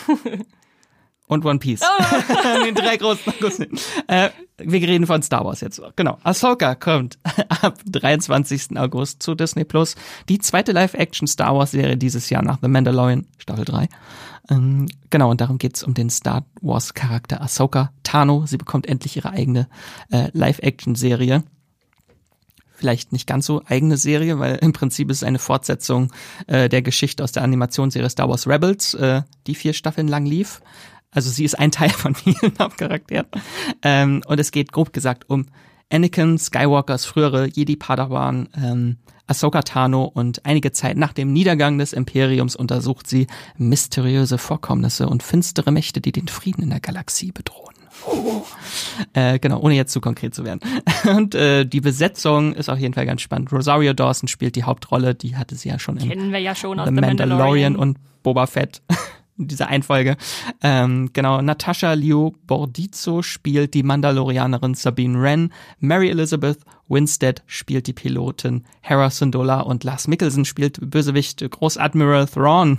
Und 1.28 1.45
One 1.45 1.60
Piece. 1.60 1.82
Oh. 1.84 2.64
den 2.66 2.74
drei 2.74 2.97
großen 2.97 3.32
August. 3.32 3.62
Äh, 4.07 4.30
wir 4.57 4.82
reden 4.82 5.05
von 5.05 5.22
Star 5.22 5.45
Wars 5.45 5.62
jetzt. 5.62 5.80
Genau. 5.95 6.18
Ahsoka 6.24 6.74
kommt 6.74 7.20
ab 7.62 7.78
23. 7.86 8.80
August 8.80 9.22
zu 9.22 9.36
Disney 9.36 9.64
Plus. 9.64 9.95
Die 10.28 10.39
zweite 10.39 10.72
Live-Action 10.72 11.28
Star 11.28 11.55
Wars 11.55 11.70
Serie 11.70 11.97
dieses 11.97 12.32
Jahr 12.32 12.41
nach 12.41 12.57
The 12.64 12.68
Mandalorian 12.68 13.28
Staffel 13.38 13.64
3. 13.64 13.89
Ähm, 14.49 14.88
genau, 15.12 15.30
und 15.30 15.39
darum 15.39 15.60
geht's 15.60 15.84
um 15.84 15.93
den 15.93 16.10
Star 16.10 16.45
Wars 16.62 16.95
Charakter 16.95 17.41
Ahsoka 17.41 17.91
Tano. 18.01 18.47
Sie 18.47 18.57
bekommt 18.57 18.88
endlich 18.88 19.16
ihre 19.16 19.30
eigene 19.30 19.70
äh, 20.12 20.30
Live-Action 20.34 20.95
Serie 20.95 21.43
vielleicht 22.80 23.12
nicht 23.12 23.28
ganz 23.28 23.46
so 23.46 23.62
eigene 23.66 23.98
Serie, 23.98 24.40
weil 24.40 24.56
im 24.56 24.74
Prinzip 24.74 25.12
ist 25.12 25.18
es 25.18 25.24
eine 25.24 25.40
Fortsetzung 25.40 26.12
äh, 26.48 26.70
der 26.70 26.82
Geschichte 26.82 27.24
aus 27.24 27.34
der 27.34 27.44
Animationsserie 27.44 28.10
Star 28.10 28.30
Wars 28.30 28.48
Rebels, 28.48 28.94
äh, 28.94 29.22
die 29.48 29.56
vier 29.56 29.74
Staffeln 29.74 30.08
lang 30.08 30.26
lief. 30.26 30.62
Also 31.12 31.30
sie 31.30 31.44
ist 31.44 31.60
ein 31.60 31.72
Teil 31.80 31.90
von 31.90 32.16
vielen 32.16 32.54
Hauptcharakteren. 32.58 33.28
Ähm, 33.84 34.22
und 34.26 34.40
es 34.40 34.52
geht 34.52 34.72
grob 34.72 34.94
gesagt 34.94 35.30
um 35.30 35.48
Anakin 35.92 36.38
Skywalkers 36.38 37.06
frühere 37.06 37.48
Jedi-Padawan 37.48 38.50
ähm, 38.56 38.98
Ahsoka 39.28 39.62
Tano 39.62 40.06
und 40.06 40.46
einige 40.46 40.72
Zeit 40.72 40.98
nach 40.98 41.14
dem 41.14 41.34
Niedergang 41.34 41.78
des 41.78 41.94
Imperiums 41.94 42.56
untersucht 42.56 43.08
sie 43.08 43.28
mysteriöse 43.58 44.38
Vorkommnisse 44.38 45.08
und 45.08 45.22
finstere 45.22 45.72
Mächte, 45.72 46.02
die 46.02 46.12
den 46.12 46.28
Frieden 46.28 46.64
in 46.64 46.70
der 46.70 46.80
Galaxie 46.80 47.32
bedrohen. 47.32 47.79
Oh. 48.06 48.43
Äh, 49.14 49.39
genau, 49.39 49.60
ohne 49.60 49.76
jetzt 49.76 49.91
zu 49.91 50.02
konkret 50.02 50.34
zu 50.34 50.43
werden. 50.45 50.60
Und 51.16 51.36
äh, 51.36 51.66
die 51.66 51.82
Besetzung 51.82 52.54
ist 52.54 52.70
auf 52.70 52.80
jeden 52.80 52.93
Fall 52.93 53.06
ganz 53.06 53.22
spannend. 53.22 53.52
Rosario 53.52 53.93
Dawson 53.93 54.28
spielt 54.28 54.56
die 54.56 54.64
Hauptrolle, 54.64 55.16
die 55.16 55.36
hatte 55.36 55.56
sie 55.56 55.70
ja 55.70 55.80
schon 55.80 55.97
in 55.97 56.10
Kennen 56.10 56.32
wir 56.32 56.39
ja 56.39 56.56
schon 56.56 56.80
aus 56.80 56.88
The, 56.88 56.95
The 56.95 57.02
Mandalorian. 57.02 57.30
Mandalorian 57.30 57.76
und 57.76 57.97
Boba 58.24 58.47
Fett 58.47 58.82
dieser 59.48 59.68
Einfolge. 59.68 60.18
Ähm, 60.62 61.12
genau, 61.14 61.42
Natascha 61.42 61.94
Liu 61.94 62.32
Bordizo 62.46 63.22
spielt 63.22 63.74
die 63.74 63.84
Mandalorianerin 63.84 64.74
Sabine 64.74 65.22
Wren, 65.22 65.54
Mary 65.80 66.10
Elizabeth 66.10 66.60
Winstead 66.90 67.44
spielt 67.46 67.88
die 67.88 67.94
Pilotin 67.94 68.66
Hera 68.82 69.10
Syndulla 69.10 69.62
und 69.62 69.84
Lars 69.84 70.08
Mikkelsen 70.08 70.44
spielt 70.44 70.80
Bösewicht 70.82 71.50
Großadmiral 71.50 72.28
Thrawn. 72.28 72.78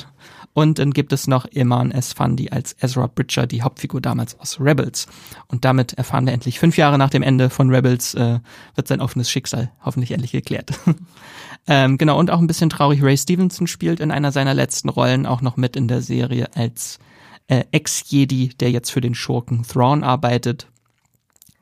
Und 0.52 0.80
dann 0.80 0.92
gibt 0.92 1.12
es 1.12 1.28
noch 1.28 1.46
Iman 1.46 1.92
Esfandi 1.92 2.50
als 2.50 2.74
Ezra 2.80 3.06
Bridger, 3.06 3.46
die 3.46 3.62
Hauptfigur 3.62 4.00
damals 4.00 4.38
aus 4.40 4.60
Rebels. 4.60 5.06
Und 5.46 5.64
damit 5.64 5.92
erfahren 5.92 6.26
wir 6.26 6.32
endlich, 6.32 6.58
fünf 6.58 6.76
Jahre 6.76 6.98
nach 6.98 7.10
dem 7.10 7.22
Ende 7.22 7.50
von 7.50 7.70
Rebels, 7.70 8.14
äh, 8.14 8.40
wird 8.74 8.88
sein 8.88 9.00
offenes 9.00 9.30
Schicksal 9.30 9.70
hoffentlich 9.84 10.10
endlich 10.10 10.32
geklärt. 10.32 10.72
ähm, 11.70 11.98
genau, 11.98 12.18
und 12.18 12.32
auch 12.32 12.40
ein 12.40 12.48
bisschen 12.48 12.68
traurig, 12.68 13.00
Ray 13.00 13.16
Stevenson 13.16 13.68
spielt 13.68 14.00
in 14.00 14.10
einer 14.10 14.32
seiner 14.32 14.54
letzten 14.54 14.88
Rollen 14.88 15.24
auch 15.24 15.40
noch 15.40 15.56
mit 15.56 15.76
in 15.76 15.86
der 15.86 16.02
Serie 16.02 16.48
als 16.56 16.98
äh, 17.46 17.62
Ex-Jedi, 17.70 18.48
der 18.58 18.72
jetzt 18.72 18.90
für 18.90 19.00
den 19.00 19.14
Schurken 19.14 19.62
Thrawn 19.62 20.02
arbeitet. 20.02 20.66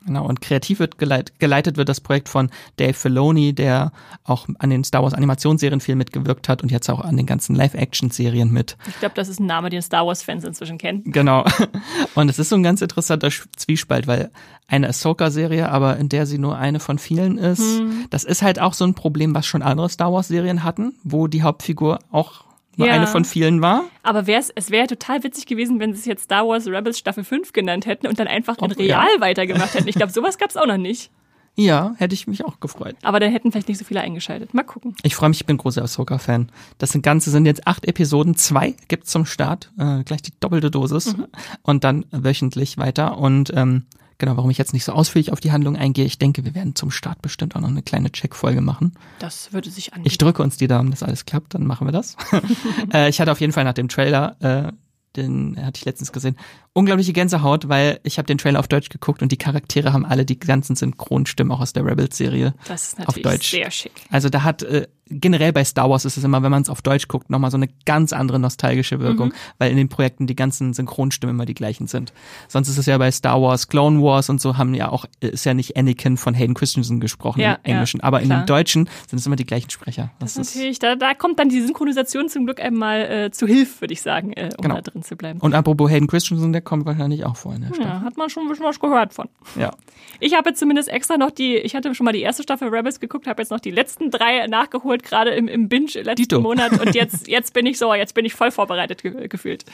Genau, 0.06 0.26
und 0.26 0.40
kreativ 0.40 0.78
wird 0.78 0.98
geleit, 0.98 1.38
geleitet 1.38 1.76
wird 1.76 1.88
das 1.88 2.00
Projekt 2.00 2.28
von 2.28 2.50
Dave 2.76 2.94
Filoni, 2.94 3.52
der 3.52 3.92
auch 4.24 4.46
an 4.58 4.70
den 4.70 4.84
Star 4.84 5.02
Wars 5.02 5.12
Animationsserien 5.12 5.80
viel 5.80 5.96
mitgewirkt 5.96 6.48
hat 6.48 6.62
und 6.62 6.70
jetzt 6.70 6.88
auch 6.88 7.00
an 7.00 7.16
den 7.16 7.26
ganzen 7.26 7.54
Live-Action-Serien 7.54 8.50
mit. 8.50 8.76
Ich 8.86 8.98
glaube, 9.00 9.14
das 9.14 9.28
ist 9.28 9.40
ein 9.40 9.46
Name, 9.46 9.70
den 9.70 9.82
Star 9.82 10.06
Wars-Fans 10.06 10.44
inzwischen 10.44 10.78
kennen. 10.78 11.02
Genau. 11.04 11.44
Und 12.14 12.28
es 12.28 12.38
ist 12.38 12.48
so 12.48 12.56
ein 12.56 12.62
ganz 12.62 12.80
interessanter 12.80 13.28
Zwiespalt, 13.56 14.06
weil 14.06 14.30
eine 14.66 14.88
Ahsoka-Serie, 14.88 15.68
aber 15.70 15.96
in 15.96 16.08
der 16.08 16.26
sie 16.26 16.38
nur 16.38 16.56
eine 16.56 16.80
von 16.80 16.98
vielen 16.98 17.38
ist, 17.38 17.60
hm. 17.60 18.06
das 18.10 18.24
ist 18.24 18.42
halt 18.42 18.60
auch 18.60 18.74
so 18.74 18.84
ein 18.84 18.94
Problem, 18.94 19.34
was 19.34 19.46
schon 19.46 19.62
andere 19.62 19.88
Star 19.88 20.12
Wars-Serien 20.12 20.62
hatten, 20.64 20.94
wo 21.02 21.26
die 21.26 21.42
Hauptfigur 21.42 21.98
auch 22.10 22.47
nur 22.78 22.88
ja. 22.88 22.94
eine 22.94 23.06
von 23.06 23.24
vielen 23.24 23.60
war. 23.60 23.84
Aber 24.02 24.26
wär's, 24.26 24.50
es 24.54 24.70
wäre 24.70 24.86
total 24.86 25.22
witzig 25.24 25.46
gewesen, 25.46 25.80
wenn 25.80 25.92
sie 25.92 26.00
es 26.00 26.06
jetzt 26.06 26.24
Star 26.24 26.46
Wars 26.46 26.66
Rebels 26.66 26.98
Staffel 26.98 27.24
5 27.24 27.52
genannt 27.52 27.86
hätten 27.86 28.06
und 28.06 28.18
dann 28.18 28.28
einfach 28.28 28.56
in 28.58 28.70
real 28.72 29.08
ja. 29.14 29.20
weitergemacht 29.20 29.74
hätten. 29.74 29.88
Ich 29.88 29.96
glaube, 29.96 30.12
sowas 30.12 30.38
gab 30.38 30.50
es 30.50 30.56
auch 30.56 30.66
noch 30.66 30.78
nicht. 30.78 31.10
Ja, 31.60 31.94
hätte 31.96 32.14
ich 32.14 32.28
mich 32.28 32.44
auch 32.44 32.60
gefreut. 32.60 32.94
Aber 33.02 33.18
da 33.18 33.26
hätten 33.26 33.50
vielleicht 33.50 33.66
nicht 33.66 33.78
so 33.78 33.84
viele 33.84 34.00
eingeschaltet. 34.00 34.54
Mal 34.54 34.62
gucken. 34.62 34.94
Ich 35.02 35.16
freue 35.16 35.28
mich, 35.30 35.40
ich 35.40 35.46
bin 35.46 35.56
großer 35.56 35.82
Ahsoka-Fan. 35.82 36.52
Das 36.78 36.90
sind 36.90 37.02
ganze 37.02 37.32
sind 37.32 37.46
jetzt 37.46 37.66
acht 37.66 37.84
Episoden, 37.84 38.36
zwei 38.36 38.76
gibt's 38.86 39.10
zum 39.10 39.26
Start, 39.26 39.72
äh, 39.76 40.04
gleich 40.04 40.22
die 40.22 40.30
doppelte 40.38 40.70
Dosis 40.70 41.16
mhm. 41.16 41.26
und 41.62 41.82
dann 41.82 42.06
wöchentlich 42.12 42.78
weiter. 42.78 43.18
Und 43.18 43.52
ähm, 43.56 43.86
Genau, 44.18 44.36
warum 44.36 44.50
ich 44.50 44.58
jetzt 44.58 44.72
nicht 44.72 44.84
so 44.84 44.92
ausführlich 44.92 45.32
auf 45.32 45.40
die 45.40 45.52
Handlung 45.52 45.76
eingehe. 45.76 46.04
Ich 46.04 46.18
denke, 46.18 46.44
wir 46.44 46.54
werden 46.54 46.74
zum 46.74 46.90
Start 46.90 47.22
bestimmt 47.22 47.54
auch 47.54 47.60
noch 47.60 47.68
eine 47.68 47.82
kleine 47.82 48.10
Checkfolge 48.10 48.60
machen. 48.60 48.94
Das 49.20 49.52
würde 49.52 49.70
sich 49.70 49.92
anbieten. 49.92 50.08
Ich 50.08 50.18
drücke 50.18 50.42
uns 50.42 50.56
die 50.56 50.66
Daumen, 50.66 50.90
dass 50.90 51.04
alles 51.04 51.24
klappt, 51.24 51.54
dann 51.54 51.66
machen 51.66 51.86
wir 51.86 51.92
das. 51.92 52.16
äh, 52.92 53.08
ich 53.08 53.20
hatte 53.20 53.30
auf 53.30 53.40
jeden 53.40 53.52
Fall 53.52 53.64
nach 53.64 53.74
dem 53.74 53.88
Trailer 53.88 54.36
äh, 54.40 54.72
den 55.16 55.56
hatte 55.64 55.78
ich 55.78 55.84
letztens 55.84 56.12
gesehen. 56.12 56.36
Unglaubliche 56.72 57.12
Gänsehaut, 57.12 57.68
weil 57.68 58.00
ich 58.04 58.18
habe 58.18 58.26
den 58.26 58.38
Trailer 58.38 58.60
auf 58.60 58.68
Deutsch 58.68 58.88
geguckt 58.88 59.22
und 59.22 59.32
die 59.32 59.36
Charaktere 59.36 59.92
haben 59.92 60.04
alle 60.04 60.24
die 60.24 60.38
ganzen 60.38 60.76
Synchronstimmen 60.76 61.52
auch 61.52 61.60
aus 61.60 61.72
der 61.72 61.84
Rebels-Serie 61.84 62.54
Das 62.66 62.88
ist 62.88 62.98
natürlich 62.98 63.26
auf 63.26 63.32
Deutsch. 63.32 63.50
sehr 63.50 63.70
schick. 63.70 63.92
Also 64.10 64.28
da 64.28 64.44
hat 64.44 64.62
äh, 64.62 64.86
generell 65.10 65.52
bei 65.52 65.64
Star 65.64 65.88
Wars 65.90 66.04
ist 66.04 66.16
es 66.16 66.24
immer, 66.24 66.42
wenn 66.42 66.50
man 66.50 66.62
es 66.62 66.68
auf 66.68 66.82
Deutsch 66.82 67.08
guckt, 67.08 67.30
nochmal 67.30 67.50
so 67.50 67.56
eine 67.56 67.68
ganz 67.84 68.12
andere 68.12 68.38
nostalgische 68.38 69.00
Wirkung, 69.00 69.28
mhm. 69.28 69.32
weil 69.58 69.70
in 69.70 69.76
den 69.76 69.88
Projekten 69.88 70.26
die 70.26 70.36
ganzen 70.36 70.74
Synchronstimmen 70.74 71.34
immer 71.34 71.46
die 71.46 71.54
gleichen 71.54 71.86
sind. 71.86 72.12
Sonst 72.48 72.68
ist 72.68 72.78
es 72.78 72.86
ja 72.86 72.98
bei 72.98 73.10
Star 73.10 73.40
Wars, 73.40 73.68
Clone 73.68 74.02
Wars 74.02 74.28
und 74.28 74.40
so 74.40 74.56
haben 74.56 74.74
ja 74.74 74.90
auch, 74.90 75.06
ist 75.20 75.44
ja 75.44 75.54
nicht 75.54 75.76
Anakin 75.76 76.16
von 76.16 76.34
Hayden 76.34 76.54
Christensen 76.54 77.00
gesprochen 77.00 77.40
ja, 77.40 77.54
im 77.64 77.72
Englischen, 77.72 78.00
ja, 78.00 78.04
aber 78.04 78.20
klar. 78.20 78.40
in 78.40 78.42
den 78.42 78.46
Deutschen 78.46 78.88
sind 79.08 79.18
es 79.18 79.26
immer 79.26 79.36
die 79.36 79.46
gleichen 79.46 79.70
Sprecher. 79.70 80.10
Das, 80.18 80.34
das 80.34 80.48
ist 80.48 80.56
natürlich, 80.56 80.78
da, 80.78 80.96
da 80.96 81.14
kommt 81.14 81.38
dann 81.38 81.48
die 81.48 81.60
Synchronisation 81.60 82.28
zum 82.28 82.44
Glück 82.44 82.60
einmal 82.60 83.00
äh, 83.00 83.30
zu 83.30 83.46
Hilfe, 83.46 83.82
würde 83.82 83.94
ich 83.94 84.02
sagen, 84.02 84.32
äh, 84.32 84.50
um 84.56 84.62
genau. 84.62 84.76
da 84.76 84.82
drin 84.82 85.02
zu 85.02 85.16
bleiben. 85.16 85.40
Und 85.40 85.54
apropos 85.54 85.90
Hayden 85.90 86.06
Christensen, 86.06 86.52
der 86.58 86.64
kommt 86.64 86.86
wahrscheinlich 86.86 87.24
auch 87.24 87.36
vor 87.36 87.54
in 87.54 87.60
der 87.60 87.68
Staffel. 87.68 87.84
Ja, 87.84 88.00
hat 88.00 88.16
man 88.16 88.28
schon 88.28 88.42
ein 88.42 88.48
bisschen 88.48 88.64
was 88.64 88.80
gehört 88.80 89.14
von. 89.14 89.28
Ja. 89.56 89.70
Ich 90.18 90.34
habe 90.34 90.54
zumindest 90.54 90.88
extra 90.88 91.16
noch 91.16 91.30
die, 91.30 91.56
ich 91.56 91.76
hatte 91.76 91.94
schon 91.94 92.04
mal 92.04 92.12
die 92.12 92.20
erste 92.20 92.42
Staffel 92.42 92.68
Rebels 92.68 92.98
geguckt, 92.98 93.28
habe 93.28 93.40
jetzt 93.40 93.50
noch 93.50 93.60
die 93.60 93.70
letzten 93.70 94.10
drei 94.10 94.44
nachgeholt, 94.48 95.04
gerade 95.04 95.30
im, 95.30 95.46
im 95.46 95.68
Binge 95.68 95.92
letzten 95.94 96.16
Dito. 96.16 96.40
Monat 96.40 96.80
und 96.80 96.94
jetzt, 96.96 97.28
jetzt 97.28 97.54
bin 97.54 97.64
ich 97.64 97.78
so, 97.78 97.94
jetzt 97.94 98.14
bin 98.14 98.24
ich 98.24 98.34
voll 98.34 98.50
vorbereitet 98.50 99.02
ge 99.04 99.28
gefühlt. 99.28 99.64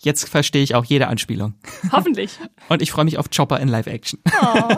Jetzt 0.00 0.28
verstehe 0.28 0.62
ich 0.62 0.74
auch 0.74 0.84
jede 0.84 1.08
Anspielung. 1.08 1.54
Hoffentlich. 1.90 2.38
Und 2.68 2.82
ich 2.82 2.92
freue 2.92 3.06
mich 3.06 3.16
auf 3.16 3.30
Chopper 3.34 3.58
in 3.58 3.68
Live-Action. 3.68 4.20
Oh. 4.42 4.68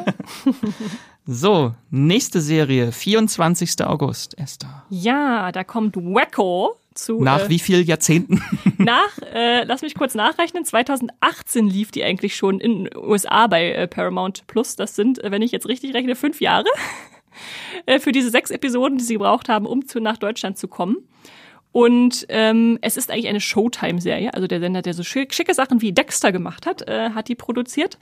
so, 1.27 1.75
nächste 1.91 2.41
Serie, 2.41 2.93
24. 2.93 3.85
August, 3.85 4.39
Esther. 4.39 4.85
Ja, 4.89 5.51
da 5.51 5.65
kommt 5.65 5.97
Wacko 5.97 6.77
zu. 6.97 7.23
Nach 7.23 7.47
äh, 7.47 7.49
wie 7.49 7.59
vielen 7.59 7.85
Jahrzehnten? 7.85 8.43
nach, 8.79 9.19
äh, 9.33 9.65
lass 9.65 9.83
mich 9.83 9.95
kurz 9.95 10.15
nachrechnen, 10.15 10.65
2018 10.65 11.69
lief 11.69 11.91
die 11.91 12.05
eigentlich 12.05 12.37
schon 12.37 12.61
in 12.61 12.85
den 12.85 12.97
USA 12.97 13.47
bei 13.47 13.73
äh, 13.73 13.87
Paramount 13.87 14.47
Plus. 14.47 14.77
Das 14.77 14.97
sind, 14.97 15.23
äh, 15.23 15.31
wenn 15.31 15.43
ich 15.43 15.53
jetzt 15.53 15.69
richtig 15.69 15.95
rechne, 15.95 16.17
fünf 16.17 16.41
Jahre. 16.41 16.69
Äh, 17.85 18.01
für 18.01 18.13
diese 18.13 18.31
sechs 18.31 18.51
Episoden, 18.51 18.97
die 18.97 19.05
sie 19.05 19.13
gebraucht 19.13 19.51
haben, 19.51 19.67
um 19.67 19.87
zu, 19.87 20.01
nach 20.01 20.17
Deutschland 20.17 20.57
zu 20.57 20.69
kommen. 20.69 21.07
Und 21.77 22.25
ähm, 22.31 22.79
es 22.81 22.97
ist 22.97 23.11
eigentlich 23.11 23.29
eine 23.29 23.43
Showtime-Serie. 23.43 24.33
Also 24.33 24.47
der 24.47 24.61
Sender, 24.61 24.81
der 24.81 24.95
so 24.95 25.03
schick, 25.03 25.35
schicke 25.35 25.53
Sachen 25.53 25.83
wie 25.83 25.93
Dexter 25.93 26.33
gemacht 26.33 26.65
hat, 26.65 26.89
äh, 26.89 27.11
hat 27.11 27.29
die 27.29 27.35
produziert. 27.35 27.99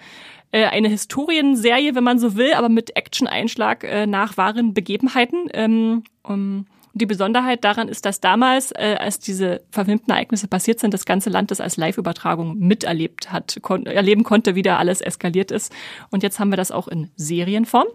Äh, 0.52 0.66
eine 0.66 0.88
Historienserie, 0.88 1.96
wenn 1.96 2.04
man 2.04 2.20
so 2.20 2.36
will, 2.36 2.54
aber 2.54 2.68
mit 2.68 2.96
Action-Einschlag 2.96 3.82
äh, 3.82 4.06
nach 4.06 4.36
wahren 4.36 4.74
Begebenheiten. 4.74 5.48
Ähm, 5.52 6.04
um, 6.22 6.66
die 6.94 7.06
Besonderheit 7.06 7.64
daran 7.64 7.88
ist, 7.88 8.06
dass 8.06 8.20
damals, 8.20 8.70
äh, 8.72 8.96
als 8.98 9.18
diese 9.18 9.62
verfilmten 9.70 10.12
Ereignisse 10.12 10.46
passiert 10.46 10.78
sind, 10.78 10.94
das 10.94 11.04
ganze 11.04 11.28
Land 11.28 11.50
das 11.50 11.60
als 11.60 11.76
Live-Übertragung 11.76 12.58
miterlebt 12.58 13.32
hat, 13.32 13.58
kon 13.62 13.86
erleben 13.86 14.22
konnte, 14.22 14.54
wie 14.54 14.62
da 14.62 14.78
alles 14.78 15.00
eskaliert 15.00 15.50
ist. 15.50 15.72
Und 16.10 16.22
jetzt 16.22 16.38
haben 16.38 16.50
wir 16.50 16.56
das 16.56 16.70
auch 16.70 16.88
in 16.88 17.10
Serienform. 17.16 17.88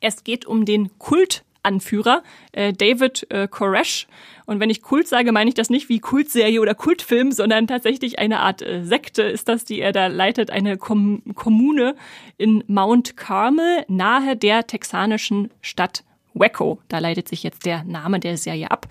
Es 0.00 0.24
geht 0.24 0.46
um 0.46 0.64
den 0.64 0.96
Kultanführer 0.98 2.22
äh, 2.52 2.72
David 2.72 3.26
äh, 3.30 3.48
Koresh. 3.48 4.06
Und 4.46 4.60
wenn 4.60 4.70
ich 4.70 4.82
Kult 4.82 5.08
sage, 5.08 5.32
meine 5.32 5.48
ich 5.48 5.54
das 5.54 5.70
nicht 5.70 5.88
wie 5.88 5.98
Kultserie 5.98 6.60
oder 6.60 6.74
Kultfilm, 6.74 7.32
sondern 7.32 7.66
tatsächlich 7.66 8.20
eine 8.20 8.40
Art 8.40 8.62
äh, 8.62 8.84
Sekte 8.84 9.22
ist 9.22 9.48
das, 9.48 9.64
die 9.64 9.80
er 9.80 9.92
da 9.92 10.06
leitet, 10.06 10.50
eine 10.50 10.76
Kom 10.76 11.22
Kommune 11.34 11.96
in 12.38 12.62
Mount 12.68 13.16
Carmel 13.16 13.84
nahe 13.88 14.36
der 14.36 14.66
texanischen 14.66 15.50
Stadt 15.60 16.04
Wacko. 16.34 16.78
Da 16.88 16.98
leitet 16.98 17.28
sich 17.28 17.42
jetzt 17.42 17.66
der 17.66 17.84
Name 17.84 18.20
der 18.20 18.36
Serie 18.36 18.70
ab. 18.70 18.86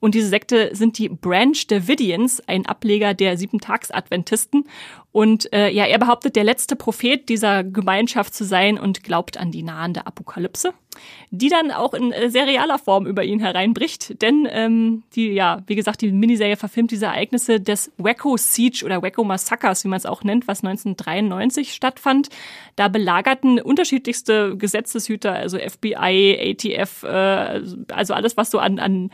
Und 0.00 0.14
diese 0.14 0.28
Sekte 0.28 0.74
sind 0.74 0.98
die 0.98 1.08
Branch 1.08 1.56
Davidians, 1.68 2.40
ein 2.46 2.66
Ableger 2.66 3.14
der 3.14 3.36
Siebentags-Adventisten. 3.36 4.64
Und 5.14 5.52
äh, 5.52 5.70
ja, 5.70 5.84
er 5.84 6.00
behauptet, 6.00 6.34
der 6.34 6.42
letzte 6.42 6.74
Prophet 6.74 7.28
dieser 7.28 7.62
Gemeinschaft 7.62 8.34
zu 8.34 8.44
sein 8.44 8.80
und 8.80 9.04
glaubt 9.04 9.36
an 9.36 9.52
die 9.52 9.62
nahende 9.62 10.08
Apokalypse, 10.08 10.74
die 11.30 11.48
dann 11.48 11.70
auch 11.70 11.94
in 11.94 12.10
äh, 12.10 12.30
serialer 12.30 12.80
Form 12.80 13.06
über 13.06 13.22
ihn 13.22 13.38
hereinbricht. 13.38 14.20
Denn 14.22 14.48
ähm, 14.50 15.04
die, 15.14 15.28
ja, 15.28 15.62
wie 15.68 15.76
gesagt, 15.76 16.00
die 16.00 16.10
Miniserie 16.10 16.56
verfilmt 16.56 16.90
diese 16.90 17.06
Ereignisse 17.06 17.60
des 17.60 17.92
Wacko 17.96 18.36
Siege 18.36 18.84
oder 18.84 19.02
Wacko 19.02 19.22
Massacres, 19.22 19.84
wie 19.84 19.88
man 19.88 19.98
es 19.98 20.06
auch 20.06 20.24
nennt, 20.24 20.48
was 20.48 20.64
1993 20.64 21.74
stattfand. 21.74 22.28
Da 22.74 22.88
belagerten 22.88 23.60
unterschiedlichste 23.60 24.56
Gesetzeshüter, 24.56 25.32
also 25.32 25.58
FBI, 25.58 26.56
ATF, 26.58 27.04
äh, 27.04 27.62
also 27.92 28.14
alles, 28.14 28.36
was 28.36 28.50
so 28.50 28.58
an, 28.58 28.80
an 28.80 29.10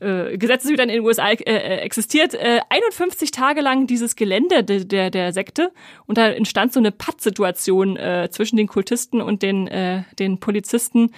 äh, 0.00 0.34
in 0.34 0.88
den 0.88 1.00
USA 1.00 1.30
äh, 1.30 1.42
äh, 1.44 1.76
existiert, 1.78 2.34
äh, 2.34 2.60
51 2.68 3.30
Tage 3.30 3.60
lang 3.60 3.86
dieses 3.86 4.16
Gelände 4.16 4.64
de, 4.64 4.84
der, 4.84 5.10
der 5.10 5.32
Sekte 5.32 5.72
und 6.06 6.18
da 6.18 6.28
entstand 6.28 6.72
so 6.72 6.80
eine 6.80 6.92
Pattsituation 6.92 7.96
äh, 7.96 8.28
zwischen 8.30 8.56
den 8.56 8.66
Kultisten 8.66 9.20
und 9.20 9.42
den, 9.42 9.68
äh, 9.68 10.02
den 10.18 10.38
Polizisten, 10.38 11.12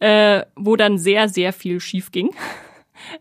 äh, 0.00 0.42
wo 0.56 0.76
dann 0.76 0.98
sehr, 0.98 1.28
sehr 1.28 1.52
viel 1.52 1.80
schief 1.80 2.12
ging. 2.12 2.30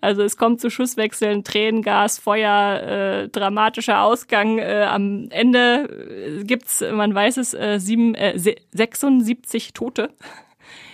Also 0.02 0.24
es 0.24 0.38
kommt 0.38 0.60
zu 0.60 0.72
Schusswechseln, 0.72 1.44
Tränengas, 1.44 2.18
Feuer, 2.18 2.82
äh, 2.82 3.30
dramatischer 3.30 4.02
Ausgang. 4.02 4.58
Äh, 4.58 4.88
am 4.90 5.28
Ende 5.30 6.40
äh, 6.40 6.44
gibt's, 6.44 6.82
man 6.82 7.14
weiß 7.14 7.38
es, 7.38 7.54
äh, 7.54 7.80
sieben, 7.80 8.16
äh, 8.16 8.38
76 8.72 9.74
Tote. 9.74 10.10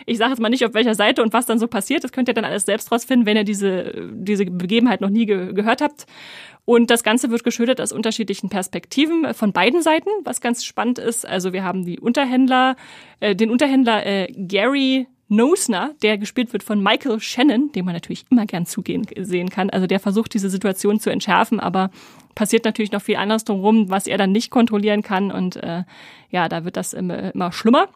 Ich 0.06 0.18
sage 0.18 0.32
jetzt 0.32 0.40
mal 0.40 0.50
nicht, 0.50 0.66
auf 0.66 0.74
welcher 0.74 0.96
Seite 0.96 1.22
und 1.22 1.34
was 1.34 1.46
dann 1.46 1.60
so 1.60 1.68
passiert. 1.68 2.04
Das 2.04 2.12
könnt 2.12 2.28
ihr 2.28 2.34
dann 2.34 2.46
alles 2.46 2.66
selbst 2.66 2.92
rausfinden, 2.92 3.26
wenn 3.26 3.38
ihr 3.38 3.44
diese, 3.44 4.10
diese 4.12 4.46
Begebenheit 4.46 5.02
noch 5.02 5.10
nie 5.10 5.26
ge 5.26 5.54
gehört 5.54 5.82
habt. 5.82 6.06
Und 6.66 6.90
das 6.90 7.04
Ganze 7.04 7.30
wird 7.30 7.44
geschildert 7.44 7.82
aus 7.82 7.92
unterschiedlichen 7.92 8.50
Perspektiven 8.50 9.34
von 9.34 9.52
beiden 9.52 9.82
Seiten, 9.82 10.10
was 10.24 10.40
ganz 10.40 10.64
spannend 10.64 10.98
ist. 10.98 11.28
Also 11.28 11.52
wir 11.52 11.64
haben 11.64 11.86
die 11.86 12.00
Unterhändler, 12.00 12.76
äh, 13.20 13.36
den 13.36 13.52
Unterhändler 13.52 14.06
äh, 14.06 14.32
Gary 14.32 15.08
Nosner, 15.28 15.96
der 16.04 16.18
gespielt 16.18 16.54
wird 16.54 16.64
von 16.64 16.82
Michael 16.82 17.20
Shannon, 17.20 17.72
dem 17.72 17.86
man 17.86 17.94
natürlich 17.94 18.26
immer 18.30 18.46
gern 18.46 18.66
zugehen 18.66 19.06
sehen 19.18 19.50
kann. 19.50 19.70
Also 19.70 19.88
der 19.88 20.00
versucht, 20.00 20.34
diese 20.34 20.50
Situation 20.50 21.00
zu 21.00 21.10
entschärfen, 21.10 21.60
aber 21.60 21.90
passiert 22.36 22.66
natürlich 22.66 22.92
noch 22.92 23.02
viel 23.02 23.16
anderes 23.16 23.44
drumherum, 23.44 23.90
was 23.90 24.08
er 24.08 24.18
dann 24.18 24.32
nicht 24.32 24.52
kontrollieren 24.52 25.02
kann. 25.02 25.32
Und 25.32 25.58
äh, 25.58 25.84
ja, 26.30 26.50
da 26.50 26.66
wird 26.66 26.78
das 26.78 26.94
immer, 26.94 27.34
immer 27.34 27.52
schlimmer. 27.52 27.90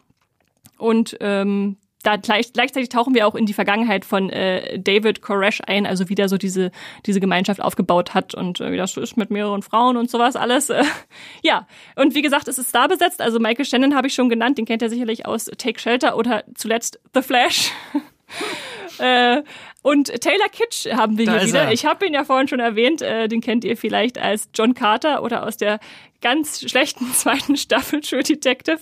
Und 0.78 1.16
ähm, 1.20 1.76
da 2.02 2.16
gleich, 2.16 2.52
gleichzeitig 2.52 2.88
tauchen 2.88 3.14
wir 3.14 3.26
auch 3.26 3.34
in 3.34 3.46
die 3.46 3.52
Vergangenheit 3.52 4.04
von 4.04 4.30
äh, 4.30 4.78
David 4.78 5.20
Koresh 5.20 5.60
ein, 5.66 5.86
also 5.86 6.08
wie 6.08 6.14
der 6.14 6.28
so 6.28 6.36
diese, 6.36 6.70
diese 7.06 7.20
Gemeinschaft 7.20 7.60
aufgebaut 7.60 8.14
hat 8.14 8.34
und 8.34 8.60
äh, 8.60 8.70
wie 8.70 8.76
das 8.76 8.92
so 8.92 9.00
ist 9.00 9.16
mit 9.16 9.30
mehreren 9.30 9.62
Frauen 9.62 9.96
und 9.96 10.10
sowas 10.10 10.36
alles. 10.36 10.70
Äh, 10.70 10.84
ja, 11.42 11.66
und 11.96 12.14
wie 12.14 12.22
gesagt, 12.22 12.48
es 12.48 12.58
ist 12.58 12.74
da 12.74 12.86
besetzt. 12.86 13.20
Also 13.20 13.40
Michael 13.40 13.64
Shannon 13.64 13.94
habe 13.94 14.06
ich 14.06 14.14
schon 14.14 14.28
genannt, 14.28 14.58
den 14.58 14.64
kennt 14.64 14.82
ihr 14.82 14.90
sicherlich 14.90 15.26
aus 15.26 15.46
Take 15.58 15.80
Shelter 15.80 16.16
oder 16.16 16.44
zuletzt 16.54 17.00
The 17.14 17.22
Flash. 17.22 17.72
äh, 18.98 19.42
und 19.82 20.06
Taylor 20.20 20.48
Kitsch 20.48 20.86
haben 20.92 21.18
wir 21.18 21.26
Da 21.26 21.38
hier 21.38 21.48
wieder. 21.48 21.62
er. 21.62 21.72
Ich 21.72 21.86
habe 21.86 22.06
ihn 22.06 22.12
ja 22.12 22.24
vorhin 22.24 22.48
schon 22.48 22.60
erwähnt. 22.60 23.00
Äh, 23.00 23.28
den 23.28 23.40
kennt 23.40 23.64
ihr 23.64 23.76
vielleicht 23.76 24.18
als 24.18 24.50
John 24.52 24.74
Carter 24.74 25.22
oder 25.22 25.46
aus 25.46 25.56
der 25.56 25.78
ganz 26.20 26.68
schlechten 26.68 27.06
zweiten 27.12 27.56
Staffel 27.56 28.00
True 28.00 28.22
Detective. 28.22 28.80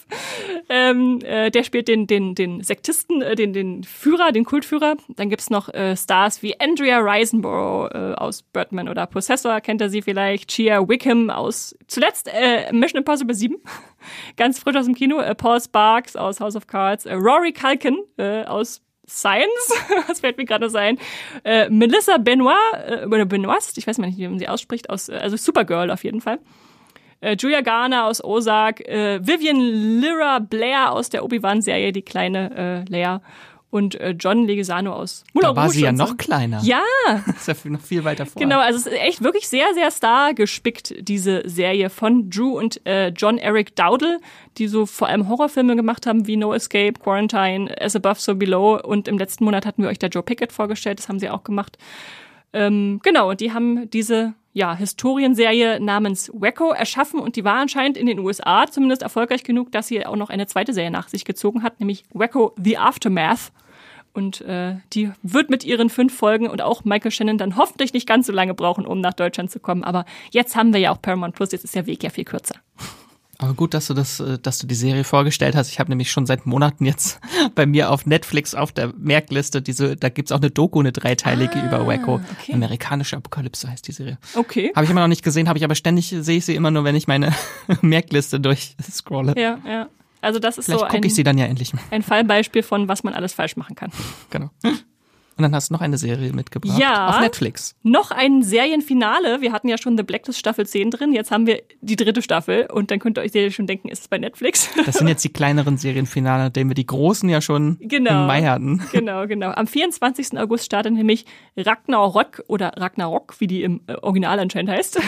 Ähm, 0.69 1.21
äh, 1.23 1.51
der 1.51 1.65
spielt 1.65 1.89
den, 1.89 2.07
den, 2.07 2.35
den 2.35 2.63
Sektisten, 2.63 3.21
äh, 3.23 3.35
den, 3.35 3.53
den 3.53 3.85
Führer, 3.85 4.33
den 4.33 4.45
Kultführer. 4.45 4.97
Dann 5.09 5.29
gibt's 5.29 5.51
noch 5.51 5.73
äh, 5.73 5.97
Stars 5.97 6.43
wie 6.43 6.59
Andrea 6.59 6.99
Risenborough 6.99 7.91
äh, 7.95 8.15
aus 8.15 8.43
Birdman 8.43 8.89
oder 8.89 9.07
Possessor, 9.07 9.61
kennt 9.61 9.83
ihr 9.83 9.91
sie 9.91 10.03
vielleicht. 10.03 10.49
Chia 10.49 10.89
Wickham 10.89 11.31
aus 11.31 11.77
zuletzt 11.89 12.29
äh, 12.33 12.73
Mission 12.73 12.99
Impossible 12.99 13.35
7. 13.35 13.57
ganz 14.37 14.59
frisch 14.59 14.77
aus 14.77 14.87
dem 14.87 14.95
Kino. 14.95 15.21
Äh, 15.21 15.35
Paul 15.35 15.61
Sparks 15.61 16.17
aus 16.17 16.41
House 16.41 16.57
of 16.57 16.67
Cards. 16.67 17.05
Äh, 17.07 17.15
Rory 17.15 17.53
Culkin 17.53 17.99
äh, 18.17 18.45
aus 18.45 18.81
Science, 19.09 19.73
was 20.09 20.21
fällt 20.21 20.37
mir 20.37 20.45
gerade 20.45 20.69
so 20.69 20.79
ein, 20.79 20.99
äh, 21.45 21.69
Melissa 21.69 22.19
Benoit, 22.19 22.57
äh, 22.73 23.07
oder 23.07 23.25
Benoist, 23.25 23.79
ich 23.79 23.87
weiß 23.87 23.99
mal 23.99 24.07
nicht, 24.09 24.19
wie 24.19 24.29
man 24.29 24.39
sie 24.39 24.49
ausspricht, 24.49 24.91
aus, 24.91 25.09
äh, 25.09 25.15
also 25.15 25.37
Supergirl 25.37 25.91
auf 25.91 26.05
jeden 26.05 26.21
Fall. 26.21 26.39
Äh, 27.21 27.37
Julia 27.39 27.61
Garner 27.61 28.05
aus 28.05 28.23
Ozark, 28.23 28.81
äh, 28.81 29.25
Vivian 29.27 29.61
Lyra 30.01 30.39
Blair 30.41 30.93
aus 30.93 31.09
der 31.09 31.25
Obi-Wan-Serie, 31.25 31.93
die 31.93 32.03
kleine 32.03 32.85
äh, 32.89 32.91
Leia 32.91 33.23
und 33.77 33.95
äh, 34.01 34.17
John 34.19 34.47
Leguizamo 34.47 34.91
aus 34.91 35.23
Moulin 35.35 35.51
Da 35.51 35.57
war 35.57 35.69
sie 35.69 35.83
ja 35.83 35.95
so. 35.95 36.03
noch 36.03 36.17
kleiner. 36.17 36.61
Ja, 36.63 36.83
Das 37.27 37.47
ist 37.49 37.65
ja 37.65 37.71
noch 37.71 37.81
viel 37.81 38.05
weiter 38.05 38.25
vor. 38.25 38.41
Genau, 38.41 38.59
also 38.59 38.79
es 38.79 38.87
ist 38.87 38.93
echt 38.99 39.23
wirklich 39.23 39.49
sehr, 39.49 39.67
sehr 39.75 39.91
star 39.91 40.33
gespickt, 40.33 40.95
diese 40.99 41.43
Serie 41.45 41.91
von 41.91 42.31
Drew 42.31 42.59
und 42.59 42.85
äh, 42.87 43.09
John 43.09 43.37
Eric 43.37 43.77
Dowdle, 43.77 44.21
die 44.57 44.67
so 44.67 44.87
vor 44.87 45.09
allem 45.09 45.29
Horrorfilme 45.29 45.77
gemacht 45.77 46.07
haben 46.07 46.27
wie 46.27 46.37
No 46.37 46.55
Escape, 46.55 46.95
Quarantine, 46.95 47.75
As 47.81 47.95
Above, 47.95 48.19
So 48.19 48.35
Below 48.35 48.81
und 48.83 49.09
im 49.09 49.19
letzten 49.19 49.45
Monat 49.45 49.67
hatten 49.67 49.83
wir 49.83 49.91
euch 49.91 49.99
da 49.99 50.07
Joe 50.07 50.23
Pickett 50.23 50.53
vorgestellt, 50.53 50.99
das 50.99 51.09
haben 51.11 51.19
sie 51.19 51.29
auch 51.29 51.45
gemacht. 51.45 51.77
Ähm, 52.55 53.01
genau, 53.03 53.31
und 53.31 53.41
die 53.41 53.53
haben 53.53 53.91
diese 53.91 54.33
ja, 54.57 54.75
Historienserie 54.75 55.81
namens 55.81 56.31
Wacko 56.33 56.71
erschaffen 56.71 57.21
und 57.21 57.37
die 57.37 57.45
war 57.45 57.57
anscheinend 57.57 57.99
in 57.99 58.07
den 58.07 58.19
USA 58.19 58.67
zumindest 58.67 59.03
erfolgreich 59.03 59.45
genug, 59.45 59.71
dass 59.71 59.89
sie 59.89 60.07
auch 60.07 60.17
noch 60.17 60.31
eine 60.31 60.47
zweite 60.47 60.73
Serie 60.73 60.91
nach 60.91 61.09
sich 61.09 61.27
gezogen 61.27 61.63
hat, 61.63 61.79
nämlich 61.79 62.05
Wacko 62.15 62.55
The 62.57 62.79
Aftermath. 62.79 63.53
Und 64.17 64.41
äh, 64.41 64.77
die 64.95 65.13
wird 65.23 65.51
mit 65.51 65.63
ihren 65.63 65.91
fünf 65.91 66.17
Folgen 66.17 66.49
und 66.49 66.63
auch 66.63 66.85
Michael 66.85 67.11
Shannon 67.11 67.37
dann 67.37 67.57
hoffentlich 67.57 67.93
nicht 67.93 68.09
ganz 68.09 68.27
so 68.27 68.33
lange 68.33 68.55
brauchen, 68.55 68.87
um 68.87 69.03
nach 69.03 69.13
Deutschland 69.13 69.51
zu 69.51 69.61
kommen. 69.61 69.85
Aber 69.85 70.07
jetzt 70.31 70.57
haben 70.57 70.73
wir 70.73 70.81
ja 70.81 70.91
auch 70.91 71.03
Paramount 71.03 71.35
Plus, 71.35 71.53
jetzt 71.53 71.65
ist 71.65 71.75
der 71.75 71.85
Weg 71.85 72.03
ja 72.03 72.09
viel 72.09 72.25
kürzer. 72.25 72.55
Aber 73.37 73.53
gut, 73.53 73.75
dass 73.75 73.89
du 73.89 73.93
das, 73.93 74.19
äh, 74.21 74.39
dass 74.39 74.59
du 74.59 74.67
die 74.67 74.75
Serie 74.75 75.05
vorgestellt 75.05 75.55
hast. 75.55 75.71
Ich 75.71 75.79
habe 75.79 75.91
nämlich 75.91 76.11
schon 76.11 76.25
seit 76.25 76.47
Monaten 76.47 76.87
jetzt 76.87 77.21
bei 77.55 77.67
mir 77.67 77.91
auf 77.91 78.07
Netflix 78.07 78.55
auf 78.55 78.73
der 78.73 78.95
Merkliste 78.97 79.61
diese, 79.61 79.97
da 79.97 80.09
gibt's 80.09 80.33
auch 80.33 80.39
eine 80.41 80.51
Doku, 80.51 80.81
eine 80.81 80.93
dreiteilige 80.93 81.59
über 81.59 81.87
Wacko. 81.87 82.17
Ah, 82.17 82.25
okay. 82.41 82.55
Amerikanische 82.55 83.19
Apokalypse 83.19 83.71
heißt 83.71 83.87
die 83.87 83.93
Serie. 83.93 84.17
Okay. 84.35 84.73
Habe 84.75 84.87
ich 84.87 84.91
immer 84.91 85.03
noch 85.03 85.09
nicht 85.09 85.25
gesehen, 85.25 85.49
habe 85.49 85.59
ich 85.59 85.65
aber 85.65 85.75
ständig, 85.75 86.09
sehe 86.19 86.39
ich 86.39 86.47
sie 86.47 86.55
immer 86.55 86.71
nur, 86.71 86.85
wenn 86.85 86.97
ich 86.97 87.07
meine 87.07 87.35
Merkliste 87.83 88.41
durchscrolle. 88.41 89.35
Ja, 89.37 89.59
ja. 89.67 89.89
Also 90.21 90.39
das 90.39 90.59
ist 90.59 90.67
Vielleicht 90.67 90.81
so 90.81 90.87
ein, 90.87 91.03
ich 91.05 91.15
sie 91.15 91.23
dann 91.25 91.39
ja 91.39 91.47
endlich 91.47 91.73
mal. 91.75 91.83
ein 91.91 92.03
Fallbeispiel 92.03 92.63
von, 92.63 92.89
was 92.89 93.05
man 93.05 93.15
alles 93.15 93.33
falsch 93.35 93.57
machen 93.57 93.77
kann. 93.77 93.91
Genau. 94.31 94.51
Und 95.39 95.43
dann 95.43 95.55
hast 95.55 95.69
du 95.69 95.75
noch 95.75 95.83
eine 95.83 95.99
Serie 95.99 96.33
mitgebracht. 96.33 96.79
Ja. 96.79 97.09
Auf 97.11 97.21
Netflix. 97.21 97.75
Noch 97.83 98.11
ein 98.11 98.43
Serienfinale. 98.43 99.43
Wir 99.43 99.53
hatten 99.53 99.69
ja 99.69 99.77
schon 99.77 99.95
The 99.99 100.03
Blacklist 100.03 100.39
Staffel 100.39 100.67
10 100.67 100.91
drin. 100.91 101.13
Jetzt 101.13 101.31
haben 101.31 101.47
wir 101.47 101.61
die 101.83 101.97
dritte 101.97 102.23
Staffel. 102.23 102.67
Und 102.73 102.91
dann 102.91 103.01
könnt 103.01 103.19
ihr 103.19 103.23
euch 103.23 103.55
schon 103.55 103.67
denken, 103.67 103.89
ist 103.91 104.01
es 104.01 104.09
bei 104.09 104.17
Netflix? 104.17 104.71
Das 104.87 104.97
sind 104.97 105.09
jetzt 105.09 105.23
die 105.25 105.29
kleineren 105.29 105.77
Serienfinale, 105.77 106.45
nachdem 106.45 106.69
wir 106.69 106.75
die 106.75 106.87
großen 106.87 107.29
ja 107.29 107.43
schon 107.43 107.77
Genau. 107.83 108.23
im 108.23 108.27
Mai 108.27 108.45
hatten. 108.45 108.83
Genau, 108.93 109.27
genau. 109.27 109.51
Am 109.51 109.67
24. 109.67 110.39
August 110.39 110.65
startet 110.65 110.95
nämlich 110.95 111.27
Ragnarok 111.55 112.43
oder 112.49 112.73
Ragnarok, 112.75 113.35
wie 113.39 113.47
die 113.47 113.63
im 113.63 113.83
äh, 113.89 113.95
Original 113.97 114.39
anscheinend 114.41 114.71
heißt. 114.71 114.99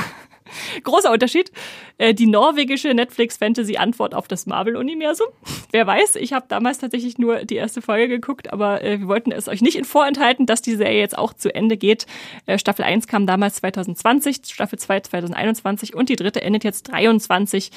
Großer 0.84 1.10
Unterschied. 1.10 1.52
Äh, 1.98 2.14
die 2.14 2.26
norwegische 2.26 2.94
Netflix-Fantasy-Antwort 2.94 4.14
auf 4.14 4.28
das 4.28 4.46
Marvel-Universum. 4.46 5.28
Wer 5.70 5.86
weiß, 5.86 6.16
ich 6.16 6.32
habe 6.32 6.46
damals 6.48 6.78
tatsächlich 6.78 7.18
nur 7.18 7.44
die 7.44 7.56
erste 7.56 7.82
Folge 7.82 8.08
geguckt, 8.08 8.52
aber 8.52 8.82
äh, 8.82 9.00
wir 9.00 9.08
wollten 9.08 9.32
es 9.32 9.48
euch 9.48 9.62
nicht 9.62 9.76
in 9.76 9.84
vorenthalten, 9.84 10.46
dass 10.46 10.62
die 10.62 10.76
Serie 10.76 11.00
jetzt 11.00 11.16
auch 11.16 11.32
zu 11.32 11.54
Ende 11.54 11.76
geht. 11.76 12.06
Äh, 12.46 12.58
Staffel 12.58 12.84
1 12.84 13.06
kam 13.06 13.26
damals 13.26 13.56
2020, 13.56 14.40
Staffel 14.44 14.78
2 14.78 15.00
2021 15.00 15.94
und 15.94 16.08
die 16.08 16.16
dritte 16.16 16.42
endet 16.42 16.64
jetzt 16.64 16.90
23 16.90 17.70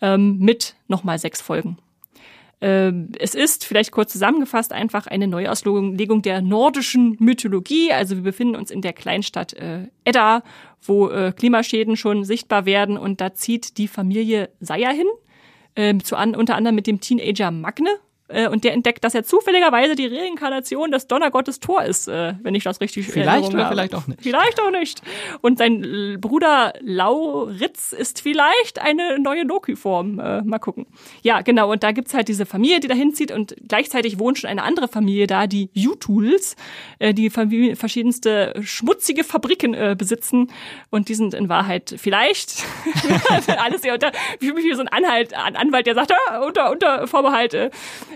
ähm, 0.00 0.38
mit 0.38 0.74
nochmal 0.88 1.18
sechs 1.18 1.40
Folgen. 1.40 1.78
Ähm, 2.60 3.12
Es 3.18 3.34
ist, 3.34 3.64
vielleicht 3.64 3.92
kurz 3.92 4.12
zusammengefasst, 4.12 4.72
einfach 4.72 5.06
eine 5.06 5.26
Neuauslegung 5.26 6.22
der 6.22 6.40
nordischen 6.40 7.16
Mythologie. 7.18 7.92
Also 7.92 8.16
wir 8.16 8.22
befinden 8.22 8.56
uns 8.56 8.70
in 8.70 8.80
der 8.80 8.92
Kleinstadt 8.92 9.52
äh, 9.54 9.88
Edda, 10.04 10.42
wo 10.82 11.08
äh, 11.08 11.32
Klimaschäden 11.36 11.96
schon 11.96 12.24
sichtbar 12.24 12.64
werden 12.64 12.96
und 12.96 13.20
da 13.20 13.34
zieht 13.34 13.76
die 13.78 13.88
Familie 13.88 14.50
Seier 14.60 14.92
hin, 14.92 15.06
ähm, 15.74 16.02
zu 16.02 16.16
an, 16.16 16.34
unter 16.34 16.54
anderem 16.54 16.76
mit 16.76 16.86
dem 16.86 17.00
Teenager 17.00 17.50
Magne. 17.50 17.90
Äh, 18.28 18.48
und 18.48 18.64
der 18.64 18.72
entdeckt, 18.72 19.04
dass 19.04 19.14
er 19.14 19.24
zufälligerweise 19.24 19.94
die 19.94 20.06
Reinkarnation 20.06 20.90
des 20.90 21.06
Donnergottes 21.06 21.60
Thor 21.60 21.84
ist, 21.84 22.08
äh, 22.08 22.34
wenn 22.42 22.54
ich 22.54 22.64
das 22.64 22.80
richtig 22.80 23.06
Vielleicht 23.06 23.50
oder 23.50 23.64
habe. 23.64 23.74
vielleicht 23.74 23.94
auch 23.94 24.06
nicht. 24.06 24.22
Vielleicht 24.22 24.60
auch 24.60 24.70
nicht. 24.70 25.00
Und 25.42 25.58
sein 25.58 26.18
Bruder 26.20 26.74
Lauritz 26.80 27.92
ist 27.92 28.20
vielleicht 28.20 28.80
eine 28.80 29.18
neue 29.18 29.44
Loki-Form. 29.44 30.18
Äh, 30.18 30.42
mal 30.42 30.58
gucken. 30.58 30.86
Ja, 31.22 31.42
genau. 31.42 31.70
Und 31.70 31.82
da 31.82 31.92
gibt's 31.92 32.14
halt 32.14 32.28
diese 32.28 32.46
Familie, 32.46 32.80
die 32.80 32.88
da 32.88 32.94
hinzieht. 32.94 33.30
Und 33.30 33.54
gleichzeitig 33.68 34.18
wohnt 34.18 34.38
schon 34.38 34.50
eine 34.50 34.62
andere 34.62 34.88
Familie 34.88 35.26
da, 35.26 35.46
die 35.46 35.70
U-Tools, 35.76 36.56
äh, 36.98 37.14
die 37.14 37.30
Familie, 37.30 37.76
verschiedenste 37.76 38.54
schmutzige 38.62 39.22
Fabriken 39.22 39.74
äh, 39.74 39.94
besitzen. 39.96 40.50
Und 40.90 41.08
die 41.08 41.14
sind 41.14 41.34
in 41.34 41.48
Wahrheit 41.48 41.94
vielleicht 41.96 42.64
alles 43.58 43.84
ja 43.84 43.94
unter, 43.94 44.10
wie 44.40 44.56
wie 44.56 44.74
so 44.74 44.80
ein 44.80 44.88
Anhalt, 44.88 45.34
ein 45.34 45.54
Anwalt, 45.54 45.86
der 45.86 45.94
sagt, 45.94 46.12
ah, 46.12 46.40
unter, 46.40 46.70
unter 46.70 47.06
Vorbehalt, 47.06 47.54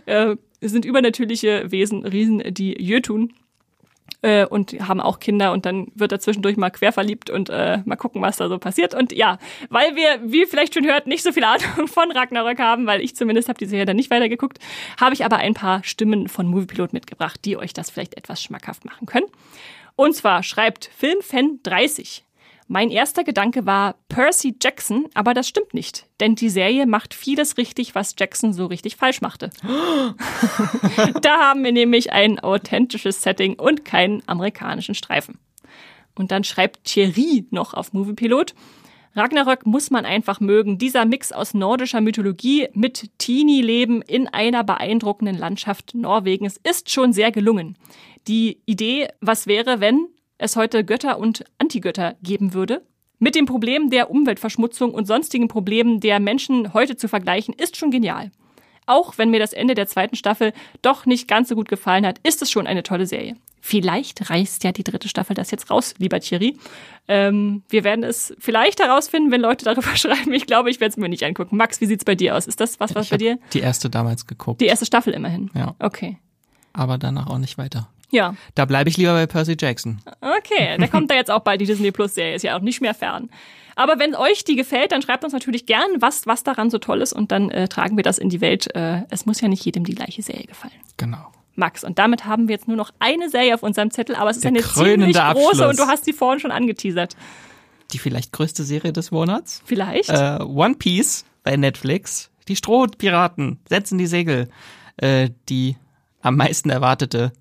äh, 0.06 0.36
sind 0.60 0.84
übernatürliche 0.84 1.70
Wesen, 1.70 2.04
Riesen, 2.04 2.42
die 2.52 2.80
Jötun 2.80 3.32
äh, 4.22 4.44
und 4.44 4.72
haben 4.86 5.00
auch 5.00 5.18
Kinder 5.18 5.52
und 5.52 5.66
dann 5.66 5.88
wird 5.94 6.12
er 6.12 6.20
zwischendurch 6.20 6.56
mal 6.56 6.70
quer 6.70 6.92
verliebt 6.92 7.30
und 7.30 7.48
äh, 7.50 7.78
mal 7.84 7.96
gucken, 7.96 8.22
was 8.22 8.36
da 8.36 8.48
so 8.48 8.58
passiert. 8.58 8.94
Und 8.94 9.12
ja, 9.12 9.38
weil 9.68 9.96
wir, 9.96 10.20
wie 10.24 10.40
ihr 10.40 10.48
vielleicht 10.48 10.74
schon 10.74 10.84
hört, 10.84 11.06
nicht 11.06 11.22
so 11.22 11.32
viel 11.32 11.44
Ahnung 11.44 11.86
von 11.88 12.10
Ragnarök 12.10 12.58
haben, 12.58 12.86
weil 12.86 13.00
ich 13.00 13.16
zumindest 13.16 13.48
habe 13.48 13.58
die 13.58 13.66
Serie 13.66 13.86
dann 13.86 13.96
nicht 13.96 14.10
weitergeguckt, 14.10 14.58
habe 15.00 15.14
ich 15.14 15.24
aber 15.24 15.36
ein 15.36 15.54
paar 15.54 15.82
Stimmen 15.84 16.28
von 16.28 16.46
Moviepilot 16.46 16.92
mitgebracht, 16.92 17.40
die 17.44 17.56
euch 17.56 17.72
das 17.72 17.90
vielleicht 17.90 18.16
etwas 18.16 18.42
schmackhaft 18.42 18.84
machen 18.84 19.06
können. 19.06 19.26
Und 19.96 20.14
zwar 20.14 20.42
schreibt 20.42 20.90
Filmfan30. 21.00 22.22
Mein 22.72 22.92
erster 22.92 23.24
Gedanke 23.24 23.66
war 23.66 23.96
Percy 24.08 24.54
Jackson, 24.62 25.08
aber 25.14 25.34
das 25.34 25.48
stimmt 25.48 25.74
nicht, 25.74 26.06
denn 26.20 26.36
die 26.36 26.48
Serie 26.48 26.86
macht 26.86 27.14
vieles 27.14 27.56
richtig, 27.56 27.96
was 27.96 28.14
Jackson 28.16 28.52
so 28.52 28.66
richtig 28.66 28.94
falsch 28.94 29.20
machte. 29.20 29.50
Da 31.20 31.40
haben 31.40 31.64
wir 31.64 31.72
nämlich 31.72 32.12
ein 32.12 32.38
authentisches 32.38 33.22
Setting 33.22 33.58
und 33.58 33.84
keinen 33.84 34.22
amerikanischen 34.28 34.94
Streifen. 34.94 35.40
Und 36.14 36.30
dann 36.30 36.44
schreibt 36.44 36.84
Thierry 36.84 37.44
noch 37.50 37.74
auf 37.74 37.92
Moviepilot. 37.92 38.54
Ragnarök 39.16 39.66
muss 39.66 39.90
man 39.90 40.04
einfach 40.04 40.38
mögen. 40.38 40.78
Dieser 40.78 41.06
Mix 41.06 41.32
aus 41.32 41.54
nordischer 41.54 42.00
Mythologie 42.00 42.68
mit 42.72 43.10
Teenie-Leben 43.18 44.00
in 44.00 44.28
einer 44.28 44.62
beeindruckenden 44.62 45.36
Landschaft 45.36 45.96
Norwegens 45.96 46.60
ist 46.62 46.88
schon 46.88 47.12
sehr 47.12 47.32
gelungen. 47.32 47.76
Die 48.28 48.60
Idee, 48.64 49.08
was 49.20 49.48
wäre, 49.48 49.80
wenn 49.80 50.06
es 50.40 50.56
heute 50.56 50.84
Götter 50.84 51.18
und 51.18 51.44
Antigötter 51.58 52.16
geben 52.22 52.54
würde, 52.54 52.82
mit 53.18 53.34
dem 53.34 53.44
Problem 53.44 53.90
der 53.90 54.10
Umweltverschmutzung 54.10 54.94
und 54.94 55.06
sonstigen 55.06 55.48
Problemen 55.48 56.00
der 56.00 56.18
Menschen 56.20 56.72
heute 56.72 56.96
zu 56.96 57.06
vergleichen, 57.08 57.54
ist 57.54 57.76
schon 57.76 57.90
genial. 57.90 58.30
Auch 58.86 59.18
wenn 59.18 59.30
mir 59.30 59.38
das 59.38 59.52
Ende 59.52 59.74
der 59.74 59.86
zweiten 59.86 60.16
Staffel 60.16 60.52
doch 60.82 61.04
nicht 61.04 61.28
ganz 61.28 61.50
so 61.50 61.54
gut 61.54 61.68
gefallen 61.68 62.06
hat, 62.06 62.18
ist 62.22 62.40
es 62.40 62.50
schon 62.50 62.66
eine 62.66 62.82
tolle 62.82 63.06
Serie. 63.06 63.36
Vielleicht 63.60 64.30
reißt 64.30 64.64
ja 64.64 64.72
die 64.72 64.82
dritte 64.82 65.08
Staffel 65.08 65.34
das 65.34 65.50
jetzt 65.50 65.70
raus, 65.70 65.94
lieber 65.98 66.18
Thierry. 66.18 66.56
Ähm, 67.06 67.62
wir 67.68 67.84
werden 67.84 68.02
es 68.02 68.34
vielleicht 68.38 68.80
herausfinden, 68.80 69.30
wenn 69.30 69.42
Leute 69.42 69.66
darüber 69.66 69.94
schreiben. 69.96 70.32
Ich 70.32 70.46
glaube, 70.46 70.70
ich 70.70 70.80
werde 70.80 70.92
es 70.92 70.96
mir 70.96 71.10
nicht 71.10 71.22
angucken. 71.22 71.58
Max, 71.58 71.82
wie 71.82 71.86
sieht's 71.86 72.06
bei 72.06 72.14
dir 72.14 72.34
aus? 72.34 72.46
Ist 72.46 72.60
das 72.60 72.80
was, 72.80 72.94
was 72.94 73.04
ich 73.04 73.10
bei 73.10 73.18
dir? 73.18 73.38
Die 73.52 73.60
erste 73.60 73.90
damals 73.90 74.26
geguckt. 74.26 74.62
Die 74.62 74.66
erste 74.66 74.86
Staffel 74.86 75.12
immerhin. 75.12 75.50
Ja. 75.54 75.74
Okay. 75.78 76.16
Aber 76.72 76.96
danach 76.96 77.26
auch 77.26 77.38
nicht 77.38 77.58
weiter. 77.58 77.90
Ja. 78.10 78.34
Da 78.54 78.64
bleibe 78.64 78.90
ich 78.90 78.96
lieber 78.96 79.12
bei 79.14 79.26
Percy 79.26 79.56
Jackson. 79.58 80.00
Okay, 80.20 80.76
da 80.78 80.86
kommt 80.86 81.10
da 81.10 81.14
jetzt 81.14 81.30
auch 81.30 81.40
bald 81.40 81.60
die 81.60 81.66
Disney 81.66 81.92
Plus 81.92 82.14
Serie, 82.14 82.34
ist 82.34 82.42
ja 82.42 82.56
auch 82.56 82.62
nicht 82.62 82.80
mehr 82.80 82.94
fern. 82.94 83.30
Aber 83.76 83.98
wenn 83.98 84.14
euch 84.14 84.44
die 84.44 84.56
gefällt, 84.56 84.92
dann 84.92 85.00
schreibt 85.00 85.24
uns 85.24 85.32
natürlich 85.32 85.64
gern, 85.64 85.86
was, 86.00 86.26
was 86.26 86.42
daran 86.42 86.70
so 86.70 86.78
toll 86.78 87.00
ist 87.00 87.12
und 87.12 87.32
dann 87.32 87.50
äh, 87.50 87.68
tragen 87.68 87.96
wir 87.96 88.02
das 88.02 88.18
in 88.18 88.28
die 88.28 88.40
Welt. 88.40 88.74
Äh, 88.74 89.02
es 89.10 89.26
muss 89.26 89.40
ja 89.40 89.48
nicht 89.48 89.64
jedem 89.64 89.84
die 89.84 89.94
gleiche 89.94 90.22
Serie 90.22 90.44
gefallen. 90.44 90.74
Genau. 90.96 91.30
Max. 91.54 91.84
Und 91.84 91.98
damit 91.98 92.24
haben 92.26 92.48
wir 92.48 92.54
jetzt 92.56 92.68
nur 92.68 92.76
noch 92.76 92.90
eine 92.98 93.30
Serie 93.30 93.54
auf 93.54 93.62
unserem 93.62 93.90
Zettel, 93.90 94.16
aber 94.16 94.30
es 94.30 94.36
ist 94.36 94.44
Der 94.44 94.50
eine 94.50 94.62
ziemlich 94.62 95.16
große 95.16 95.22
Abschluss. 95.22 95.60
und 95.60 95.78
du 95.78 95.86
hast 95.86 96.04
sie 96.04 96.12
vorhin 96.12 96.40
schon 96.40 96.50
angeteasert. 96.50 97.16
Die 97.92 97.98
vielleicht 97.98 98.32
größte 98.32 98.64
Serie 98.64 98.92
des 98.92 99.10
Monats? 99.10 99.62
Vielleicht? 99.64 100.10
Äh, 100.10 100.38
One 100.42 100.74
Piece 100.76 101.24
bei 101.42 101.56
Netflix. 101.56 102.30
Die 102.48 102.56
Strohpiraten 102.56 103.60
setzen 103.68 103.98
die 103.98 104.06
Segel. 104.06 104.48
Äh, 104.96 105.30
die 105.48 105.76
am 106.22 106.36
meisten 106.36 106.70
erwartete 106.70 107.32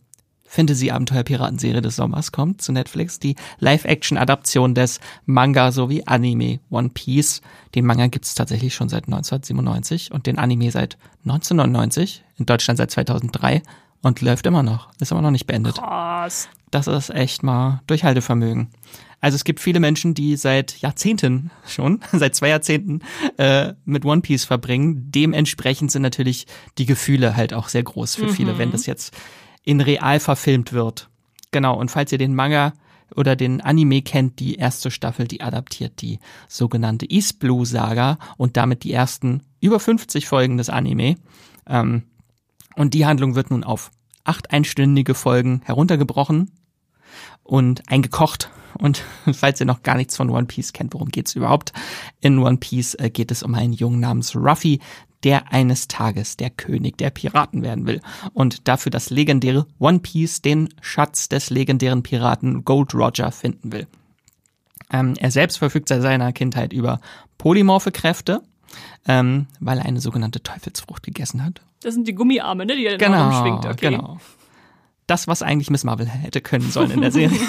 Fantasy-Abenteuer-Piratenserie 0.49 1.81
des 1.81 1.95
Sommers 1.95 2.31
kommt 2.31 2.61
zu 2.61 2.71
Netflix. 2.71 3.19
Die 3.19 3.35
Live-Action-Adaption 3.59 4.73
des 4.73 4.99
Manga 5.26 5.71
sowie 5.71 6.03
Anime 6.05 6.59
One 6.69 6.89
Piece. 6.89 7.41
Den 7.76 7.85
Manga 7.85 8.07
gibt 8.07 8.26
es 8.26 8.35
tatsächlich 8.35 8.73
schon 8.73 8.89
seit 8.89 9.05
1997 9.05 10.11
und 10.11 10.26
den 10.26 10.39
Anime 10.39 10.71
seit 10.71 10.97
1999. 11.26 12.23
In 12.38 12.45
Deutschland 12.45 12.77
seit 12.77 12.91
2003 12.91 13.61
und 14.01 14.21
läuft 14.21 14.45
immer 14.45 14.63
noch. 14.63 14.89
Ist 14.99 15.11
immer 15.11 15.21
noch 15.21 15.31
nicht 15.31 15.45
beendet. 15.45 15.77
Krass. 15.77 16.49
Das 16.71 16.88
ist 16.88 17.09
echt 17.09 17.43
mal 17.43 17.81
Durchhaltevermögen. 17.88 18.69
Also 19.21 19.35
es 19.35 19.43
gibt 19.43 19.59
viele 19.59 19.80
Menschen, 19.80 20.13
die 20.13 20.38
seit 20.38 20.77
Jahrzehnten 20.77 21.51
schon, 21.67 22.01
seit 22.11 22.35
zwei 22.35 22.49
Jahrzehnten 22.49 23.01
äh, 23.38 23.73
mit 23.85 24.05
One 24.05 24.21
Piece 24.21 24.45
verbringen. 24.45 25.11
Dementsprechend 25.11 25.91
sind 25.91 26.01
natürlich 26.01 26.47
die 26.77 26.85
Gefühle 26.85 27.35
halt 27.35 27.53
auch 27.53 27.67
sehr 27.67 27.84
groß 27.84 28.15
für 28.15 28.30
viele, 28.30 28.57
wenn 28.57 28.71
das 28.71 28.85
jetzt 28.85 29.13
in 29.70 29.82
real 29.82 30.20
verfilmt 30.20 30.74
wird. 30.74 31.12
Genau, 31.52 31.78
und 31.78 31.91
falls 31.91 32.12
ihr 32.12 32.18
den 32.18 32.34
Manga 32.34 32.74
oder 33.16 33.36
den 33.36 33.62
Anime 33.62 34.02
kennt, 34.02 34.40
die 34.40 34.56
erste 34.56 34.90
Staffel, 34.90 35.28
die 35.28 35.41
adaptiert 35.41 36.02
die 36.02 36.18
sogenannte 36.48 37.08
East 37.08 37.38
Blue 37.38 37.68
Saga 37.68 38.18
und 38.38 38.58
damit 38.58 38.84
die 38.84 38.91
ersten 38.91 39.44
über 39.62 39.80
50 39.80 40.28
Folgen 40.28 40.58
des 40.58 40.72
Anime. 40.72 41.18
Ähm, 41.68 42.02
und 42.78 42.96
die 42.96 43.06
Handlung 43.06 43.36
wird 43.36 43.52
nun 43.52 43.64
auf 43.64 43.91
acht 44.24 44.52
einstündige 44.52 45.14
Folgen 45.14 45.62
heruntergebrochen 45.66 46.50
und 47.44 47.88
eingekocht. 47.91 48.50
Und 48.80 49.04
falls 49.32 49.60
ihr 49.60 49.68
noch 49.68 49.84
gar 49.84 49.98
nichts 49.98 50.18
von 50.18 50.32
One 50.32 50.48
Piece 50.48 50.74
kennt, 50.74 50.96
worum 50.96 51.10
geht's 51.10 51.36
überhaupt? 51.36 51.74
In 52.22 52.40
One 52.40 52.58
Piece 52.58 52.96
äh, 52.96 53.12
geht 53.12 53.30
es 53.30 53.44
um 53.44 53.54
einen 53.54 53.74
Jungen 53.74 54.00
namens 54.00 54.36
Ruffy, 54.36 54.80
der 55.24 55.52
eines 55.52 55.88
Tages 55.88 56.38
der 56.38 56.50
König 56.50 56.98
der 56.98 57.10
Piraten 57.10 57.62
werden 57.62 57.86
will 57.86 58.02
und 58.34 58.68
dafür 58.68 58.90
das 58.90 59.10
legendäre 59.10 59.66
One 59.80 60.00
Piece, 60.00 60.41
den 60.41 60.70
Schatz 60.82 61.30
des 61.30 61.50
legendären 61.50 62.04
Piraten 62.04 62.64
Gold 62.64 62.94
Roger 62.94 63.32
finden 63.32 63.72
will. 63.72 63.88
Ähm, 64.91 65.14
er 65.20 65.32
selbst 65.32 65.58
verfügt 65.58 65.90
seit 65.90 66.02
seiner 66.02 66.32
Kindheit 66.34 66.74
über 66.74 67.00
polymorphe 67.38 67.91
Kräfte, 67.91 68.41
ähm, 69.08 69.48
weil 69.60 69.78
er 69.78 69.86
eine 69.86 70.02
sogenannte 70.02 70.41
Teufelsfrucht 70.41 71.04
gegessen 71.04 71.44
hat. 71.44 71.62
Das 71.82 71.94
sind 71.94 72.08
die 72.08 72.14
Gummiarme, 72.16 72.66
ne, 72.66 72.76
die 72.76 72.86
er 72.86 72.98
Genau, 72.98 73.30
rumschwingt. 73.30 73.66
Okay. 73.66 73.90
genau. 73.91 74.18
Das, 75.10 75.27
was 75.27 75.41
eigentlich 75.41 75.72
Miss 75.72 75.84
Marvel 75.84 76.07
hätte 76.07 76.40
können 76.40 76.69
sollen 76.69 76.91
in 76.91 77.02
der 77.02 77.11
Serie. 77.11 77.40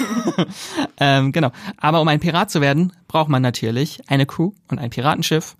ähm, 0.99 1.31
genau. 1.31 1.51
Aber 1.77 2.01
um 2.01 2.07
ein 2.07 2.19
Pirat 2.19 2.49
zu 2.49 2.59
werden, 2.59 2.91
braucht 3.07 3.29
man 3.29 3.43
natürlich 3.43 4.01
eine 4.07 4.25
Crew 4.25 4.53
und 4.67 4.79
ein 4.79 4.89
Piratenschiff. 4.89 5.55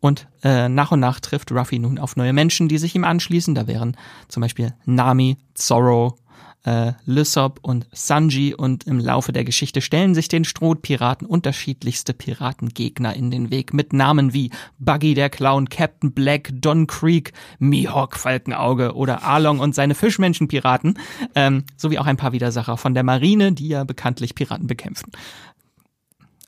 Und 0.00 0.28
äh, 0.42 0.70
nach 0.70 0.92
und 0.92 1.00
nach 1.00 1.20
trifft 1.20 1.52
Ruffy 1.52 1.78
nun 1.78 1.98
auf 1.98 2.16
neue 2.16 2.32
Menschen, 2.32 2.68
die 2.68 2.78
sich 2.78 2.94
ihm 2.94 3.04
anschließen. 3.04 3.54
Da 3.54 3.66
wären 3.66 3.98
zum 4.28 4.40
Beispiel 4.40 4.72
Nami, 4.86 5.36
Zorro, 5.52 6.16
äh, 6.64 6.92
Lysop 7.04 7.58
und 7.62 7.86
Sanji 7.92 8.54
und 8.54 8.86
im 8.86 8.98
Laufe 8.98 9.32
der 9.32 9.44
Geschichte 9.44 9.80
stellen 9.80 10.14
sich 10.14 10.28
den 10.28 10.44
Strohpiraten 10.44 11.26
unterschiedlichste 11.26 12.14
Piratengegner 12.14 13.14
in 13.14 13.30
den 13.30 13.50
Weg 13.50 13.74
mit 13.74 13.92
Namen 13.92 14.32
wie 14.32 14.50
Buggy 14.78 15.14
der 15.14 15.30
Clown, 15.30 15.68
Captain 15.68 16.12
Black, 16.12 16.50
Don 16.54 16.86
Creek, 16.86 17.32
Mihawk 17.58 18.16
Falkenauge 18.16 18.94
oder 18.94 19.22
Arlong 19.22 19.58
und 19.58 19.74
seine 19.74 19.94
Fischmenschenpiraten, 19.94 20.98
ähm, 21.34 21.64
sowie 21.76 21.98
auch 21.98 22.06
ein 22.06 22.16
paar 22.16 22.32
Widersacher 22.32 22.76
von 22.76 22.94
der 22.94 23.02
Marine, 23.02 23.52
die 23.52 23.68
ja 23.68 23.84
bekanntlich 23.84 24.34
Piraten 24.34 24.66
bekämpfen. 24.66 25.12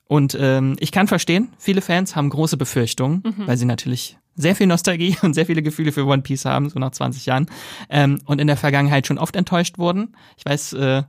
Und 0.06 0.36
ähm, 0.38 0.76
ich 0.78 0.92
kann 0.92 1.08
verstehen, 1.08 1.48
viele 1.58 1.80
Fans 1.80 2.14
haben 2.14 2.28
große 2.30 2.56
Befürchtungen, 2.56 3.22
weil 3.46 3.56
sie 3.56 3.64
natürlich 3.64 4.18
sehr 4.34 4.56
viel 4.56 4.66
Nostalgie 4.66 5.16
und 5.22 5.34
sehr 5.34 5.46
viele 5.46 5.62
Gefühle 5.62 5.92
für 5.92 6.06
One 6.06 6.22
Piece 6.22 6.44
haben, 6.44 6.68
so 6.68 6.78
nach 6.78 6.90
20 6.90 7.26
Jahren, 7.26 7.46
ähm, 7.88 8.20
und 8.26 8.40
in 8.40 8.46
der 8.46 8.56
Vergangenheit 8.56 9.06
schon 9.06 9.18
oft 9.18 9.36
enttäuscht 9.36 9.78
wurden. 9.78 10.16
Ich 10.36 10.44
weiß, 10.44 10.74
äh, 10.74 11.02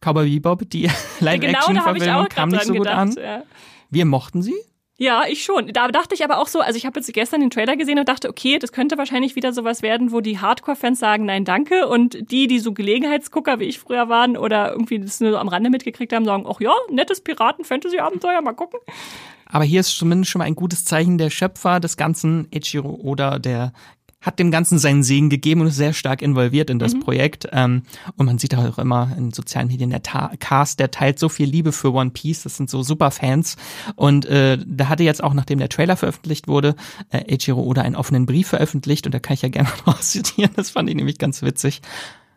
Cowboy 0.00 0.28
Bebop, 0.28 0.68
die 0.68 0.82
Genau, 1.20 1.30
Live-Action-Verfilmung 1.32 2.24
auch 2.24 2.28
kam 2.28 2.50
nicht 2.50 2.64
so 2.64 2.72
gut 2.72 2.82
gedacht. 2.82 2.98
an. 2.98 3.16
Ja. 3.20 3.42
Wir 3.90 4.04
mochten 4.04 4.42
sie. 4.42 4.54
Ja, 4.96 5.24
ich 5.28 5.42
schon. 5.42 5.72
Da 5.72 5.88
dachte 5.88 6.14
ich 6.14 6.22
aber 6.22 6.38
auch 6.38 6.46
so, 6.46 6.60
also 6.60 6.76
ich 6.76 6.86
habe 6.86 7.00
jetzt 7.00 7.12
gestern 7.12 7.40
den 7.40 7.50
Trailer 7.50 7.76
gesehen 7.76 7.98
und 7.98 8.08
dachte, 8.08 8.28
okay, 8.28 8.60
das 8.60 8.70
könnte 8.70 8.96
wahrscheinlich 8.96 9.34
wieder 9.34 9.52
sowas 9.52 9.82
werden, 9.82 10.12
wo 10.12 10.20
die 10.20 10.38
Hardcore-Fans 10.38 11.00
sagen, 11.00 11.24
nein, 11.24 11.44
danke. 11.44 11.88
Und 11.88 12.30
die, 12.30 12.46
die 12.46 12.60
so 12.60 12.72
Gelegenheitsgucker 12.72 13.58
wie 13.58 13.64
ich 13.64 13.80
früher 13.80 14.08
waren 14.08 14.36
oder 14.36 14.70
irgendwie 14.70 15.00
das 15.00 15.18
nur 15.18 15.32
so 15.32 15.38
am 15.38 15.48
Rande 15.48 15.70
mitgekriegt 15.70 16.12
haben, 16.12 16.24
sagen, 16.24 16.46
ach 16.48 16.60
ja, 16.60 16.72
nettes 16.90 17.20
Piraten-Fantasy-Abenteuer, 17.22 18.40
mal 18.40 18.52
gucken. 18.52 18.78
Aber 19.46 19.64
hier 19.64 19.80
ist 19.80 19.96
zumindest 19.96 20.30
schon 20.30 20.38
mal 20.38 20.44
ein 20.44 20.54
gutes 20.54 20.84
Zeichen. 20.84 21.18
Der 21.18 21.30
Schöpfer 21.30 21.80
des 21.80 21.96
ganzen 21.96 22.46
Ichiro 22.52 22.98
Oda, 23.02 23.40
der 23.40 23.72
hat 24.24 24.38
dem 24.38 24.50
Ganzen 24.50 24.78
seinen 24.78 25.02
Segen 25.02 25.28
gegeben 25.28 25.60
und 25.60 25.68
ist 25.68 25.76
sehr 25.76 25.92
stark 25.92 26.22
involviert 26.22 26.70
in 26.70 26.78
das 26.78 26.98
Projekt. 26.98 27.46
Ähm, 27.52 27.82
und 28.16 28.26
man 28.26 28.38
sieht 28.38 28.54
auch 28.54 28.78
immer 28.78 29.12
in 29.16 29.32
sozialen 29.32 29.68
Medien, 29.68 29.90
der 29.90 30.02
Ta 30.02 30.32
Cast, 30.38 30.80
der 30.80 30.90
teilt 30.90 31.18
so 31.18 31.28
viel 31.28 31.48
Liebe 31.48 31.72
für 31.72 31.92
One 31.92 32.10
Piece. 32.10 32.42
Das 32.42 32.56
sind 32.56 32.70
so 32.70 32.82
super 32.82 33.10
Fans. 33.10 33.56
Und 33.96 34.24
äh, 34.26 34.58
da 34.66 34.88
hatte 34.88 35.02
jetzt 35.02 35.22
auch, 35.22 35.34
nachdem 35.34 35.58
der 35.58 35.68
Trailer 35.68 35.96
veröffentlicht 35.96 36.48
wurde, 36.48 36.74
äh, 37.10 37.34
Ichiro 37.34 37.62
Oda 37.62 37.82
einen 37.82 37.96
offenen 37.96 38.26
Brief 38.26 38.48
veröffentlicht. 38.48 39.06
Und 39.06 39.14
da 39.14 39.18
kann 39.18 39.34
ich 39.34 39.42
ja 39.42 39.48
gerne 39.50 39.68
mal 39.86 40.00
zitieren. 40.00 40.52
Das 40.56 40.70
fand 40.70 40.88
ich 40.88 40.96
nämlich 40.96 41.18
ganz 41.18 41.42
witzig. 41.42 41.82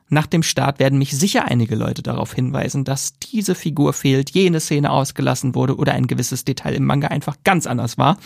Nach 0.09 0.25
dem 0.25 0.41
Start 0.41 0.79
werden 0.79 0.99
mich 0.99 1.11
sicher 1.11 1.45
einige 1.45 1.75
Leute 1.75 2.01
darauf 2.01 2.33
hinweisen, 2.33 2.85
dass 2.85 3.19
diese 3.19 3.55
Figur 3.55 3.91
fehlt, 3.91 4.29
jene 4.29 4.61
Szene 4.61 4.89
ausgelassen 4.89 5.53
wurde 5.53 5.75
oder 5.75 5.93
ein 5.93 6.07
gewisses 6.07 6.45
Detail 6.45 6.75
im 6.75 6.85
Manga 6.85 7.09
einfach 7.09 7.35
ganz 7.43 7.67
anders 7.67 7.97
war. 7.97 8.17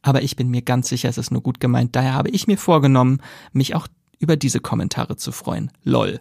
Aber 0.00 0.22
ich 0.22 0.36
bin 0.36 0.48
mir 0.48 0.62
ganz 0.62 0.88
sicher, 0.88 1.10
es 1.10 1.18
ist 1.18 1.30
nur 1.30 1.42
gut 1.42 1.60
gemeint. 1.60 1.94
Daher 1.94 2.14
habe 2.14 2.30
ich 2.30 2.46
mir 2.46 2.56
vorgenommen, 2.56 3.20
mich 3.52 3.74
auch 3.74 3.86
über 4.18 4.36
diese 4.36 4.60
Kommentare 4.60 5.16
zu 5.16 5.32
freuen. 5.32 5.70
LOL. 5.84 6.20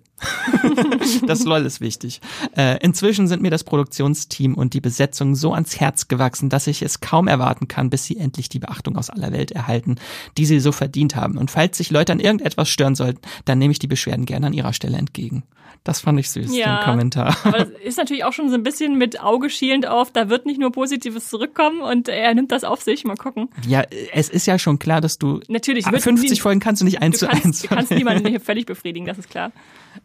das 1.28 1.44
LOL 1.46 1.66
ist 1.66 1.82
wichtig. 1.82 2.22
Äh, 2.56 2.78
inzwischen 2.84 3.28
sind 3.28 3.42
mir 3.42 3.52
das 3.52 3.64
Produktionsteam 3.64 4.56
und 4.56 4.74
die 4.74 4.82
Besetzung 4.82 5.36
so 5.36 5.54
ans 5.54 5.80
Herz 5.80 6.08
gewachsen, 6.08 6.50
dass 6.50 6.68
ich 6.68 6.82
es 6.82 7.00
kaum 7.00 7.28
erwarten 7.28 7.68
kann, 7.68 7.90
bis 7.90 8.06
sie 8.06 8.18
endlich 8.18 8.50
die 8.50 8.60
Beachtung 8.60 8.98
aus 8.98 9.10
aller 9.10 9.32
Welt 9.32 9.52
erhalten, 9.52 9.96
die 10.38 10.46
sie 10.46 10.60
so 10.60 10.72
verdient 10.72 11.16
haben. 11.16 11.38
Und 11.38 11.52
falls 11.52 11.78
sich 11.78 11.90
Leute 11.90 12.12
an 12.12 12.20
irgendetwas 12.20 12.70
stören 12.70 12.96
sollten, 12.96 13.22
dann 13.46 13.60
nehme 13.60 13.72
ich 13.72 13.80
die 13.80 13.88
Beschwerden 13.88 14.26
gerne 14.26 14.48
an 14.48 14.54
ihrer 14.54 14.74
Stelle 14.74 14.98
entgegen. 14.98 15.44
Das 15.86 16.02
fand 16.02 16.20
ich 16.20 16.30
süß, 16.32 16.54
Ja. 16.58 16.80
den 16.82 16.84
Kommentar. 16.86 17.38
Aber 17.46 17.60
das 17.60 17.70
ist 17.84 17.98
natürlich 17.98 18.24
auch 18.26 18.34
schon 18.34 18.50
so 18.50 18.56
ein 18.56 18.64
bisschen 18.64 18.98
mit 18.98 19.22
Auge 19.22 19.50
schielend 19.50 19.86
auf, 19.88 20.12
da 20.12 20.30
wird 20.30 20.46
nicht 20.48 20.60
nur 20.60 20.72
Positives 20.72 21.30
zurückkommen 21.30 21.80
und 21.82 22.10
er 22.10 22.34
nimmt 22.34 22.52
das 22.52 22.64
auf 22.64 22.82
sich. 22.82 23.06
Mal 23.06 23.16
gucken. 23.16 23.50
Ja, 23.68 23.84
es 24.12 24.28
ist 24.30 24.48
ja 24.48 24.58
schon 24.60 24.80
klar, 24.80 25.00
dass 25.00 25.20
du 25.20 25.40
Natürlich, 25.48 25.86
Ah, 25.86 25.92
wird 25.92 26.02
50 26.02 26.32
nie- 26.32 26.36
Folgen 26.40 26.60
kannst 26.60 26.82
du 26.82 26.86
nicht 26.86 27.02
eins 27.04 27.20
Du 27.20 27.28
zu 27.28 27.32
eins. 27.32 27.42
kannst, 27.44 27.64
du 27.64 27.68
kannst 27.68 27.92
niemanden 27.92 28.28
hier 28.28 28.42
völlig 28.42 28.66
befriedigen, 28.66 29.06
das 29.06 29.20
ist 29.20 29.30
klar. 29.30 29.52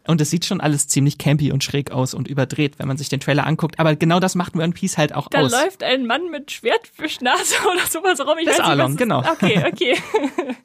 Und 0.07 0.21
es 0.21 0.29
sieht 0.31 0.45
schon 0.45 0.61
alles 0.61 0.87
ziemlich 0.87 1.17
campy 1.19 1.51
und 1.51 1.65
schräg 1.65 1.91
aus 1.93 2.13
und 2.13 2.29
überdreht, 2.29 2.79
wenn 2.79 2.87
man 2.87 2.99
sich 2.99 3.09
den 3.09 3.19
Trailer 3.21 3.47
anguckt. 3.47 3.81
Aber 3.81 3.97
genau 3.97 4.21
das 4.21 4.35
macht 4.35 4.55
One 4.55 4.73
Piece 4.73 4.99
halt 4.99 5.15
auch 5.15 5.29
Da 5.29 5.41
aus. 5.41 5.51
läuft 5.51 5.83
ein 5.83 6.07
Mann 6.07 6.31
mit 6.31 6.53
Schwertfischnase 6.53 7.55
oder 7.73 7.87
sowas 7.89 8.21
rum. 8.21 8.37
Ich 8.39 8.45
Das 8.45 8.59
weiß 8.59 8.59
nicht, 8.59 8.69
Arlong, 8.69 8.93
was 8.93 8.97
genau. 8.99 9.19
Okay, 9.21 9.65
okay. 9.67 9.97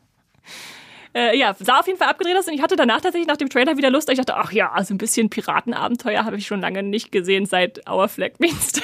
Äh, 1.15 1.37
ja, 1.37 1.55
sah 1.57 1.79
auf 1.79 1.87
jeden 1.87 1.97
Fall 1.97 2.09
abgedreht 2.09 2.35
aus 2.37 2.45
und 2.45 2.53
ich 2.53 2.61
hatte 2.61 2.75
danach 2.75 2.99
tatsächlich 2.99 3.27
nach 3.27 3.37
dem 3.37 3.47
Trailer 3.49 3.77
wieder 3.77 3.89
Lust. 3.89 4.09
Ich 4.09 4.17
dachte, 4.17 4.35
ach 4.35 4.51
ja, 4.51 4.73
also 4.73 4.93
ein 4.93 4.97
bisschen 4.97 5.29
Piratenabenteuer 5.29 6.25
habe 6.25 6.35
ich 6.35 6.45
schon 6.45 6.59
lange 6.59 6.83
nicht 6.83 7.11
gesehen 7.11 7.45
seit 7.45 7.89
Our 7.89 8.09
Flag 8.09 8.31
Means 8.39 8.73
Death. 8.73 8.83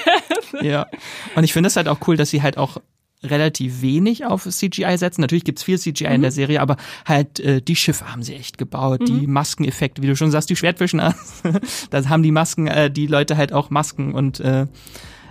Ja. 0.61 0.87
Und 1.35 1.43
ich 1.43 1.53
finde 1.53 1.67
es 1.67 1.75
halt 1.75 1.87
auch 1.87 1.99
cool, 2.07 2.15
dass 2.15 2.29
sie 2.29 2.41
halt 2.41 2.57
auch 2.57 2.77
relativ 3.23 3.81
wenig 3.81 4.25
auf 4.25 4.43
CGI 4.43 4.97
setzen. 4.97 5.21
Natürlich 5.21 5.43
gibt's 5.43 5.63
viel 5.63 5.77
CGI 5.77 6.05
in 6.05 6.21
der 6.21 6.31
Serie, 6.31 6.61
aber 6.61 6.77
halt 7.05 7.39
äh, 7.39 7.61
die 7.61 7.75
Schiffe 7.75 8.11
haben 8.11 8.23
sie 8.23 8.35
echt 8.35 8.57
gebaut, 8.57 9.01
die 9.07 9.27
Maskeneffekte, 9.27 10.01
wie 10.01 10.07
du 10.07 10.15
schon 10.15 10.31
sagst, 10.31 10.49
die 10.49 10.55
Schwertfischen, 10.55 10.99
da 11.89 12.09
haben 12.09 12.23
die 12.23 12.31
Masken, 12.31 12.67
äh, 12.67 12.89
die 12.89 13.07
Leute 13.07 13.37
halt 13.37 13.53
auch 13.53 13.69
Masken 13.69 14.13
und 14.13 14.39
äh, 14.39 14.67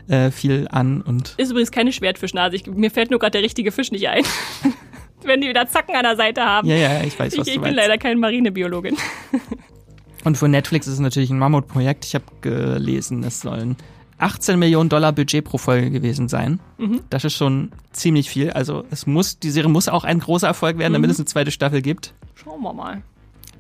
äh, 0.09 0.31
viel 0.31 0.69
an 0.71 1.03
und 1.03 1.35
Ist 1.37 1.51
übrigens 1.51 1.71
keine 1.71 1.93
Schwertfischnase. 1.93 2.57
Ich, 2.57 2.67
mir 2.67 2.91
fällt 2.91 3.11
nur 3.11 3.19
gerade 3.19 3.33
der 3.33 3.43
richtige 3.43 3.73
Fisch 3.73 3.91
nicht 3.91 4.09
ein. 4.09 4.25
Wenn 5.25 5.41
die 5.41 5.49
wieder 5.49 5.67
Zacken 5.69 5.95
an 5.95 6.03
der 6.03 6.17
Seite 6.17 6.45
haben. 6.45 6.69
ja, 6.69 6.77
ja, 6.77 7.03
ich 7.03 7.19
weiß, 7.19 7.35
ich 7.35 7.41
was 7.41 7.47
ich 7.47 7.55
du 7.55 7.61
bin 7.61 7.75
meinst. 7.75 7.77
leider 7.77 7.99
keine 7.99 8.17
Marinebiologin. 8.17 8.97
Und 10.25 10.37
für 10.37 10.49
Netflix 10.49 10.87
ist 10.87 10.95
es 10.95 11.01
natürlich 11.01 11.31
ein 11.31 11.39
Mammutprojekt. 11.39 12.05
Ich 12.05 12.15
habe 12.15 12.25
gelesen, 12.43 13.25
es 13.25 13.41
sollen 13.41 13.77
18 14.19 14.59
Millionen 14.59 14.89
Dollar 14.91 15.13
Budget 15.13 15.45
pro 15.45 15.59
Folge 15.59 15.91
gewesen 15.91 16.29
sein. 16.29 16.61
Mhm. 16.79 17.01
Das 17.09 17.25
ist 17.25 17.35
schon 17.35 17.73
ziemlich 17.93 18.29
viel. 18.29 18.51
Also 18.51 18.85
es 18.91 19.07
muss, 19.07 19.39
die 19.39 19.51
Serie 19.51 19.71
muss 19.71 19.89
auch 19.89 20.05
ein 20.05 20.19
großer 20.19 20.47
Erfolg 20.47 20.79
werden, 20.79 20.93
damit 20.93 21.09
mhm. 21.09 21.13
es 21.13 21.19
eine 21.19 21.27
zweite 21.27 21.51
Staffel 21.51 21.81
gibt. 21.81 22.13
Schauen 22.35 22.61
wir 22.63 22.73
mal. 22.73 23.03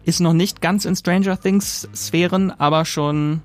Ist 0.04 0.20
noch 0.20 0.32
nicht 0.32 0.60
ganz 0.60 0.84
in 0.84 0.96
Stranger 0.96 1.38
Things 1.40 1.88
Sphären, 1.94 2.50
aber 2.58 2.84
schon. 2.84 3.42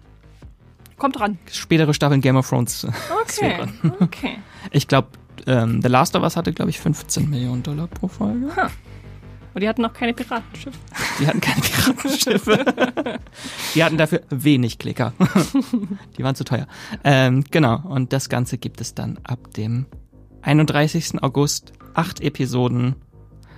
Kommt 0.97 1.19
dran. 1.19 1.37
Spätere 1.51 1.93
Staffeln 1.93 2.21
Game 2.21 2.37
of 2.37 2.47
Thrones 2.47 2.85
okay. 2.85 3.27
Sphären. 3.27 3.93
Okay. 3.99 4.37
Ich 4.71 4.87
glaube, 4.87 5.09
ähm, 5.47 5.81
The 5.81 5.87
Last 5.87 6.15
of 6.15 6.23
Us 6.23 6.35
hatte, 6.35 6.53
glaube 6.53 6.71
ich, 6.71 6.79
15 6.79 7.29
Millionen 7.29 7.63
Dollar 7.63 7.87
pro 7.87 8.07
Folge. 8.07 8.47
Huh. 8.55 8.69
Und 9.55 9.61
die 9.61 9.69
hatten 9.69 9.83
noch 9.83 9.93
keine 9.93 10.13
Piratenschiffe. 10.13 10.77
Die 11.17 11.27
hatten 11.27 11.39
keine 11.39 11.61
Piratenschiffe. 11.61 12.65
die 13.75 13.83
hatten 13.83 13.97
dafür 13.97 14.21
wenig 14.29 14.79
Klicker. 14.79 15.13
die 16.17 16.23
waren 16.23 16.35
zu 16.35 16.43
teuer. 16.43 16.67
Ähm, 17.05 17.45
genau. 17.51 17.81
Und 17.85 18.11
das 18.11 18.27
Ganze 18.27 18.57
gibt 18.57 18.81
es 18.81 18.95
dann 18.95 19.17
ab 19.23 19.53
dem 19.53 19.85
31. 20.41 21.23
August. 21.23 21.71
Acht 21.93 22.19
Episoden. 22.19 22.95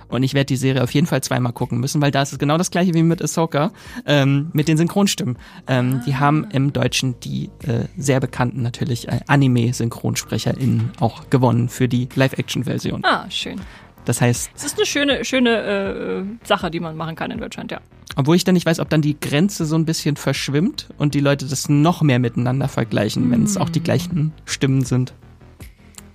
Und 0.08 0.22
ich 0.22 0.34
werde 0.34 0.46
die 0.46 0.56
Serie 0.56 0.82
auf 0.82 0.92
jeden 0.92 1.06
Fall 1.06 1.22
zweimal 1.22 1.52
gucken 1.52 1.80
müssen, 1.80 2.00
weil 2.00 2.10
da 2.10 2.22
ist 2.22 2.32
es 2.32 2.38
genau 2.38 2.58
das 2.58 2.70
gleiche 2.70 2.94
wie 2.94 3.02
mit 3.02 3.22
Ahsoka, 3.22 3.72
ähm, 4.06 4.50
mit 4.52 4.68
den 4.68 4.76
Synchronstimmen. 4.76 5.38
Ähm, 5.66 6.02
die 6.06 6.16
haben 6.16 6.46
im 6.50 6.72
Deutschen 6.72 7.20
die 7.20 7.50
äh, 7.66 7.84
sehr 7.96 8.20
bekannten 8.20 8.62
natürlich 8.62 9.08
äh, 9.08 9.20
Anime-SynchronsprecherInnen 9.26 10.92
auch 11.00 11.30
gewonnen 11.30 11.68
für 11.68 11.88
die 11.88 12.08
Live-Action-Version. 12.14 13.04
Ah, 13.04 13.30
schön. 13.30 13.60
Das 14.04 14.22
heißt. 14.22 14.50
Es 14.56 14.64
ist 14.64 14.78
eine 14.78 14.86
schöne, 14.86 15.24
schöne 15.24 16.24
äh, 16.40 16.46
Sache, 16.46 16.70
die 16.70 16.80
man 16.80 16.96
machen 16.96 17.14
kann 17.14 17.30
in 17.30 17.38
Deutschland, 17.38 17.70
ja. 17.70 17.80
Obwohl 18.16 18.36
ich 18.36 18.44
dann 18.44 18.54
nicht 18.54 18.66
weiß, 18.66 18.80
ob 18.80 18.88
dann 18.88 19.02
die 19.02 19.20
Grenze 19.20 19.66
so 19.66 19.76
ein 19.76 19.84
bisschen 19.84 20.16
verschwimmt 20.16 20.88
und 20.96 21.14
die 21.14 21.20
Leute 21.20 21.46
das 21.46 21.68
noch 21.68 22.02
mehr 22.02 22.18
miteinander 22.18 22.68
vergleichen, 22.68 23.28
mm. 23.28 23.30
wenn 23.30 23.42
es 23.44 23.56
auch 23.56 23.68
die 23.68 23.82
gleichen 23.82 24.32
Stimmen 24.44 24.84
sind. 24.84 25.12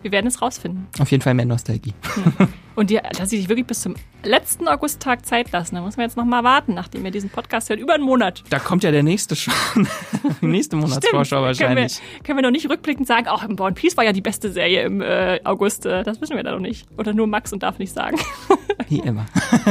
Wir 0.04 0.12
werden 0.12 0.28
es 0.28 0.42
rausfinden. 0.42 0.88
Auf 1.00 1.10
jeden 1.12 1.24
Fall 1.24 1.34
mehr 1.34 1.46
Nostalgie. 1.46 1.94
Ja. 2.40 2.48
Und 2.76 2.90
die, 2.90 3.00
dass 3.18 3.30
sie 3.30 3.38
sich 3.38 3.50
wirklich 3.50 3.68
bis 3.68 3.82
zum 3.82 3.96
letzten 4.24 4.68
Augusttag 4.68 5.26
Zeit 5.26 5.52
lassen. 5.52 5.76
Da 5.76 5.82
muss 5.82 5.96
man 5.96 6.06
jetzt 6.06 6.18
noch 6.18 6.26
mal 6.26 6.44
warten, 6.44 6.74
nachdem 6.74 7.06
ihr 7.06 7.12
diesen 7.12 7.30
Podcast 7.30 7.70
hört. 7.70 7.80
Über 7.80 7.94
einen 7.94 8.04
Monat. 8.04 8.44
Da 8.50 8.60
kommt 8.60 8.84
ja 8.84 8.92
der 8.92 9.04
nächste 9.04 9.36
schon. 9.36 9.54
die 10.42 10.46
nächste 10.46 10.76
Monatsvorschau 10.76 11.42
wahrscheinlich. 11.42 12.00
Können 12.00 12.12
wir, 12.14 12.24
können 12.24 12.38
wir 12.40 12.44
noch 12.44 12.52
nicht 12.52 12.70
rückblickend 12.70 13.08
sagen, 13.08 13.28
auch 13.28 13.44
im 13.44 13.60
One 13.60 13.74
Piece 13.74 13.96
war 13.96 14.04
ja 14.04 14.12
die 14.12 14.22
beste 14.22 14.52
Serie 14.52 14.84
im 14.84 15.02
äh, 15.02 15.40
August. 15.44 15.86
Äh, 15.86 16.04
das 16.04 16.20
wissen 16.20 16.36
wir 16.36 16.44
da 16.44 16.52
noch 16.52 16.60
nicht. 16.60 16.86
Oder 16.98 17.14
nur 17.14 17.28
Max 17.28 17.54
und 17.54 17.64
darf 17.64 17.80
nicht 17.80 17.94
sagen. 17.94 18.18
Wie 18.90 19.00
immer. 19.00 19.26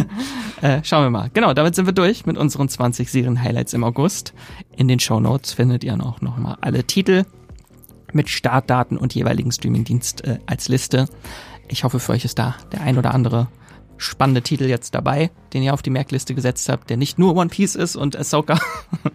äh, 0.63 0.81
schauen 0.85 1.05
wir 1.05 1.11
mal. 1.11 1.31
Genau, 1.35 1.53
damit 1.55 1.75
sind 1.75 1.87
wir 1.87 1.93
durch 1.93 2.25
mit 2.25 2.39
unseren 2.39 2.69
20 2.69 3.11
Serien-Highlights 3.11 3.75
im 3.75 3.85
August. 3.85 4.33
In 4.77 4.89
den 4.89 5.01
Show 5.01 5.21
Notes 5.21 5.53
findet 5.53 5.85
ihr 5.85 5.93
auch 5.95 6.21
noch 6.21 6.39
mal 6.39 6.57
alle 6.61 6.85
Titel 6.85 7.25
mit 8.13 8.29
Startdaten 8.29 8.97
und 8.97 9.15
jeweiligen 9.15 9.53
Streamingdienst 9.53 10.25
äh, 10.25 10.39
als 10.47 10.69
Liste. 10.69 11.09
Ich 11.69 11.85
hoffe, 11.85 12.01
für 12.01 12.13
euch 12.13 12.25
ist 12.25 12.39
da 12.39 12.57
der 12.73 12.83
ein 12.83 12.99
oder 12.99 13.15
andere 13.15 13.49
spannende 14.03 14.43
Titel 14.43 14.65
jetzt 14.65 14.95
dabei, 14.95 15.31
den 15.53 15.63
ihr 15.63 15.75
auf 15.75 15.83
die 15.83 15.91
Merkliste 15.91 16.35
gesetzt 16.35 16.69
habt, 16.69 16.91
der 16.91 16.97
nicht 16.97 17.17
nur 17.19 17.37
One 17.37 17.51
Piece 17.51 17.77
ist 17.77 17.95
und 17.97 18.17
Ahsoka. 18.17 18.59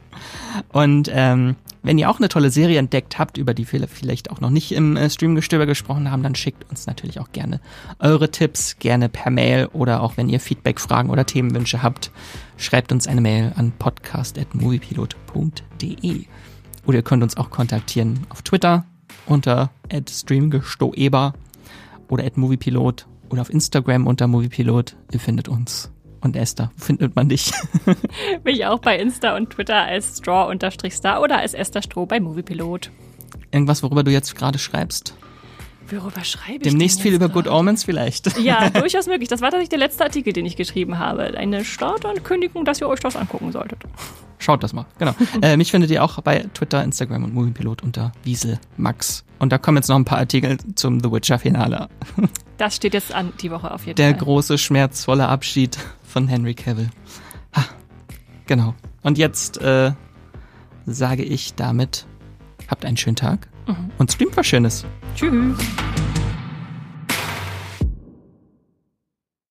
und 0.71 1.09
ähm, 1.13 1.55
wenn 1.83 1.97
ihr 1.97 2.09
auch 2.09 2.19
eine 2.19 2.29
tolle 2.29 2.49
Serie 2.49 2.79
entdeckt 2.79 3.19
habt, 3.19 3.37
über 3.37 3.53
die 3.53 3.69
wir 3.71 3.87
vielleicht 3.87 4.31
auch 4.31 4.41
noch 4.41 4.49
nicht 4.49 4.71
im 4.71 4.97
äh, 4.97 5.07
Streamgestöber 5.09 5.65
gesprochen 5.65 6.11
haben, 6.11 6.23
dann 6.23 6.35
schickt 6.35 6.69
uns 6.69 6.85
natürlich 6.87 7.19
auch 7.19 7.31
gerne 7.31 7.61
eure 7.99 8.31
Tipps, 8.31 8.77
gerne 8.79 9.09
per 9.09 9.31
Mail 9.31 9.67
oder 9.73 10.01
auch 10.01 10.17
wenn 10.17 10.29
ihr 10.29 10.39
Feedback, 10.39 10.79
Fragen 10.79 11.09
oder 11.09 11.25
Themenwünsche 11.25 11.83
habt, 11.83 12.11
schreibt 12.57 12.91
uns 12.91 13.07
eine 13.07 13.21
Mail 13.21 13.53
an 13.55 13.71
podcast.moviepilot.de. 13.77 16.25
Oder 16.87 16.99
ihr 16.99 17.03
könnt 17.03 17.21
uns 17.21 17.37
auch 17.37 17.49
kontaktieren 17.49 18.25
auf 18.29 18.41
Twitter 18.41 18.85
unter 19.25 19.69
streamgestoeber 20.09 21.33
oder 22.07 22.23
moviepilot 22.35 23.05
oder 23.29 23.41
auf 23.41 23.49
Instagram 23.49 24.07
unter 24.07 24.27
moviepilot. 24.27 24.95
Ihr 25.11 25.19
findet 25.19 25.49
uns. 25.49 25.91
Und 26.21 26.35
Esther, 26.35 26.71
wo 26.77 26.85
findet 26.85 27.15
man 27.15 27.29
dich? 27.29 27.51
Mich 28.43 28.65
auch 28.65 28.79
bei 28.79 28.97
Insta 28.97 29.35
und 29.35 29.51
Twitter 29.51 29.83
als 29.83 30.17
straw-star 30.17 31.21
oder 31.21 31.37
als 31.37 31.53
Esther 31.53 31.83
Stroh 31.83 32.07
bei 32.07 32.19
Moviepilot. 32.19 32.89
Irgendwas, 33.51 33.83
worüber 33.83 34.03
du 34.03 34.11
jetzt 34.11 34.35
gerade 34.35 34.57
schreibst? 34.57 35.15
Worüber 35.89 36.23
schreibe 36.23 36.57
ich 36.57 36.63
Demnächst 36.63 37.01
viel 37.01 37.13
über 37.13 37.29
Good 37.29 37.47
Omens 37.47 37.83
vielleicht. 37.83 38.37
Ja, 38.47 38.69
durchaus 38.69 39.07
möglich. 39.07 39.29
Das 39.29 39.41
war 39.41 39.49
tatsächlich 39.49 39.69
der 39.69 39.79
letzte 39.79 40.03
Artikel, 40.03 40.31
den 40.31 40.45
ich 40.45 40.55
geschrieben 40.55 40.99
habe. 40.99 41.37
Eine 41.37 41.65
Startankündigung, 41.65 42.65
dass 42.65 42.79
ihr 42.79 42.87
euch 42.87 42.99
das 42.99 43.15
angucken 43.15 43.51
solltet. 43.51 43.79
Schaut 44.37 44.63
das 44.63 44.73
mal, 44.73 44.85
genau. 44.99 45.13
äh, 45.41 45.57
mich 45.57 45.71
findet 45.71 45.89
ihr 45.89 46.03
auch 46.03 46.21
bei 46.21 46.45
Twitter, 46.53 46.83
Instagram 46.83 47.23
und 47.23 47.33
Moviepilot 47.33 47.83
unter 47.83 48.11
Wiesel 48.23 48.59
Max. 48.77 49.25
Und 49.39 49.51
da 49.51 49.57
kommen 49.57 49.77
jetzt 49.77 49.87
noch 49.87 49.95
ein 49.95 50.05
paar 50.05 50.19
Artikel 50.19 50.57
zum 50.75 50.99
The 50.99 51.11
Witcher 51.11 51.39
Finale. 51.39 51.89
Das 52.57 52.75
steht 52.75 52.95
jetzt 52.95 53.13
an 53.13 53.33
die 53.39 53.51
Woche 53.51 53.69
auf 53.69 53.85
jeden 53.85 53.97
Der 53.97 54.07
Fall. 54.07 54.13
Der 54.13 54.23
große, 54.23 54.57
schmerzvolle 54.57 55.27
Abschied 55.27 55.77
von 56.03 56.27
Henry 56.27 56.55
Cavill. 56.55 56.89
Ha, 57.55 57.65
genau. 58.47 58.73
Und 59.03 59.19
jetzt 59.19 59.61
äh, 59.61 59.91
sage 60.87 61.23
ich 61.23 61.53
damit, 61.53 62.07
habt 62.67 62.83
einen 62.83 62.97
schönen 62.97 63.15
Tag 63.15 63.47
mhm. 63.67 63.91
und 63.99 64.11
streamt 64.11 64.35
was 64.35 64.47
Schönes. 64.47 64.85
Tschüss. 65.17 65.57